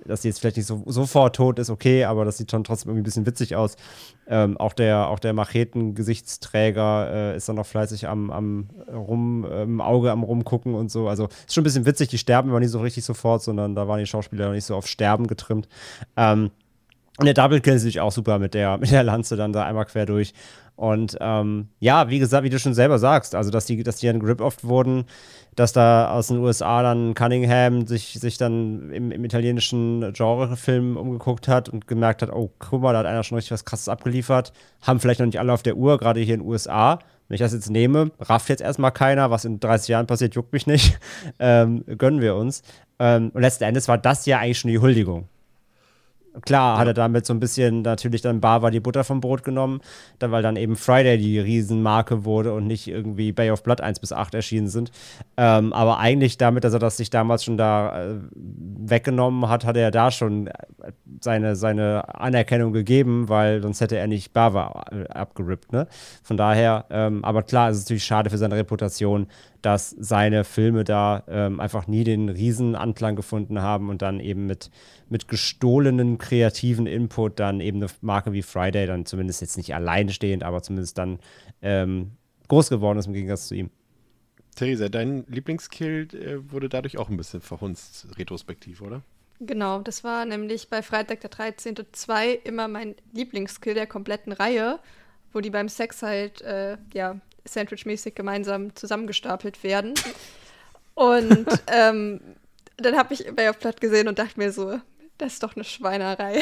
dass 0.05 0.21
sie 0.21 0.29
jetzt 0.29 0.39
vielleicht 0.39 0.57
nicht 0.57 0.65
so, 0.65 0.83
sofort 0.87 1.35
tot 1.35 1.59
ist, 1.59 1.69
okay, 1.69 2.05
aber 2.05 2.25
das 2.25 2.37
sieht 2.37 2.51
schon 2.51 2.63
trotzdem 2.63 2.89
irgendwie 2.89 3.01
ein 3.01 3.03
bisschen 3.03 3.25
witzig 3.25 3.55
aus. 3.55 3.75
Ähm, 4.27 4.57
auch 4.57 4.73
der, 4.73 5.07
auch 5.09 5.19
der 5.19 5.33
Macheten-Gesichtsträger 5.33 7.11
äh, 7.11 7.37
ist 7.37 7.49
dann 7.49 7.55
noch 7.55 7.65
fleißig 7.65 8.07
am, 8.07 8.31
am 8.31 8.69
rum, 8.91 9.45
äh, 9.45 9.63
im 9.63 9.81
Auge 9.81 10.11
am 10.11 10.23
rumgucken 10.23 10.73
und 10.75 10.91
so. 10.91 11.07
Also 11.07 11.25
ist 11.25 11.53
schon 11.53 11.61
ein 11.61 11.65
bisschen 11.65 11.85
witzig, 11.85 12.09
die 12.09 12.17
sterben 12.17 12.49
immer 12.49 12.59
nicht 12.59 12.71
so 12.71 12.79
richtig 12.79 13.05
sofort, 13.05 13.43
sondern 13.43 13.75
da 13.75 13.87
waren 13.87 13.99
die 13.99 14.05
Schauspieler 14.05 14.47
noch 14.47 14.53
nicht 14.53 14.65
so 14.65 14.75
auf 14.75 14.87
Sterben 14.87 15.27
getrimmt. 15.27 15.67
Ähm, 16.15 16.51
und 17.19 17.25
der 17.25 17.33
Double 17.33 17.59
Kill 17.59 17.73
ist 17.73 17.81
natürlich 17.81 17.99
auch 17.99 18.13
super 18.13 18.39
mit 18.39 18.53
der, 18.53 18.77
mit 18.79 18.91
der 18.91 19.03
Lanze 19.03 19.35
dann 19.35 19.53
da 19.53 19.65
einmal 19.65 19.85
quer 19.85 20.05
durch. 20.05 20.33
Und 20.79 21.17
ähm, 21.19 21.67
ja, 21.81 22.09
wie 22.09 22.19
gesagt, 22.19 22.45
wie 22.45 22.49
du 22.49 22.57
schon 22.57 22.73
selber 22.73 22.99
sagst, 22.99 23.35
also 23.35 23.51
dass 23.51 23.65
die, 23.65 23.83
dass 23.83 23.97
die 23.97 24.07
dann 24.07 24.21
grip-oft 24.21 24.63
wurden, 24.63 25.03
dass 25.57 25.73
da 25.73 26.09
aus 26.09 26.27
den 26.27 26.37
USA 26.37 26.81
dann 26.81 27.15
Cunningham 27.15 27.85
sich, 27.85 28.13
sich 28.13 28.37
dann 28.37 28.89
im, 28.89 29.11
im 29.11 29.25
italienischen 29.25 30.13
Genrefilm 30.13 30.95
umgeguckt 30.95 31.49
hat 31.49 31.67
und 31.67 31.85
gemerkt 31.85 32.21
hat, 32.21 32.31
oh, 32.31 32.53
guck 32.59 32.81
mal, 32.81 32.93
da 32.93 32.99
hat 32.99 33.07
einer 33.07 33.23
schon 33.23 33.35
richtig 33.35 33.51
was 33.51 33.65
krasses 33.65 33.89
abgeliefert. 33.89 34.53
Haben 34.81 35.01
vielleicht 35.01 35.19
noch 35.19 35.25
nicht 35.25 35.37
alle 35.37 35.51
auf 35.51 35.63
der 35.63 35.75
Uhr, 35.75 35.97
gerade 35.97 36.21
hier 36.21 36.35
in 36.35 36.39
den 36.39 36.49
USA. 36.49 36.99
Wenn 37.27 37.35
ich 37.35 37.41
das 37.41 37.51
jetzt 37.51 37.69
nehme, 37.69 38.11
rafft 38.21 38.47
jetzt 38.47 38.61
erstmal 38.61 38.93
keiner, 38.93 39.31
was 39.31 39.43
in 39.43 39.59
30 39.59 39.89
Jahren 39.89 40.07
passiert, 40.07 40.33
juckt 40.35 40.53
mich 40.53 40.65
nicht. 40.65 40.97
Ähm, 41.39 41.83
gönnen 41.97 42.21
wir 42.21 42.35
uns. 42.35 42.63
Ähm, 42.99 43.31
und 43.33 43.41
letzten 43.41 43.65
Endes 43.65 43.89
war 43.89 43.97
das 43.97 44.25
ja 44.25 44.39
eigentlich 44.39 44.59
schon 44.59 44.71
die 44.71 44.79
Huldigung. 44.79 45.27
Klar 46.41 46.75
ja. 46.75 46.79
hat 46.79 46.87
er 46.87 46.93
damit 46.93 47.25
so 47.25 47.33
ein 47.33 47.39
bisschen 47.39 47.81
natürlich 47.81 48.21
dann 48.21 48.41
Bava 48.41 48.69
die 48.71 48.79
Butter 48.79 49.03
vom 49.03 49.21
Brot 49.21 49.43
genommen, 49.43 49.81
dann, 50.19 50.31
weil 50.31 50.43
dann 50.43 50.55
eben 50.55 50.75
Friday 50.75 51.17
die 51.17 51.39
Riesenmarke 51.39 52.25
wurde 52.25 52.53
und 52.53 52.67
nicht 52.67 52.87
irgendwie 52.87 53.31
Bay 53.31 53.51
of 53.51 53.63
Blood 53.63 53.81
1 53.81 53.99
bis 53.99 54.13
8 54.13 54.33
erschienen 54.35 54.67
sind. 54.67 54.91
Ähm, 55.37 55.73
aber 55.73 55.99
eigentlich 55.99 56.37
damit, 56.37 56.63
dass 56.63 56.73
er 56.73 56.79
das 56.79 56.97
sich 56.97 57.09
damals 57.09 57.43
schon 57.43 57.57
da 57.57 58.11
äh, 58.11 58.15
weggenommen 58.35 59.49
hat, 59.49 59.65
hat 59.65 59.77
er 59.77 59.91
da 59.91 60.11
schon 60.11 60.47
äh, 60.47 60.53
seine, 61.21 61.55
seine 61.55 62.15
Anerkennung 62.15 62.73
gegeben, 62.73 63.29
weil 63.29 63.61
sonst 63.61 63.81
hätte 63.81 63.97
er 63.97 64.07
nicht 64.07 64.33
Bava 64.33 64.85
äh, 64.91 65.07
abgerippt. 65.09 65.71
Ne? 65.71 65.87
Von 66.23 66.37
daher, 66.37 66.85
ähm, 66.89 67.23
aber 67.25 67.43
klar, 67.43 67.69
es 67.69 67.77
ist 67.77 67.85
natürlich 67.85 68.05
schade 68.05 68.29
für 68.29 68.37
seine 68.37 68.55
Reputation, 68.55 69.27
dass 69.61 69.89
seine 69.89 70.43
Filme 70.43 70.83
da 70.83 71.23
ähm, 71.27 71.59
einfach 71.59 71.87
nie 71.87 72.03
den 72.03 72.29
Riesenanklang 72.29 73.15
gefunden 73.15 73.61
haben 73.61 73.89
und 73.89 74.01
dann 74.01 74.19
eben 74.19 74.45
mit, 74.45 74.71
mit 75.09 75.27
gestohlenen 75.27 76.17
kreativen 76.17 76.87
Input 76.87 77.39
dann 77.39 77.59
eben 77.59 77.77
eine 77.77 77.91
Marke 78.01 78.33
wie 78.33 78.41
Friday 78.41 78.87
dann 78.87 79.05
zumindest 79.05 79.41
jetzt 79.41 79.57
nicht 79.57 79.73
alleinstehend, 79.73 80.43
aber 80.43 80.61
zumindest 80.61 80.97
dann 80.97 81.19
ähm, 81.61 82.11
groß 82.47 82.69
geworden 82.69 82.99
ist 82.99 83.07
im 83.07 83.13
Gegensatz 83.13 83.47
zu 83.47 83.55
ihm. 83.55 83.69
Theresa, 84.55 84.89
dein 84.89 85.25
Lieblingskill 85.27 86.07
äh, 86.13 86.51
wurde 86.51 86.67
dadurch 86.67 86.97
auch 86.97 87.09
ein 87.09 87.17
bisschen 87.17 87.41
verhunzt, 87.41 88.07
retrospektiv, 88.17 88.81
oder? 88.81 89.01
Genau, 89.39 89.79
das 89.79 90.03
war 90.03 90.25
nämlich 90.25 90.69
bei 90.69 90.81
Freitag 90.81 91.21
der 91.21 91.31
13.2 91.31 92.43
immer 92.43 92.67
mein 92.67 92.95
Lieblingskill 93.13 93.73
der 93.73 93.87
kompletten 93.87 94.33
Reihe, 94.33 94.79
wo 95.31 95.39
die 95.39 95.49
beim 95.49 95.69
Sex 95.69 96.01
halt, 96.01 96.41
äh, 96.41 96.77
ja, 96.93 97.21
Sandwich-mäßig 97.45 98.15
gemeinsam 98.15 98.75
zusammengestapelt 98.75 99.63
werden. 99.63 99.93
Und 100.93 101.47
ähm, 101.67 102.21
dann 102.77 102.97
habe 102.97 103.13
ich 103.13 103.25
Bay 103.35 103.49
of 103.49 103.59
Blood 103.59 103.81
gesehen 103.81 104.07
und 104.07 104.19
dachte 104.19 104.39
mir 104.39 104.51
so, 104.51 104.79
das 105.17 105.33
ist 105.33 105.43
doch 105.43 105.55
eine 105.55 105.63
Schweinerei. 105.63 106.41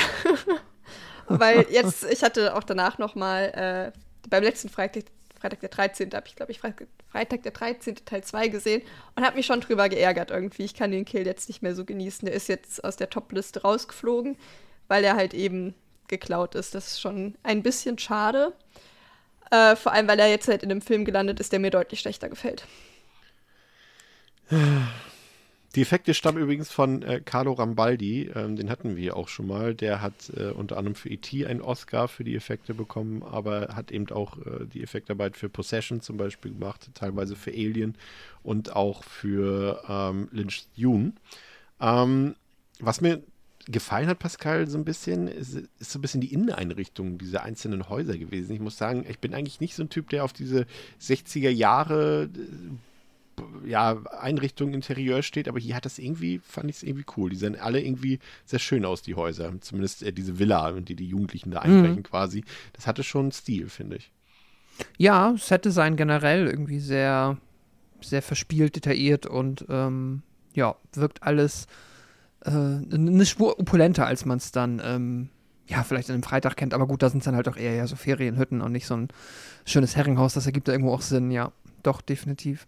Weil 1.27 1.65
jetzt, 1.69 2.05
ich 2.05 2.23
hatte 2.23 2.55
auch 2.55 2.63
danach 2.63 2.97
noch 2.97 3.15
mal 3.15 3.93
äh, 3.93 3.99
beim 4.29 4.43
letzten 4.43 4.69
Freitag, 4.69 5.05
Freitag 5.39 5.59
der 5.59 5.69
13. 5.69 6.11
habe 6.13 6.27
ich, 6.27 6.35
glaube 6.35 6.51
ich, 6.51 6.59
Freitag, 6.59 6.87
Freitag 7.11 7.43
der 7.43 7.51
13. 7.51 7.95
Teil 8.05 8.23
2 8.23 8.47
gesehen 8.47 8.81
und 9.15 9.25
habe 9.25 9.35
mich 9.35 9.45
schon 9.45 9.61
drüber 9.61 9.89
geärgert 9.89 10.31
irgendwie. 10.31 10.63
Ich 10.63 10.73
kann 10.73 10.91
den 10.91 11.05
Kill 11.05 11.25
jetzt 11.25 11.49
nicht 11.49 11.61
mehr 11.61 11.75
so 11.75 11.85
genießen. 11.85 12.25
Der 12.25 12.35
ist 12.35 12.47
jetzt 12.47 12.83
aus 12.83 12.95
der 12.95 13.09
Top-Liste 13.09 13.61
rausgeflogen, 13.61 14.37
weil 14.87 15.03
er 15.03 15.15
halt 15.15 15.33
eben 15.33 15.75
geklaut 16.07 16.55
ist. 16.55 16.73
Das 16.75 16.87
ist 16.87 17.01
schon 17.01 17.35
ein 17.43 17.63
bisschen 17.63 17.97
schade. 17.97 18.53
Äh, 19.51 19.75
vor 19.75 19.93
allem, 19.93 20.07
weil 20.07 20.19
er 20.19 20.29
jetzt 20.29 20.47
halt 20.47 20.63
in 20.63 20.71
einem 20.71 20.81
Film 20.81 21.05
gelandet 21.05 21.39
ist, 21.39 21.51
der 21.51 21.59
mir 21.59 21.71
deutlich 21.71 21.99
schlechter 21.99 22.29
gefällt. 22.29 22.65
Die 25.75 25.81
Effekte 25.81 26.13
stammen 26.13 26.41
übrigens 26.41 26.71
von 26.71 27.03
äh, 27.03 27.21
Carlo 27.23 27.53
Rambaldi, 27.53 28.31
ähm, 28.33 28.55
den 28.55 28.69
hatten 28.69 28.95
wir 28.95 29.15
auch 29.15 29.27
schon 29.27 29.45
mal. 29.45 29.75
Der 29.75 30.01
hat 30.01 30.31
äh, 30.35 30.49
unter 30.49 30.77
anderem 30.77 30.95
für 30.95 31.09
E.T. 31.09 31.45
einen 31.45 31.61
Oscar 31.61 32.07
für 32.07 32.23
die 32.23 32.35
Effekte 32.35 32.73
bekommen, 32.73 33.21
aber 33.21 33.75
hat 33.75 33.91
eben 33.91 34.09
auch 34.09 34.37
äh, 34.39 34.65
die 34.65 34.81
Effektarbeit 34.81 35.37
für 35.37 35.49
Possession 35.49 36.01
zum 36.01 36.17
Beispiel 36.17 36.51
gemacht, 36.51 36.89
teilweise 36.93 37.35
für 37.35 37.51
Alien 37.51 37.95
und 38.41 38.75
auch 38.75 39.03
für 39.03 39.83
ähm, 39.87 40.29
Lynch 40.31 40.65
Dune. 40.77 41.13
Ähm, 41.79 42.35
was 42.79 43.01
mir 43.01 43.21
gefallen 43.68 44.07
hat, 44.07 44.20
Pascal, 44.20 44.68
so 44.68 44.78
ein 44.78 44.86
bisschen, 44.86 45.28
ist, 45.28 45.55
ist, 45.80 45.91
so 45.91 45.99
ein 45.99 46.01
bisschen 46.01 46.22
die 46.22 46.34
Inneneinrichtung 46.34 47.18
dieser 47.18 47.43
einzelnen 47.43 47.89
Häuser 47.89 48.18
gewesen. 48.18 48.53
Ich 48.53 48.61
muss 48.61 48.78
sagen, 48.78 49.05
ich 49.09 49.20
bin 49.20 49.34
eigentlich 49.34 49.59
nicht 49.59 49.76
so 49.76 49.84
ein 49.84 49.89
Typ, 49.89 50.09
der 50.09 50.24
auf 50.24 50.34
diese 50.34 50.65
60er 51.01 51.49
Jahre 51.49 52.30
äh, 52.34 53.70
ja, 53.70 54.01
Einrichtung, 54.20 54.74
Interieur 54.74 55.22
steht, 55.22 55.47
aber 55.47 55.59
hier 55.59 55.76
hat 55.76 55.86
das 55.86 55.99
irgendwie, 55.99 56.39
fand 56.39 56.70
ich 56.70 56.78
es 56.78 56.84
irgendwie 56.84 57.05
cool. 57.18 57.30
Die 57.30 57.36
sehen 57.36 57.59
alle 57.59 57.82
irgendwie 57.82 58.20
sehr 58.45 58.59
schön 58.59 58.86
aus, 58.86 59.01
die 59.01 59.15
Häuser. 59.15 59.53
Zumindest 59.61 60.01
äh, 60.03 60.13
diese 60.13 60.39
Villa, 60.39 60.70
in 60.70 60.86
die 60.86 60.95
die 60.95 61.07
Jugendlichen 61.07 61.51
da 61.51 61.59
einbrechen 61.59 61.97
mhm. 61.97 62.03
quasi. 62.03 62.43
Das 62.74 62.88
hatte 62.88 63.03
schon 63.03 63.32
Stil, 63.32 63.70
finde 63.70 63.97
ich. 63.97 64.11
Ja, 64.97 65.36
Set-Design 65.38 65.95
generell 65.95 66.47
irgendwie 66.47 66.80
sehr, 66.80 67.38
sehr 68.01 68.22
verspielt, 68.22 68.76
detailliert 68.76 69.26
und 69.26 69.65
ähm, 69.70 70.22
ja, 70.53 70.76
wirkt 70.93 71.24
alles 71.24 71.68
äh, 72.47 72.95
eine 72.95 73.25
Spur 73.25 73.59
opulenter, 73.59 74.05
als 74.05 74.25
man 74.25 74.37
es 74.37 74.51
dann, 74.51 74.81
ähm, 74.83 75.29
ja, 75.67 75.83
vielleicht 75.83 76.09
an 76.09 76.15
einem 76.15 76.23
Freitag 76.23 76.55
kennt. 76.55 76.73
Aber 76.73 76.87
gut, 76.87 77.03
da 77.03 77.09
sind 77.09 77.19
es 77.19 77.25
dann 77.25 77.35
halt 77.35 77.47
auch 77.47 77.57
eher 77.57 77.75
ja, 77.75 77.85
so 77.87 77.95
Ferienhütten 77.95 78.61
und 78.61 78.71
nicht 78.71 78.87
so 78.87 78.95
ein 78.95 79.09
schönes 79.65 79.95
Herringhaus. 79.95 80.33
Das 80.33 80.45
ergibt 80.45 80.67
da 80.67 80.71
irgendwo 80.71 80.93
auch 80.93 81.01
Sinn, 81.01 81.29
ja. 81.31 81.51
Doch, 81.83 82.01
definitiv. 82.01 82.67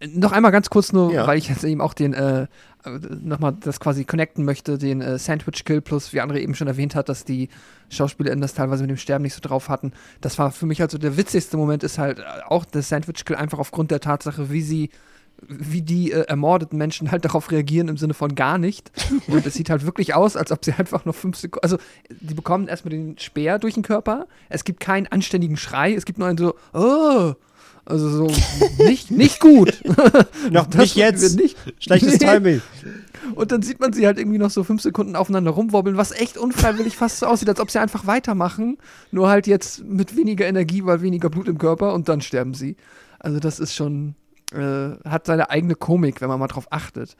Äh, 0.00 0.08
noch 0.08 0.32
einmal 0.32 0.52
ganz 0.52 0.68
kurz 0.68 0.92
nur, 0.92 1.12
ja. 1.12 1.26
weil 1.26 1.38
ich 1.38 1.48
jetzt 1.48 1.64
eben 1.64 1.80
auch 1.80 1.94
den, 1.94 2.12
äh, 2.12 2.46
nochmal 3.22 3.54
das 3.58 3.80
quasi 3.80 4.04
connecten 4.04 4.44
möchte, 4.44 4.78
den 4.78 5.00
äh, 5.00 5.18
Sandwich 5.18 5.64
Kill 5.64 5.80
plus, 5.80 6.12
wie 6.12 6.20
André 6.20 6.38
eben 6.38 6.54
schon 6.54 6.66
erwähnt 6.66 6.94
hat, 6.94 7.08
dass 7.08 7.24
die 7.24 7.48
SchauspielerInnen 7.90 8.42
das 8.42 8.54
teilweise 8.54 8.82
mit 8.82 8.90
dem 8.90 8.96
Sterben 8.96 9.22
nicht 9.22 9.34
so 9.34 9.40
drauf 9.40 9.68
hatten. 9.68 9.92
Das 10.20 10.38
war 10.38 10.50
für 10.50 10.66
mich 10.66 10.82
also 10.82 10.98
der 10.98 11.16
witzigste 11.16 11.56
Moment, 11.56 11.84
ist 11.84 11.98
halt 11.98 12.22
auch 12.46 12.64
der 12.64 12.82
Sandwich 12.82 13.24
Kill 13.24 13.36
einfach 13.36 13.58
aufgrund 13.58 13.90
der 13.90 14.00
Tatsache, 14.00 14.50
wie 14.50 14.62
sie 14.62 14.90
wie 15.48 15.82
die 15.82 16.12
äh, 16.12 16.22
ermordeten 16.22 16.78
Menschen 16.78 17.10
halt 17.10 17.24
darauf 17.24 17.50
reagieren 17.50 17.88
im 17.88 17.96
Sinne 17.96 18.14
von 18.14 18.34
gar 18.34 18.58
nicht. 18.58 18.90
Und 19.26 19.46
es 19.46 19.54
sieht 19.54 19.70
halt 19.70 19.84
wirklich 19.84 20.14
aus, 20.14 20.36
als 20.36 20.52
ob 20.52 20.64
sie 20.64 20.72
einfach 20.72 21.04
nur 21.04 21.14
fünf 21.14 21.36
Sekunden. 21.36 21.64
Also, 21.64 21.78
die 22.20 22.34
bekommen 22.34 22.68
erstmal 22.68 22.90
den 22.90 23.18
Speer 23.18 23.58
durch 23.58 23.74
den 23.74 23.82
Körper. 23.82 24.26
Es 24.48 24.64
gibt 24.64 24.80
keinen 24.80 25.06
anständigen 25.06 25.56
Schrei. 25.56 25.94
Es 25.94 26.04
gibt 26.04 26.18
nur 26.18 26.28
ein 26.28 26.38
so, 26.38 26.54
oh. 26.72 27.34
Also 27.84 28.08
so 28.08 28.84
nicht, 28.84 29.10
nicht 29.10 29.40
gut. 29.40 29.82
Noch 30.52 30.66
Das 30.68 30.80
nicht 30.82 30.94
jetzt. 30.94 31.36
Nicht. 31.36 31.56
Schlechtes 31.80 32.12
Nee. 32.12 32.18
Timing. 32.18 32.62
Und 33.34 33.50
dann 33.50 33.62
sieht 33.62 33.80
man 33.80 33.92
sie 33.92 34.06
halt 34.06 34.18
irgendwie 34.18 34.38
noch 34.38 34.50
so 34.50 34.62
fünf 34.62 34.82
Sekunden 34.82 35.16
aufeinander 35.16 35.50
rumwobbeln, 35.50 35.96
was 35.96 36.12
echt 36.12 36.36
unfreiwillig 36.36 36.96
fast 36.96 37.18
so 37.18 37.26
aussieht, 37.26 37.48
als 37.48 37.58
ob 37.60 37.70
sie 37.70 37.80
einfach 37.80 38.06
weitermachen. 38.06 38.78
Nur 39.10 39.28
halt 39.28 39.48
jetzt 39.48 39.84
mit 39.84 40.16
weniger 40.16 40.46
Energie, 40.46 40.84
weil 40.84 41.02
weniger 41.02 41.28
Blut 41.28 41.48
im 41.48 41.58
Körper 41.58 41.92
und 41.94 42.08
dann 42.08 42.20
sterben 42.20 42.54
sie. 42.54 42.76
Also 43.18 43.40
das 43.40 43.58
ist 43.58 43.74
schon, 43.74 44.14
äh, 44.52 45.08
hat 45.08 45.26
seine 45.26 45.50
eigene 45.50 45.74
Komik, 45.74 46.20
wenn 46.20 46.28
man 46.28 46.38
mal 46.38 46.48
drauf 46.48 46.66
achtet. 46.70 47.16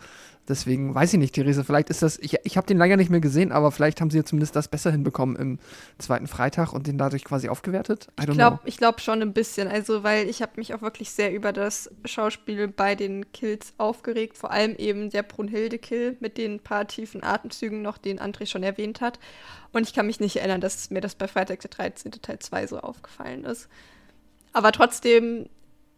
Deswegen 0.48 0.92
weiß 0.92 1.12
ich 1.12 1.20
nicht, 1.20 1.34
Therese, 1.34 1.62
vielleicht 1.62 1.88
ist 1.88 2.02
das, 2.02 2.18
ich, 2.18 2.36
ich 2.42 2.56
habe 2.56 2.66
den 2.66 2.76
lange 2.76 2.96
nicht 2.96 3.10
mehr 3.10 3.20
gesehen, 3.20 3.52
aber 3.52 3.70
vielleicht 3.70 4.00
haben 4.00 4.10
sie 4.10 4.18
ja 4.18 4.24
zumindest 4.24 4.56
das 4.56 4.66
besser 4.66 4.90
hinbekommen 4.90 5.36
im 5.36 5.58
zweiten 5.98 6.26
Freitag 6.26 6.72
und 6.72 6.88
den 6.88 6.98
dadurch 6.98 7.24
quasi 7.24 7.48
aufgewertet. 7.48 8.08
I 8.20 8.24
Ich 8.24 8.32
glaube 8.32 8.58
glaub 8.76 9.00
schon 9.00 9.22
ein 9.22 9.32
bisschen, 9.32 9.68
also 9.68 10.02
weil 10.02 10.28
ich 10.28 10.42
habe 10.42 10.52
mich 10.56 10.74
auch 10.74 10.82
wirklich 10.82 11.12
sehr 11.12 11.32
über 11.32 11.52
das 11.52 11.90
Schauspiel 12.04 12.66
bei 12.66 12.96
den 12.96 13.30
Kills 13.30 13.72
aufgeregt, 13.78 14.36
vor 14.36 14.50
allem 14.50 14.74
eben 14.74 15.10
der 15.10 15.22
Brunhilde-Kill 15.22 16.16
mit 16.18 16.38
den 16.38 16.58
paar 16.58 16.88
tiefen 16.88 17.22
Atemzügen 17.22 17.80
noch, 17.80 17.96
den 17.96 18.18
André 18.18 18.46
schon 18.46 18.64
erwähnt 18.64 19.00
hat. 19.00 19.20
Und 19.72 19.86
ich 19.86 19.94
kann 19.94 20.06
mich 20.06 20.18
nicht 20.18 20.36
erinnern, 20.36 20.60
dass 20.60 20.90
mir 20.90 21.00
das 21.00 21.14
bei 21.14 21.28
Freitag 21.28 21.60
der 21.60 21.70
13. 21.70 22.10
Teil 22.20 22.40
2 22.40 22.66
so 22.66 22.80
aufgefallen 22.80 23.44
ist. 23.44 23.68
Aber 24.52 24.72
trotzdem 24.72 25.48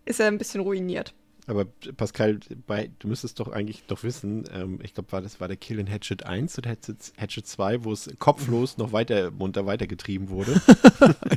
ist 0.05 0.20
er 0.20 0.28
ein 0.28 0.39
bisschen 0.39 0.61
ruiniert. 0.61 1.14
Aber 1.47 1.66
Pascal, 1.97 2.40
bei, 2.66 2.90
du 3.01 3.09
müsstest 3.09 3.38
doch 3.38 3.49
eigentlich 3.53 3.84
doch 3.86 4.03
wissen, 4.03 4.45
ähm, 4.55 4.78
ich 4.82 4.95
glaube, 4.95 5.12
war 5.12 5.20
das 5.20 5.40
war 5.40 5.49
der 5.49 5.59
Kill 5.59 5.78
in 5.78 5.90
Hatchet 5.90 6.24
1 6.24 6.57
oder 6.57 6.70
Hatchet, 6.70 7.12
Hatchet 7.18 7.47
2, 7.47 7.84
wo 7.84 7.92
es 7.92 8.09
kopflos 8.18 8.78
noch 8.78 8.92
weiter 8.92 9.30
munter 9.30 9.66
weitergetrieben 9.66 10.28
wurde. 10.30 10.61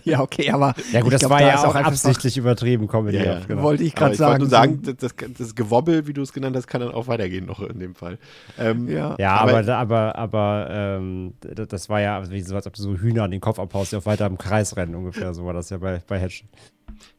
Ja, 0.04 0.22
okay, 0.22 0.52
aber. 0.52 0.74
Ja 0.94 1.02
gut, 1.02 1.12
das 1.12 1.20
glaub, 1.20 1.32
war 1.32 1.40
da 1.42 1.48
ja 1.50 1.60
auch 1.66 1.76
einfach- 1.76 1.92
absichtlich 1.92 2.38
übertrieben, 2.38 2.88
Comedy. 2.88 3.18
Ja, 3.18 3.24
ja. 3.26 3.40
genau. 3.46 3.64
Wollte 3.64 3.84
ich 3.84 3.94
gerade 3.94 4.14
ich 4.14 4.20
wollte 4.22 4.46
sagen. 4.46 4.76
nur 4.76 4.86
sagen, 4.86 4.98
das, 5.00 5.14
das, 5.16 5.34
das 5.38 5.56
Gewobbel, 5.56 6.08
wie 6.08 6.14
du 6.14 6.22
es 6.22 6.32
genannt 6.32 6.56
hast, 6.56 6.68
kann 6.68 6.80
dann 6.80 6.92
auch 6.92 7.08
weitergehen 7.08 7.46
noch 7.46 7.60
in 7.60 7.80
dem 7.80 7.94
Fall. 7.94 8.18
Ähm, 8.58 8.88
Ja. 8.88 9.16
Ja, 9.20 9.36
Aber- 9.36 9.52
aber, 9.52 9.64
da- 9.64 9.80
aber, 9.80 10.16
aber 10.16 10.68
ähm, 10.72 11.34
das 11.42 11.90
war 11.90 12.00
ja 12.00 12.30
wie 12.32 12.42
so, 12.42 12.56
als 12.56 12.68
ob 12.68 12.74
du 12.74 12.82
so 12.82 12.96
Hühner 12.96 13.24
an 13.24 13.32
den 13.32 13.42
Kopf 13.42 13.60
abhaust, 13.60 13.92
die 13.92 13.98
auch 13.98 14.06
weiter 14.06 14.26
im 14.28 14.38
Kreis 14.38 14.78
rennen 14.78 14.96
ungefähr. 14.96 15.34
So 15.34 15.46
war 15.46 15.54
das 15.54 15.70
ja 15.70 15.78
bei, 15.78 16.02
bei 16.08 16.22
Hatchet. 16.22 16.48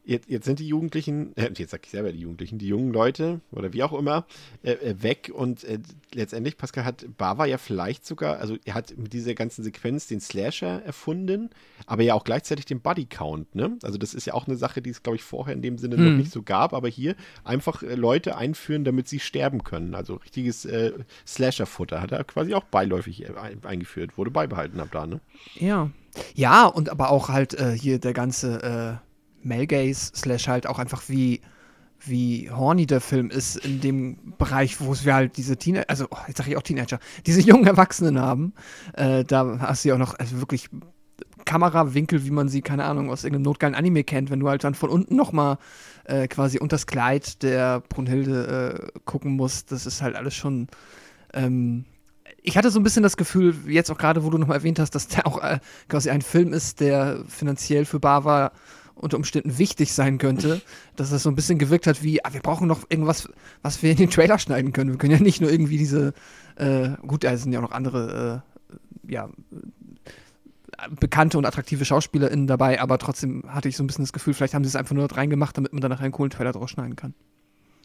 Jetzt, 0.05 0.29
jetzt 0.29 0.47
sind 0.47 0.59
die 0.59 0.67
Jugendlichen, 0.67 1.37
äh, 1.37 1.51
jetzt 1.55 1.71
sag 1.71 1.85
ich 1.85 1.91
selber 1.91 2.11
die 2.13 2.21
Jugendlichen, 2.21 2.59
die 2.59 2.67
jungen 2.67 2.93
Leute 2.93 3.41
oder 3.53 3.73
wie 3.75 3.83
auch 3.83 3.93
immer, 3.93 4.25
äh, 4.63 4.73
äh, 4.73 5.03
weg 5.03 5.31
und 5.35 5.65
äh, 5.65 5.79
letztendlich, 6.15 6.57
Pascal 6.57 6.85
hat 6.85 7.05
Bava 7.19 7.45
ja 7.45 7.59
vielleicht 7.59 8.07
sogar, 8.07 8.39
also 8.39 8.57
er 8.65 8.75
hat 8.75 8.97
mit 8.97 9.13
dieser 9.13 9.35
ganzen 9.35 9.63
Sequenz 9.63 10.07
den 10.07 10.21
Slasher 10.21 10.83
erfunden, 10.83 11.51
aber 11.87 12.03
ja 12.03 12.15
auch 12.15 12.25
gleichzeitig 12.25 12.65
den 12.65 12.81
Bodycount, 12.81 13.55
ne? 13.55 13.77
Also 13.83 13.99
das 13.99 14.15
ist 14.15 14.25
ja 14.27 14.35
auch 14.35 14.47
eine 14.47 14.57
Sache, 14.57 14.81
die 14.81 14.91
es, 14.91 15.03
glaube 15.03 15.17
ich, 15.17 15.23
vorher 15.23 15.55
in 15.55 15.63
dem 15.63 15.77
Sinne 15.79 15.97
noch 15.97 16.05
Hm. 16.07 16.17
nicht 16.17 16.33
so 16.33 16.43
gab, 16.43 16.73
aber 16.73 16.89
hier 16.89 17.15
einfach 17.45 17.83
äh, 17.83 17.95
Leute 17.95 18.37
einführen, 18.37 18.85
damit 18.85 19.09
sie 19.09 19.21
sterben 19.21 19.63
können. 19.63 19.95
Also 19.95 20.15
richtiges 20.17 20.65
äh, 20.65 20.93
Slasher-Futter 21.27 22.01
hat 22.01 22.13
er 22.13 22.25
quasi 22.25 22.55
auch 22.55 22.65
beiläufig 22.65 23.29
ein, 23.37 23.63
eingeführt, 23.65 24.17
wurde 24.17 24.31
beibehalten 24.31 24.81
ab 24.81 24.89
da, 24.91 25.07
ne? 25.07 25.21
Ja. 25.57 25.91
Ja, 26.35 26.67
und 26.67 26.89
aber 26.89 27.11
auch 27.11 27.29
halt 27.29 27.57
hier 27.77 27.99
der 28.01 28.13
ganze 28.13 29.01
äh, 29.01 29.08
Male 29.43 29.67
Gaze 29.67 30.13
slash 30.15 30.49
halt 30.49 30.67
auch 30.67 30.79
einfach 30.79 31.03
wie 31.09 31.41
wie 32.07 32.49
horny 32.51 32.87
der 32.87 33.01
Film 33.01 33.29
ist 33.31 33.57
in 33.57 33.81
dem 33.81 34.35
Bereich, 34.39 34.81
wo 34.81 34.95
wir 34.95 35.15
halt 35.15 35.37
diese 35.37 35.57
Teenager, 35.57 35.91
also 35.91 36.07
oh, 36.11 36.19
jetzt 36.29 36.39
sage 36.39 36.51
ich 36.51 36.57
auch 36.57 36.63
Teenager, 36.63 37.01
diese 37.27 37.41
jungen 37.41 37.67
Erwachsenen 37.67 38.21
haben. 38.21 38.53
Äh, 38.95 39.25
da 39.25 39.59
hast 39.61 39.85
du 39.85 39.89
ja 39.89 39.95
auch 39.97 39.99
noch 39.99 40.17
also 40.17 40.39
wirklich 40.39 40.71
Kamerawinkel, 41.45 42.25
wie 42.25 42.31
man 42.31 42.49
sie, 42.49 42.63
keine 42.63 42.85
Ahnung, 42.85 43.11
aus 43.11 43.25
irgendeinem 43.25 43.45
notgeilen 43.45 43.75
Anime 43.75 44.05
kennt, 44.05 44.31
wenn 44.31 44.39
du 44.39 44.49
halt 44.49 44.63
dann 44.63 44.75
von 44.75 44.91
unten 44.91 45.17
nochmal 45.17 45.59
äh, 46.05 46.29
quasi 46.29 46.59
unter 46.59 46.75
das 46.75 46.87
Kleid 46.87 47.43
der 47.43 47.81
Brunhilde 47.81 48.93
äh, 48.95 48.99
gucken 49.05 49.33
musst. 49.33 49.73
Das 49.73 49.87
ist 49.87 50.01
halt 50.01 50.15
alles 50.15 50.35
schon 50.35 50.69
ähm, 51.35 51.85
ich 52.43 52.57
hatte 52.57 52.71
so 52.71 52.79
ein 52.81 52.83
bisschen 52.83 53.03
das 53.03 53.17
Gefühl, 53.17 53.55
jetzt 53.67 53.91
auch 53.91 53.99
gerade, 53.99 54.25
wo 54.25 54.31
du 54.31 54.39
nochmal 54.39 54.59
erwähnt 54.59 54.79
hast, 54.79 54.95
dass 54.95 55.09
der 55.09 55.27
auch 55.27 55.43
äh, 55.43 55.59
quasi 55.89 56.11
ein 56.11 56.23
Film 56.23 56.53
ist, 56.53 56.81
der 56.81 57.25
finanziell 57.27 57.85
für 57.85 58.01
Bava 58.01 58.53
unter 58.99 59.17
Umständen 59.17 59.59
wichtig 59.59 59.93
sein 59.93 60.19
könnte, 60.19 60.61
dass 60.97 61.11
das 61.11 61.23
so 61.23 61.31
ein 61.31 61.35
bisschen 61.35 61.59
gewirkt 61.59 61.87
hat 61.87 62.03
wie, 62.03 62.25
ah, 62.25 62.33
wir 62.33 62.41
brauchen 62.41 62.67
noch 62.69 62.83
irgendwas, 62.89 63.29
was 63.63 63.83
wir 63.83 63.91
in 63.91 63.97
den 63.97 64.11
Trailer 64.11 64.39
schneiden 64.39 64.73
können. 64.73 64.91
Wir 64.91 64.99
können 64.99 65.13
ja 65.13 65.21
nicht 65.21 65.41
nur 65.41 65.51
irgendwie 65.51 65.79
diese, 65.79 66.13
äh, 66.57 66.91
gut, 67.07 67.25
da 67.25 67.37
sind 67.37 67.53
ja 67.53 67.61
auch 67.61 67.65
noch 67.65 67.73
andere, 67.73 68.43
äh, 69.07 69.13
ja, 69.13 69.29
bekannte 71.01 71.39
und 71.39 71.45
attraktive 71.45 71.85
SchauspielerInnen 71.85 72.47
dabei, 72.47 72.81
aber 72.81 72.99
trotzdem 72.99 73.43
hatte 73.49 73.69
ich 73.69 73.77
so 73.77 73.83
ein 73.83 73.87
bisschen 73.87 74.05
das 74.05 74.13
Gefühl, 74.13 74.35
vielleicht 74.35 74.55
haben 74.55 74.65
sie 74.65 74.69
es 74.69 74.77
einfach 74.77 74.95
nur 74.95 75.09
dort 75.09 75.17
reingemacht, 75.17 75.57
damit 75.57 75.73
man 75.73 75.81
dann 75.81 75.91
nachher 75.91 76.05
einen 76.05 76.13
coolen 76.13 76.31
Trailer 76.31 76.53
draus 76.53 76.71
schneiden 76.71 76.95
kann. 76.95 77.15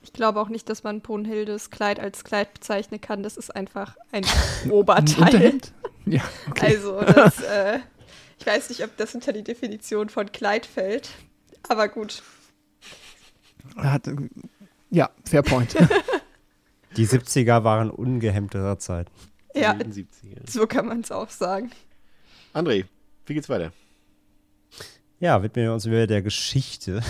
Ich 0.04 0.12
glaube 0.12 0.40
auch 0.42 0.50
nicht, 0.50 0.70
dass 0.70 0.84
man 0.84 1.02
Brunhildes 1.02 1.70
Kleid 1.70 2.00
als 2.00 2.24
Kleid 2.24 2.54
bezeichnen 2.54 3.00
kann. 3.00 3.24
Das 3.24 3.38
ist 3.38 3.56
einfach 3.56 3.96
ein 4.12 4.26
Oberteil. 4.70 5.60
Ja, 6.06 6.22
okay. 6.50 6.76
Also, 6.76 7.00
das, 7.00 7.42
äh, 7.44 7.80
ich 8.44 8.48
weiß 8.48 8.68
nicht, 8.68 8.84
ob 8.84 8.98
das 8.98 9.16
unter 9.16 9.32
die 9.32 9.42
Definition 9.44 10.10
von 10.10 10.30
Kleid 10.34 10.66
fällt. 10.66 11.12
Aber 11.70 11.88
gut. 11.88 12.22
Er 13.78 13.94
hat, 13.94 14.10
ja, 14.90 15.10
fair 15.24 15.44
point. 15.44 15.74
Die 16.98 17.08
70er 17.08 17.64
waren 17.64 17.90
ungehemmtere 17.90 18.78
Zeit. 18.80 19.08
Ja, 19.56 19.74
Die 19.76 20.04
70er. 20.04 20.52
so 20.52 20.68
kann 20.68 20.88
man 20.88 21.00
es 21.00 21.12
auch 21.12 21.30
sagen. 21.30 21.72
André, 22.54 22.84
wie 23.28 23.34
geht's 23.34 23.48
weiter? 23.48 23.72
Ja, 25.22 25.42
widmen 25.42 25.64
wir 25.66 25.74
uns 25.74 25.86
wieder 25.86 26.06
der 26.06 26.22
Geschichte. 26.22 27.02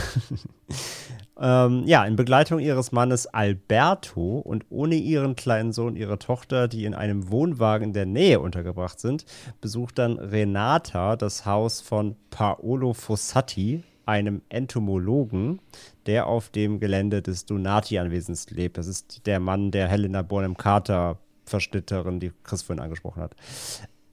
Ähm, 1.39 1.83
ja, 1.85 2.05
in 2.05 2.15
Begleitung 2.15 2.59
ihres 2.59 2.91
Mannes 2.91 3.27
Alberto 3.27 4.37
und 4.39 4.65
ohne 4.69 4.95
ihren 4.95 5.35
kleinen 5.35 5.71
Sohn, 5.71 5.95
ihre 5.95 6.19
Tochter, 6.19 6.67
die 6.67 6.85
in 6.85 6.93
einem 6.93 7.31
Wohnwagen 7.31 7.89
in 7.89 7.93
der 7.93 8.05
Nähe 8.05 8.39
untergebracht 8.39 8.99
sind, 8.99 9.25
besucht 9.59 9.97
dann 9.97 10.19
Renata 10.19 11.15
das 11.15 11.45
Haus 11.45 11.81
von 11.81 12.15
Paolo 12.29 12.93
Fossati, 12.93 13.83
einem 14.05 14.41
Entomologen, 14.49 15.59
der 16.05 16.27
auf 16.27 16.49
dem 16.49 16.79
Gelände 16.79 17.21
des 17.21 17.45
Donati-Anwesens 17.45 18.49
lebt. 18.49 18.77
Das 18.77 18.87
ist 18.87 19.25
der 19.25 19.39
Mann, 19.39 19.71
der 19.71 19.87
Helena 19.87 20.21
Bonham 20.21 20.57
Carter 20.57 21.17
Verschnitterin, 21.45 22.19
die 22.19 22.31
Chris 22.43 22.61
vorhin 22.61 22.83
angesprochen 22.83 23.21
hat. 23.21 23.35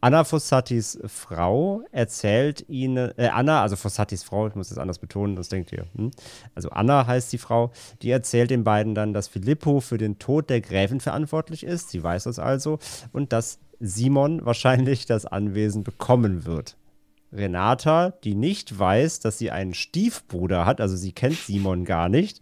Anna 0.03 0.24
Fossatis 0.24 0.98
Frau 1.05 1.82
erzählt 1.92 2.64
ihnen, 2.68 3.12
äh, 3.18 3.28
Anna, 3.28 3.61
also 3.61 3.76
Fossatis 3.76 4.22
Frau, 4.22 4.46
ich 4.46 4.55
muss 4.55 4.70
das 4.70 4.78
anders 4.78 4.98
betonen, 4.98 5.36
das 5.36 5.51
denkt 5.51 5.72
ihr. 5.72 5.86
Hm? 5.94 6.11
Also 6.55 6.70
Anna 6.70 7.07
heißt 7.07 7.32
die 7.32 7.38
Frau, 7.38 7.70
die 8.01 8.11
erzählt 8.11 8.51
den 8.51 8.64
beiden 8.64 8.94
dann, 8.94 9.12
dass 9.12 9.28
Filippo 9.28 9.80
für 9.80 9.98
den 9.98 10.18
Tod 10.18 10.48
der 10.48 10.62
Gräfin 10.62 11.01
verantwortlich 11.01 11.64
ist, 11.64 11.90
sie 11.90 12.03
weiß 12.03 12.24
das 12.24 12.38
also, 12.38 12.78
und 13.12 13.32
dass 13.32 13.59
Simon 13.78 14.44
wahrscheinlich 14.44 15.05
das 15.05 15.26
Anwesen 15.26 15.84
bekommen 15.84 16.46
wird. 16.46 16.76
Renata, 17.32 18.11
die 18.24 18.34
nicht 18.34 18.76
weiß, 18.76 19.20
dass 19.20 19.38
sie 19.38 19.51
einen 19.51 19.74
Stiefbruder 19.74 20.66
hat, 20.66 20.80
also 20.80 20.96
sie 20.96 21.12
kennt 21.12 21.36
Simon 21.36 21.84
gar 21.84 22.09
nicht, 22.09 22.40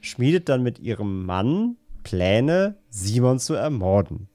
schmiedet 0.00 0.48
dann 0.48 0.62
mit 0.62 0.78
ihrem 0.78 1.24
Mann 1.24 1.76
Pläne, 2.02 2.76
Simon 2.90 3.38
zu 3.38 3.54
ermorden. 3.54 4.28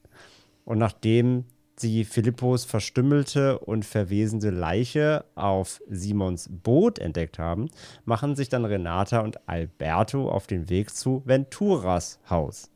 Und 0.66 0.78
nachdem 0.78 1.46
sie 1.80 2.06
Philippos 2.06 2.66
verstümmelte 2.66 3.60
und 3.60 3.86
verwesende 3.86 4.50
Leiche 4.50 5.26
auf 5.36 5.82
Simons 5.90 6.50
Boot 6.52 7.00
entdeckt 7.00 7.40
haben, 7.40 7.70
machen 8.06 8.36
sich 8.36 8.50
dann 8.50 8.66
Renata 8.66 9.22
und 9.22 9.48
Alberto 9.48 10.30
auf 10.30 10.48
den 10.48 10.70
Weg 10.70 10.94
zu 10.94 11.22
Venturas 11.26 12.20
Haus. 12.30 12.70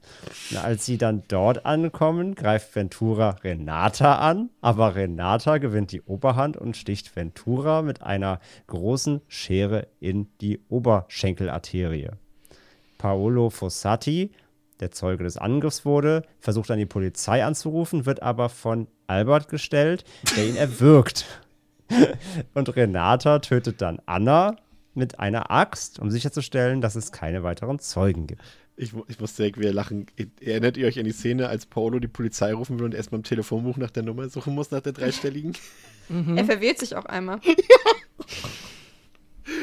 Und 0.51 0.57
als 0.57 0.85
sie 0.85 0.97
dann 0.97 1.23
dort 1.27 1.65
ankommen, 1.65 2.35
greift 2.35 2.75
Ventura 2.75 3.31
Renata 3.43 4.15
an, 4.19 4.49
aber 4.61 4.95
Renata 4.95 5.57
gewinnt 5.57 5.91
die 5.91 6.01
Oberhand 6.01 6.57
und 6.57 6.77
sticht 6.77 7.15
Ventura 7.15 7.81
mit 7.81 8.01
einer 8.01 8.39
großen 8.67 9.21
Schere 9.27 9.87
in 9.99 10.27
die 10.41 10.61
Oberschenkelarterie. 10.69 12.11
Paolo 12.97 13.49
Fossati, 13.49 14.31
der 14.83 14.91
Zeuge 14.91 15.23
des 15.23 15.37
Angriffs 15.37 15.85
wurde, 15.85 16.23
versucht 16.39 16.69
dann 16.69 16.77
die 16.77 16.85
Polizei 16.85 17.43
anzurufen, 17.43 18.05
wird 18.05 18.21
aber 18.21 18.49
von 18.49 18.87
Albert 19.07 19.47
gestellt, 19.47 20.03
der 20.35 20.45
ihn 20.45 20.57
erwürgt. 20.57 21.25
Und 22.53 22.75
Renata 22.75 23.39
tötet 23.39 23.81
dann 23.81 24.01
Anna 24.05 24.57
mit 24.93 25.19
einer 25.19 25.51
Axt, 25.51 25.99
um 25.99 26.11
sicherzustellen, 26.11 26.81
dass 26.81 26.95
es 26.95 27.11
keine 27.11 27.43
weiteren 27.43 27.79
Zeugen 27.79 28.27
gibt. 28.27 28.41
Ich, 28.75 28.93
ich 29.07 29.19
muss 29.19 29.35
direkt 29.35 29.59
wieder 29.59 29.71
lachen. 29.71 30.07
Erinnert 30.41 30.77
ihr 30.77 30.87
euch 30.87 30.99
an 30.99 31.05
die 31.05 31.11
Szene, 31.11 31.47
als 31.47 31.65
Paolo 31.65 31.99
die 31.99 32.07
Polizei 32.07 32.53
rufen 32.53 32.79
will 32.79 32.85
und 32.85 32.93
erstmal 32.93 33.19
im 33.19 33.23
Telefonbuch 33.23 33.77
nach 33.77 33.91
der 33.91 34.03
Nummer 34.03 34.27
suchen 34.29 34.53
muss, 34.53 34.71
nach 34.71 34.81
der 34.81 34.93
dreistelligen? 34.93 35.53
Er 36.35 36.45
verwählt 36.45 36.79
sich 36.79 36.95
auch 36.95 37.05
einmal. 37.05 37.39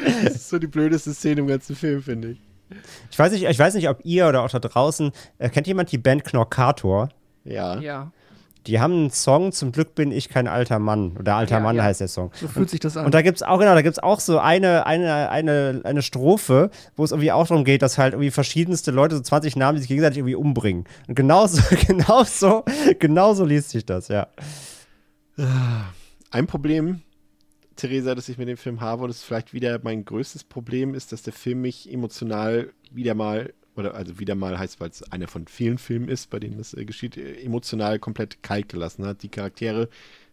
Das 0.05 0.35
ist 0.35 0.49
so 0.51 0.59
die 0.59 0.67
blödeste 0.67 1.15
Szene 1.15 1.41
im 1.41 1.47
ganzen 1.47 1.75
Film, 1.75 2.03
finde 2.03 2.33
ich. 2.33 2.39
Ich 3.11 3.19
weiß 3.19 3.33
nicht, 3.33 3.45
ich 3.45 3.59
weiß 3.59 3.75
nicht, 3.75 3.89
ob 3.89 3.99
ihr 4.05 4.29
oder 4.29 4.43
auch 4.43 4.51
da 4.51 4.59
draußen, 4.59 5.13
äh, 5.39 5.49
kennt 5.49 5.67
jemand 5.67 5.93
die 5.93 5.99
Band 5.99 6.25
Knorkator? 6.25 7.09
Ja. 7.45 7.79
ja. 7.79 8.13
Die 8.67 8.79
haben 8.79 8.93
einen 8.93 9.11
Song, 9.11 9.53
zum 9.53 9.73
Glück 9.73 9.95
bin 9.95 10.13
ich 10.13 10.29
kein 10.29 10.47
alter 10.47 10.79
Mann. 10.79 11.17
Oder 11.19 11.37
alter 11.37 11.57
Ja, 11.57 11.61
Mann 11.61 11.77
ja. 11.77 11.83
heißt 11.83 12.01
der 12.01 12.09
Song. 12.09 12.31
So 12.35 12.47
fühlt 12.47 12.69
sich 12.69 12.81
das 12.81 12.97
an. 12.97 13.07
Und 13.07 13.15
da 13.15 13.23
gibt's 13.23 13.43
auch, 13.43 13.59
genau, 13.59 13.75
da 13.75 13.81
gibt's 13.81 13.99
auch 13.99 14.21
so 14.21 14.39
eine, 14.39 14.87
eine, 14.87 15.31
eine, 15.31 15.81
eine 15.83 16.03
Strophe, 16.03 16.71
wo 16.95 17.05
es 17.05 17.11
irgendwie 17.11 17.33
auch 17.33 17.47
darum 17.47 17.65
geht, 17.65 17.81
dass 17.81 17.97
halt 17.97 18.13
irgendwie 18.13 18.31
verschiedenste 18.31 18.91
Leute, 18.91 19.17
so 19.17 19.23
20 19.23 19.57
Namen, 19.57 19.77
die 19.77 19.81
sich 19.81 19.89
gegenseitig 19.89 20.19
irgendwie 20.19 20.35
umbringen. 20.35 20.85
Und 21.09 21.15
genauso, 21.15 21.63
genauso, 21.87 22.65
genauso 22.99 23.47
liest 23.47 23.71
sich 23.71 23.87
das, 23.87 24.09
ja. 24.09 24.27
Ein 26.31 26.47
Problem, 26.47 27.01
Theresa, 27.81 28.15
das 28.15 28.29
ich 28.29 28.37
mit 28.37 28.49
dem 28.49 28.57
Film 28.57 28.81
habe, 28.81 29.05
und 29.05 29.11
ist 29.11 29.25
vielleicht 29.25 29.55
wieder 29.55 29.81
mein 29.83 30.05
größtes 30.05 30.45
Problem, 30.45 30.95
ist, 30.95 31.13
dass 31.13 31.23
der 31.23 31.33
Film 31.33 31.63
mich 31.63 31.91
emotional 31.91 32.73
wieder 32.91 33.15
mal, 33.15 33.55
oder 33.75 33.95
also 33.95 34.19
wieder 34.19 34.35
mal 34.35 34.59
heißt, 34.59 34.81
weil 34.81 34.91
es 34.91 35.03
einer 35.11 35.29
von 35.29 35.47
vielen 35.47 35.79
Filmen 35.79 36.09
ist, 36.09 36.29
bei 36.29 36.39
denen 36.39 36.59
das 36.59 36.75
äh, 36.75 36.85
geschieht, 36.85 37.17
äh, 37.17 37.43
emotional 37.43 37.99
komplett 37.99 38.43
kalt 38.43 38.69
gelassen 38.69 39.07
hat. 39.07 39.23
Die 39.23 39.31
Charaktere 39.31 39.89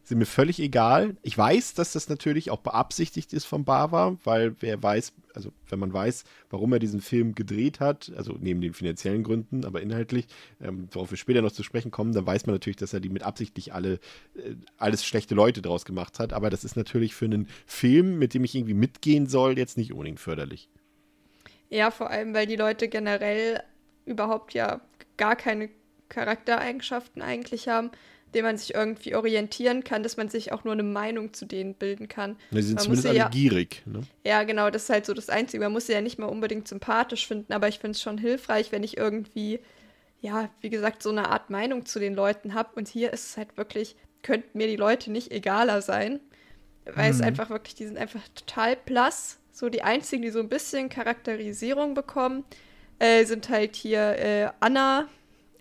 sind 0.07 0.19
mir 0.19 0.25
völlig 0.25 0.59
egal. 0.59 1.17
Ich 1.21 1.37
weiß, 1.37 1.73
dass 1.73 1.91
das 1.91 2.07
natürlich 2.07 2.49
auch 2.49 2.61
beabsichtigt 2.61 3.33
ist 3.33 3.43
von 3.43 3.65
Bava, 3.65 4.17
weil 4.23 4.55
wer 4.61 4.81
weiß, 4.81 5.11
also 5.33 5.51
wenn 5.67 5.79
man 5.79 5.91
weiß, 5.91 6.23
warum 6.49 6.71
er 6.71 6.79
diesen 6.79 7.01
Film 7.01 7.35
gedreht 7.35 7.81
hat, 7.81 8.13
also 8.15 8.37
neben 8.39 8.61
den 8.61 8.73
finanziellen 8.73 9.23
Gründen, 9.23 9.65
aber 9.65 9.81
inhaltlich, 9.81 10.27
ähm, 10.61 10.87
worauf 10.91 11.11
wir 11.11 11.17
später 11.17 11.41
noch 11.41 11.51
zu 11.51 11.61
sprechen 11.61 11.91
kommen, 11.91 12.13
dann 12.13 12.25
weiß 12.25 12.45
man 12.45 12.55
natürlich, 12.55 12.77
dass 12.77 12.93
er 12.93 13.01
die 13.01 13.09
mit 13.09 13.23
absichtlich 13.23 13.73
alle, 13.73 13.95
äh, 14.35 14.55
alles 14.77 15.05
schlechte 15.05 15.35
Leute 15.35 15.61
draus 15.61 15.83
gemacht 15.83 16.19
hat. 16.19 16.31
Aber 16.31 16.49
das 16.49 16.63
ist 16.63 16.77
natürlich 16.77 17.13
für 17.13 17.25
einen 17.25 17.49
Film, 17.65 18.17
mit 18.17 18.33
dem 18.33 18.45
ich 18.45 18.55
irgendwie 18.55 18.75
mitgehen 18.75 19.27
soll, 19.27 19.57
jetzt 19.57 19.77
nicht 19.77 19.91
unbedingt 19.91 20.21
förderlich. 20.21 20.69
Ja, 21.69 21.91
vor 21.91 22.09
allem, 22.09 22.33
weil 22.33 22.47
die 22.47 22.55
Leute 22.55 22.87
generell 22.87 23.61
überhaupt 24.05 24.53
ja 24.53 24.79
gar 25.17 25.35
keine 25.35 25.69
Charaktereigenschaften 26.07 27.21
eigentlich 27.21 27.67
haben, 27.67 27.91
denen 28.33 28.45
man 28.45 28.57
sich 28.57 28.73
irgendwie 28.75 29.15
orientieren 29.15 29.83
kann, 29.83 30.03
dass 30.03 30.17
man 30.17 30.29
sich 30.29 30.51
auch 30.51 30.63
nur 30.63 30.73
eine 30.73 30.83
Meinung 30.83 31.33
zu 31.33 31.45
denen 31.45 31.73
bilden 31.73 32.07
kann. 32.07 32.35
Sie 32.51 32.61
sind 32.61 32.75
Man 32.75 32.83
zumindest 32.83 33.07
alle 33.07 33.17
ja- 33.17 33.29
gierig. 33.29 33.83
Ne? 33.85 34.01
Ja, 34.25 34.43
genau, 34.43 34.69
das 34.69 34.83
ist 34.83 34.89
halt 34.89 35.05
so 35.05 35.13
das 35.13 35.29
Einzige. 35.29 35.63
Man 35.63 35.71
muss 35.71 35.87
sie 35.87 35.93
ja 35.93 36.01
nicht 36.01 36.19
mal 36.19 36.27
unbedingt 36.27 36.67
sympathisch 36.67 37.27
finden, 37.27 37.53
aber 37.53 37.67
ich 37.67 37.79
finde 37.79 37.91
es 37.91 38.01
schon 38.01 38.17
hilfreich, 38.17 38.71
wenn 38.71 38.83
ich 38.83 38.97
irgendwie, 38.97 39.59
ja, 40.21 40.49
wie 40.61 40.69
gesagt, 40.69 41.01
so 41.03 41.09
eine 41.09 41.29
Art 41.29 41.49
Meinung 41.49 41.85
zu 41.85 41.99
den 41.99 42.13
Leuten 42.15 42.53
habe. 42.53 42.69
Und 42.75 42.87
hier 42.87 43.13
ist 43.13 43.29
es 43.31 43.37
halt 43.37 43.55
wirklich, 43.57 43.95
könnten 44.23 44.57
mir 44.57 44.67
die 44.67 44.75
Leute 44.75 45.11
nicht 45.11 45.31
egaler 45.31 45.81
sein, 45.81 46.19
weil 46.93 47.11
es 47.11 47.21
einfach 47.21 47.49
wirklich, 47.49 47.75
die 47.75 47.85
sind 47.85 47.97
einfach 47.97 48.21
total 48.35 48.75
blass. 48.75 49.39
So 49.51 49.69
die 49.69 49.81
einzigen, 49.83 50.21
die 50.21 50.29
so 50.29 50.39
ein 50.39 50.49
bisschen 50.49 50.89
Charakterisierung 50.89 51.93
bekommen, 51.95 52.43
äh, 52.99 53.25
sind 53.25 53.49
halt 53.49 53.75
hier 53.75 53.99
äh, 54.19 54.49
Anna 54.59 55.07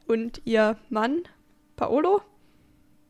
und 0.07 0.43
ihr 0.45 0.77
Mann, 0.91 1.23
Paolo. 1.77 2.21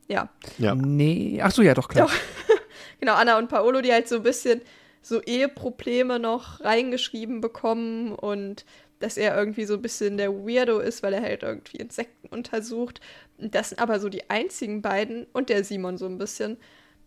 Ja, 0.09 0.29
Ja. 0.59 0.75
Nee, 0.75 1.41
ach 1.43 1.51
so, 1.51 1.63
ja, 1.63 1.75
doch, 1.75 1.89
klar. 1.89 2.07
Doch. 2.07 2.15
genau, 3.01 3.15
Anna 3.15 3.39
und 3.39 3.49
Paolo, 3.49 3.81
die 3.81 3.93
halt 3.93 4.09
so 4.09 4.17
ein 4.17 4.23
bisschen 4.23 4.61
so 5.03 5.21
Eheprobleme 5.23 6.19
noch 6.19 6.61
reingeschrieben 6.61 7.41
bekommen 7.41 8.13
und 8.13 8.65
dass 8.99 9.17
er 9.17 9.37
irgendwie 9.37 9.65
so 9.65 9.75
ein 9.75 9.83
bisschen 9.83 10.17
der 10.17 10.33
Weirdo 10.33 10.79
ist, 10.79 11.03
weil 11.03 11.13
er 11.13 11.23
halt 11.23 11.43
irgendwie 11.43 11.77
Insekten 11.77 12.29
untersucht. 12.29 13.01
Das 13.39 13.69
sind 13.69 13.79
aber 13.79 14.01
so 14.01 14.09
die 14.09 14.31
einzigen 14.31 14.83
beiden 14.83 15.27
und 15.33 15.49
der 15.49 15.65
Simon 15.65 15.99
so 15.99 16.07
ein 16.07 16.19
bisschen, 16.19 16.57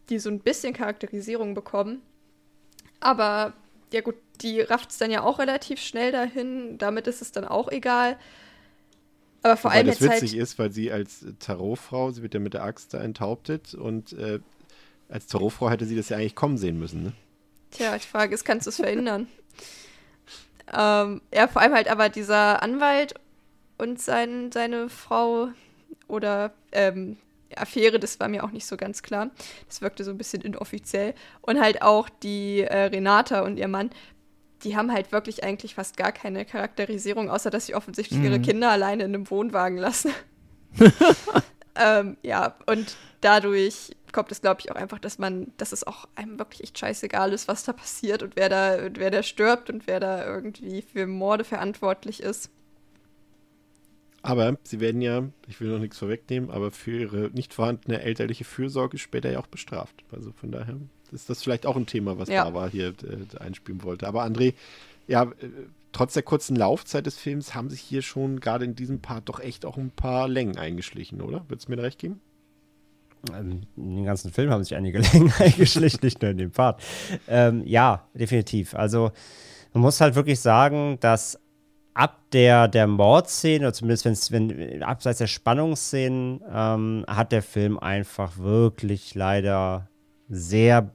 die 0.09 0.19
so 0.19 0.29
ein 0.29 0.39
bisschen 0.39 0.73
Charakterisierung 0.73 1.55
bekommen. 1.55 2.01
Aber 2.99 3.53
ja 3.91 4.01
gut, 4.01 4.15
die 4.41 4.61
rafft 4.61 4.91
es 4.91 4.97
dann 4.97 5.11
ja 5.11 5.23
auch 5.23 5.39
relativ 5.39 5.79
schnell 5.79 6.11
dahin. 6.11 6.77
Damit 6.77 7.07
ist 7.07 7.21
es 7.21 7.31
dann 7.31 7.45
auch 7.45 7.71
egal. 7.71 8.17
Aber 9.41 9.57
vor 9.57 9.71
allem 9.71 9.87
das 9.87 9.99
jetzt 9.99 10.11
witzig 10.11 10.31
halt. 10.31 10.41
ist, 10.41 10.59
weil 10.59 10.71
sie 10.71 10.91
als 10.91 11.25
Tarotfrau, 11.39 12.11
sie 12.11 12.21
wird 12.21 12.33
ja 12.33 12.39
mit 12.39 12.53
der 12.53 12.63
Axt 12.63 12.93
da 12.93 12.99
enthauptet 12.99 13.73
und 13.73 14.13
äh, 14.13 14.39
als 15.07 15.27
Tarotfrau 15.27 15.69
hätte 15.69 15.85
sie 15.85 15.95
das 15.95 16.09
ja 16.09 16.17
eigentlich 16.17 16.35
kommen 16.35 16.57
sehen 16.57 16.77
müssen. 16.77 17.03
Ne? 17.03 17.13
Tja, 17.71 17.97
die 17.97 18.05
Frage 18.05 18.33
ist, 18.33 18.43
kannst 18.43 18.67
du 18.67 18.69
es 18.69 18.77
verhindern? 18.77 19.27
ähm, 20.73 21.21
ja, 21.33 21.47
vor 21.47 21.61
allem 21.61 21.73
halt 21.73 21.89
aber 21.89 22.09
dieser 22.09 22.61
Anwalt 22.61 23.13
und 23.77 24.01
sein, 24.01 24.51
seine 24.51 24.89
Frau 24.89 25.49
oder 26.07 26.53
ähm, 26.71 27.17
Affäre, 27.55 27.99
das 27.99 28.19
war 28.19 28.27
mir 28.27 28.43
auch 28.43 28.51
nicht 28.51 28.65
so 28.65 28.77
ganz 28.77 29.01
klar. 29.01 29.31
Das 29.67 29.81
wirkte 29.81 30.03
so 30.03 30.11
ein 30.11 30.17
bisschen 30.17 30.41
inoffiziell. 30.41 31.15
Und 31.41 31.59
halt 31.59 31.81
auch 31.81 32.09
die 32.09 32.61
äh, 32.61 32.85
Renata 32.85 33.41
und 33.41 33.57
ihr 33.57 33.67
Mann, 33.67 33.89
die 34.63 34.75
haben 34.75 34.91
halt 34.91 35.11
wirklich 35.11 35.43
eigentlich 35.43 35.75
fast 35.75 35.97
gar 35.97 36.11
keine 36.11 36.45
Charakterisierung, 36.45 37.29
außer 37.29 37.49
dass 37.49 37.65
sie 37.65 37.75
offensichtlich 37.75 38.21
ihre 38.21 38.39
Kinder 38.39 38.69
alleine 38.69 39.03
in 39.03 39.13
einem 39.13 39.29
Wohnwagen 39.29 39.77
lassen. 39.77 40.11
ähm, 41.75 42.17
ja, 42.23 42.55
und 42.65 42.95
dadurch 43.21 43.95
kommt 44.11 44.31
es, 44.31 44.41
glaube 44.41 44.61
ich, 44.61 44.71
auch 44.71 44.75
einfach, 44.75 44.99
dass 44.99 45.19
man, 45.19 45.51
dass 45.57 45.71
es 45.71 45.85
auch 45.85 46.07
einem 46.15 46.39
wirklich 46.39 46.63
echt 46.63 46.77
scheißegal 46.77 47.33
ist, 47.33 47.47
was 47.47 47.63
da 47.63 47.73
passiert 47.73 48.23
und 48.23 48.35
wer 48.35 48.49
da, 48.49 48.85
und 48.85 48.99
wer 48.99 49.11
da 49.11 49.23
stirbt 49.23 49.69
und 49.69 49.87
wer 49.87 49.99
da 49.99 50.25
irgendwie 50.25 50.81
für 50.81 51.05
Morde 51.07 51.43
verantwortlich 51.43 52.21
ist. 52.21 52.49
Aber 54.21 54.57
sie 54.63 54.81
werden 54.81 55.01
ja, 55.01 55.29
ich 55.47 55.61
will 55.61 55.69
noch 55.69 55.79
nichts 55.79 55.97
vorwegnehmen, 55.97 56.51
aber 56.51 56.71
für 56.71 56.99
ihre 56.99 57.29
nicht 57.31 57.53
vorhandene 57.53 58.01
elterliche 58.01 58.43
Fürsorge 58.43 58.97
später 58.97 59.31
ja 59.31 59.39
auch 59.39 59.47
bestraft. 59.47 60.03
Also 60.11 60.33
von 60.33 60.51
daher 60.51 60.77
ist 61.11 61.29
das 61.29 61.43
vielleicht 61.43 61.65
auch 61.65 61.75
ein 61.75 61.85
Thema, 61.85 62.17
was 62.17 62.29
Ja. 62.29 62.43
Bava 62.43 62.67
hier 62.67 62.89
äh, 62.89 63.37
einspielen 63.39 63.83
wollte. 63.83 64.07
Aber 64.07 64.23
André, 64.23 64.53
ja, 65.07 65.23
äh, 65.23 65.27
trotz 65.91 66.13
der 66.13 66.23
kurzen 66.23 66.55
Laufzeit 66.55 67.05
des 67.05 67.17
Films 67.17 67.55
haben 67.55 67.69
sich 67.69 67.81
hier 67.81 68.01
schon 68.01 68.39
gerade 68.39 68.65
in 68.65 68.75
diesem 68.75 68.99
Part 68.99 69.29
doch 69.29 69.39
echt 69.39 69.65
auch 69.65 69.77
ein 69.77 69.91
paar 69.91 70.27
Längen 70.27 70.57
eingeschlichen, 70.57 71.21
oder? 71.21 71.43
Würdest 71.47 71.67
du 71.67 71.71
mir 71.71 71.77
da 71.77 71.83
recht 71.83 71.99
geben? 71.99 72.21
Ähm, 73.33 73.61
In 73.75 73.95
den 73.97 74.05
ganzen 74.05 74.31
Film 74.31 74.49
haben 74.51 74.63
sich 74.63 74.75
einige 74.75 74.99
Längen 75.13 75.33
eingeschlichen, 75.39 75.99
nicht 76.03 76.21
nur 76.21 76.31
in 76.31 76.37
dem 76.37 76.51
Part. 76.51 76.81
Ähm, 77.27 77.63
ja, 77.65 78.07
definitiv. 78.13 78.75
Also 78.75 79.11
man 79.73 79.81
muss 79.81 79.99
halt 80.01 80.15
wirklich 80.15 80.39
sagen, 80.39 80.97
dass 80.99 81.39
ab 81.93 82.21
der, 82.31 82.67
der 82.67 82.87
Mordszene, 82.87 83.65
oder 83.65 83.73
zumindest 83.73 84.05
wenn's, 84.05 84.31
wenn 84.31 84.83
abseits 84.83 85.17
der 85.17 85.27
Spannungsszenen, 85.27 86.41
ähm, 86.49 87.03
hat 87.07 87.31
der 87.31 87.41
Film 87.41 87.77
einfach 87.77 88.37
wirklich 88.37 89.15
leider 89.15 89.89
sehr 90.29 90.91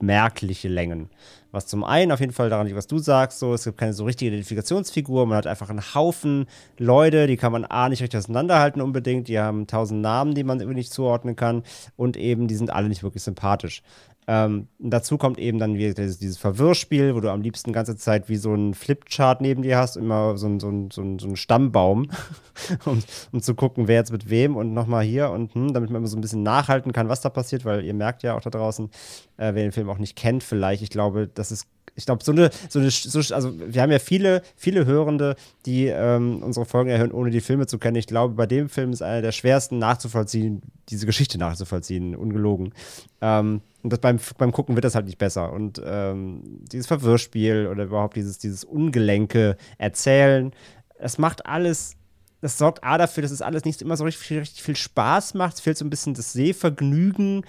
merkliche 0.00 0.68
Längen. 0.68 1.10
Was 1.50 1.66
zum 1.66 1.82
einen 1.82 2.12
auf 2.12 2.20
jeden 2.20 2.32
Fall 2.32 2.50
daran 2.50 2.66
liegt, 2.66 2.76
was 2.76 2.86
du 2.86 2.98
sagst, 2.98 3.38
so, 3.38 3.54
es 3.54 3.64
gibt 3.64 3.78
keine 3.78 3.94
so 3.94 4.04
richtige 4.04 4.28
Identifikationsfigur, 4.28 5.26
man 5.26 5.38
hat 5.38 5.46
einfach 5.46 5.70
einen 5.70 5.94
Haufen 5.94 6.46
Leute, 6.76 7.26
die 7.26 7.38
kann 7.38 7.52
man 7.52 7.64
A 7.64 7.88
nicht 7.88 8.02
richtig 8.02 8.18
auseinanderhalten 8.18 8.82
unbedingt, 8.82 9.28
die 9.28 9.38
haben 9.38 9.66
tausend 9.66 10.02
Namen, 10.02 10.34
die 10.34 10.44
man 10.44 10.60
irgendwie 10.60 10.78
nicht 10.78 10.92
zuordnen 10.92 11.36
kann 11.36 11.62
und 11.96 12.18
eben, 12.18 12.48
die 12.48 12.54
sind 12.54 12.70
alle 12.70 12.88
nicht 12.88 13.02
wirklich 13.02 13.22
sympathisch. 13.22 13.82
Ähm, 14.30 14.68
dazu 14.78 15.16
kommt 15.16 15.38
eben 15.38 15.58
dann 15.58 15.72
dieses, 15.72 16.18
dieses 16.18 16.36
Verwirrspiel, 16.36 17.14
wo 17.14 17.20
du 17.20 17.30
am 17.30 17.40
liebsten 17.40 17.72
ganze 17.72 17.96
Zeit 17.96 18.28
wie 18.28 18.36
so 18.36 18.54
ein 18.54 18.74
Flipchart 18.74 19.40
neben 19.40 19.62
dir 19.62 19.78
hast, 19.78 19.96
immer 19.96 20.36
so 20.36 20.46
ein, 20.46 20.60
so 20.60 20.68
ein, 20.68 20.90
so 20.90 21.00
ein, 21.00 21.18
so 21.18 21.28
ein 21.28 21.36
Stammbaum, 21.36 22.10
um, 22.84 23.02
um 23.32 23.40
zu 23.40 23.54
gucken, 23.54 23.88
wer 23.88 23.96
jetzt 23.96 24.12
mit 24.12 24.28
wem 24.28 24.54
und 24.54 24.74
nochmal 24.74 25.02
hier 25.02 25.30
und 25.30 25.54
hm, 25.54 25.72
damit 25.72 25.88
man 25.88 26.02
immer 26.02 26.08
so 26.08 26.18
ein 26.18 26.20
bisschen 26.20 26.42
nachhalten 26.42 26.92
kann, 26.92 27.08
was 27.08 27.22
da 27.22 27.30
passiert, 27.30 27.64
weil 27.64 27.82
ihr 27.82 27.94
merkt 27.94 28.22
ja 28.22 28.36
auch 28.36 28.42
da 28.42 28.50
draußen, 28.50 28.90
äh, 29.38 29.54
wer 29.54 29.62
den 29.62 29.72
Film 29.72 29.88
auch 29.88 29.96
nicht 29.96 30.14
kennt, 30.14 30.44
vielleicht, 30.44 30.82
ich 30.82 30.90
glaube, 30.90 31.30
das 31.32 31.50
ist 31.50 31.66
ich 31.94 32.06
glaube, 32.06 32.22
so 32.22 32.30
eine, 32.30 32.50
so 32.68 32.78
eine, 32.78 32.90
so, 32.90 33.34
also 33.34 33.52
wir 33.58 33.82
haben 33.82 33.90
ja 33.90 33.98
viele, 33.98 34.42
viele 34.54 34.86
Hörende, 34.86 35.34
die 35.66 35.86
ähm, 35.86 36.44
unsere 36.44 36.64
Folgen 36.64 36.90
erhören, 36.90 37.10
ohne 37.10 37.30
die 37.30 37.40
Filme 37.40 37.66
zu 37.66 37.78
kennen. 37.78 37.96
Ich 37.96 38.06
glaube, 38.06 38.34
bei 38.34 38.46
dem 38.46 38.68
Film 38.68 38.92
ist 38.92 39.02
einer 39.02 39.20
der 39.20 39.32
schwersten 39.32 39.78
nachzuvollziehen, 39.80 40.62
diese 40.90 41.06
Geschichte 41.06 41.38
nachzuvollziehen, 41.38 42.14
ungelogen. 42.14 42.72
Ähm, 43.20 43.62
und 43.82 43.92
das 43.92 44.00
beim, 44.00 44.18
beim 44.38 44.52
Gucken 44.52 44.74
wird 44.74 44.84
das 44.84 44.94
halt 44.94 45.06
nicht 45.06 45.18
besser. 45.18 45.52
Und 45.52 45.80
ähm, 45.84 46.42
dieses 46.72 46.86
Verwirrspiel 46.86 47.68
oder 47.70 47.84
überhaupt 47.84 48.16
dieses, 48.16 48.38
dieses 48.38 48.64
ungelenke 48.64 49.56
Erzählen, 49.78 50.52
das 50.98 51.18
macht 51.18 51.46
alles 51.46 51.94
das 52.40 52.56
sorgt 52.56 52.84
A 52.84 52.98
dafür, 52.98 53.22
dass 53.22 53.32
es 53.32 53.42
alles 53.42 53.64
nicht 53.64 53.82
immer 53.82 53.96
so 53.96 54.04
richtig, 54.04 54.38
richtig 54.38 54.62
viel 54.62 54.76
Spaß 54.76 55.34
macht. 55.34 55.54
Es 55.54 55.60
fehlt 55.60 55.76
so 55.76 55.84
ein 55.84 55.90
bisschen 55.90 56.14
das 56.14 56.32
Sehvergnügen. 56.32 57.44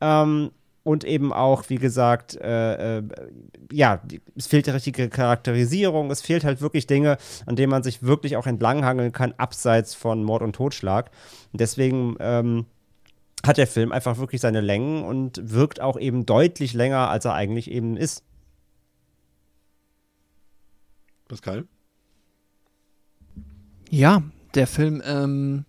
Ähm, 0.00 0.50
und 0.82 1.04
eben 1.04 1.32
auch, 1.32 1.64
wie 1.70 1.76
gesagt, 1.76 2.36
äh, 2.36 2.98
äh, 2.98 3.02
ja, 3.72 4.02
es 4.36 4.46
fehlt 4.46 4.66
die 4.66 4.70
richtige 4.70 5.08
Charakterisierung. 5.08 6.10
Es 6.10 6.20
fehlt 6.20 6.44
halt 6.44 6.60
wirklich 6.60 6.86
Dinge, 6.86 7.16
an 7.46 7.56
denen 7.56 7.70
man 7.70 7.82
sich 7.82 8.02
wirklich 8.02 8.36
auch 8.36 8.46
entlanghangeln 8.46 9.10
kann, 9.10 9.32
abseits 9.38 9.94
von 9.94 10.22
Mord 10.22 10.42
und 10.42 10.54
Totschlag. 10.54 11.10
Und 11.52 11.60
deswegen 11.62 12.16
ähm, 12.20 12.66
hat 13.46 13.56
der 13.56 13.66
Film 13.66 13.92
einfach 13.92 14.18
wirklich 14.18 14.40
seine 14.40 14.60
Längen 14.60 15.04
und 15.04 15.40
wirkt 15.42 15.80
auch 15.80 15.98
eben 15.98 16.26
deutlich 16.26 16.74
länger, 16.74 17.08
als 17.10 17.24
er 17.24 17.34
eigentlich 17.34 17.70
eben 17.70 17.96
ist. 17.96 18.22
Pascal? 21.28 21.66
Ja, 23.90 24.22
der 24.54 24.66
Film, 24.66 25.02
ähm, 25.04 25.64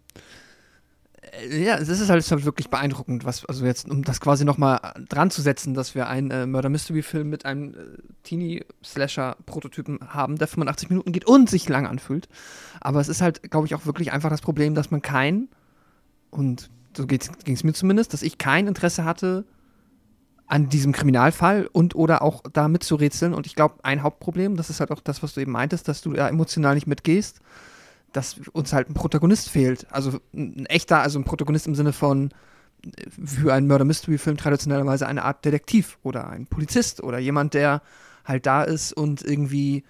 äh, 1.22 1.64
ja, 1.64 1.78
es 1.78 1.90
ist 1.90 2.10
halt, 2.10 2.30
halt 2.30 2.46
wirklich 2.46 2.70
beeindruckend, 2.70 3.26
was, 3.26 3.46
also 3.46 3.66
jetzt, 3.66 3.90
um 3.90 4.04
das 4.04 4.20
quasi 4.20 4.46
nochmal 4.46 4.80
dran 5.10 5.32
zu 5.32 5.42
setzen, 5.42 5.74
dass 5.74 5.96
wir 5.96 6.08
einen 6.08 6.32
äh, 6.32 6.46
Murder-Mystery-Film 6.46 7.30
mit 7.30 7.46
einem 7.46 7.74
äh, 7.74 7.78
Teenie-Slasher-Prototypen 8.24 10.00
haben, 10.14 10.38
der 10.38 10.48
85 10.48 10.90
Minuten 10.90 11.12
geht 11.12 11.26
und 11.26 11.50
sich 11.50 11.68
lang 11.70 11.88
anfühlt. 11.88 12.28
Aber 12.82 13.00
es 13.00 13.10
ist 13.10 13.22
halt, 13.22 13.50
glaube 13.50 13.68
ich, 13.68 13.76
auch 13.76 13.86
wirklich 13.86 14.12
einfach 14.12 14.30
das 14.30 14.42
Problem, 14.42 14.76
dass 14.76 14.92
man 14.92 15.02
keinen, 15.02 15.50
und 16.32 16.70
so 16.96 17.06
ging 17.06 17.20
es 17.46 17.64
mir 17.64 17.74
zumindest, 17.74 18.14
dass 18.14 18.22
ich 18.22 18.38
kein 18.38 18.68
Interesse 18.68 19.06
hatte 19.06 19.46
an 20.48 20.70
diesem 20.70 20.92
Kriminalfall 20.92 21.68
und 21.72 21.96
oder 21.96 22.22
auch 22.22 22.44
da 22.54 22.68
mitzurätseln. 22.68 23.34
Und 23.34 23.48
ich 23.48 23.56
glaube, 23.56 23.76
ein 23.84 24.04
Hauptproblem, 24.04 24.56
das 24.56 24.70
ist 24.70 24.80
halt 24.80 24.92
auch 24.92 25.00
das, 25.00 25.24
was 25.24 25.34
du 25.34 25.42
eben 25.42 25.52
meintest, 25.52 25.88
dass 25.88 26.02
du 26.02 26.14
da 26.14 26.30
emotional 26.30 26.76
nicht 26.76 26.88
mitgehst, 26.88 27.40
dass 28.14 28.36
uns 28.54 28.72
halt 28.72 28.90
ein 28.90 28.94
Protagonist 28.94 29.50
fehlt. 29.50 29.88
Also 29.92 30.20
ein 30.34 30.66
echter, 30.68 31.02
also 31.02 31.20
ein 31.20 31.26
Protagonist 31.26 31.68
im 31.68 31.76
Sinne 31.76 31.94
von 31.94 32.32
äh, 32.84 33.10
für 33.10 33.54
einen 33.54 33.68
Murder-Mystery-Film 33.68 34.38
traditionellerweise 34.38 35.08
eine 35.08 35.24
Art 35.24 35.44
Detektiv 35.46 35.98
oder 36.04 36.30
ein 36.30 36.46
Polizist 36.46 37.02
oder 37.02 37.18
jemand, 37.18 37.54
der 37.54 37.82
halt 38.24 38.46
da 38.46 38.64
ist 38.64 38.94
und 38.94 39.24
irgendwie, 39.24 39.84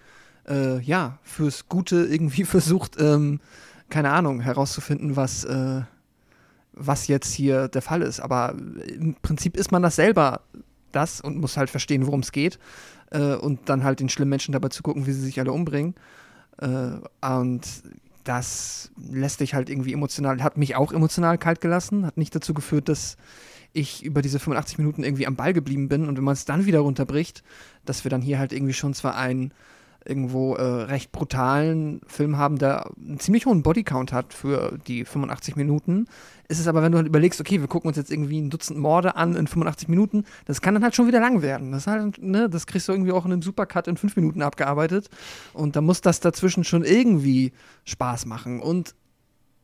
äh, 0.47 0.79
ja, 0.81 1.19
fürs 1.23 1.67
Gute 1.67 2.05
irgendwie 2.05 2.43
versucht, 2.45 2.99
ähm, 2.99 3.41
keine 3.89 4.11
Ahnung, 4.11 4.39
herauszufinden, 4.39 5.15
was, 5.15 5.43
äh, 5.43 5.81
was 6.75 7.07
jetzt 7.07 7.33
hier 7.33 7.67
der 7.67 7.81
Fall 7.81 8.01
ist. 8.01 8.19
Aber 8.19 8.55
im 8.87 9.15
Prinzip 9.21 9.57
ist 9.57 9.71
man 9.71 9.81
das 9.81 9.95
selber, 9.95 10.41
das, 10.91 11.21
und 11.21 11.37
muss 11.37 11.57
halt 11.57 11.69
verstehen, 11.69 12.05
worum 12.05 12.21
es 12.21 12.31
geht. 12.31 12.59
Äh, 13.11 13.35
und 13.35 13.69
dann 13.69 13.83
halt 13.83 13.99
den 13.99 14.09
schlimmen 14.09 14.29
Menschen 14.29 14.51
dabei 14.51 14.69
zu 14.69 14.83
gucken, 14.83 15.05
wie 15.05 15.11
sie 15.11 15.21
sich 15.21 15.39
alle 15.39 15.51
umbringen. 15.51 15.95
Äh, 16.57 16.91
und 17.27 17.61
das 18.23 18.91
lässt 18.97 19.39
dich 19.39 19.53
halt 19.53 19.69
irgendwie 19.69 19.93
emotional, 19.93 20.41
hat 20.41 20.57
mich 20.57 20.75
auch 20.75 20.91
emotional 20.91 21.37
kalt 21.37 21.61
gelassen, 21.61 22.05
hat 22.05 22.17
nicht 22.17 22.35
dazu 22.35 22.53
geführt, 22.53 22.89
dass 22.89 23.17
ich 23.71 24.03
über 24.03 24.21
diese 24.21 24.39
85 24.39 24.77
Minuten 24.77 25.03
irgendwie 25.03 25.27
am 25.27 25.35
Ball 25.35 25.53
geblieben 25.53 25.89
bin. 25.89 26.07
Und 26.07 26.17
wenn 26.17 26.23
man 26.23 26.33
es 26.33 26.45
dann 26.45 26.65
wieder 26.65 26.79
runterbricht, 26.79 27.43
dass 27.85 28.03
wir 28.03 28.09
dann 28.09 28.21
hier 28.21 28.39
halt 28.39 28.53
irgendwie 28.53 28.73
schon 28.73 28.93
zwar 28.93 29.15
ein 29.15 29.51
irgendwo 30.05 30.55
äh, 30.55 30.61
recht 30.61 31.11
brutalen 31.11 31.99
Film 32.07 32.37
haben, 32.37 32.57
der 32.57 32.91
einen 32.97 33.19
ziemlich 33.19 33.45
hohen 33.45 33.63
Bodycount 33.63 34.13
hat 34.13 34.33
für 34.33 34.77
die 34.87 35.03
85 35.03 35.55
Minuten. 35.55 36.07
Ist 36.47 36.59
es 36.59 36.67
aber, 36.67 36.83
wenn 36.83 36.91
du 36.91 36.99
halt 36.99 37.07
überlegst, 37.07 37.41
okay, 37.41 37.59
wir 37.59 37.67
gucken 37.67 37.87
uns 37.87 37.97
jetzt 37.97 38.11
irgendwie 38.11 38.39
ein 38.39 38.51
Dutzend 38.51 38.79
Morde 38.79 39.15
an 39.15 39.35
in 39.35 39.47
85 39.47 39.87
Minuten, 39.87 40.25
das 40.45 40.61
kann 40.61 40.75
dann 40.75 40.83
halt 40.83 40.95
schon 40.95 41.07
wieder 41.07 41.19
lang 41.19 41.41
werden. 41.41 41.71
Das, 41.71 41.87
halt, 41.87 42.21
ne, 42.21 42.49
das 42.49 42.67
kriegst 42.67 42.87
du 42.87 42.91
irgendwie 42.91 43.11
auch 43.11 43.25
in 43.25 43.33
einem 43.33 43.41
Supercut 43.41 43.87
in 43.87 43.97
5 43.97 44.15
Minuten 44.15 44.43
abgearbeitet. 44.43 45.09
Und 45.53 45.75
da 45.75 45.81
muss 45.81 46.01
das 46.01 46.19
dazwischen 46.19 46.63
schon 46.63 46.83
irgendwie 46.83 47.51
Spaß 47.85 48.27
machen. 48.27 48.61
Und 48.61 48.93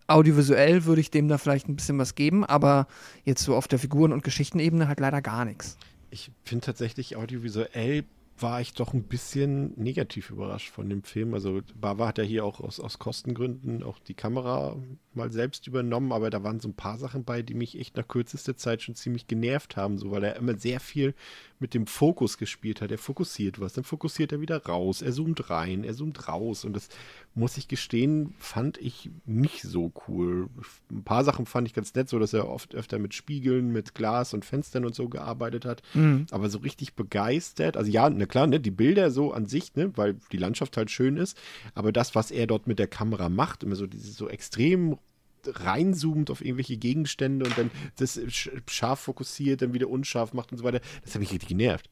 audiovisuell 0.08 0.86
würde 0.86 1.02
ich 1.02 1.12
dem 1.12 1.28
da 1.28 1.38
vielleicht 1.38 1.70
ein 1.70 1.76
bisschen 1.76 2.00
was 2.00 2.16
geben, 2.16 2.44
aber 2.44 2.88
jetzt 3.24 3.44
so 3.44 3.56
auf 3.56 3.68
der 3.68 3.80
Figuren- 3.80 4.12
und 4.12 4.24
Geschichtenebene 4.24 4.88
halt 4.88 5.00
leider 5.00 5.22
gar 5.22 5.46
nichts. 5.46 5.78
Ich 6.10 6.32
finde 6.44 6.66
tatsächlich 6.66 7.16
audiovisuell 7.16 8.04
war 8.42 8.62
ich 8.62 8.74
doch 8.74 8.94
ein 8.94 9.04
bisschen 9.04 9.74
negativ 9.76 10.30
überrascht 10.30 10.70
von 10.70 10.89
dem 10.89 11.04
Film. 11.04 11.34
Also 11.34 11.62
Bava 11.76 12.08
hat 12.08 12.18
ja 12.18 12.24
hier 12.24 12.46
auch 12.46 12.60
aus, 12.60 12.80
aus 12.80 13.00
Kostengründen 13.00 13.84
auch 13.84 14.00
die 14.00 14.14
Kamera 14.14 14.78
mal 15.14 15.32
selbst 15.32 15.68
übernommen, 15.68 16.12
aber 16.12 16.30
da 16.30 16.44
waren 16.44 16.60
so 16.60 16.70
ein 16.70 16.76
paar 16.76 16.98
Sachen 16.98 17.24
bei, 17.24 17.42
die 17.42 17.54
mich 17.54 17.80
echt 17.80 17.98
nach 17.98 18.08
kürzester 18.08 18.56
Zeit 18.58 18.82
schon 18.82 18.96
ziemlich 18.96 19.28
genervt 19.28 19.78
haben, 19.78 19.98
so 19.98 20.12
weil 20.12 20.24
er 20.24 20.36
immer 20.36 20.58
sehr 20.58 20.80
viel 20.80 21.14
mit 21.62 21.74
dem 21.74 21.88
Fokus 21.88 22.38
gespielt 22.38 22.82
hat. 22.82 22.91
Er 22.91 22.97
fokussiert 22.97 23.62
was, 23.62 23.74
dann 23.74 23.84
fokussiert 23.84 24.32
er 24.32 24.41
wieder 24.41 24.66
raus, 24.66 25.01
er 25.01 25.14
zoomt 25.14 25.49
rein, 25.49 25.84
er 25.84 25.93
zoomt 25.93 26.28
raus 26.28 26.66
und 26.66 26.74
das 26.74 26.89
muss 27.34 27.57
ich 27.57 27.68
gestehen, 27.68 28.34
fand 28.39 28.78
ich 28.80 29.12
nicht 29.26 29.62
so 29.62 29.93
cool. 30.07 30.49
Ein 30.91 31.03
paar 31.03 31.24
Sachen 31.24 31.45
fand 31.45 31.68
ich 31.68 31.74
ganz 31.74 31.93
nett, 31.93 32.09
so 32.09 32.20
dass 32.20 32.34
er 32.34 32.49
oft 32.49 32.76
öfter 32.76 32.99
mit 32.99 33.14
Spiegeln, 33.14 33.72
mit 33.72 33.95
Glas 33.95 34.34
und 34.34 34.43
Fenstern 34.43 34.86
und 34.86 34.95
so 34.95 35.07
gearbeitet 35.07 35.64
hat, 35.64 35.82
mhm. 35.93 36.26
aber 36.32 36.49
so 36.49 36.57
richtig 36.59 36.95
begeistert, 36.95 37.78
also 37.78 37.89
ja, 37.89 38.09
na 38.09 38.26
klar, 38.26 38.47
ne, 38.47 38.59
die 38.59 38.72
Bilder 38.72 39.12
so 39.12 39.32
an 39.32 39.45
sich, 39.45 39.76
ne, 39.76 39.95
weil 39.95 40.16
die 40.32 40.38
Landschaft 40.38 40.76
halt 40.76 40.89
schön 40.89 41.16
ist, 41.16 41.38
aber 41.76 41.91
das, 41.91 42.16
was 42.16 42.32
er 42.32 42.47
dort 42.47 42.68
mit 42.68 42.80
der 42.80 42.88
Kamera 42.88 43.30
macht, 43.30 43.64
immer 43.64 43.76
so 43.76 43.88
diese 43.88 44.12
so 44.12 44.28
extrem 44.28 44.97
reinzoomt 45.46 46.30
auf 46.30 46.44
irgendwelche 46.44 46.78
Gegenstände 46.78 47.46
und 47.46 47.58
dann 47.58 47.72
das 47.98 48.20
scharf 48.68 49.00
fokussiert, 49.00 49.62
dann 49.62 49.74
wieder 49.74 49.89
unscharf 49.89 50.34
macht 50.34 50.52
und 50.52 50.58
so 50.58 50.64
weiter. 50.64 50.82
Das 51.04 51.14
hat 51.14 51.22
mich 51.22 51.32
richtig 51.32 51.50
genervt. 51.50 51.89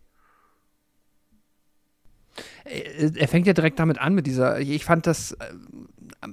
Äh, 2.64 3.12
er 3.16 3.28
fängt 3.28 3.47
ja 3.47 3.54
direkt 3.54 3.80
damit 3.80 3.97
an, 4.00 4.14
mit 4.14 4.28
dieser. 4.28 4.60
Ich 4.60 4.86
fand 4.86 5.08
das. 5.08 5.34
Äh, 5.34 6.28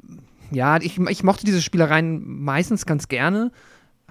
ja, 0.52 0.76
ich, 0.80 0.98
ich 0.98 1.24
mochte 1.24 1.44
diese 1.44 1.60
Spielereien 1.60 2.22
meistens 2.24 2.86
ganz 2.86 3.08
gerne. 3.08 3.50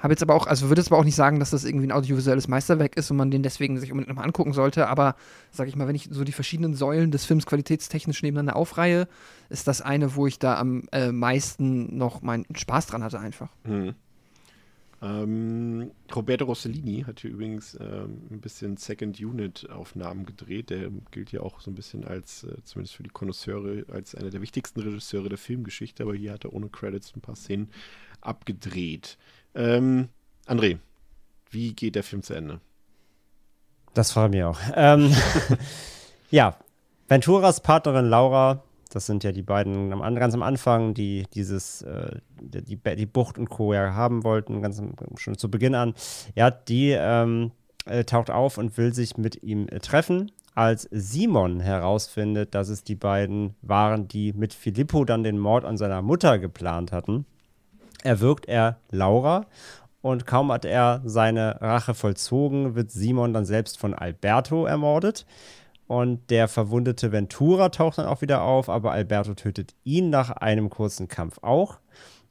Habe 0.06 0.14
jetzt 0.14 0.22
aber 0.22 0.36
auch, 0.36 0.46
also 0.46 0.70
würde 0.70 0.82
jetzt 0.82 0.92
aber 0.92 1.00
auch 1.00 1.04
nicht 1.04 1.16
sagen, 1.16 1.40
dass 1.40 1.50
das 1.50 1.66
irgendwie 1.66 1.88
ein 1.88 1.92
audiovisuelles 1.92 2.48
Meisterwerk 2.48 2.96
ist 2.96 3.10
und 3.10 3.18
man 3.18 3.32
den 3.32 3.42
deswegen 3.42 3.80
sich 3.80 3.92
unbedingt 3.92 4.10
nochmal 4.10 4.26
angucken 4.26 4.54
sollte. 4.54 4.88
Aber 4.88 5.16
sag 5.50 5.68
ich 5.68 5.76
mal, 5.76 5.88
wenn 5.88 5.96
ich 5.96 6.10
so 6.12 6.24
die 6.24 6.32
verschiedenen 6.32 6.76
Säulen 6.76 7.10
des 7.10 7.26
Films 7.26 7.48
qualitätstechnisch 7.48 8.22
nebeneinander 8.22 8.56
aufreihe, 8.56 9.08
ist 9.50 9.68
das 9.68 9.82
eine, 9.82 10.16
wo 10.16 10.28
ich 10.28 10.38
da 10.38 10.60
am 10.60 10.84
äh, 10.92 11.12
meisten 11.12 11.98
noch 11.98 12.22
meinen 12.22 12.46
Spaß 12.54 12.86
dran 12.86 13.04
hatte, 13.04 13.20
einfach. 13.20 13.50
Mhm. 13.64 13.96
Ähm, 15.02 15.90
Roberto 16.16 16.46
Rossellini 16.46 17.02
hat 17.08 17.22
hier 17.22 17.32
übrigens 17.32 17.76
ähm, 17.82 18.28
ein 18.30 18.42
bisschen 18.42 18.78
Second 18.78 19.20
Unit-Aufnahmen 19.20 20.28
gedreht. 20.28 20.70
Der 20.70 20.92
gilt 21.10 21.32
ja 21.32 21.40
auch 21.40 21.62
so 21.62 21.72
ein 21.72 21.76
bisschen 21.76 22.06
als, 22.06 22.44
äh, 22.44 22.54
zumindest 22.64 22.96
für 22.96 23.02
die 23.02 23.10
Konnoisseure, 23.10 23.92
als 23.92 24.14
einer 24.14 24.30
der 24.30 24.44
wichtigsten 24.44 24.82
Regisseure 24.82 25.30
der 25.30 25.40
Filmgeschichte, 25.40 26.04
aber 26.04 26.14
hier 26.14 26.34
hat 26.34 26.44
er 26.44 26.54
ohne 26.54 26.70
Credits 26.70 27.12
ein 27.16 27.22
paar 27.22 27.36
Szenen 27.36 27.72
abgedreht. 28.22 29.18
Ähm, 29.56 30.10
André, 30.46 30.78
wie 31.50 31.74
geht 31.74 31.96
der 31.96 32.04
Film 32.04 32.22
zu 32.22 32.34
Ende? 32.34 32.60
Das 33.94 34.12
frage 34.12 34.28
ich 34.28 34.32
mich 34.36 34.44
auch. 34.44 34.60
Ähm, 34.76 35.16
ja, 36.30 36.58
Venturas 37.08 37.62
Partnerin 37.62 38.06
Laura, 38.06 38.64
das 38.92 39.06
sind 39.06 39.24
ja 39.24 39.32
die 39.32 39.42
beiden 39.42 39.94
am, 39.94 40.16
ganz 40.16 40.34
am 40.34 40.44
Anfang, 40.44 40.94
die 40.94 41.26
dieses, 41.34 41.82
äh, 41.84 42.18
die, 42.42 42.78
die 42.78 43.06
Bucht 43.06 43.38
und 43.38 43.50
Co. 43.50 43.74
ja 43.74 43.94
haben 43.94 44.24
wollten, 44.24 44.62
ganz 44.62 44.82
schon 45.18 45.38
zu 45.38 45.50
Beginn 45.50 45.76
an. 45.76 45.94
Ja, 46.36 46.52
die 46.52 46.92
ähm, 46.92 47.52
äh, 47.86 48.04
taucht 48.04 48.30
auf 48.30 48.58
und 48.58 48.78
will 48.78 48.94
sich 48.94 49.18
mit 49.18 49.44
ihm 49.44 49.68
äh, 49.70 49.80
treffen. 49.80 50.32
Als 50.54 50.88
Simon 50.92 51.60
herausfindet, 51.60 52.56
dass 52.56 52.70
es 52.70 52.84
die 52.84 52.96
beiden 52.96 53.56
waren, 53.62 54.08
die 54.08 54.32
mit 54.32 54.54
Filippo 54.54 55.04
dann 55.04 55.24
den 55.24 55.38
Mord 55.38 55.66
an 55.66 55.78
seiner 55.78 56.02
Mutter 56.02 56.40
geplant 56.40 56.94
hatten, 56.94 57.26
erwürgt 58.06 58.48
er 58.48 58.78
Laura 58.92 59.46
und 60.06 60.28
kaum 60.28 60.52
hat 60.52 60.66
er 60.66 61.02
seine 61.04 61.60
Rache 61.62 61.96
vollzogen, 61.96 62.76
wird 62.76 62.92
Simon 62.92 63.34
dann 63.34 63.46
selbst 63.46 63.80
von 63.80 63.96
Alberto 63.96 64.68
ermordet. 64.68 65.26
Und 65.88 66.30
der 66.30 66.48
verwundete 66.48 67.12
Ventura 67.12 67.70
taucht 67.70 67.98
dann 67.98 68.06
auch 68.06 68.22
wieder 68.22 68.44
auf, 68.44 68.70
aber 68.70 68.92
Alberto 68.92 69.34
tötet 69.34 69.74
ihn 69.84 70.12
nach 70.12 70.30
einem 70.30 70.70
kurzen 70.70 71.08
Kampf 71.08 71.40
auch. 71.42 71.80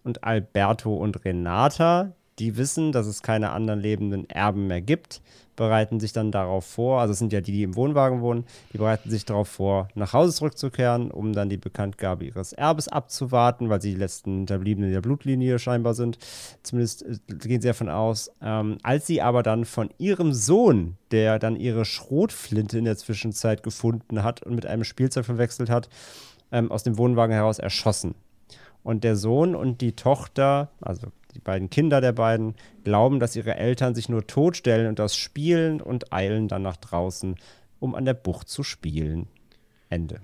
Und 0.05 0.23
Alberto 0.23 0.95
und 0.95 1.25
Renata, 1.25 2.13
die 2.39 2.57
wissen, 2.57 2.93
dass 2.93 3.07
es 3.07 3.23
keine 3.23 3.51
anderen 3.51 3.81
lebenden 3.81 4.29
Erben 4.29 4.67
mehr 4.67 4.81
gibt, 4.81 5.21
bereiten 5.57 6.01
sich 6.01 6.13
dann 6.13 6.33
darauf 6.33 6.65
vor, 6.65 7.01
also 7.01 7.13
es 7.13 7.19
sind 7.19 7.33
ja 7.33 7.41
die, 7.41 7.53
die 7.53 7.63
im 7.63 7.77
Wohnwagen 7.77 8.21
wohnen, 8.21 8.45
die 8.73 8.79
bereiten 8.79 9.11
sich 9.11 9.25
darauf 9.25 9.49
vor, 9.49 9.89
nach 9.95 10.13
Hause 10.13 10.35
zurückzukehren, 10.35 11.11
um 11.11 11.33
dann 11.33 11.49
die 11.49 11.57
Bekanntgabe 11.57 12.25
ihres 12.25 12.53
Erbes 12.53 12.89
abzuwarten, 12.89 13.69
weil 13.69 13.81
sie 13.81 13.93
die 13.93 13.99
letzten 13.99 14.39
Hinterbliebenen 14.39 14.91
der 14.91 15.01
Blutlinie 15.01 15.59
scheinbar 15.59 15.95
sind. 15.95 16.19
Zumindest 16.63 17.03
äh, 17.05 17.19
gehen 17.29 17.61
sie 17.61 17.69
davon 17.69 17.89
aus. 17.89 18.33
Ähm, 18.43 18.79
als 18.83 19.07
sie 19.07 19.23
aber 19.23 19.43
dann 19.43 19.65
von 19.65 19.91
ihrem 19.99 20.33
Sohn, 20.33 20.97
der 21.11 21.39
dann 21.39 21.57
ihre 21.57 21.85
Schrotflinte 21.85 22.79
in 22.79 22.85
der 22.85 22.97
Zwischenzeit 22.97 23.63
gefunden 23.63 24.23
hat 24.23 24.43
und 24.43 24.55
mit 24.55 24.67
einem 24.67 24.85
Spielzeug 24.85 25.25
verwechselt 25.25 25.71
hat, 25.71 25.89
ähm, 26.51 26.71
aus 26.71 26.83
dem 26.83 26.99
Wohnwagen 26.99 27.35
heraus 27.35 27.59
erschossen. 27.59 28.15
Und 28.83 29.05
der 29.05 29.17
Sohn 29.17 29.55
und 29.55 29.81
die 29.81 29.93
Tochter, 29.93 30.71
also 30.81 31.09
die 31.35 31.41
beiden 31.41 31.71
Kinder 31.71 32.01
der 32.01 32.13
beiden, 32.13 32.55
glauben, 32.85 33.21
dass 33.21 33.37
ihre 33.37 33.57
Eltern 33.57 33.95
sich 33.95 34.09
nur 34.09 34.27
totstellen 34.27 34.87
und 34.87 34.99
das 34.99 35.17
spielen 35.17 35.81
und 35.81 36.13
eilen 36.13 36.49
dann 36.49 36.63
nach 36.63 36.77
draußen, 36.77 37.37
um 37.81 37.95
an 37.95 38.05
der 38.05 38.15
Bucht 38.15 38.49
zu 38.49 38.63
spielen. 38.63 39.29
Ende. 39.89 40.21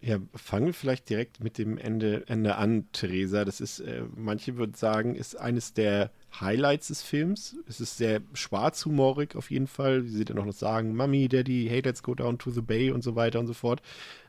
Ja, 0.00 0.18
fangen 0.34 0.66
wir 0.66 0.74
vielleicht 0.74 1.08
direkt 1.08 1.42
mit 1.42 1.58
dem 1.58 1.78
Ende, 1.78 2.24
Ende 2.26 2.56
an, 2.56 2.86
Theresa. 2.92 3.44
Das 3.44 3.60
ist, 3.60 3.80
äh, 3.80 4.02
manche 4.16 4.56
würden 4.56 4.74
sagen, 4.74 5.14
ist 5.14 5.38
eines 5.38 5.74
der 5.74 6.10
Highlights 6.40 6.88
des 6.88 7.02
Films. 7.02 7.56
Es 7.68 7.80
ist 7.80 7.98
sehr 7.98 8.20
schwarzhumorig 8.32 9.36
auf 9.36 9.50
jeden 9.50 9.66
Fall. 9.66 10.04
Wie 10.04 10.08
sie 10.08 10.24
dann 10.24 10.38
auch 10.38 10.44
noch 10.44 10.52
sagen, 10.52 10.94
Mami, 10.94 11.28
Daddy, 11.28 11.66
hey, 11.68 11.80
let's 11.80 12.02
go 12.02 12.14
down 12.14 12.38
to 12.38 12.50
the 12.50 12.62
bay 12.62 12.90
und 12.90 13.02
so 13.02 13.16
weiter 13.16 13.38
und 13.38 13.46
so 13.46 13.52
fort. 13.52 13.82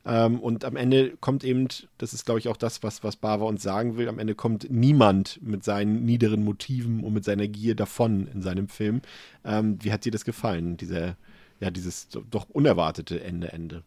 Ähm, 0.05 0.39
und 0.39 0.65
am 0.65 0.75
Ende 0.75 1.15
kommt 1.21 1.43
eben, 1.43 1.67
das 1.97 2.13
ist 2.13 2.25
glaube 2.25 2.39
ich 2.39 2.49
auch 2.49 2.57
das, 2.57 2.83
was, 2.83 3.03
was 3.03 3.15
Bava 3.15 3.45
uns 3.45 3.63
sagen 3.63 3.95
will, 3.97 4.09
am 4.09 4.19
Ende 4.19 4.35
kommt 4.35 4.69
niemand 4.69 5.39
mit 5.41 5.63
seinen 5.63 6.03
niederen 6.05 6.43
Motiven 6.43 7.03
und 7.03 7.13
mit 7.13 7.23
seiner 7.23 7.47
Gier 7.47 7.75
davon 7.75 8.27
in 8.27 8.41
seinem 8.41 8.67
Film. 8.67 9.01
Ähm, 9.45 9.77
wie 9.81 9.93
hat 9.93 10.03
dir 10.03 10.11
das 10.11 10.25
gefallen, 10.25 10.77
dieser, 10.77 11.15
ja, 11.59 11.71
dieses 11.71 12.09
doch 12.09 12.49
unerwartete 12.49 13.23
Ende, 13.23 13.53
Ende? 13.53 13.83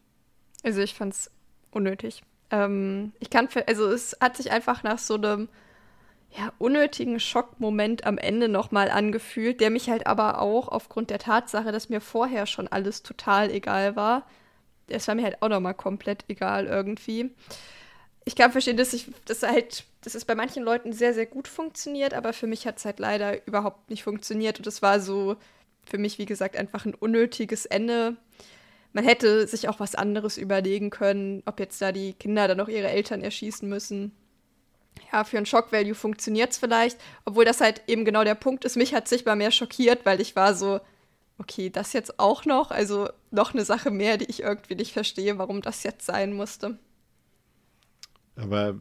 Also 0.63 0.81
ich 0.81 0.95
fand 0.95 1.13
es 1.13 1.31
unnötig. 1.71 2.23
Ähm, 2.49 3.11
ich 3.19 3.29
kann, 3.29 3.47
also 3.67 3.87
es 3.91 4.17
hat 4.19 4.37
sich 4.37 4.51
einfach 4.51 4.81
nach 4.83 4.97
so 4.97 5.15
einem 5.15 5.49
ja, 6.35 6.51
unnötigen 6.57 7.19
Schockmoment 7.19 8.05
am 8.05 8.17
Ende 8.17 8.47
nochmal 8.49 8.89
angefühlt, 8.89 9.61
der 9.61 9.69
mich 9.69 9.89
halt 9.89 10.07
aber 10.07 10.41
auch 10.41 10.67
aufgrund 10.67 11.09
der 11.09 11.19
Tatsache, 11.19 11.71
dass 11.71 11.89
mir 11.89 12.01
vorher 12.01 12.45
schon 12.45 12.67
alles 12.67 13.03
total 13.03 13.49
egal 13.51 13.95
war, 13.95 14.25
es 14.87 15.07
war 15.07 15.15
mir 15.15 15.23
halt 15.23 15.41
auch 15.41 15.49
nochmal 15.49 15.73
komplett 15.73 16.25
egal 16.27 16.65
irgendwie. 16.67 17.31
ich 18.25 18.35
kann 18.35 18.51
verstehen, 18.51 18.77
dass 18.77 18.93
ich, 18.93 19.07
dass 19.25 19.43
halt, 19.43 19.85
dass 20.01 20.15
es 20.15 20.25
bei 20.25 20.35
manchen 20.35 20.63
Leuten 20.63 20.93
sehr, 20.93 21.13
sehr 21.13 21.25
gut 21.25 21.47
funktioniert, 21.47 22.13
aber 22.13 22.33
für 22.33 22.47
mich 22.47 22.67
hat 22.67 22.77
es 22.77 22.85
halt 22.85 22.99
leider 22.99 23.45
überhaupt 23.47 23.89
nicht 23.89 24.03
funktioniert. 24.03 24.59
Und 24.59 24.67
es 24.67 24.81
war 24.81 24.99
so 24.99 25.37
für 25.85 25.97
mich, 25.97 26.17
wie 26.19 26.25
gesagt, 26.25 26.57
einfach 26.57 26.85
ein 26.85 26.93
unnötiges 26.95 27.65
Ende. 27.65 28.17
Man 28.93 29.05
hätte 29.05 29.47
sich 29.47 29.69
auch 29.69 29.79
was 29.79 29.95
anderes 29.95 30.37
überlegen 30.37 30.89
können, 30.89 31.43
ob 31.45 31.59
jetzt 31.59 31.81
da 31.81 31.91
die 31.91 32.13
Kinder 32.13 32.47
dann 32.47 32.57
noch 32.57 32.67
ihre 32.67 32.89
Eltern 32.89 33.21
erschießen 33.23 33.67
müssen. 33.67 34.11
Ja, 35.11 35.23
für 35.23 35.37
ein 35.37 35.45
Shock-Value 35.45 35.95
funktioniert 35.95 36.51
es 36.51 36.57
vielleicht, 36.57 36.97
obwohl 37.25 37.45
das 37.45 37.61
halt 37.61 37.81
eben 37.87 38.05
genau 38.05 38.23
der 38.23 38.35
Punkt 38.35 38.65
ist. 38.65 38.75
Mich 38.75 38.93
hat 38.93 39.05
es 39.05 39.09
sichtbar 39.09 39.35
mehr 39.35 39.51
schockiert, 39.51 40.05
weil 40.05 40.21
ich 40.21 40.35
war 40.35 40.53
so, 40.53 40.79
okay, 41.37 41.69
das 41.69 41.93
jetzt 41.93 42.19
auch 42.19 42.45
noch, 42.45 42.71
also 42.71 43.09
noch 43.31 43.53
eine 43.53 43.65
Sache 43.65 43.91
mehr, 43.91 44.17
die 44.17 44.25
ich 44.25 44.41
irgendwie 44.41 44.75
nicht 44.75 44.93
verstehe, 44.93 45.37
warum 45.37 45.61
das 45.61 45.83
jetzt 45.83 46.05
sein 46.05 46.33
musste. 46.33 46.77
Aber 48.37 48.79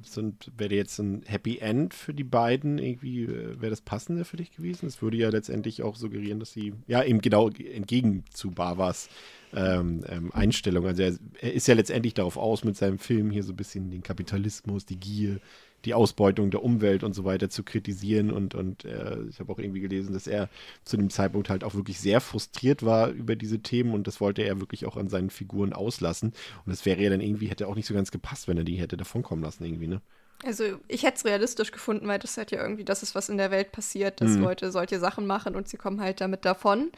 wäre 0.58 0.74
jetzt 0.74 0.98
ein 0.98 1.22
Happy 1.24 1.58
End 1.58 1.94
für 1.94 2.12
die 2.12 2.24
beiden 2.24 2.76
irgendwie, 2.76 3.24
äh, 3.24 3.58
wäre 3.58 3.70
das 3.70 3.80
passende 3.80 4.26
für 4.26 4.36
dich 4.36 4.50
gewesen? 4.50 4.86
Es 4.86 5.00
würde 5.00 5.16
ja 5.16 5.30
letztendlich 5.30 5.82
auch 5.82 5.96
suggerieren, 5.96 6.38
dass 6.40 6.52
sie, 6.52 6.74
ja, 6.86 7.02
eben 7.02 7.22
genau 7.22 7.48
entgegen 7.48 8.24
zu 8.30 8.50
Barbas 8.50 9.08
ähm, 9.54 10.04
ähm, 10.08 10.30
Einstellung. 10.32 10.86
Also 10.86 11.02
er, 11.02 11.14
er, 11.40 11.54
ist 11.54 11.68
ja 11.68 11.74
letztendlich 11.74 12.12
darauf 12.12 12.36
aus, 12.36 12.64
mit 12.64 12.76
seinem 12.76 12.98
Film 12.98 13.30
hier 13.30 13.42
so 13.42 13.54
ein 13.54 13.56
bisschen 13.56 13.90
den 13.90 14.02
Kapitalismus, 14.02 14.84
die 14.84 15.00
Gier, 15.00 15.40
die 15.86 15.94
Ausbeutung 15.94 16.50
der 16.50 16.62
Umwelt 16.62 17.04
und 17.04 17.14
so 17.14 17.24
weiter 17.24 17.48
zu 17.48 17.62
kritisieren. 17.62 18.30
Und, 18.30 18.54
und 18.54 18.84
äh, 18.84 19.22
ich 19.30 19.40
habe 19.40 19.52
auch 19.52 19.58
irgendwie 19.58 19.80
gelesen, 19.80 20.12
dass 20.12 20.26
er 20.26 20.48
zu 20.84 20.96
dem 20.96 21.08
Zeitpunkt 21.10 21.48
halt 21.48 21.64
auch 21.64 21.74
wirklich 21.74 22.00
sehr 22.00 22.20
frustriert 22.20 22.84
war 22.84 23.10
über 23.10 23.36
diese 23.36 23.60
Themen 23.60 23.94
und 23.94 24.06
das 24.06 24.20
wollte 24.20 24.42
er 24.42 24.60
wirklich 24.60 24.84
auch 24.84 24.96
an 24.96 25.08
seinen 25.08 25.30
Figuren 25.30 25.72
auslassen. 25.72 26.32
Und 26.64 26.70
das 26.70 26.84
wäre 26.84 27.00
ja 27.00 27.10
dann 27.10 27.20
irgendwie, 27.20 27.46
hätte 27.46 27.68
auch 27.68 27.76
nicht 27.76 27.86
so 27.86 27.94
ganz 27.94 28.10
gepasst, 28.10 28.48
wenn 28.48 28.58
er 28.58 28.64
die 28.64 28.76
hätte 28.76 28.96
davonkommen 28.96 29.44
lassen 29.44 29.64
irgendwie, 29.64 29.88
ne? 29.88 30.02
Also 30.44 30.64
ich 30.86 31.02
hätte 31.04 31.16
es 31.16 31.24
realistisch 31.24 31.72
gefunden, 31.72 32.06
weil 32.08 32.18
das 32.18 32.36
halt 32.36 32.50
ja 32.50 32.60
irgendwie, 32.60 32.84
das 32.84 33.02
ist, 33.02 33.14
was 33.14 33.30
in 33.30 33.38
der 33.38 33.50
Welt 33.50 33.72
passiert, 33.72 34.20
dass 34.20 34.32
mhm. 34.32 34.42
Leute 34.42 34.70
solche 34.70 34.98
Sachen 34.98 35.26
machen 35.26 35.56
und 35.56 35.66
sie 35.66 35.78
kommen 35.78 36.00
halt 36.00 36.20
damit 36.20 36.44
davon. 36.44 36.90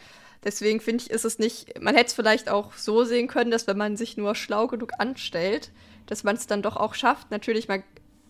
Deswegen 0.44 0.81
finde 0.81 1.05
ich, 1.05 1.10
ist 1.10 1.24
es 1.24 1.39
nicht, 1.39 1.81
man 1.81 1.94
hätte 1.94 2.09
es 2.09 2.15
vielleicht 2.15 2.48
auch 2.48 2.73
so 2.74 3.05
sehen 3.05 3.28
können, 3.28 3.51
dass 3.51 3.66
wenn 3.66 3.78
man 3.78 3.97
sich 3.97 4.16
nur 4.16 4.35
schlau 4.35 4.66
genug 4.66 4.93
anstellt, 4.98 5.70
dass 6.06 6.24
man 6.24 6.36
es 6.36 6.47
dann 6.47 6.62
doch 6.62 6.77
auch 6.77 6.94
schafft. 6.94 7.31
Natürlich, 7.31 7.69
man 7.69 7.82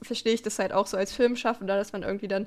verstehe 0.02 0.34
ich 0.34 0.42
das 0.42 0.58
halt 0.58 0.72
auch 0.72 0.86
so 0.86 0.96
als 0.96 1.12
Filmschaffender, 1.12 1.76
dass 1.76 1.92
man 1.92 2.02
irgendwie 2.02 2.28
dann 2.28 2.46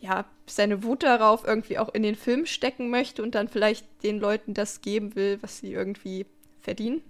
ja 0.00 0.24
seine 0.46 0.82
Wut 0.84 1.02
darauf 1.02 1.46
irgendwie 1.46 1.78
auch 1.78 1.92
in 1.92 2.02
den 2.02 2.14
Film 2.14 2.46
stecken 2.46 2.90
möchte 2.90 3.22
und 3.22 3.34
dann 3.34 3.48
vielleicht 3.48 3.86
den 4.02 4.18
Leuten 4.20 4.54
das 4.54 4.80
geben 4.80 5.14
will, 5.14 5.38
was 5.40 5.58
sie 5.58 5.72
irgendwie 5.72 6.26
verdienen. 6.60 7.02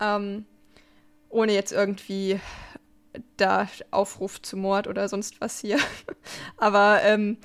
Ähm, 0.00 0.46
ohne 1.28 1.52
jetzt 1.52 1.72
irgendwie 1.72 2.40
da 3.36 3.68
Aufruf 3.90 4.42
zu 4.42 4.56
Mord 4.56 4.86
oder 4.86 5.08
sonst 5.08 5.40
was 5.40 5.60
hier. 5.60 5.78
Aber 6.56 7.00
ähm, 7.02 7.38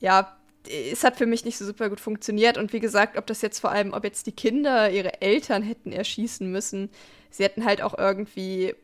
ja, 0.00 0.36
es 0.66 1.04
hat 1.04 1.16
für 1.16 1.26
mich 1.26 1.44
nicht 1.44 1.58
so 1.58 1.64
super 1.64 1.88
gut 1.88 2.00
funktioniert. 2.00 2.58
Und 2.58 2.72
wie 2.72 2.80
gesagt, 2.80 3.18
ob 3.18 3.26
das 3.26 3.42
jetzt 3.42 3.58
vor 3.58 3.70
allem, 3.70 3.92
ob 3.92 4.04
jetzt 4.04 4.26
die 4.26 4.32
Kinder 4.32 4.90
ihre 4.90 5.20
Eltern 5.20 5.62
hätten 5.62 5.92
erschießen 5.92 6.50
müssen, 6.50 6.90
sie 7.30 7.44
hätten 7.44 7.64
halt 7.64 7.82
auch 7.82 7.96
irgendwie 7.96 8.74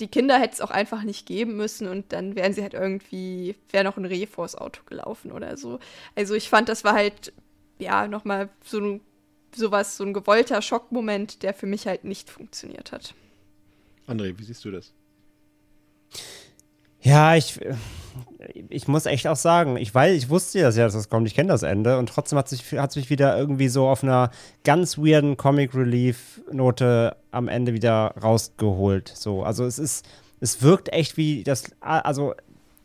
die 0.00 0.08
Kinder 0.08 0.38
hätte 0.38 0.54
es 0.54 0.60
auch 0.60 0.70
einfach 0.70 1.02
nicht 1.02 1.26
geben 1.26 1.56
müssen 1.56 1.86
und 1.86 2.12
dann 2.12 2.34
wären 2.34 2.52
sie 2.52 2.62
halt 2.62 2.74
irgendwie, 2.74 3.54
wäre 3.70 3.84
noch 3.84 3.96
ein 3.96 4.04
Reh 4.04 4.26
vors 4.26 4.56
Auto 4.56 4.82
gelaufen 4.86 5.32
oder 5.32 5.56
so. 5.56 5.78
Also 6.16 6.34
ich 6.34 6.48
fand, 6.48 6.68
das 6.68 6.84
war 6.84 6.94
halt, 6.94 7.32
ja, 7.78 8.08
nochmal 8.08 8.48
so 8.64 8.80
ein, 8.80 9.00
sowas, 9.54 9.96
so 9.96 10.04
ein 10.04 10.14
gewollter 10.14 10.62
Schockmoment, 10.62 11.42
der 11.42 11.54
für 11.54 11.66
mich 11.66 11.86
halt 11.86 12.04
nicht 12.04 12.30
funktioniert 12.30 12.92
hat. 12.92 13.14
André, 14.06 14.38
wie 14.38 14.44
siehst 14.44 14.64
du 14.64 14.70
das? 14.70 14.92
Ja, 17.02 17.34
ich, 17.34 17.58
ich 18.68 18.88
muss 18.88 19.06
echt 19.06 19.26
auch 19.26 19.36
sagen, 19.36 19.76
ich 19.76 19.94
weiß, 19.94 20.16
ich 20.16 20.28
wusste 20.28 20.58
ja, 20.58 20.70
dass 20.70 20.92
das 20.92 21.08
kommt, 21.08 21.26
ich 21.26 21.34
kenne 21.34 21.48
das 21.48 21.62
Ende 21.62 21.98
und 21.98 22.08
trotzdem 22.08 22.38
hat 22.38 22.48
sich 22.48 22.72
hat 22.72 22.94
mich 22.96 23.10
wieder 23.10 23.38
irgendwie 23.38 23.68
so 23.68 23.88
auf 23.88 24.02
einer 24.02 24.30
ganz 24.64 24.98
weirden 24.98 25.36
Comic 25.36 25.74
Relief 25.74 26.42
Note 26.50 27.16
am 27.30 27.48
Ende 27.48 27.72
wieder 27.72 28.14
rausgeholt. 28.22 29.12
So, 29.14 29.42
also 29.42 29.64
es 29.64 29.78
ist, 29.78 30.06
es 30.40 30.62
wirkt 30.62 30.92
echt 30.92 31.16
wie 31.16 31.42
das, 31.42 31.64
also 31.80 32.34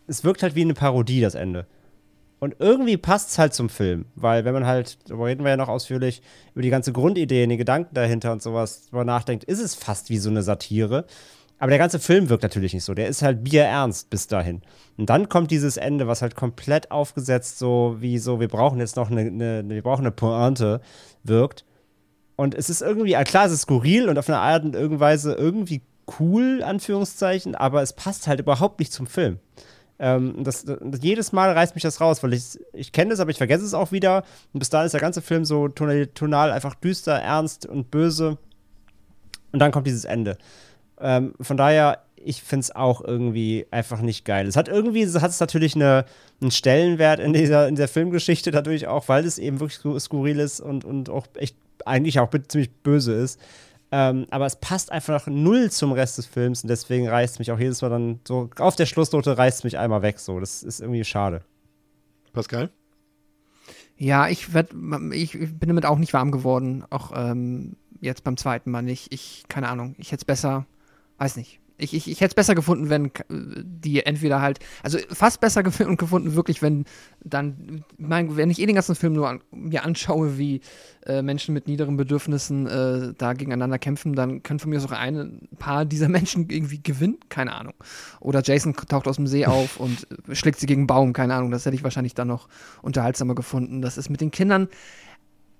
es 0.08 0.24
wirkt 0.24 0.44
halt 0.44 0.56
wie 0.56 0.62
eine 0.62 0.74
Parodie 0.74 1.22
das 1.22 1.36
Ende. 1.36 1.66
Und 2.40 2.58
irgendwie 2.60 2.98
passt 2.98 3.32
es 3.32 3.40
halt 3.40 3.54
zum 3.54 3.70
Film, 3.70 4.06
weil 4.16 4.46
wenn 4.46 4.54
man 4.54 4.66
halt, 4.66 4.98
darüber 5.10 5.26
reden 5.26 5.44
wir 5.44 5.52
ja 5.52 5.58
noch 5.58 5.70
ausführlich, 5.70 6.22
über 6.54 6.62
die 6.62 6.70
ganze 6.70 6.92
Grundidee, 6.92 7.48
den 7.48 7.58
Gedanken 7.58 7.96
dahinter 7.96 8.32
und 8.34 8.42
sowas 8.42 8.88
drüber 8.88 9.06
nachdenkt, 9.06 9.46
ist 9.46 9.60
es 9.60 9.74
fast 9.74 10.10
wie 10.10 10.18
so 10.18 10.30
eine 10.30 10.44
Satire. 10.44 11.06
Aber 11.58 11.70
der 11.70 11.80
ganze 11.80 12.00
Film 12.00 12.30
wirkt 12.30 12.44
natürlich 12.44 12.74
nicht 12.74 12.84
so. 12.84 12.94
Der 12.94 13.08
ist 13.08 13.22
halt 13.22 13.44
bierernst 13.44 14.10
bis 14.10 14.28
dahin. 14.28 14.62
Und 14.98 15.10
dann 15.10 15.30
kommt 15.30 15.52
dieses 15.52 15.78
Ende, 15.78 16.08
was 16.08 16.22
halt 16.22 16.36
komplett 16.36 16.92
aufgesetzt, 16.92 17.60
so 17.60 17.96
wie 18.00 18.18
so, 18.18 18.40
wir 18.40 18.50
brauchen 18.50 18.80
jetzt 18.80 18.98
noch 18.98 19.10
eine, 19.10 19.22
eine 19.22 19.70
wir 19.70 19.82
brauchen 19.82 20.02
eine 20.02 20.12
Pointe, 20.12 20.82
wirkt. 21.24 21.66
Und 22.36 22.54
es 22.54 22.70
ist 22.70 22.82
irgendwie, 22.82 23.14
klar, 23.24 23.46
es 23.46 23.54
ist 23.54 23.62
skurril 23.62 24.10
und 24.10 24.18
auf 24.18 24.28
eine 24.28 24.40
Art 24.40 24.64
und 24.66 25.00
Weise 25.00 25.34
irgendwie 25.34 25.82
cool, 26.20 26.62
Anführungszeichen, 26.62 27.56
aber 27.56 27.82
es 27.82 27.94
passt 27.94 28.28
halt 28.28 28.40
überhaupt 28.40 28.80
nicht 28.80 28.92
zum 28.92 29.08
Film. 29.08 29.40
Ähm, 29.98 30.44
das, 30.44 30.66
das, 30.66 30.80
jedes 31.02 31.32
Mal 31.32 31.52
reißt 31.52 31.76
mich 31.76 31.84
das 31.84 32.02
raus, 32.02 32.22
weil 32.22 32.34
ich, 32.34 32.60
ich 32.74 32.92
kenne 32.92 33.14
es, 33.14 33.20
aber 33.20 33.32
ich 33.32 33.38
vergesse 33.38 33.64
es 33.64 33.74
auch 33.74 33.92
wieder. 33.92 34.24
Und 34.54 34.60
bis 34.60 34.70
dahin 34.70 34.86
ist 34.86 34.92
der 34.92 35.02
ganze 35.02 35.22
Film 35.22 35.46
so 35.46 35.70
tonal, 35.70 36.08
tonal 36.08 36.52
einfach 36.52 36.76
düster, 36.76 37.14
ernst 37.14 37.66
und 37.66 37.92
böse. 37.92 38.38
Und 39.54 39.60
dann 39.60 39.72
kommt 39.72 39.88
dieses 39.88 40.04
Ende. 40.04 40.38
Ähm, 41.06 41.36
von 41.40 41.56
daher, 41.56 42.00
ich 42.16 42.42
finde 42.42 42.62
es 42.62 42.76
auch 42.76 43.04
irgendwie 43.04 43.68
einfach 43.70 44.02
nicht 44.02 44.26
geil. 44.26 44.48
Es 44.48 44.56
hat 44.56 44.68
irgendwie, 44.68 45.04
es 45.04 45.22
hat 45.22 45.30
es 45.30 45.40
natürlich 45.40 45.76
eine, 45.76 46.06
einen 46.42 46.50
Stellenwert 46.50 47.20
in 47.20 47.32
dieser, 47.32 47.68
in 47.68 47.76
der 47.76 47.88
Filmgeschichte 47.88 48.50
dadurch 48.50 48.88
auch, 48.88 49.08
weil 49.08 49.24
es 49.24 49.38
eben 49.38 49.60
wirklich 49.60 49.80
skurril 50.02 50.40
ist 50.40 50.62
und, 50.62 50.84
und 50.84 51.12
auch 51.12 51.28
echt 51.36 51.56
eigentlich 51.86 52.20
auch 52.20 52.32
ziemlich 52.48 52.72
böse 52.72 53.14
ist. 53.14 53.40
Ähm, 53.92 54.26
aber 54.32 54.48
es 54.48 54.56
passt 54.56 54.92
einfach 54.92 55.28
null 55.28 55.70
zum 55.70 55.92
Rest 55.92 56.18
des 56.18 56.26
Films 56.26 56.64
und 56.64 56.70
deswegen 56.70 57.08
reißt 57.08 57.38
mich 57.38 57.52
auch 57.52 57.60
jedes 57.60 57.84
Mal 57.84 57.90
dann 57.90 58.20
so 58.28 58.50
auf 58.58 58.76
der 58.76 58.88
Schlussnote 58.88 59.38
reißt 59.38 59.64
mich 59.64 59.78
einmal 59.78 60.02
weg. 60.02 60.18
So, 60.18 60.40
das 60.40 60.64
ist 60.64 60.82
irgendwie 60.82 61.04
schade. 61.04 61.44
Pascal? 62.34 62.72
Ja, 63.96 64.28
ich, 64.28 64.56
werd, 64.56 64.72
ich 65.12 65.34
bin 65.34 65.68
damit 65.68 65.86
auch 65.86 66.00
nicht 66.00 66.14
warm 66.14 66.32
geworden. 66.32 66.84
Auch 66.90 67.12
ähm, 67.16 67.76
jetzt 68.02 68.24
beim 68.24 68.38
zweiten 68.38 68.72
Mal 68.72 68.82
nicht. 68.82 69.14
Ich, 69.14 69.44
keine 69.50 69.70
Ahnung, 69.70 69.94
ich 70.00 70.12
hätte 70.12 70.22
es 70.22 70.26
besser 70.26 70.66
weiß 71.18 71.38
nicht. 71.38 71.60
Ich, 71.78 71.94
ich, 71.94 72.10
ich 72.10 72.22
hätte 72.22 72.32
es 72.32 72.36
besser 72.36 72.56
gefunden, 72.56 72.90
wenn 72.90 73.12
die 73.30 74.06
entweder 74.06 74.42
halt, 74.42 74.60
also 74.82 74.98
fast 75.10 75.42
besser 75.42 75.62
gefunden, 75.64 76.34
wirklich, 76.34 76.62
wenn 76.62 76.86
dann, 77.22 77.84
mein, 77.98 78.38
wenn 78.38 78.50
ich 78.50 78.62
eh 78.62 78.66
den 78.66 78.76
ganzen 78.76 78.96
Film 78.96 79.12
nur 79.12 79.28
an, 79.28 79.42
mir 79.52 79.84
anschaue, 79.84 80.38
wie 80.38 80.62
äh, 81.06 81.22
Menschen 81.22 81.54
mit 81.54 81.68
niederen 81.68 81.98
Bedürfnissen 81.98 82.66
äh, 82.68 83.14
da 83.18 83.34
gegeneinander 83.34 83.78
kämpfen, 83.78 84.14
dann 84.14 84.42
können 84.42 84.60
von 84.60 84.70
mir 84.70 84.80
so 84.80 84.88
ein 84.88 85.50
paar 85.60 85.84
dieser 85.84 86.08
Menschen 86.10 86.50
irgendwie 86.50 86.82
gewinnen, 86.82 87.18
keine 87.28 87.52
Ahnung. 87.52 87.74
Oder 88.22 88.42
Jason 88.42 88.74
taucht 88.74 89.10
aus 89.10 89.18
dem 89.18 89.28
See 89.28 89.46
auf 89.46 89.78
und 89.80 90.08
schlägt 90.32 90.62
sie 90.62 90.68
gegen 90.68 90.82
einen 90.82 90.88
Baum, 90.88 91.12
keine 91.12 91.34
Ahnung. 91.34 91.52
Das 91.52 91.66
hätte 91.66 91.76
ich 91.76 91.84
wahrscheinlich 91.84 92.14
dann 92.14 92.30
noch 92.30 92.48
unterhaltsamer 92.84 93.36
gefunden. 93.36 93.82
Das 93.82 93.98
ist 93.98 94.10
mit 94.10 94.22
den 94.22 94.32
Kindern, 94.32 94.70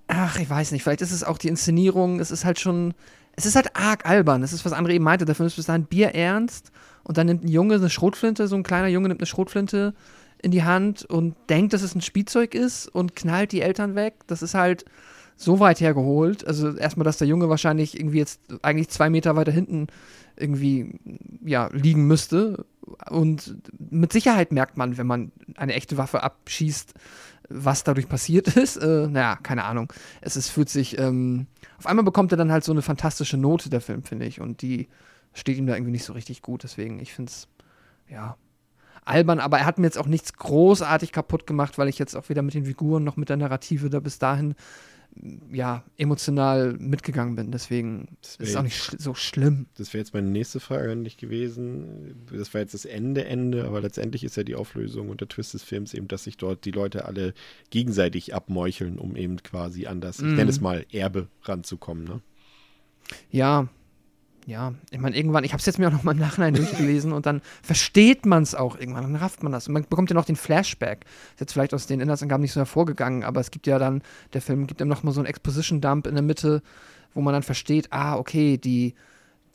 ach, 0.06 0.38
ich 0.38 0.48
weiß 0.48 0.72
nicht, 0.72 0.82
vielleicht 0.82 1.02
ist 1.02 1.12
es 1.12 1.24
auch 1.24 1.36
die 1.36 1.48
Inszenierung, 1.48 2.20
es 2.20 2.30
ist 2.30 2.44
halt 2.44 2.58
schon 2.58 2.94
es 3.36 3.46
ist 3.46 3.56
halt 3.56 3.76
arg 3.76 4.06
albern. 4.06 4.40
Das 4.40 4.52
ist, 4.52 4.64
was 4.64 4.72
André 4.72 4.92
eben 4.92 5.04
meinte. 5.04 5.24
Der 5.24 5.34
Film 5.34 5.46
ist 5.46 5.56
bis 5.56 5.66
dahin 5.66 5.84
bierernst 5.84 6.72
und 7.04 7.18
dann 7.18 7.26
nimmt 7.26 7.44
ein 7.44 7.48
Junge 7.48 7.74
eine 7.74 7.90
Schrotflinte, 7.90 8.48
so 8.48 8.56
ein 8.56 8.62
kleiner 8.62 8.88
Junge 8.88 9.08
nimmt 9.08 9.20
eine 9.20 9.26
Schrotflinte 9.26 9.94
in 10.42 10.50
die 10.50 10.64
Hand 10.64 11.04
und 11.04 11.36
denkt, 11.48 11.72
dass 11.72 11.82
es 11.82 11.94
ein 11.94 12.00
Spielzeug 12.00 12.54
ist 12.54 12.88
und 12.88 13.14
knallt 13.14 13.52
die 13.52 13.60
Eltern 13.60 13.94
weg. 13.94 14.14
Das 14.26 14.42
ist 14.42 14.54
halt 14.54 14.84
so 15.36 15.60
weit 15.60 15.80
hergeholt. 15.80 16.46
Also 16.46 16.76
erstmal, 16.76 17.04
dass 17.04 17.18
der 17.18 17.28
Junge 17.28 17.48
wahrscheinlich 17.48 17.98
irgendwie 17.98 18.18
jetzt 18.18 18.40
eigentlich 18.62 18.88
zwei 18.88 19.10
Meter 19.10 19.36
weiter 19.36 19.52
hinten 19.52 19.88
irgendwie 20.36 20.98
ja, 21.44 21.68
liegen 21.72 22.06
müsste. 22.06 22.64
Und 23.10 23.56
mit 23.78 24.12
Sicherheit 24.12 24.52
merkt 24.52 24.76
man, 24.76 24.96
wenn 24.96 25.06
man 25.06 25.32
eine 25.56 25.74
echte 25.74 25.96
Waffe 25.96 26.22
abschießt, 26.22 26.94
was 27.48 27.84
dadurch 27.84 28.08
passiert 28.08 28.48
ist. 28.56 28.76
Äh, 28.76 29.08
naja, 29.08 29.36
keine 29.42 29.64
Ahnung. 29.64 29.92
Es 30.20 30.36
ist, 30.36 30.48
fühlt 30.48 30.68
sich 30.68 30.98
ähm, 30.98 31.46
auf 31.78 31.86
einmal 31.86 32.04
bekommt 32.04 32.32
er 32.32 32.38
dann 32.38 32.52
halt 32.52 32.64
so 32.64 32.72
eine 32.72 32.82
fantastische 32.82 33.36
Note, 33.36 33.70
der 33.70 33.80
Film, 33.80 34.02
finde 34.02 34.26
ich. 34.26 34.40
Und 34.40 34.62
die 34.62 34.88
steht 35.34 35.58
ihm 35.58 35.66
da 35.66 35.74
irgendwie 35.74 35.92
nicht 35.92 36.04
so 36.04 36.12
richtig 36.12 36.42
gut. 36.42 36.62
Deswegen, 36.62 36.98
ich 37.00 37.12
finde 37.12 37.30
es, 37.30 37.48
ja, 38.08 38.36
albern. 39.04 39.40
Aber 39.40 39.58
er 39.58 39.66
hat 39.66 39.78
mir 39.78 39.86
jetzt 39.86 39.98
auch 39.98 40.06
nichts 40.06 40.34
großartig 40.34 41.12
kaputt 41.12 41.46
gemacht, 41.46 41.78
weil 41.78 41.88
ich 41.88 41.98
jetzt 41.98 42.16
auch 42.16 42.28
weder 42.28 42.42
mit 42.42 42.54
den 42.54 42.66
Figuren 42.66 43.04
noch 43.04 43.16
mit 43.16 43.28
der 43.28 43.36
Narrative 43.36 43.90
da 43.90 44.00
bis 44.00 44.18
dahin 44.18 44.54
ja, 45.50 45.84
emotional 45.96 46.74
mitgegangen 46.78 47.36
bin. 47.36 47.50
Deswegen 47.50 48.16
ist 48.22 48.40
es 48.40 48.56
auch 48.56 48.62
nicht 48.62 48.76
schl 48.76 48.98
so 48.98 49.14
schlimm. 49.14 49.66
Das 49.76 49.92
wäre 49.92 50.02
jetzt 50.02 50.14
meine 50.14 50.28
nächste 50.30 50.60
Frage 50.60 50.92
an 50.92 51.04
dich 51.04 51.16
gewesen. 51.16 52.26
Das 52.30 52.52
war 52.54 52.60
jetzt 52.60 52.74
das 52.74 52.84
Ende, 52.84 53.24
Ende, 53.24 53.64
aber 53.64 53.80
letztendlich 53.80 54.24
ist 54.24 54.36
ja 54.36 54.42
die 54.42 54.54
Auflösung 54.54 55.08
und 55.08 55.20
der 55.20 55.28
Twist 55.28 55.54
des 55.54 55.62
Films 55.62 55.94
eben, 55.94 56.08
dass 56.08 56.24
sich 56.24 56.36
dort 56.36 56.64
die 56.64 56.70
Leute 56.70 57.04
alle 57.04 57.34
gegenseitig 57.70 58.34
abmeucheln, 58.34 58.98
um 58.98 59.16
eben 59.16 59.42
quasi 59.42 59.86
an 59.86 60.00
das, 60.00 60.20
mm. 60.20 60.30
ich 60.30 60.36
nenne 60.36 60.50
es 60.50 60.58
mhm. 60.58 60.64
mal, 60.64 60.86
Erbe 60.92 61.28
ranzukommen. 61.42 62.04
Ne? 62.04 62.20
Ja, 63.30 63.68
ja, 64.46 64.74
ich 64.92 65.00
meine, 65.00 65.16
irgendwann, 65.16 65.42
ich 65.42 65.52
habe 65.52 65.58
es 65.58 65.66
jetzt 65.66 65.80
mir 65.80 65.88
auch 65.88 65.92
noch 65.92 66.04
mal 66.04 66.12
im 66.12 66.20
Nachhinein 66.20 66.54
durchgelesen 66.54 67.12
und 67.12 67.26
dann 67.26 67.42
versteht 67.62 68.26
man 68.26 68.44
es 68.44 68.54
auch 68.54 68.78
irgendwann, 68.78 69.02
dann 69.02 69.16
rafft 69.16 69.42
man 69.42 69.50
das. 69.50 69.66
Und 69.66 69.74
man 69.74 69.82
bekommt 69.82 70.08
ja 70.08 70.14
noch 70.14 70.24
den 70.24 70.36
Flashback. 70.36 71.04
Ist 71.34 71.40
jetzt 71.40 71.52
vielleicht 71.52 71.74
aus 71.74 71.88
den 71.88 71.98
Inhaltsangaben 71.98 72.42
nicht 72.42 72.52
so 72.52 72.60
hervorgegangen, 72.60 73.24
aber 73.24 73.40
es 73.40 73.50
gibt 73.50 73.66
ja 73.66 73.80
dann, 73.80 74.02
der 74.34 74.40
Film 74.40 74.68
gibt 74.68 74.80
dann 74.80 74.86
noch 74.86 75.02
mal 75.02 75.10
so 75.10 75.18
einen 75.18 75.26
Exposition-Dump 75.26 76.06
in 76.06 76.14
der 76.14 76.22
Mitte, 76.22 76.62
wo 77.12 77.22
man 77.22 77.32
dann 77.34 77.42
versteht, 77.42 77.92
ah, 77.92 78.16
okay, 78.16 78.56
die, 78.56 78.94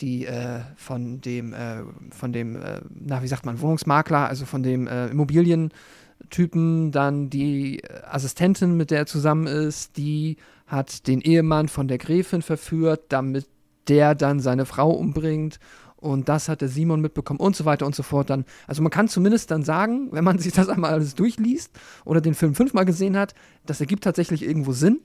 die 0.02 0.26
äh, 0.26 0.60
von 0.76 1.22
dem, 1.22 1.54
äh, 1.54 1.84
von 2.10 2.34
dem, 2.34 2.58
äh, 2.58 2.82
na, 2.90 3.24
wie 3.24 3.28
sagt 3.28 3.46
man, 3.46 3.62
Wohnungsmakler, 3.62 4.28
also 4.28 4.46
von 4.46 4.62
dem 4.62 4.88
äh, 4.88 5.08
Immobilientypen, 5.08 6.92
dann 6.92 7.30
die 7.30 7.82
Assistentin, 8.10 8.76
mit 8.76 8.92
der 8.92 9.00
er 9.00 9.06
zusammen 9.06 9.48
ist, 9.48 9.96
die 9.96 10.36
hat 10.68 11.08
den 11.08 11.22
Ehemann 11.22 11.70
von 11.70 11.88
der 11.88 11.98
Gräfin 11.98 12.42
verführt, 12.42 13.04
damit 13.08 13.48
der 13.92 14.16
dann 14.16 14.40
seine 14.40 14.66
Frau 14.66 14.90
umbringt 14.90 15.60
und 15.98 16.30
das 16.30 16.48
hat 16.48 16.62
der 16.62 16.70
Simon 16.70 17.02
mitbekommen 17.02 17.42
und 17.42 17.58
so 17.58 17.66
weiter 17.66 17.86
und 17.86 17.94
so 17.94 18.04
fort. 18.04 18.30
Dann, 18.30 18.46
also 18.68 18.82
man 18.82 18.90
kann 18.90 19.10
zumindest 19.10 19.52
dann 19.52 19.64
sagen, 19.64 20.08
wenn 20.12 20.24
man 20.24 20.40
sich 20.40 20.54
das 20.54 20.70
einmal 20.70 20.94
alles 20.94 21.14
durchliest 21.14 21.78
oder 22.06 22.22
den 22.22 22.34
Film 22.34 22.56
fünfmal 22.56 22.86
gesehen 22.86 23.18
hat, 23.18 23.36
das 23.66 23.82
ergibt 23.82 24.06
tatsächlich 24.06 24.44
irgendwo 24.44 24.72
Sinn. 24.72 25.02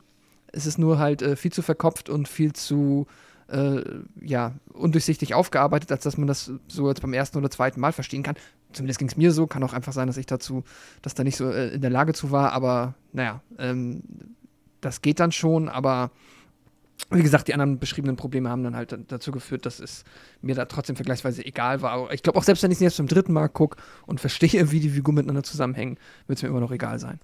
Es 0.52 0.66
ist 0.66 0.78
nur 0.78 1.00
halt 1.00 1.20
äh, 1.20 1.34
viel 1.34 1.52
zu 1.52 1.62
verkopft 1.62 2.08
und 2.08 2.28
viel 2.28 2.52
zu 2.52 3.08
äh, 3.48 3.82
ja, 4.20 4.52
undurchsichtig 4.72 5.34
aufgearbeitet, 5.34 5.90
als 5.90 6.04
dass 6.04 6.16
man 6.16 6.28
das 6.28 6.52
so 6.68 6.88
jetzt 6.88 7.02
beim 7.02 7.12
ersten 7.12 7.38
oder 7.38 7.50
zweiten 7.50 7.80
Mal 7.80 7.92
verstehen 7.92 8.22
kann. 8.22 8.36
Zumindest 8.72 9.00
ging 9.00 9.08
es 9.08 9.16
mir 9.16 9.32
so, 9.32 9.48
kann 9.48 9.64
auch 9.64 9.72
einfach 9.72 9.92
sein, 9.92 10.06
dass 10.06 10.16
ich 10.16 10.26
dazu, 10.26 10.62
dass 11.02 11.14
da 11.14 11.24
nicht 11.24 11.36
so 11.36 11.50
äh, 11.50 11.74
in 11.74 11.80
der 11.80 11.90
Lage 11.90 12.12
zu 12.12 12.30
war, 12.30 12.52
aber 12.52 12.94
naja, 13.12 13.42
ähm, 13.58 14.02
das 14.80 15.02
geht 15.02 15.18
dann 15.18 15.32
schon, 15.32 15.68
aber 15.68 16.12
wie 17.10 17.22
gesagt, 17.22 17.48
die 17.48 17.54
anderen 17.54 17.78
beschriebenen 17.78 18.16
Probleme 18.16 18.48
haben 18.48 18.64
dann 18.64 18.74
halt 18.74 18.96
dazu 19.08 19.30
geführt, 19.30 19.66
dass 19.66 19.80
es 19.80 20.04
mir 20.40 20.54
da 20.54 20.64
trotzdem 20.64 20.96
vergleichsweise 20.96 21.44
egal 21.44 21.82
war. 21.82 22.12
Ich 22.12 22.22
glaube 22.22 22.38
auch 22.38 22.42
selbst 22.42 22.62
wenn 22.62 22.70
ich 22.70 22.76
es 22.76 22.82
jetzt 22.82 22.96
zum 22.96 23.06
dritten 23.06 23.32
Mal 23.32 23.48
gucke 23.48 23.78
und 24.06 24.20
verstehe, 24.20 24.72
wie 24.72 24.80
die 24.80 24.90
Figuren 24.90 25.14
miteinander 25.14 25.42
zusammenhängen, 25.42 25.98
wird 26.26 26.38
es 26.38 26.42
mir 26.42 26.48
immer 26.48 26.60
noch 26.60 26.72
egal 26.72 26.98
sein. 26.98 27.20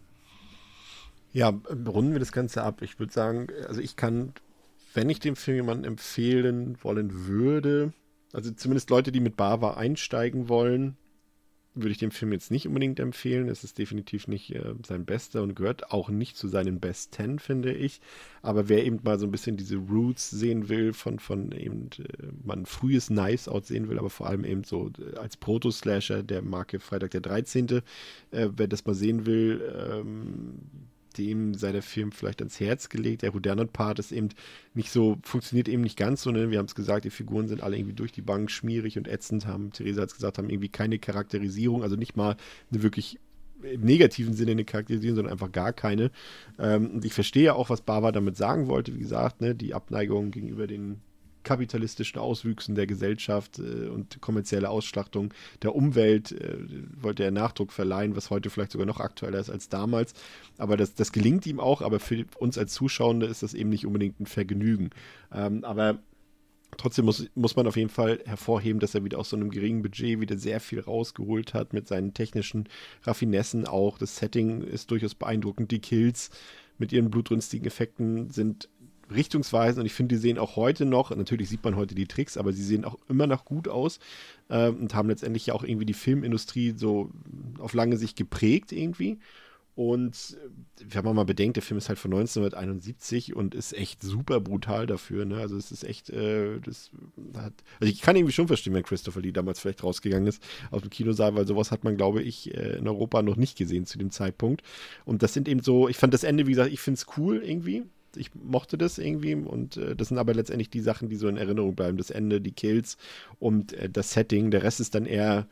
Ja, 1.33 1.49
runden 1.49 2.13
wir 2.13 2.21
das 2.21 2.33
Ganze 2.33 2.63
ab. 2.63 2.83
Ich 2.83 2.99
würde 2.99 3.13
sagen, 3.13 3.47
also 3.67 3.81
ich 3.81 3.97
kann, 3.97 4.35
wenn 4.95 5.09
ich 5.09 5.19
dem 5.19 5.35
Film 5.35 5.57
jemanden 5.57 5.85
empfehlen 5.85 6.77
wollen 6.83 7.27
würde, 7.27 7.93
also 8.33 8.51
zumindest 8.51 8.91
Leute, 8.91 9.13
die 9.13 9.21
mit 9.21 9.37
Bava 9.37 9.75
einsteigen 9.75 10.49
wollen, 10.49 10.97
würde 11.75 11.91
ich 11.91 11.99
dem 11.99 12.11
Film 12.11 12.33
jetzt 12.33 12.51
nicht 12.51 12.67
unbedingt 12.67 13.01
empfehlen. 13.01 13.49
Es 13.49 13.65
ist 13.65 13.79
definitiv 13.79 14.29
nicht 14.29 14.55
äh, 14.55 14.75
sein 14.87 15.05
bester 15.05 15.43
und 15.43 15.55
gehört 15.55 15.91
auch 15.91 16.11
nicht 16.11 16.37
zu 16.37 16.49
seinen 16.49 16.81
Best 16.81 17.13
Ten, 17.13 17.39
finde 17.39 17.73
ich. 17.73 18.01
Aber 18.43 18.69
wer 18.69 18.85
eben 18.85 19.01
mal 19.03 19.19
so 19.19 19.27
ein 19.27 19.31
bisschen 19.31 19.57
diese 19.57 19.77
Roots 19.77 20.31
sehen 20.31 20.69
will, 20.69 20.93
von, 20.93 21.19
von 21.19 21.53
eben 21.53 21.89
äh, 21.99 22.27
man 22.45 22.67
frühes 22.67 23.09
Nice 23.09 23.49
Out 23.49 23.67
sehen 23.67 23.89
will, 23.89 23.99
aber 23.99 24.11
vor 24.11 24.27
allem 24.27 24.45
eben 24.45 24.65
so 24.65 24.91
äh, 24.99 25.17
als 25.17 25.37
Proto-Slasher 25.37 26.23
der 26.23 26.43
Marke 26.43 26.79
Freitag 26.79 27.13
der 27.13 27.21
13., 27.23 27.69
äh, 28.33 28.49
wer 28.55 28.69
das 28.69 28.85
mal 28.85 28.95
sehen 28.95 29.25
will, 29.25 29.63
ähm, 29.75 30.59
dem 31.13 31.55
sei 31.55 31.73
der 31.73 31.83
Film 31.83 32.13
vielleicht 32.13 32.41
ans 32.41 32.61
Herz 32.61 32.89
gelegt. 32.89 33.23
Der 33.23 33.35
Houdanet-Part 33.35 33.99
ist 33.99 34.13
eben 34.13 34.29
nicht 34.75 34.91
so, 34.91 35.19
funktioniert 35.23 35.69
eben 35.69 35.83
nicht 35.83 35.97
ganz 35.97 36.23
so. 36.23 36.31
Ne? 36.31 36.51
Wir 36.51 36.59
haben 36.59 36.67
es 36.67 36.75
gesagt, 36.75 37.05
die 37.05 37.11
Figuren 37.11 37.49
sind 37.49 37.63
alle 37.63 37.77
irgendwie 37.77 37.95
durch 37.95 38.13
die 38.13 38.23
Bank 38.23 38.51
schmierig 38.51 38.99
und 38.99 39.09
ätzend, 39.09 39.47
haben, 39.47 39.73
Theresa 39.73 40.03
hat 40.03 40.09
es 40.09 40.15
gesagt, 40.15 40.39
haben 40.39 40.51
irgendwie 40.51 40.69
keine 40.69 40.99
Charakterisierung, 40.99 41.83
also 41.83 41.97
nicht 41.97 42.17
mal 42.17 42.37
eine 42.71 42.83
wirklich 42.83 43.19
im 43.63 43.83
negativen 43.83 44.35
Sinne 44.35 44.53
eine 44.53 44.65
Charakterisierung, 44.65 45.17
sondern 45.17 45.33
einfach 45.33 45.53
gar 45.53 45.73
keine. 45.73 46.11
Ähm, 46.59 46.91
und 46.91 47.05
ich 47.05 47.15
verstehe 47.15 47.55
auch, 47.55 47.71
was 47.71 47.81
Bava 47.81 48.13
damit 48.13 48.37
sagen 48.37 48.67
wollte. 48.67 48.95
Wie 48.95 48.99
gesagt, 48.99 49.41
ne, 49.41 49.55
die 49.55 49.75
Abneigung 49.75 50.31
gegenüber 50.31 50.67
den 50.67 51.01
kapitalistischen 51.45 52.21
Auswüchsen 52.21 52.75
der 52.75 52.87
Gesellschaft 52.87 53.59
äh, 53.59 53.89
und 53.89 54.21
kommerzielle 54.21 54.71
Ausschlachtung 54.71 55.33
der 55.63 55.75
Umwelt 55.75 56.33
äh, 56.33 56.59
wollte 57.01 57.25
er 57.25 57.31
Nachdruck 57.31 57.73
verleihen, 57.73 58.17
was 58.17 58.31
heute 58.31 58.51
vielleicht 58.51 58.73
sogar 58.73 58.87
noch 58.87 59.01
aktueller 59.01 59.39
ist 59.39 59.51
als 59.51 59.69
damals. 59.69 60.15
Aber 60.59 60.77
das, 60.77 60.95
das 60.95 61.13
gelingt 61.13 61.47
ihm 61.47 61.61
auch, 61.61 61.83
aber 61.83 62.01
für 62.01 62.25
uns 62.39 62.59
als 62.59 62.73
Zuschauende 62.75 63.27
ist 63.27 63.43
das 63.43 63.55
eben 63.55 63.71
nicht 63.71 63.87
unbedingt 63.87 64.21
ein 64.21 64.27
Vergnügen. 64.27 64.91
Ähm, 65.33 65.65
aber 65.65 65.99
Trotzdem 66.79 67.05
muss, 67.05 67.29
muss 67.35 67.55
man 67.55 67.67
auf 67.67 67.77
jeden 67.77 67.91
Fall 67.91 68.21
hervorheben, 68.25 68.81
dass 68.81 68.95
er 68.95 69.05
wieder 69.05 69.19
aus 69.19 69.29
so 69.29 69.37
einem 69.37 69.51
geringen 69.51 69.83
Budget 69.83 70.21
wieder 70.21 70.39
sehr 70.39 70.59
viel 70.59 70.81
rausgeholt 70.81 71.53
hat 71.53 71.75
mit 71.75 71.87
seinen 71.87 72.15
technischen 72.15 72.67
Raffinessen 73.03 73.67
auch. 73.67 73.99
Das 73.99 74.17
Setting 74.17 74.63
ist 74.63 74.91
durchaus 74.91 75.15
beeindruckend. 75.15 75.71
Die 75.71 75.81
Kills 75.81 76.31
mit 76.79 76.91
ihren 76.93 77.11
blutrünstigen 77.11 77.67
Effekten 77.67 78.31
sind 78.31 78.71
richtungsweisend 79.13 79.81
und 79.81 79.87
ich 79.87 79.95
finde, 79.95 80.15
die 80.15 80.21
sehen 80.21 80.39
auch 80.39 80.57
heute 80.57 80.85
noch, 80.85 81.15
natürlich 81.15 81.49
sieht 81.49 81.65
man 81.65 81.77
heute 81.77 81.95
die 81.95 82.07
Tricks, 82.07 82.37
aber 82.37 82.53
sie 82.53 82.65
sehen 82.65 82.85
auch 82.85 82.99
immer 83.09 83.27
noch 83.27 83.45
gut 83.45 83.69
aus 83.69 83.99
äh, 84.49 84.69
und 84.69 84.95
haben 84.95 85.09
letztendlich 85.09 85.47
ja 85.47 85.55
auch 85.55 85.65
irgendwie 85.65 85.87
die 85.87 85.95
Filmindustrie 85.95 86.75
so 86.77 87.11
auf 87.59 87.75
lange 87.75 87.97
Sicht 87.97 88.17
geprägt 88.17 88.73
irgendwie. 88.73 89.19
Und 89.75 90.37
äh, 90.39 90.85
wenn 90.95 91.05
man 91.05 91.17
mal 91.17 91.25
bedenkt, 91.25 91.57
der 91.57 91.63
Film 91.63 91.79
ist 91.79 91.89
halt 91.89 91.99
von 91.99 92.13
1971 92.13 93.35
und 93.35 93.55
ist 93.55 93.73
echt 93.73 94.03
super 94.03 94.41
brutal 94.41 94.87
dafür. 94.87 95.25
Ne? 95.25 95.39
Also 95.39 95.57
es 95.57 95.73
ist 95.73 95.85
echt, 95.85 96.11
äh, 96.11 96.61
das 96.61 96.91
hat, 97.37 97.55
also 97.81 97.91
ich 97.91 98.03
kann 98.03 98.17
irgendwie 98.17 98.35
schon 98.35 98.49
verstehen, 98.49 98.75
wenn 98.75 98.83
Christopher 98.83 99.21
Lee 99.21 99.33
damals 99.33 99.61
vielleicht 99.61 99.83
rausgegangen 99.83 100.29
ist 100.29 100.43
aus 100.71 100.83
dem 100.83 100.91
Kinosaal, 100.91 101.35
weil 101.35 101.47
sowas 101.47 101.71
hat 101.71 101.85
man, 101.85 101.97
glaube 101.97 102.23
ich, 102.23 102.55
äh, 102.55 102.77
in 102.77 102.87
Europa 102.87 103.23
noch 103.23 103.37
nicht 103.37 103.57
gesehen 103.57 103.87
zu 103.87 103.97
dem 103.97 104.11
Zeitpunkt. 104.11 104.63
Und 105.07 105.23
das 105.23 105.33
sind 105.33 105.49
eben 105.49 105.63
so, 105.63 105.89
ich 105.89 105.97
fand 105.97 106.13
das 106.13 106.25
Ende, 106.25 106.47
wie 106.47 106.53
gesagt, 106.53 106.73
ich 106.73 106.81
finde 106.81 106.99
es 106.99 107.07
cool 107.17 107.43
irgendwie 107.43 107.85
ich 108.17 108.35
mochte 108.35 108.79
das 108.79 108.99
irgendwie 108.99 109.35
und 109.35 109.77
äh, 109.77 109.97
das 109.97 110.09
sind 110.09 110.19
aber 110.19 110.35
letztendlich 110.35 110.71
die 110.71 110.81
Sachen, 110.81 111.09
die 111.09 111.17
so 111.17 111.29
in 111.29 111.37
Erinnerung 111.37 111.75
bleiben. 111.75 111.99
Das 111.99 112.11
Ende, 112.11 112.41
die 112.41 112.53
Kills 112.53 112.97
und 113.39 113.73
äh, 113.73 113.89
das 113.91 114.13
Setting. 114.13 114.51
Der 114.51 114.63
Rest 114.63 114.81
ist 114.81 114.95
dann 114.95 115.07
eher 115.07 115.49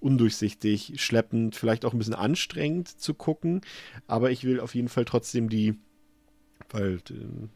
undurchsichtig, 0.00 0.94
schleppend, 0.96 1.56
vielleicht 1.56 1.84
auch 1.84 1.92
ein 1.92 1.98
bisschen 1.98 2.14
anstrengend 2.14 2.88
zu 2.88 3.14
gucken. 3.14 3.60
Aber 4.06 4.30
ich 4.30 4.44
will 4.44 4.60
auf 4.60 4.74
jeden 4.74 4.88
Fall 4.88 5.04
trotzdem 5.04 5.48
die, 5.48 5.74
weil 6.70 6.98
äh, 7.10 7.48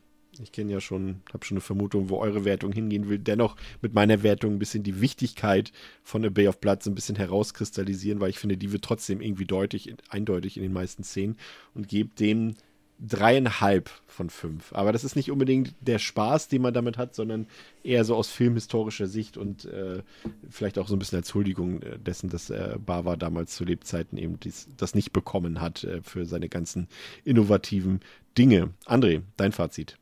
ich 0.43 0.53
kenne 0.53 0.73
ja 0.73 0.81
schon, 0.81 1.23
habe 1.33 1.45
schon 1.45 1.57
eine 1.57 1.63
Vermutung, 1.63 2.09
wo 2.09 2.19
eure 2.19 2.45
Wertung 2.45 2.73
hingehen 2.73 3.09
will, 3.09 3.19
dennoch 3.19 3.57
mit 3.81 3.95
meiner 3.95 4.23
Wertung 4.23 4.55
ein 4.55 4.59
bisschen 4.59 4.83
die 4.83 5.01
Wichtigkeit 5.01 5.73
von 6.03 6.25
A 6.25 6.29
Bay 6.29 6.49
of 6.49 6.61
Blood 6.61 6.83
so 6.83 6.91
ein 6.91 6.95
bisschen 6.95 7.17
herauskristallisieren, 7.17 8.21
weil 8.21 8.31
ich 8.31 8.39
finde, 8.39 8.57
die 8.57 8.73
wird 8.73 8.85
trotzdem 8.85 9.21
irgendwie 9.21 9.47
deutlich, 9.47 9.95
eindeutig 10.09 10.57
in 10.57 10.63
den 10.63 10.73
meisten 10.73 11.05
Szenen 11.05 11.37
und 11.75 11.89
gebe 11.89 12.15
dem 12.15 12.55
dreieinhalb 12.99 13.91
von 14.07 14.31
fünf. 14.31 14.73
Aber 14.73 14.93
das 14.93 15.05
ist 15.05 15.17
nicht 15.17 15.31
unbedingt 15.31 15.75
der 15.81 15.99
Spaß, 15.99 16.49
den 16.49 16.63
man 16.63 16.73
damit 16.73 16.97
hat, 16.97 17.15
sondern 17.15 17.47
eher 17.83 18.05
so 18.05 18.17
aus 18.17 18.31
filmhistorischer 18.31 19.07
Sicht 19.07 19.37
und 19.37 19.67
äh, 19.67 20.03
vielleicht 20.49 20.79
auch 20.79 20.89
so 20.89 20.97
ein 20.97 20.99
bisschen 20.99 21.19
als 21.19 21.35
Huldigung 21.35 21.83
äh, 21.83 21.99
dessen, 21.99 22.31
dass 22.31 22.49
äh, 22.51 22.77
Bava 22.85 23.17
damals 23.17 23.55
zu 23.55 23.65
Lebzeiten 23.65 24.17
eben 24.17 24.41
dies, 24.41 24.69
das 24.77 24.95
nicht 24.95 25.13
bekommen 25.13 25.61
hat 25.61 25.85
äh, 25.85 26.01
für 26.03 26.25
seine 26.25 26.49
ganzen 26.49 26.89
innovativen 27.25 28.01
Dinge. 28.39 28.71
André, 28.87 29.23
dein 29.37 29.53
Fazit. 29.53 29.99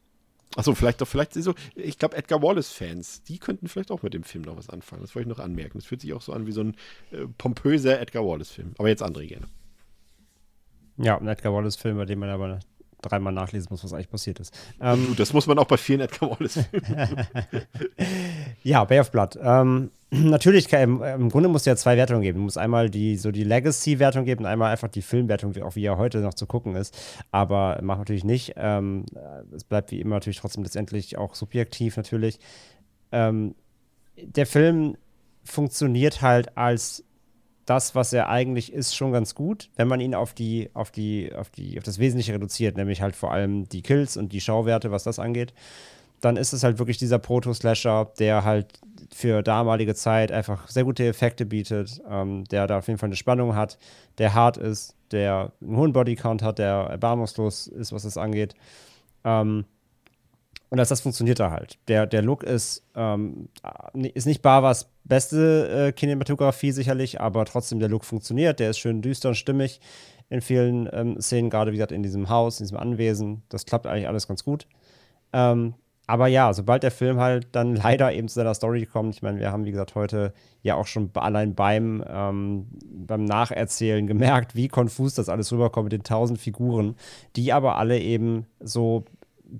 Achso, 0.57 0.75
vielleicht 0.75 1.01
doch, 1.01 1.09
vielleicht 1.09 1.35
so, 1.35 1.55
ich 1.75 1.99
glaube, 1.99 2.16
Edgar 2.16 2.41
Wallace-Fans, 2.41 3.25
die 3.25 3.39
könnten 3.39 3.66
vielleicht 3.66 3.91
auch 3.91 4.03
mit 4.03 4.15
dem 4.15 4.23
Film 4.23 4.45
noch 4.45 4.57
was 4.57 4.71
anfangen. 4.71 5.03
Das 5.03 5.16
wollte 5.16 5.29
ich 5.29 5.37
noch 5.37 5.45
anmerken. 5.45 5.79
Das 5.79 5.87
fühlt 5.87 6.01
sich 6.01 6.12
auch 6.12 6.23
so 6.23 6.33
an 6.33 6.47
wie 6.47 6.53
so 6.53 6.61
ein 6.61 6.77
äh, 7.11 7.27
pompöser 7.39 8.01
Edgar 8.01 8.25
Wallace-Film. 8.25 8.75
Aber 8.79 8.89
jetzt 8.89 9.03
André 9.03 9.27
gerne. 9.27 9.47
Ja, 10.97 11.19
ein 11.19 11.27
Edgar 11.27 11.53
Wallace-Film, 11.53 11.97
bei 11.97 12.05
dem 12.05 12.21
man 12.21 12.29
aber 12.29 12.61
dreimal 13.05 13.33
nachlesen 13.33 13.69
muss, 13.71 13.85
was 13.85 13.93
eigentlich 13.93 14.11
passiert 14.11 14.41
ist. 14.41 14.55
Ähm, 14.81 15.15
das 15.17 15.33
muss 15.33 15.47
man 15.47 15.59
auch 15.59 15.67
bei 15.67 15.77
vielen 15.77 16.01
Edgar 16.01 16.31
Wallace-Filmen. 16.31 17.27
ja, 18.63 18.85
Bay 18.85 19.01
of 19.01 19.11
Blood. 19.11 19.39
Ähm, 19.43 19.91
natürlich, 20.11 20.73
im, 20.73 21.03
im, 21.03 21.29
Grunde 21.29 21.49
muss 21.49 21.65
ja 21.65 21.77
zwei 21.77 21.97
Wertungen 21.97 22.23
geben. 22.23 22.39
Du 22.39 22.45
musst 22.45 22.59
einmal 22.59 22.91
die, 22.91 23.17
so 23.17 23.31
die 23.31 23.45
Legacy-Wertung 23.45 24.25
geben 24.25 24.45
und 24.45 24.51
einmal 24.51 24.71
einfach 24.71 24.89
die 24.89 25.03
Filmwertung, 25.03 25.55
wie, 25.55 25.63
auch 25.63 25.77
wie 25.77 25.85
er 25.85 25.99
heute 25.99 26.19
noch 26.19 26.35
zu 26.35 26.47
gucken 26.47 26.77
ist. 26.77 26.97
Aber 27.31 27.79
macht 27.83 28.01
natürlich 28.01 28.25
nicht. 28.25 28.55
Ähm, 28.57 29.07
es 29.55 29.65
bleibt 29.65 29.91
wie 29.91 30.01
immer 30.01 30.17
natürlich 30.17 30.39
trotzdem 30.39 30.63
letztendlich 30.63 31.19
auch 31.19 31.35
subjektiv 31.35 31.97
natürlich. 31.97 32.39
Ähm, 33.13 33.55
der 34.17 34.47
Film 34.47 34.97
funktioniert 35.45 36.23
halt 36.23 36.57
als 36.57 37.05
das, 37.66 37.95
was 37.95 38.12
er 38.12 38.28
eigentlich 38.28 38.73
ist, 38.73 38.95
schon 38.95 39.12
ganz 39.12 39.35
gut, 39.35 39.70
wenn 39.77 39.89
man 39.89 40.01
ihn 40.01 40.15
auf 40.15 40.35
die, 40.35 40.70
auf 40.74 40.91
die, 40.91 41.32
auf 41.35 41.51
die, 41.51 41.78
auf 41.78 41.85
das 41.85 41.99
Wesentliche 41.99 42.35
reduziert, 42.35 42.77
nämlich 42.77 43.03
halt 43.03 43.16
vor 43.16 43.32
allem 43.32 43.69
die 43.69 43.82
Kills 43.82 44.16
und 44.16 44.32
die 44.32 44.41
Schauwerte, 44.41 44.91
was 44.91 45.05
das 45.05 45.19
angeht. 45.19 45.55
Dann 46.20 46.36
ist 46.36 46.53
es 46.53 46.62
halt 46.62 46.78
wirklich 46.78 46.99
dieser 46.99 47.19
Proto-Slasher, 47.19 48.12
der 48.19 48.45
halt 48.45 48.81
für 49.15 49.43
damalige 49.43 49.95
Zeit 49.95 50.32
einfach 50.32 50.69
sehr 50.69 50.85
gute 50.85 51.07
Effekte 51.07 51.47
bietet, 51.47 52.01
ähm, 52.09 52.45
der 52.45 52.66
da 52.66 52.78
auf 52.78 52.86
jeden 52.86 52.99
Fall 52.99 53.09
eine 53.09 53.16
Spannung 53.16 53.55
hat, 53.55 53.78
der 54.19 54.35
hart 54.35 54.57
ist, 54.57 54.97
der 55.11 55.53
einen 55.61 55.77
hohen 55.77 55.93
Bodycount 55.93 56.43
hat, 56.43 56.59
der 56.59 56.86
erbarmungslos 56.91 57.66
ist, 57.66 57.93
was 57.93 58.05
das 58.05 58.16
angeht. 58.16 58.55
Ähm, 59.24 59.65
und 60.75 60.79
dass 60.79 60.89
das 60.89 61.03
funktioniert 61.03 61.39
da 61.39 61.53
halt. 61.53 61.79
Der, 61.87 62.05
der 62.05 62.21
Look 62.21 62.43
ist, 62.43 62.83
ähm, 62.97 63.49
ist 63.93 64.27
nicht 64.27 64.43
Bavas 64.43 64.91
beste 65.05 65.69
äh, 65.69 65.93
Kinematografie 65.93 66.73
sicherlich, 66.73 67.21
aber 67.21 67.45
trotzdem 67.45 67.79
der 67.79 67.89
Look 67.89 68.05
funktioniert. 68.05 68.59
Der 68.59 68.71
ist 68.71 68.81
schön 68.81 69.01
düster 69.01 69.29
und 69.29 69.37
stimmig 69.37 69.81
in 70.31 70.41
vielen 70.41 70.89
ähm, 70.93 71.21
Szenen, 71.21 71.49
gerade 71.49 71.71
wie 71.71 71.77
gesagt 71.77 71.93
in 71.93 72.03
diesem 72.03 72.29
Haus, 72.29 72.59
in 72.59 72.65
diesem 72.65 72.79
Anwesen. 72.79 73.45
Das 73.51 73.67
klappt 73.67 73.87
eigentlich 73.87 74.09
alles 74.09 74.27
ganz 74.27 74.43
gut. 74.43 74.67
Ähm, 75.33 75.75
aber 76.09 76.27
ja, 76.27 76.53
sobald 76.53 76.83
der 76.83 76.91
Film 76.91 77.21
halt 77.21 77.47
dann 77.53 77.77
leider 77.77 78.13
eben 78.13 78.27
zu 78.27 78.35
seiner 78.35 78.55
Story 78.55 78.85
kommt, 78.85 79.15
ich 79.15 79.23
meine, 79.23 79.39
wir 79.39 79.53
haben, 79.53 79.67
wie 79.67 79.71
gesagt, 79.71 79.95
heute 79.95 80.35
ja 80.63 80.75
auch 80.75 80.89
schon 80.89 81.09
allein 81.15 81.55
beim, 81.55 82.03
ähm, 82.05 82.67
beim 82.83 83.25
Nacherzählen 83.25 84.09
gemerkt, 84.09 84.57
wie 84.57 84.67
konfus 84.67 85.15
das 85.15 85.29
alles 85.29 85.53
rüberkommt 85.53 85.85
mit 85.85 85.93
den 85.93 86.03
tausend 86.03 86.41
Figuren, 86.41 86.97
die 87.37 87.53
aber 87.53 87.79
alle 87.79 88.01
eben 88.01 88.47
so 88.59 89.05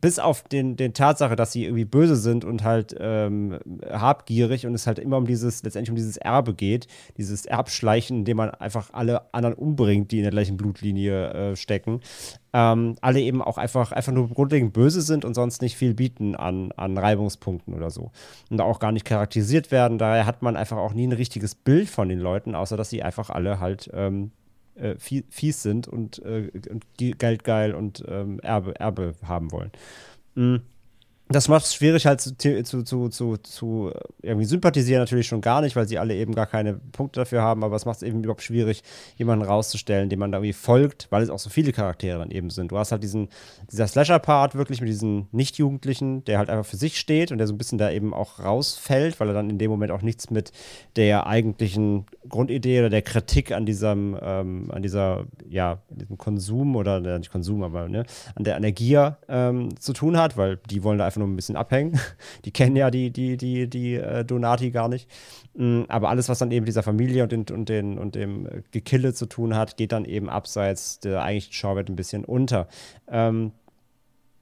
bis 0.01 0.19
auf 0.19 0.43
den, 0.43 0.77
den 0.77 0.93
Tatsache, 0.93 1.37
dass 1.37 1.53
sie 1.53 1.65
irgendwie 1.65 1.85
böse 1.85 2.17
sind 2.17 2.45
und 2.45 2.65
halt 2.65 2.97
ähm, 2.99 3.61
habgierig 3.89 4.67
und 4.67 4.75
es 4.75 4.89
halt 4.89 4.99
immer 4.99 5.19
um 5.19 5.27
dieses, 5.27 5.63
letztendlich 5.63 5.91
um 5.91 5.97
dieses 5.97 6.17
Erbe 6.17 6.53
geht, 6.53 6.89
dieses 7.17 7.47
Erbschleichen, 7.47 8.19
indem 8.19 8.39
man 8.39 8.51
einfach 8.51 8.91
alle 8.93 9.33
anderen 9.33 9.55
umbringt, 9.55 10.11
die 10.11 10.17
in 10.17 10.23
der 10.25 10.33
gleichen 10.33 10.57
Blutlinie 10.57 11.31
äh, 11.33 11.57
stecken, 11.57 12.01
ähm, 12.53 12.97
alle 13.03 13.21
eben 13.21 13.41
auch 13.41 13.57
einfach, 13.57 13.93
einfach 13.93 14.13
nur 14.13 14.29
grundlegend 14.29 14.73
böse 14.73 15.01
sind 15.01 15.25
und 15.25 15.35
sonst 15.35 15.63
nicht 15.63 15.77
viel 15.77 15.95
bieten 15.95 16.35
an, 16.35 16.73
an 16.73 16.99
Reibungspunkten 16.99 17.73
oder 17.73 17.91
so. 17.91 18.11
Und 18.51 18.61
auch 18.61 18.81
gar 18.81 18.91
nicht 18.91 19.05
charakterisiert 19.05 19.71
werden. 19.71 19.99
Daher 19.99 20.27
hat 20.27 20.43
man 20.43 20.57
einfach 20.57 20.77
auch 20.77 20.93
nie 20.93 21.07
ein 21.07 21.13
richtiges 21.13 21.55
Bild 21.55 21.89
von 21.89 22.09
den 22.09 22.19
Leuten, 22.19 22.57
außer 22.57 22.77
dass 22.77 22.91
sie 22.91 23.05
einfach 23.05 23.31
alle 23.31 23.61
halt 23.61 23.89
ähm, 23.95 24.33
äh, 24.75 24.97
fies 24.99 25.63
sind 25.63 25.89
und, 25.89 26.19
äh, 26.21 26.51
und 26.71 26.85
Geld 26.97 27.45
geil 27.45 27.75
und 27.75 28.05
ähm, 28.09 28.41
Erbe, 28.41 28.79
Erbe 28.79 29.15
haben 29.23 29.53
wollen. 29.53 29.71
Mhm 30.35 30.63
das 31.29 31.49
macht 31.49 31.65
es 31.65 31.75
schwierig 31.75 32.05
halt 32.05 32.21
zu, 32.21 32.37
zu, 32.37 32.83
zu, 32.83 33.09
zu, 33.09 33.37
zu 33.39 33.93
irgendwie 34.21 34.45
sympathisieren 34.45 35.01
natürlich 35.01 35.27
schon 35.27 35.41
gar 35.41 35.63
nicht, 35.63 35.75
weil 35.75 35.89
sie 35.89 35.99
alle 35.99 36.15
eben 36.15 36.35
gar 36.35 36.47
keine 36.47 36.75
Punkte 36.75 37.21
dafür 37.21 37.41
haben, 37.41 37.65
aber 37.65 37.77
es 37.77 37.87
macht 37.87 37.97
es 37.97 38.03
eben 38.03 38.23
überhaupt 38.23 38.43
schwierig, 38.43 38.83
jemanden 39.17 39.47
rauszustellen, 39.47 40.11
dem 40.11 40.19
man 40.19 40.33
da 40.33 40.39
irgendwie 40.39 40.53
folgt, 40.53 41.07
weil 41.09 41.23
es 41.23 41.31
auch 41.31 41.39
so 41.39 41.49
viele 41.49 41.73
Charaktere 41.73 42.19
dann 42.19 42.31
eben 42.31 42.51
sind. 42.51 42.73
Du 42.73 42.79
hast 42.79 42.93
halt 42.93 43.03
diesen, 43.03 43.29
dieser 43.73 43.87
Slasher-Part 43.87 44.55
wirklich 44.55 44.83
mit 44.83 44.91
diesen 44.91 45.29
Nicht-Jugendlichen, 45.33 46.25
der 46.25 46.37
halt 46.37 46.51
einfach 46.51 46.67
für 46.67 46.77
sich 46.77 47.01
steht 47.01 47.33
und 47.33 47.39
der 47.39 47.47
so 47.47 47.55
ein 47.55 47.59
bisschen 47.59 47.79
da 47.79 47.91
eben 47.91 48.13
auch 48.13 48.41
rausfällt, 48.41 49.19
weil 49.19 49.29
er 49.29 49.35
dann 49.35 49.49
in 49.49 49.59
dem 49.59 49.71
Moment 49.71 49.93
auch 49.93 50.03
nichts 50.03 50.29
mit 50.29 50.53
der 50.97 51.27
eigentlichen 51.27 52.05
Grundidee 52.29 52.81
oder 52.81 52.91
der 52.91 53.03
Kritik 53.03 53.51
an 53.51 53.65
diesem, 53.65 54.19
ähm, 54.21 54.71
an 54.71 54.83
dieser, 54.83 55.25
ja, 55.49 55.79
diesem 55.89 56.19
Konsum 56.19 56.77
oder 56.77 57.01
nicht 57.19 57.33
Konsum, 57.33 57.63
aber 57.63 57.89
ne, 57.89 58.05
an 58.35 58.45
der, 58.45 58.75
Gier 58.75 59.19
ähm, 59.29 59.81
zu 59.81 59.93
tun 59.93 60.19
hat, 60.19 60.37
weil 60.37 60.59
die 60.69 60.83
wollen 60.83 60.99
da 60.99 61.07
einfach 61.07 61.14
nur 61.21 61.29
ein 61.29 61.37
bisschen 61.37 61.57
abhängen. 61.57 61.99
Die 62.45 62.51
kennen 62.51 62.77
ja 62.77 62.91
die, 62.91 63.11
die, 63.11 63.37
die, 63.37 63.69
die 63.69 63.95
äh, 63.95 64.25
Donati 64.25 64.71
gar 64.71 64.89
nicht. 64.89 65.09
Mhm, 65.55 65.87
aber 65.89 66.09
alles, 66.09 66.29
was 66.29 66.39
dann 66.39 66.51
eben 66.51 66.67
dieser 66.67 66.83
Familie 66.83 67.23
und, 67.23 67.33
den, 67.33 67.45
und, 67.51 67.69
den, 67.69 67.99
und 67.99 68.15
dem 68.15 68.49
Gekille 68.71 69.15
zu 69.15 69.27
tun 69.27 69.55
hat, 69.55 69.77
geht 69.77 69.93
dann 69.93 70.05
eben 70.05 70.29
abseits 70.29 71.01
der 71.01 71.23
eigentlichen 71.23 71.53
Schauwelt 71.53 71.89
ein 71.89 71.97
bisschen 71.97 72.25
unter. 72.25 72.69
Ähm, 73.09 73.53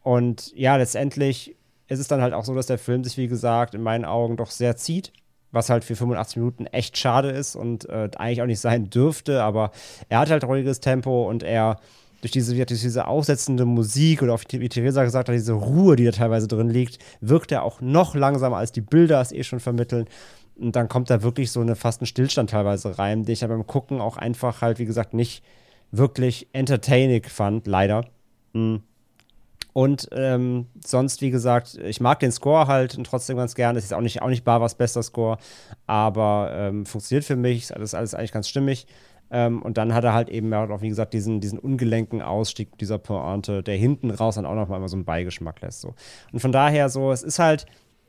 und 0.03 0.53
ja, 0.57 0.77
letztendlich 0.77 1.57
ist 1.89 1.99
es 2.01 2.09
dann 2.09 2.23
halt 2.23 2.35
auch 2.35 2.45
so, 2.45 2.55
dass 2.55 2.67
der 2.67 2.79
Film 2.79 3.05
sich, 3.05 3.17
wie 3.17 3.29
gesagt, 3.29 3.75
in 3.75 3.83
meinen 3.83 4.05
Augen 4.05 4.37
doch 4.37 4.51
sehr 4.51 4.77
zieht 4.77 5.13
was 5.53 5.69
halt 5.71 5.85
für 5.85 5.95
85 5.95 6.39
Minuten 6.39 6.67
echt 6.67 6.99
schade 6.99 7.31
ist 7.31 7.55
und 7.55 7.89
äh, 7.89 8.09
eigentlich 8.17 8.43
auch 8.43 8.47
nicht 8.47 8.61
sein 8.61 8.91
dürfte, 8.91 9.43
aber 9.43 9.71
er 10.09 10.19
hat 10.19 10.31
halt 10.31 10.45
ruhiges 10.45 10.81
Tempo 10.81 11.29
und 11.29 11.43
er 11.43 11.79
durch 12.23 12.31
diese, 12.31 12.55
durch 12.55 12.81
diese 12.81 13.07
aufsetzende 13.09 13.67
Musik 13.67 14.23
oder 14.23 14.33
auch 14.33 14.43
wie 14.49 14.69
Theresa 14.69 15.03
gesagt 15.05 15.29
hat, 15.29 15.35
diese 15.35 15.53
Ruhe, 15.53 15.97
die 15.97 16.05
da 16.05 16.13
teilweise 16.13 16.47
drin 16.49 16.71
liegt, 16.71 16.99
wirkt 17.21 17.53
er 17.53 17.65
auch 17.65 17.81
noch 17.81 18.15
langsamer, 18.15 18.57
als 18.57 18.73
die 18.73 18.81
Bilder 18.81 19.21
es 19.21 19.33
eh 19.33 19.43
schon 19.43 19.61
vermitteln. 19.61 20.07
Und 20.57 20.77
dann 20.77 20.89
kommt 20.89 21.11
da 21.11 21.23
wirklich 21.23 21.51
so 21.51 21.61
eine 21.61 21.75
fast 21.75 22.01
ein 22.01 22.07
Stillstand 22.07 22.51
teilweise 22.51 22.97
rein, 22.97 23.25
den 23.25 23.33
ich 23.33 23.43
aber 23.43 23.57
beim 23.57 23.67
Gucken 23.67 24.01
auch 24.01 24.17
einfach 24.17 24.63
halt, 24.63 24.79
wie 24.79 24.85
gesagt, 24.85 25.15
nicht 25.15 25.43
wirklich 25.91 26.49
entertaining 26.53 27.25
fand, 27.25 27.67
leider. 27.67 28.07
Mhm. 28.53 28.83
Und 29.73 30.09
ähm, 30.13 30.67
sonst, 30.85 31.23
wie 31.23 31.31
gesagt, 31.31 31.77
ich 31.83 32.01
mag 32.01 32.21
den 32.21 32.31
Score 32.31 32.69
halt 32.69 32.97
und 32.97 33.05
trotzdem 33.05 33.37
ganz 33.37 33.55
gerne. 33.55 33.79
Es 33.79 33.87
ist 33.87 33.95
auch 33.95 34.01
nicht, 34.01 34.23
auch 34.23 34.29
nicht 34.29 34.45
Bavas 34.45 34.77
bester 34.77 35.03
Score, 35.03 35.39
aber 35.87 36.53
ähm, 36.55 36.87
funktioniert 36.87 37.25
für 37.25 37.37
mich. 37.37 37.63
Ist 37.63 37.75
alles, 37.75 37.95
alles 37.95 38.15
eigentlich 38.15 38.33
ganz 38.33 38.49
stimmig. 38.49 38.87
Ähm, 39.33 39.63
und 39.63 39.79
dann 39.79 39.95
hat 39.95 40.05
er 40.05 40.13
halt 40.13 40.29
eben 40.29 40.53
auch, 40.53 40.83
wie 40.83 40.91
gesagt, 40.91 41.15
diesen, 41.15 41.41
diesen 41.41 41.59
ungelenken 41.59 42.21
Ausstieg 42.21 42.77
dieser 42.79 42.99
Pointe, 42.99 43.63
der 43.63 43.77
hinten 43.77 44.11
raus 44.11 44.35
dann 44.35 44.45
auch 44.45 44.55
noch 44.55 44.69
mal 44.69 44.87
so 44.89 44.97
einen 44.97 45.07
Beigeschmack 45.07 45.63
lässt. 45.63 45.81
So. 45.81 45.95
Und 46.33 46.41
von 46.41 46.53
daher 46.53 46.91
so, 46.91 47.11
es 47.11 47.23
ist 47.23 47.39
halt, 47.39 47.65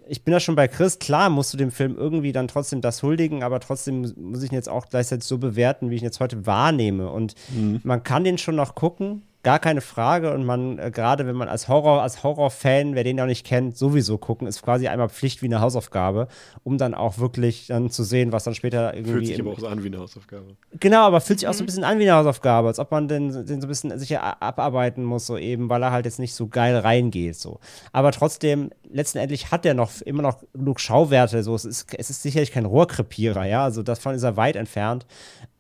ich 0.08 0.24
bin 0.24 0.34
da 0.34 0.42
schon 0.42 0.56
bei 0.56 0.68
Chris, 0.68 1.00
klar 1.00 1.30
musst 1.30 1.54
du 1.54 1.58
dem 1.58 1.72
Film 1.72 1.96
irgendwie 1.98 2.34
dann 2.34 2.50
trotzdem 2.50 2.82
das 2.82 3.02
huldigen, 3.04 3.42
aber 3.42 3.62
trotzdem 3.62 4.02
muss 4.18 4.44
ich 4.44 4.52
ihn 4.52 4.56
jetzt 4.56 4.68
auch 4.68 4.90
gleichzeitig 4.90 5.24
so 5.24 5.38
bewerten, 5.38 5.90
wie 5.90 5.96
ich 5.96 6.02
ihn 6.02 6.06
jetzt 6.06 6.20
heute 6.20 6.46
wahrnehme. 6.46 7.10
Und 7.10 7.36
mhm. 7.56 7.80
man 7.84 8.04
kann 8.04 8.26
den 8.26 8.38
schon 8.38 8.56
noch 8.56 8.76
gucken, 8.76 9.24
gar 9.44 9.60
keine 9.60 9.82
Frage. 9.82 10.34
Und 10.34 10.46
man, 10.46 10.80
äh, 10.80 10.90
gerade 10.90 11.28
wenn 11.28 11.36
man 11.36 11.50
als 11.50 11.68
Horror, 11.68 12.02
als 12.02 12.24
Horrorfan, 12.24 12.96
wer 12.96 13.04
den 13.04 13.18
noch 13.18 13.26
nicht 13.26 13.46
kennt, 13.46 13.78
sowieso 13.78 14.18
gucken, 14.18 14.48
ist 14.48 14.62
quasi 14.62 14.88
einmal 14.88 15.10
Pflicht 15.10 15.42
wie 15.42 15.48
eine 15.48 15.62
Hausaufgabe, 15.62 16.28
um 16.64 16.78
dann 16.78 16.94
auch 16.94 17.18
wirklich 17.18 17.68
dann 17.68 17.90
zu 17.90 18.04
sehen, 18.04 18.32
was 18.32 18.46
dann 18.46 18.56
später 18.56 18.94
irgendwie. 18.94 19.12
Fühlt 19.12 19.28
sich 19.28 19.40
aber 19.42 19.52
auch 19.52 19.60
so 19.60 19.68
an 19.68 19.84
wie 19.84 19.88
eine 19.88 20.00
Hausaufgabe. 20.00 20.56
Genau, 20.80 21.06
aber 21.06 21.22
fühlt 21.22 21.40
sich 21.40 21.48
auch 21.48 21.54
so 21.54 21.60
ein 21.60 21.64
mhm. 21.64 21.68
bisschen 21.68 21.84
an 21.84 22.00
wie 22.00 22.04
eine 22.04 22.16
Hausaufgabe, 22.16 22.70
als 22.70 22.80
ob 22.80 22.92
man 22.92 23.08
den, 23.08 23.46
den 23.46 23.62
so 23.62 23.68
ein 23.68 23.70
bisschen 23.70 24.00
sicher 24.00 24.42
abarbeiten 24.42 25.04
muss, 25.04 25.28
so 25.28 25.38
eben, 25.38 25.70
weil 25.70 25.84
er 25.84 25.92
halt 25.92 26.06
jetzt 26.06 26.20
nicht 26.20 26.34
so 26.34 26.48
geil 26.48 26.78
reingeht. 26.78 27.36
So. 27.36 27.60
Aber 27.92 28.12
trotzdem, 28.12 28.72
letztendlich 28.90 29.52
hat 29.52 29.66
er 29.66 29.74
noch 29.74 30.02
immer 30.02 30.22
noch 30.22 30.38
genug 30.54 30.80
Schauwerte. 30.80 31.44
So. 31.44 31.54
Es, 31.56 31.66
ist, 31.66 31.94
es 31.98 32.10
ist 32.10 32.22
sicherlich 32.22 32.52
kein 32.52 32.66
Rohrkrepierer, 32.66 33.46
ja. 33.46 33.64
Also 33.64 33.84
davon 33.84 34.16
ist 34.16 34.24
er 34.24 34.38
weit 34.38 34.56
entfernt. 34.56 35.06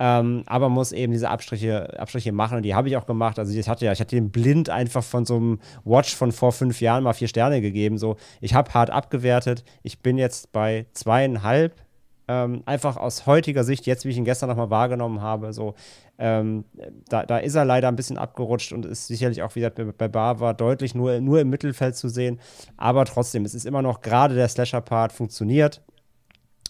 Ähm, 0.05 0.43
aber 0.47 0.67
muss 0.67 0.91
eben 0.91 1.13
diese 1.13 1.29
Abstriche, 1.29 1.97
Abstriche 1.97 2.33
machen 2.33 2.57
und 2.57 2.63
die 2.63 2.75
habe 2.75 2.89
ich 2.89 2.97
auch 2.97 3.05
gemacht. 3.05 3.39
Also 3.39 3.57
ich 3.57 3.69
hatte 3.69 3.85
ja, 3.85 3.93
ich 3.93 4.01
hatte 4.01 4.17
den 4.17 4.31
blind 4.31 4.69
einfach 4.69 5.01
von 5.01 5.25
so 5.25 5.37
einem 5.37 5.59
Watch 5.85 6.13
von 6.13 6.33
vor 6.33 6.51
fünf 6.51 6.81
Jahren 6.81 7.05
mal 7.05 7.13
vier 7.13 7.29
Sterne 7.29 7.61
gegeben. 7.61 7.97
So, 7.97 8.17
ich 8.41 8.53
habe 8.53 8.73
hart 8.73 8.89
abgewertet. 8.89 9.63
Ich 9.81 9.99
bin 9.99 10.17
jetzt 10.17 10.51
bei 10.51 10.87
zweieinhalb. 10.91 11.81
Ähm, 12.27 12.63
einfach 12.65 12.97
aus 12.97 13.27
heutiger 13.27 13.63
Sicht, 13.63 13.85
jetzt 13.85 14.03
wie 14.03 14.09
ich 14.09 14.17
ihn 14.17 14.25
gestern 14.25 14.49
nochmal 14.49 14.69
wahrgenommen 14.69 15.21
habe, 15.21 15.51
so, 15.51 15.75
ähm, 16.17 16.63
da, 17.09 17.25
da 17.25 17.37
ist 17.37 17.55
er 17.55 17.65
leider 17.65 17.89
ein 17.89 17.97
bisschen 17.97 18.17
abgerutscht 18.17 18.71
und 18.71 18.85
ist 18.85 19.07
sicherlich 19.07 19.41
auch 19.43 19.55
wieder 19.55 19.69
bei, 19.69 19.83
bei 19.83 20.07
Bava 20.07 20.53
deutlich 20.53 20.95
nur, 20.95 21.19
nur 21.19 21.41
im 21.41 21.49
Mittelfeld 21.49 21.97
zu 21.97 22.07
sehen. 22.07 22.39
Aber 22.77 23.03
trotzdem, 23.05 23.43
es 23.43 23.53
ist 23.53 23.65
immer 23.65 23.81
noch 23.81 24.01
gerade 24.01 24.35
der 24.35 24.47
Slasher-Part 24.47 25.11
funktioniert 25.11 25.81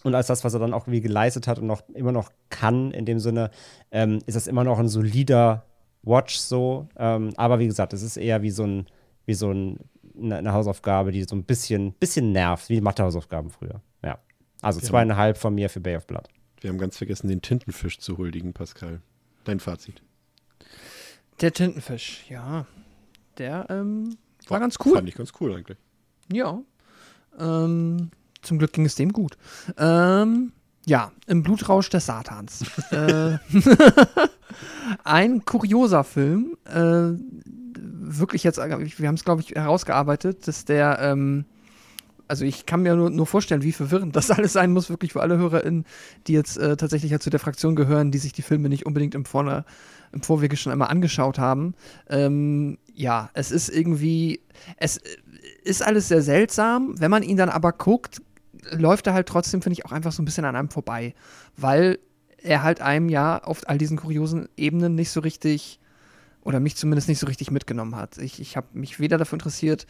und 0.04 0.14
als 0.14 0.26
das, 0.26 0.44
was 0.44 0.52
er 0.54 0.60
dann 0.60 0.74
auch 0.74 0.86
irgendwie 0.86 1.00
geleistet 1.00 1.48
hat 1.48 1.58
und 1.58 1.66
noch 1.66 1.82
immer 1.94 2.12
noch 2.12 2.30
kann, 2.50 2.92
in 2.92 3.06
dem 3.06 3.18
Sinne, 3.18 3.50
ähm, 3.90 4.20
ist 4.26 4.34
das 4.34 4.46
immer 4.46 4.62
noch 4.62 4.78
ein 4.78 4.86
solider 4.86 5.64
Watch 6.02 6.36
so. 6.36 6.88
Ähm, 6.96 7.32
aber 7.36 7.58
wie 7.58 7.66
gesagt, 7.66 7.94
es 7.94 8.02
ist 8.02 8.18
eher 8.18 8.42
wie 8.42 8.50
so 8.50 8.64
ein, 8.64 8.86
wie 9.24 9.32
so 9.32 9.50
ein, 9.50 9.80
eine, 10.16 10.36
eine 10.36 10.52
Hausaufgabe, 10.52 11.10
die 11.10 11.24
so 11.24 11.34
ein 11.34 11.44
bisschen, 11.44 11.94
bisschen 11.94 12.32
nervt, 12.32 12.68
wie 12.68 12.82
Mathehausaufgaben 12.82 13.50
früher. 13.50 13.80
Ja. 14.04 14.18
Also 14.60 14.82
Wir 14.82 14.88
zweieinhalb 14.88 15.38
von 15.38 15.54
mir 15.54 15.70
für 15.70 15.80
Bay 15.80 15.96
of 15.96 16.06
Blood. 16.06 16.28
Wir 16.60 16.68
haben 16.68 16.78
ganz 16.78 16.98
vergessen, 16.98 17.28
den 17.28 17.40
Tintenfisch 17.40 17.98
zu 17.98 18.18
huldigen, 18.18 18.52
Pascal. 18.52 19.00
Dein 19.44 19.58
Fazit. 19.58 20.02
Der 21.40 21.52
Tintenfisch, 21.52 22.26
ja. 22.28 22.66
Der 23.38 23.66
ähm, 23.70 24.16
war, 24.44 24.52
war 24.52 24.60
ganz 24.60 24.76
cool. 24.84 24.94
Fand 24.94 25.08
ich 25.08 25.14
ganz 25.14 25.32
cool 25.40 25.54
eigentlich. 25.54 25.78
Ja. 26.30 26.60
Ähm, 27.38 28.10
zum 28.44 28.58
Glück 28.58 28.72
ging 28.72 28.86
es 28.86 28.94
dem 28.94 29.12
gut. 29.12 29.36
Ähm, 29.78 30.52
ja, 30.86 31.12
im 31.26 31.42
Blutrausch 31.42 31.88
des 31.88 32.06
Satans. 32.06 32.64
äh, 32.90 33.38
ein 35.04 35.44
kurioser 35.44 36.04
Film. 36.04 36.56
Äh, 36.66 37.18
wirklich 37.76 38.44
jetzt, 38.44 38.58
wir 38.58 39.08
haben 39.08 39.14
es, 39.14 39.24
glaube 39.24 39.42
ich, 39.42 39.52
herausgearbeitet, 39.52 40.46
dass 40.46 40.64
der, 40.64 40.98
ähm, 41.00 41.46
also 42.28 42.44
ich 42.44 42.66
kann 42.66 42.82
mir 42.82 42.94
nur, 42.96 43.10
nur, 43.10 43.26
vorstellen, 43.26 43.62
wie 43.62 43.72
verwirrend 43.72 44.14
das 44.16 44.30
alles 44.30 44.52
sein 44.52 44.72
muss, 44.72 44.90
wirklich 44.90 45.12
für 45.12 45.22
alle 45.22 45.38
HörerInnen, 45.38 45.84
die 46.26 46.32
jetzt 46.32 46.56
äh, 46.58 46.76
tatsächlich 46.76 47.12
ja 47.12 47.20
zu 47.20 47.30
der 47.30 47.40
Fraktion 47.40 47.76
gehören, 47.76 48.10
die 48.10 48.18
sich 48.18 48.32
die 48.32 48.42
Filme 48.42 48.68
nicht 48.68 48.86
unbedingt 48.86 49.14
im, 49.14 49.24
Vorne, 49.24 49.64
im 50.12 50.22
Vorwege 50.22 50.56
schon 50.56 50.72
einmal 50.72 50.88
angeschaut 50.88 51.38
haben. 51.38 51.74
Ähm, 52.08 52.78
ja, 52.94 53.30
es 53.34 53.50
ist 53.50 53.68
irgendwie, 53.68 54.40
es 54.76 55.00
ist 55.64 55.82
alles 55.82 56.08
sehr 56.08 56.22
seltsam. 56.22 56.94
Wenn 56.98 57.10
man 57.10 57.22
ihn 57.22 57.36
dann 57.36 57.48
aber 57.48 57.72
guckt, 57.72 58.20
läuft 58.70 59.06
er 59.06 59.14
halt 59.14 59.28
trotzdem, 59.28 59.62
finde 59.62 59.74
ich, 59.74 59.84
auch 59.84 59.92
einfach 59.92 60.12
so 60.12 60.22
ein 60.22 60.24
bisschen 60.24 60.44
an 60.44 60.56
einem 60.56 60.70
vorbei, 60.70 61.14
weil 61.56 61.98
er 62.38 62.62
halt 62.62 62.80
einem 62.80 63.08
ja 63.08 63.42
auf 63.42 63.68
all 63.68 63.78
diesen 63.78 63.96
kuriosen 63.96 64.48
Ebenen 64.56 64.94
nicht 64.94 65.10
so 65.10 65.20
richtig, 65.20 65.80
oder 66.42 66.60
mich 66.60 66.76
zumindest 66.76 67.08
nicht 67.08 67.18
so 67.18 67.26
richtig 67.26 67.50
mitgenommen 67.50 67.96
hat. 67.96 68.18
Ich, 68.18 68.40
ich 68.40 68.56
habe 68.56 68.66
mich 68.74 69.00
weder 69.00 69.18
dafür 69.18 69.36
interessiert, 69.36 69.86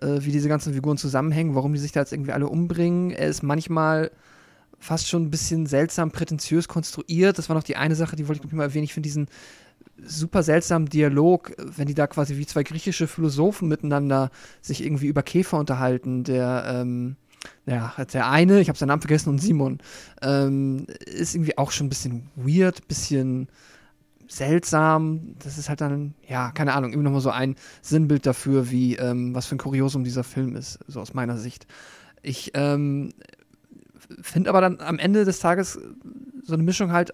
äh, 0.00 0.20
wie 0.20 0.32
diese 0.32 0.48
ganzen 0.48 0.72
Figuren 0.72 0.96
zusammenhängen, 0.96 1.54
warum 1.54 1.72
die 1.72 1.78
sich 1.78 1.92
da 1.92 2.00
jetzt 2.00 2.12
irgendwie 2.12 2.32
alle 2.32 2.48
umbringen. 2.48 3.10
Er 3.10 3.28
ist 3.28 3.42
manchmal 3.42 4.10
fast 4.78 5.08
schon 5.08 5.24
ein 5.24 5.30
bisschen 5.30 5.66
seltsam 5.66 6.10
prätentiös 6.10 6.68
konstruiert. 6.68 7.36
Das 7.38 7.48
war 7.50 7.56
noch 7.56 7.62
die 7.62 7.76
eine 7.76 7.94
Sache, 7.94 8.16
die 8.16 8.26
wollte 8.26 8.40
ich 8.40 8.50
noch 8.50 8.56
mal 8.56 8.64
erwähnen. 8.64 8.84
Ich 8.84 8.94
finde 8.94 9.08
diesen 9.08 9.28
super 10.02 10.42
seltsamen 10.42 10.88
Dialog, 10.88 11.52
wenn 11.58 11.86
die 11.86 11.94
da 11.94 12.06
quasi 12.06 12.36
wie 12.38 12.46
zwei 12.46 12.62
griechische 12.62 13.06
Philosophen 13.06 13.68
miteinander 13.68 14.30
sich 14.62 14.82
irgendwie 14.84 15.06
über 15.06 15.22
Käfer 15.22 15.58
unterhalten, 15.58 16.24
der 16.24 16.64
ähm, 16.66 17.16
ja, 17.66 17.94
der 18.12 18.28
eine, 18.28 18.60
ich 18.60 18.68
habe 18.68 18.78
seinen 18.78 18.88
Namen 18.88 19.02
vergessen, 19.02 19.30
und 19.30 19.38
Simon, 19.38 19.78
ähm, 20.22 20.86
ist 21.06 21.34
irgendwie 21.34 21.56
auch 21.58 21.70
schon 21.70 21.86
ein 21.86 21.90
bisschen 21.90 22.28
weird, 22.36 22.86
bisschen 22.88 23.48
seltsam. 24.28 25.34
Das 25.42 25.58
ist 25.58 25.68
halt 25.68 25.80
dann, 25.80 26.14
ja, 26.28 26.52
keine 26.52 26.74
Ahnung, 26.74 26.92
immer 26.92 27.02
noch 27.02 27.12
mal 27.12 27.20
so 27.20 27.30
ein 27.30 27.56
Sinnbild 27.82 28.26
dafür, 28.26 28.70
wie, 28.70 28.96
ähm, 28.96 29.34
was 29.34 29.46
für 29.46 29.56
ein 29.56 29.58
Kuriosum 29.58 30.04
dieser 30.04 30.24
Film 30.24 30.56
ist, 30.56 30.78
so 30.86 31.00
aus 31.00 31.14
meiner 31.14 31.36
Sicht. 31.36 31.66
Ich 32.22 32.52
ähm, 32.54 33.12
finde 34.20 34.50
aber 34.50 34.60
dann 34.60 34.80
am 34.80 34.98
Ende 34.98 35.24
des 35.24 35.40
Tages 35.40 35.78
so 36.42 36.54
eine 36.54 36.62
Mischung 36.62 36.92
halt, 36.92 37.12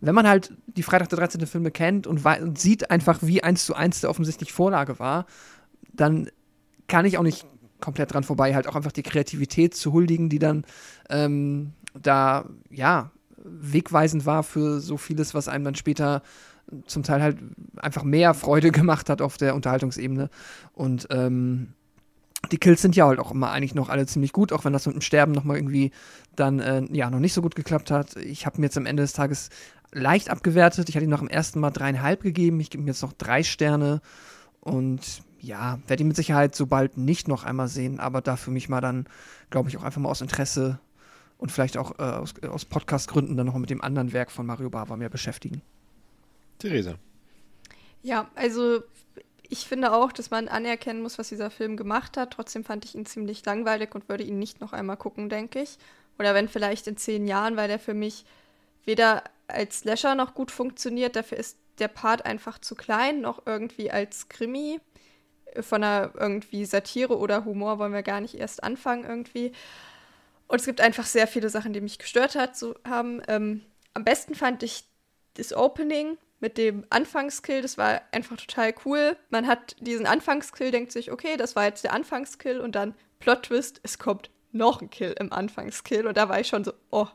wenn 0.00 0.14
man 0.14 0.28
halt 0.28 0.52
die 0.66 0.82
Freitag 0.82 1.08
der 1.08 1.18
13. 1.18 1.46
Filme 1.46 1.70
kennt 1.70 2.06
und, 2.06 2.24
und 2.24 2.58
sieht 2.58 2.90
einfach, 2.90 3.18
wie 3.22 3.42
eins 3.42 3.66
zu 3.66 3.74
eins 3.74 4.00
der 4.00 4.10
offensichtlich 4.10 4.52
Vorlage 4.52 4.98
war, 4.98 5.26
dann 5.92 6.28
kann 6.86 7.04
ich 7.04 7.18
auch 7.18 7.22
nicht 7.22 7.46
komplett 7.82 8.14
dran 8.14 8.24
vorbei, 8.24 8.54
halt 8.54 8.66
auch 8.66 8.76
einfach 8.76 8.92
die 8.92 9.02
Kreativität 9.02 9.74
zu 9.74 9.92
huldigen, 9.92 10.30
die 10.30 10.38
dann 10.38 10.64
ähm, 11.10 11.72
da, 12.00 12.46
ja, 12.70 13.10
wegweisend 13.44 14.24
war 14.24 14.42
für 14.42 14.80
so 14.80 14.96
vieles, 14.96 15.34
was 15.34 15.48
einem 15.48 15.64
dann 15.64 15.74
später 15.74 16.22
zum 16.86 17.02
Teil 17.02 17.20
halt 17.20 17.38
einfach 17.76 18.04
mehr 18.04 18.34
Freude 18.34 18.70
gemacht 18.72 19.10
hat 19.10 19.20
auf 19.20 19.36
der 19.36 19.54
Unterhaltungsebene. 19.54 20.30
Und 20.72 21.08
ähm, 21.10 21.74
die 22.50 22.58
Kills 22.58 22.82
sind 22.82 22.96
ja 22.96 23.06
halt 23.06 23.18
auch 23.18 23.30
immer 23.30 23.50
eigentlich 23.50 23.74
noch 23.74 23.88
alle 23.88 24.06
ziemlich 24.06 24.32
gut, 24.32 24.52
auch 24.52 24.64
wenn 24.64 24.72
das 24.72 24.86
mit 24.86 24.96
dem 24.96 25.02
Sterben 25.02 25.32
nochmal 25.32 25.56
irgendwie 25.56 25.92
dann 26.34 26.58
äh, 26.60 26.82
ja 26.90 27.10
noch 27.10 27.20
nicht 27.20 27.34
so 27.34 27.42
gut 27.42 27.54
geklappt 27.54 27.90
hat. 27.90 28.16
Ich 28.16 28.46
habe 28.46 28.60
mir 28.60 28.66
jetzt 28.66 28.78
am 28.78 28.86
Ende 28.86 29.02
des 29.02 29.12
Tages 29.12 29.50
leicht 29.92 30.30
abgewertet. 30.30 30.88
Ich 30.88 30.96
hatte 30.96 31.04
ihm 31.04 31.10
nach 31.10 31.20
dem 31.20 31.28
ersten 31.28 31.60
Mal 31.60 31.70
dreieinhalb 31.70 32.22
gegeben. 32.22 32.58
Ich 32.60 32.70
gebe 32.70 32.82
ihm 32.82 32.88
jetzt 32.88 33.02
noch 33.02 33.12
drei 33.12 33.42
Sterne. 33.42 34.00
Und 34.60 35.22
ja, 35.42 35.80
werde 35.88 36.02
ihn 36.02 36.08
mit 36.08 36.16
Sicherheit 36.16 36.54
so 36.54 36.66
bald 36.66 36.96
nicht 36.96 37.28
noch 37.28 37.44
einmal 37.44 37.68
sehen, 37.68 38.00
aber 38.00 38.20
da 38.20 38.36
für 38.36 38.50
mich 38.50 38.68
mal 38.68 38.80
dann, 38.80 39.06
glaube 39.50 39.68
ich, 39.68 39.76
auch 39.76 39.82
einfach 39.82 40.00
mal 40.00 40.08
aus 40.08 40.20
Interesse 40.20 40.78
und 41.36 41.50
vielleicht 41.50 41.76
auch 41.76 41.98
äh, 41.98 42.02
aus, 42.02 42.34
aus 42.48 42.64
Podcast-Gründen 42.64 43.36
dann 43.36 43.46
noch 43.46 43.56
mit 43.56 43.68
dem 43.68 43.82
anderen 43.82 44.12
Werk 44.12 44.30
von 44.30 44.46
Mario 44.46 44.70
Bava 44.70 44.96
mehr 44.96 45.08
beschäftigen. 45.08 45.60
Theresa. 46.58 46.94
Ja, 48.02 48.30
also 48.36 48.82
ich 49.48 49.66
finde 49.66 49.92
auch, 49.92 50.12
dass 50.12 50.30
man 50.30 50.46
anerkennen 50.46 51.02
muss, 51.02 51.18
was 51.18 51.28
dieser 51.28 51.50
Film 51.50 51.76
gemacht 51.76 52.16
hat. 52.16 52.32
Trotzdem 52.32 52.64
fand 52.64 52.84
ich 52.84 52.94
ihn 52.94 53.04
ziemlich 53.04 53.44
langweilig 53.44 53.94
und 53.94 54.08
würde 54.08 54.24
ihn 54.24 54.38
nicht 54.38 54.60
noch 54.60 54.72
einmal 54.72 54.96
gucken, 54.96 55.28
denke 55.28 55.60
ich. 55.60 55.76
Oder 56.18 56.34
wenn 56.34 56.48
vielleicht 56.48 56.86
in 56.86 56.96
zehn 56.96 57.26
Jahren, 57.26 57.56
weil 57.56 57.68
der 57.68 57.80
für 57.80 57.94
mich 57.94 58.24
weder 58.84 59.24
als 59.48 59.80
Slasher 59.80 60.14
noch 60.14 60.34
gut 60.34 60.52
funktioniert, 60.52 61.16
dafür 61.16 61.38
ist 61.38 61.58
der 61.78 61.88
Part 61.88 62.24
einfach 62.24 62.60
zu 62.60 62.76
klein, 62.76 63.20
noch 63.20 63.44
irgendwie 63.44 63.90
als 63.90 64.28
Krimi. 64.28 64.80
Von 65.60 65.82
einer 65.82 66.12
irgendwie 66.18 66.64
Satire 66.64 67.18
oder 67.18 67.44
Humor 67.44 67.78
wollen 67.78 67.92
wir 67.92 68.02
gar 68.02 68.20
nicht 68.20 68.34
erst 68.34 68.62
anfangen 68.64 69.04
irgendwie. 69.04 69.52
Und 70.48 70.60
es 70.60 70.66
gibt 70.66 70.80
einfach 70.80 71.06
sehr 71.06 71.26
viele 71.26 71.48
Sachen, 71.48 71.72
die 71.72 71.80
mich 71.80 71.98
gestört 71.98 72.34
hat, 72.34 72.56
so 72.56 72.74
haben. 72.86 73.22
Ähm, 73.28 73.62
am 73.94 74.04
besten 74.04 74.34
fand 74.34 74.62
ich 74.62 74.84
das 75.34 75.54
Opening 75.54 76.18
mit 76.40 76.58
dem 76.58 76.84
Anfangskill. 76.90 77.62
Das 77.62 77.78
war 77.78 78.02
einfach 78.10 78.36
total 78.36 78.74
cool. 78.84 79.16
Man 79.30 79.46
hat 79.46 79.76
diesen 79.80 80.06
Anfangskill, 80.06 80.70
denkt 80.70 80.92
sich, 80.92 81.10
okay, 81.10 81.36
das 81.36 81.56
war 81.56 81.64
jetzt 81.64 81.84
der 81.84 81.92
Anfangskill 81.92 82.60
und 82.60 82.74
dann 82.74 82.94
Plot 83.20 83.44
Twist, 83.44 83.80
es 83.82 83.98
kommt 83.98 84.30
noch 84.50 84.82
ein 84.82 84.90
Kill 84.90 85.14
im 85.18 85.32
Anfangskill. 85.32 86.06
Und 86.06 86.16
da 86.16 86.28
war 86.28 86.40
ich 86.40 86.48
schon 86.48 86.64
so, 86.64 86.72
oh, 86.90 87.06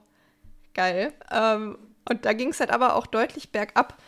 geil. 0.73 1.14
Ähm, 1.31 1.77
und 2.09 2.26
da 2.26 2.34
ging 2.34 2.49
es 2.49 2.59
halt 2.59 2.72
aber 2.72 2.95
auch 2.95 3.05
deutlich 3.05 3.51
bergab. 3.51 4.01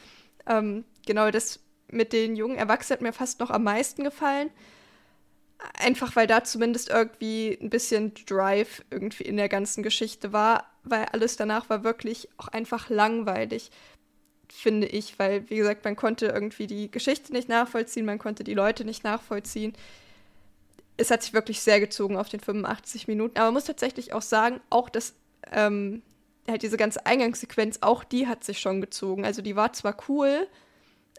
Ähm, 0.48 0.86
genau 1.06 1.30
das 1.32 1.60
mit 1.92 2.14
den 2.14 2.36
jungen 2.36 2.58
Erwachsenen 2.58 2.98
hat 2.98 3.02
mir 3.02 3.14
fast 3.14 3.40
noch 3.40 3.50
am 3.50 3.64
meisten 3.64 4.04
gefallen. 4.04 4.50
Einfach 5.78 6.16
weil 6.16 6.28
da 6.28 6.44
zumindest 6.44 6.90
irgendwie 6.90 7.58
ein 7.62 7.70
bisschen 7.70 8.14
Drive 8.26 8.84
irgendwie 8.90 9.24
in 9.24 9.36
der 9.36 9.50
ganzen 9.50 9.84
Geschichte 9.84 10.32
war, 10.32 10.72
weil 10.84 11.06
alles 11.06 11.36
danach 11.36 11.70
war 11.70 11.84
wirklich 11.84 12.30
auch 12.38 12.48
einfach 12.48 12.90
langweilig, 12.90 13.70
finde 14.48 14.88
ich, 14.88 15.20
weil, 15.20 15.50
wie 15.50 15.58
gesagt, 15.58 15.84
man 15.84 15.96
konnte 15.96 16.28
irgendwie 16.28 16.66
die 16.66 16.90
Geschichte 16.90 17.34
nicht 17.34 17.50
nachvollziehen, 17.50 18.06
man 18.06 18.20
konnte 18.20 18.44
die 18.44 18.54
Leute 18.54 18.86
nicht 18.86 19.04
nachvollziehen. 19.04 19.74
Es 20.96 21.12
hat 21.12 21.24
sich 21.24 21.34
wirklich 21.34 21.62
sehr 21.62 21.80
gezogen 21.80 22.18
auf 22.18 22.30
den 22.30 22.40
85 22.40 23.08
Minuten, 23.08 23.38
aber 23.38 23.48
man 23.48 23.56
muss 23.56 23.66
tatsächlich 23.66 24.14
auch 24.14 24.22
sagen, 24.22 24.62
auch 24.70 24.90
das 24.90 25.14
ähm, 25.52 26.02
halt 26.48 26.64
diese 26.64 26.78
ganze 26.78 27.06
Eingangssequenz, 27.06 27.80
auch 27.82 28.04
die 28.04 28.28
hat 28.28 28.44
sich 28.44 28.60
schon 28.60 28.82
gezogen. 28.82 29.26
Also 29.26 29.42
die 29.42 29.56
war 29.56 29.74
zwar 29.74 29.96
cool, 30.08 30.48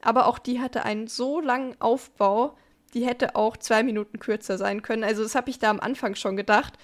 aber 0.02 0.26
auch 0.26 0.38
die 0.38 0.60
hatte 0.60 0.84
einen 0.84 1.06
so 1.06 1.40
langen 1.40 1.80
Aufbau, 1.80 2.56
die 2.94 3.06
hätte 3.06 3.36
auch 3.36 3.56
zwei 3.56 3.82
Minuten 3.82 4.18
kürzer 4.18 4.58
sein 4.58 4.82
können. 4.82 5.04
Also 5.04 5.22
das 5.22 5.34
habe 5.34 5.50
ich 5.50 5.58
da 5.58 5.70
am 5.70 5.80
Anfang 5.80 6.14
schon 6.14 6.36
gedacht, 6.36 6.74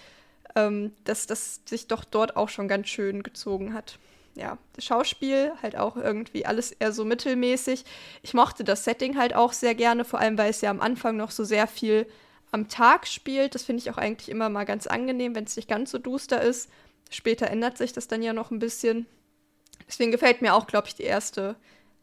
ähm, 0.55 0.93
dass 1.05 1.27
das 1.27 1.61
sich 1.65 1.89
doch 1.89 2.05
dort 2.05 2.37
auch 2.37 2.49
schon 2.49 2.69
ganz 2.69 2.89
schön 2.89 3.23
gezogen 3.23 3.75
hat. 3.75 3.99
Ja, 4.35 4.59
das 4.75 4.85
Schauspiel 4.85 5.53
halt 5.63 5.77
auch 5.77 5.97
irgendwie 5.97 6.45
alles 6.45 6.71
eher 6.71 6.93
so 6.93 7.05
mittelmäßig. 7.05 7.85
Ich 8.23 8.35
mochte 8.35 8.65
das 8.65 8.85
Setting 8.85 9.17
halt 9.17 9.35
auch 9.35 9.53
sehr 9.53 9.75
gerne, 9.75 10.05
vor 10.05 10.21
allem 10.21 10.37
weil 10.37 10.51
es 10.51 10.61
ja 10.61 10.71
am 10.71 10.83
Anfang 10.83 11.17
noch 11.17 11.31
so 11.31 11.43
sehr 11.43 11.67
viel 11.67 12.07
am 12.53 12.69
Tag 12.69 13.07
spielt. 13.07 13.55
Das 13.55 13.65
finde 13.65 13.81
ich 13.81 13.91
auch 13.91 13.97
eigentlich 13.97 14.29
immer 14.29 14.51
mal 14.51 14.65
ganz 14.65 14.87
angenehm, 14.87 15.35
wenn 15.35 15.45
es 15.45 15.57
nicht 15.57 15.69
ganz 15.69 15.91
so 15.91 15.99
duster 15.99 16.43
ist. 16.43 16.71
Später 17.11 17.49
ändert 17.49 17.79
sich 17.79 17.93
das 17.93 18.09
dann 18.09 18.23
ja 18.23 18.35
noch 18.35 18.51
ein 18.51 18.59
bisschen. 18.59 19.07
Deswegen 19.89 20.11
gefällt 20.11 20.43
mir 20.43 20.55
auch, 20.55 20.67
glaube 20.67 20.89
ich, 20.89 20.95
die 20.95 21.05
erste 21.05 21.57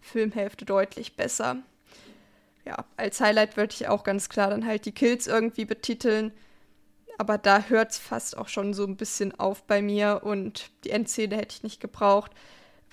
Filmhälfte 0.04 0.66
deutlich 0.66 1.16
besser. 1.16 1.58
Ja, 2.66 2.86
als 2.98 3.20
Highlight 3.20 3.58
würde 3.58 3.74
ich 3.74 3.88
auch 3.88 4.04
ganz 4.04 4.30
klar 4.30 4.50
dann 4.50 4.66
halt 4.66 4.86
die 4.86 4.94
Kills 4.94 5.28
irgendwie 5.28 5.66
betiteln. 5.66 6.32
Aber 7.18 7.38
da 7.38 7.66
hört 7.68 7.92
es 7.92 7.98
fast 7.98 8.38
auch 8.38 8.48
schon 8.48 8.74
so 8.74 8.86
ein 8.86 8.98
bisschen 8.98 9.38
auf 9.40 9.64
bei 9.64 9.82
mir 9.82 10.22
und 10.24 10.72
die 10.84 10.90
Endszene 10.90 11.36
hätte 11.36 11.56
ich 11.56 11.64
nicht 11.64 11.80
gebraucht. 11.80 12.32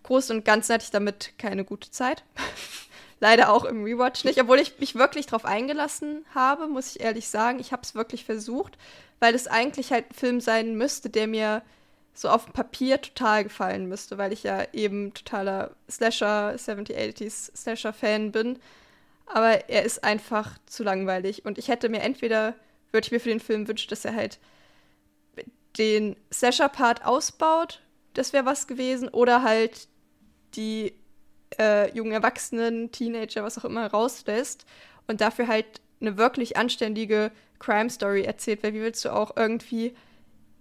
Groß 0.03 0.31
und 0.31 0.45
ganz 0.45 0.69
hatte 0.69 0.85
ich 0.85 0.91
damit 0.91 1.39
keine 1.39 1.65
gute 1.65 1.91
Zeit. 1.91 2.25
Leider 3.21 3.53
auch 3.53 3.65
im 3.65 3.85
Rewatch 3.85 4.25
nicht, 4.25 4.41
obwohl 4.41 4.59
ich 4.59 4.79
mich 4.79 4.95
wirklich 4.95 5.27
drauf 5.27 5.45
eingelassen 5.45 6.25
habe, 6.35 6.69
muss 6.69 6.97
ich 6.97 7.01
ehrlich 7.03 7.29
sagen. 7.29 7.61
Ich 7.61 7.71
habe 7.73 7.83
es 7.83 7.95
wirklich 7.95 8.25
versucht, 8.25 8.79
weil 9.21 9.35
es 9.35 9.47
eigentlich 9.47 9.93
halt 9.93 10.11
ein 10.11 10.15
Film 10.15 10.41
sein 10.41 10.77
müsste, 10.77 11.11
der 11.11 11.27
mir 11.27 11.63
so 12.21 12.29
auf 12.29 12.45
dem 12.45 12.53
Papier 12.53 13.01
total 13.01 13.45
gefallen 13.45 13.87
müsste, 13.87 14.19
weil 14.19 14.35
ich 14.35 14.43
ja 14.43 14.67
eben 14.75 15.15
totaler 15.15 15.71
Slasher, 15.91 16.59
70 16.59 16.95
80s 16.95 17.57
Slasher-Fan 17.57 18.31
bin. 18.31 18.59
Aber 19.25 19.71
er 19.71 19.85
ist 19.85 20.05
einfach 20.05 20.59
zu 20.67 20.83
langweilig. 20.83 21.47
Und 21.47 21.57
ich 21.57 21.69
hätte 21.69 21.89
mir 21.89 22.03
entweder, 22.03 22.55
würde 22.93 23.07
ich 23.07 23.11
mir 23.11 23.21
für 23.21 23.31
den 23.31 23.41
Film 23.41 23.67
wünschen, 23.67 23.89
dass 23.89 24.05
er 24.05 24.15
halt 24.15 24.39
den 25.79 26.15
Slasher-Part 26.31 27.07
ausbaut, 27.07 27.81
das 28.13 28.35
wäre 28.35 28.45
was 28.45 28.67
gewesen, 28.67 29.09
oder 29.09 29.43
halt 29.43 29.89
die 30.57 30.93
äh, 31.59 31.91
jungen 31.97 32.13
Erwachsenen, 32.13 32.93
Teenager, 32.93 33.45
was 33.45 33.57
auch 33.57 33.65
immer, 33.65 33.87
rauslässt 33.87 34.67
und 35.07 35.23
dafür 35.23 35.49
halt 35.49 35.81
eine 36.03 36.19
wirklich 36.19 36.59
anständige 36.59 37.33
Crime-Story 37.61 38.25
erzählt, 38.25 38.63
weil 38.63 38.75
wie 38.75 38.83
willst 38.83 39.07
du 39.07 39.11
auch 39.11 39.39
irgendwie 39.39 39.95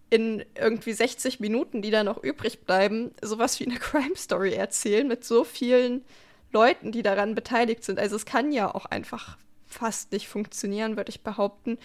in 0.10 0.44
irgendwie 0.56 0.94
60 0.94 1.40
Minuten, 1.40 1.82
die 1.82 1.92
da 1.92 2.04
noch 2.04 2.24
übrig 2.24 2.62
bleiben, 2.62 3.12
sowas 3.22 3.60
wie 3.60 3.66
eine 3.66 3.76
Crime 3.80 4.16
Story 4.16 4.54
erzählen 4.54 5.08
mit 5.08 5.24
so 5.24 5.44
vielen 5.44 6.04
Leuten, 6.52 6.92
die 6.92 7.04
daran 7.04 7.36
beteiligt 7.36 7.84
sind. 7.84 8.00
Also 8.00 8.16
es 8.16 8.26
kann 8.26 8.52
ja 8.52 8.74
auch 8.74 8.86
einfach 8.86 9.38
fast 9.68 10.12
nicht 10.12 10.28
funktionieren, 10.28 10.98
würde 10.98 11.10
ich 11.10 11.22
behaupten. 11.22 11.78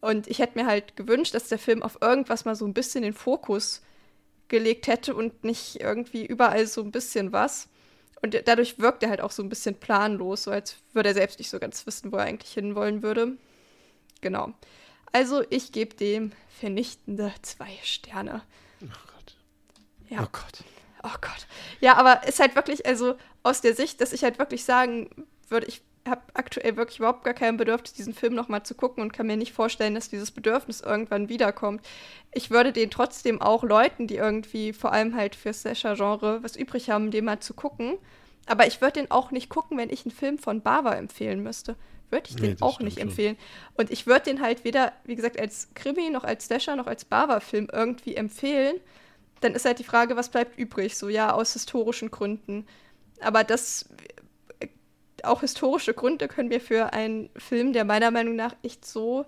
Und 0.00 0.28
ich 0.28 0.38
hätte 0.38 0.58
mir 0.58 0.66
halt 0.66 0.96
gewünscht, 0.96 1.34
dass 1.34 1.48
der 1.48 1.58
Film 1.58 1.82
auf 1.82 1.98
irgendwas 2.00 2.44
mal 2.44 2.54
so 2.54 2.66
ein 2.66 2.74
bisschen 2.74 3.02
den 3.02 3.14
Fokus 3.14 3.82
gelegt 4.48 4.86
hätte 4.86 5.14
und 5.14 5.42
nicht 5.42 5.80
irgendwie 5.80 6.24
überall 6.24 6.66
so 6.66 6.82
ein 6.82 6.92
bisschen 6.92 7.32
was. 7.32 7.68
Und 8.22 8.40
dadurch 8.46 8.78
wirkt 8.78 9.02
er 9.02 9.10
halt 9.10 9.20
auch 9.20 9.30
so 9.30 9.42
ein 9.42 9.48
bisschen 9.48 9.74
planlos, 9.74 10.44
so 10.44 10.50
als 10.50 10.76
würde 10.92 11.10
er 11.10 11.14
selbst 11.14 11.38
nicht 11.38 11.50
so 11.50 11.58
ganz 11.58 11.86
wissen, 11.86 12.12
wo 12.12 12.16
er 12.16 12.24
eigentlich 12.24 12.52
hinwollen 12.52 13.02
würde. 13.02 13.36
Genau. 14.20 14.54
Also 15.14 15.44
ich 15.48 15.70
gebe 15.70 15.94
dem 15.94 16.32
vernichtende 16.58 17.32
zwei 17.42 17.70
Sterne. 17.84 18.42
Oh 18.82 18.86
Gott. 18.86 19.36
Ja. 20.08 20.22
Oh 20.24 20.28
Gott. 20.32 20.64
Oh 21.04 21.16
Gott. 21.20 21.46
Ja, 21.80 21.94
aber 21.94 22.26
ist 22.26 22.40
halt 22.40 22.56
wirklich, 22.56 22.84
also 22.84 23.14
aus 23.44 23.60
der 23.60 23.76
Sicht, 23.76 24.00
dass 24.00 24.12
ich 24.12 24.24
halt 24.24 24.40
wirklich 24.40 24.64
sagen 24.64 25.08
würde, 25.48 25.68
ich 25.68 25.82
habe 26.04 26.22
aktuell 26.34 26.76
wirklich 26.76 26.98
überhaupt 26.98 27.22
gar 27.22 27.32
kein 27.32 27.56
Bedürfnis, 27.56 27.92
diesen 27.92 28.12
Film 28.12 28.34
nochmal 28.34 28.64
zu 28.64 28.74
gucken 28.74 29.04
und 29.04 29.12
kann 29.12 29.28
mir 29.28 29.36
nicht 29.36 29.52
vorstellen, 29.52 29.94
dass 29.94 30.10
dieses 30.10 30.32
Bedürfnis 30.32 30.80
irgendwann 30.80 31.28
wiederkommt. 31.28 31.86
Ich 32.32 32.50
würde 32.50 32.72
den 32.72 32.90
trotzdem 32.90 33.40
auch 33.40 33.62
Leuten, 33.62 34.08
die 34.08 34.16
irgendwie 34.16 34.72
vor 34.72 34.92
allem 34.92 35.14
halt 35.14 35.36
für 35.36 35.52
Slasher-Genre 35.52 36.42
was 36.42 36.56
übrig 36.56 36.90
haben, 36.90 37.12
den 37.12 37.26
mal 37.26 37.38
zu 37.38 37.54
gucken. 37.54 37.98
Aber 38.46 38.66
ich 38.66 38.80
würde 38.80 38.94
den 38.94 39.12
auch 39.12 39.30
nicht 39.30 39.48
gucken, 39.48 39.78
wenn 39.78 39.90
ich 39.90 40.04
einen 40.04 40.14
Film 40.14 40.38
von 40.38 40.60
Bava 40.60 40.92
empfehlen 40.94 41.40
müsste 41.40 41.76
würde 42.14 42.30
ich 42.30 42.36
den 42.36 42.50
nee, 42.52 42.56
auch 42.60 42.78
nicht 42.78 42.98
empfehlen. 42.98 43.36
Und 43.74 43.90
ich 43.90 44.06
würde 44.06 44.26
den 44.26 44.40
halt 44.40 44.64
weder, 44.64 44.92
wie 45.04 45.16
gesagt, 45.16 45.38
als 45.38 45.68
Krimi, 45.74 46.10
noch 46.10 46.24
als 46.24 46.46
Slasher, 46.46 46.76
noch 46.76 46.86
als 46.86 47.04
Bava-Film 47.04 47.68
irgendwie 47.72 48.14
empfehlen. 48.14 48.76
Dann 49.40 49.54
ist 49.54 49.64
halt 49.64 49.80
die 49.80 49.84
Frage, 49.84 50.16
was 50.16 50.30
bleibt 50.30 50.56
übrig? 50.56 50.96
So, 50.96 51.08
ja, 51.08 51.32
aus 51.32 51.52
historischen 51.52 52.10
Gründen. 52.10 52.66
Aber 53.20 53.42
das, 53.42 53.88
äh, 54.60 54.68
auch 55.24 55.40
historische 55.40 55.92
Gründe 55.92 56.28
können 56.28 56.50
wir 56.50 56.60
für 56.60 56.92
einen 56.92 57.30
Film, 57.36 57.72
der 57.72 57.84
meiner 57.84 58.10
Meinung 58.10 58.36
nach 58.36 58.54
echt 58.62 58.86
so 58.86 59.26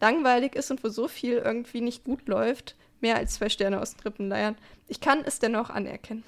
langweilig 0.00 0.56
ist 0.56 0.70
und 0.70 0.82
wo 0.82 0.88
so 0.88 1.06
viel 1.08 1.34
irgendwie 1.38 1.80
nicht 1.80 2.04
gut 2.04 2.26
läuft, 2.26 2.74
mehr 3.00 3.16
als 3.16 3.34
zwei 3.34 3.48
Sterne 3.48 3.80
aus 3.80 3.94
den 3.94 4.00
Rippen 4.00 4.28
leiern. 4.28 4.56
Ich 4.88 5.00
kann 5.00 5.22
es 5.24 5.38
dennoch 5.38 5.70
anerkennen. 5.70 6.24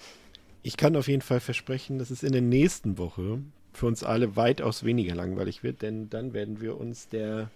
Ich 0.62 0.77
kann 0.77 0.97
auf 0.97 1.09
jeden 1.09 1.23
Fall 1.23 1.41
versprechen, 1.41 1.99
dass 1.99 2.11
es 2.11 2.23
in 2.23 2.33
der 2.33 2.43
nächsten 2.43 2.97
Woche 2.97 3.41
für 3.77 3.86
uns 3.86 4.03
alle 4.03 4.36
weitaus 4.36 4.85
weniger 4.85 5.15
langweilig 5.15 5.62
wird, 5.62 5.82
denn 5.82 6.11
dann 6.11 6.32
werden 6.32 6.61
wir 6.61 6.78
uns 6.78 7.09
der 7.09 7.51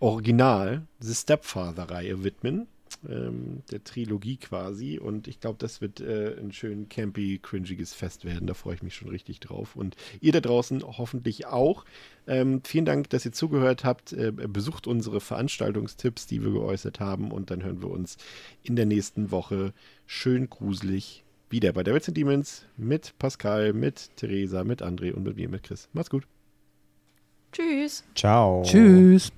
Original 0.00 0.82
The 1.00 1.14
Stepfather-Reihe 1.14 2.22
widmen. 2.22 2.68
Ähm, 3.06 3.62
der 3.70 3.84
Trilogie 3.84 4.38
quasi. 4.38 4.98
Und 4.98 5.28
ich 5.28 5.40
glaube, 5.40 5.58
das 5.58 5.80
wird 5.80 6.00
äh, 6.00 6.36
ein 6.38 6.52
schön 6.52 6.88
campy, 6.88 7.38
cringiges 7.40 7.92
Fest 7.92 8.24
werden. 8.24 8.46
Da 8.46 8.54
freue 8.54 8.74
ich 8.74 8.82
mich 8.82 8.94
schon 8.94 9.08
richtig 9.08 9.40
drauf. 9.40 9.76
Und 9.76 9.94
ihr 10.20 10.32
da 10.32 10.40
draußen 10.40 10.82
hoffentlich 10.82 11.46
auch. 11.46 11.84
Ähm, 12.26 12.62
vielen 12.64 12.86
Dank, 12.86 13.10
dass 13.10 13.26
ihr 13.26 13.32
zugehört 13.32 13.84
habt. 13.84 14.14
Äh, 14.14 14.32
besucht 14.32 14.86
unsere 14.86 15.20
Veranstaltungstipps, 15.20 16.26
die 16.26 16.42
wir 16.42 16.50
geäußert 16.50 16.98
haben. 16.98 17.30
Und 17.30 17.50
dann 17.50 17.62
hören 17.62 17.82
wir 17.82 17.90
uns 17.90 18.16
in 18.62 18.74
der 18.74 18.86
nächsten 18.86 19.30
Woche 19.30 19.74
schön 20.06 20.48
gruselig 20.48 21.24
wieder 21.50 21.72
bei 21.72 21.82
Devils 21.82 22.08
and 22.08 22.16
Demons 22.16 22.64
mit 22.76 23.14
Pascal, 23.18 23.72
mit 23.72 24.10
Theresa, 24.16 24.64
mit 24.64 24.82
André 24.82 25.12
und 25.12 25.24
mit 25.24 25.36
mir, 25.36 25.48
mit 25.48 25.62
Chris. 25.62 25.88
Macht's 25.92 26.10
gut. 26.10 26.24
Tschüss. 27.52 28.04
Ciao. 28.14 28.62
Tschüss. 28.64 29.32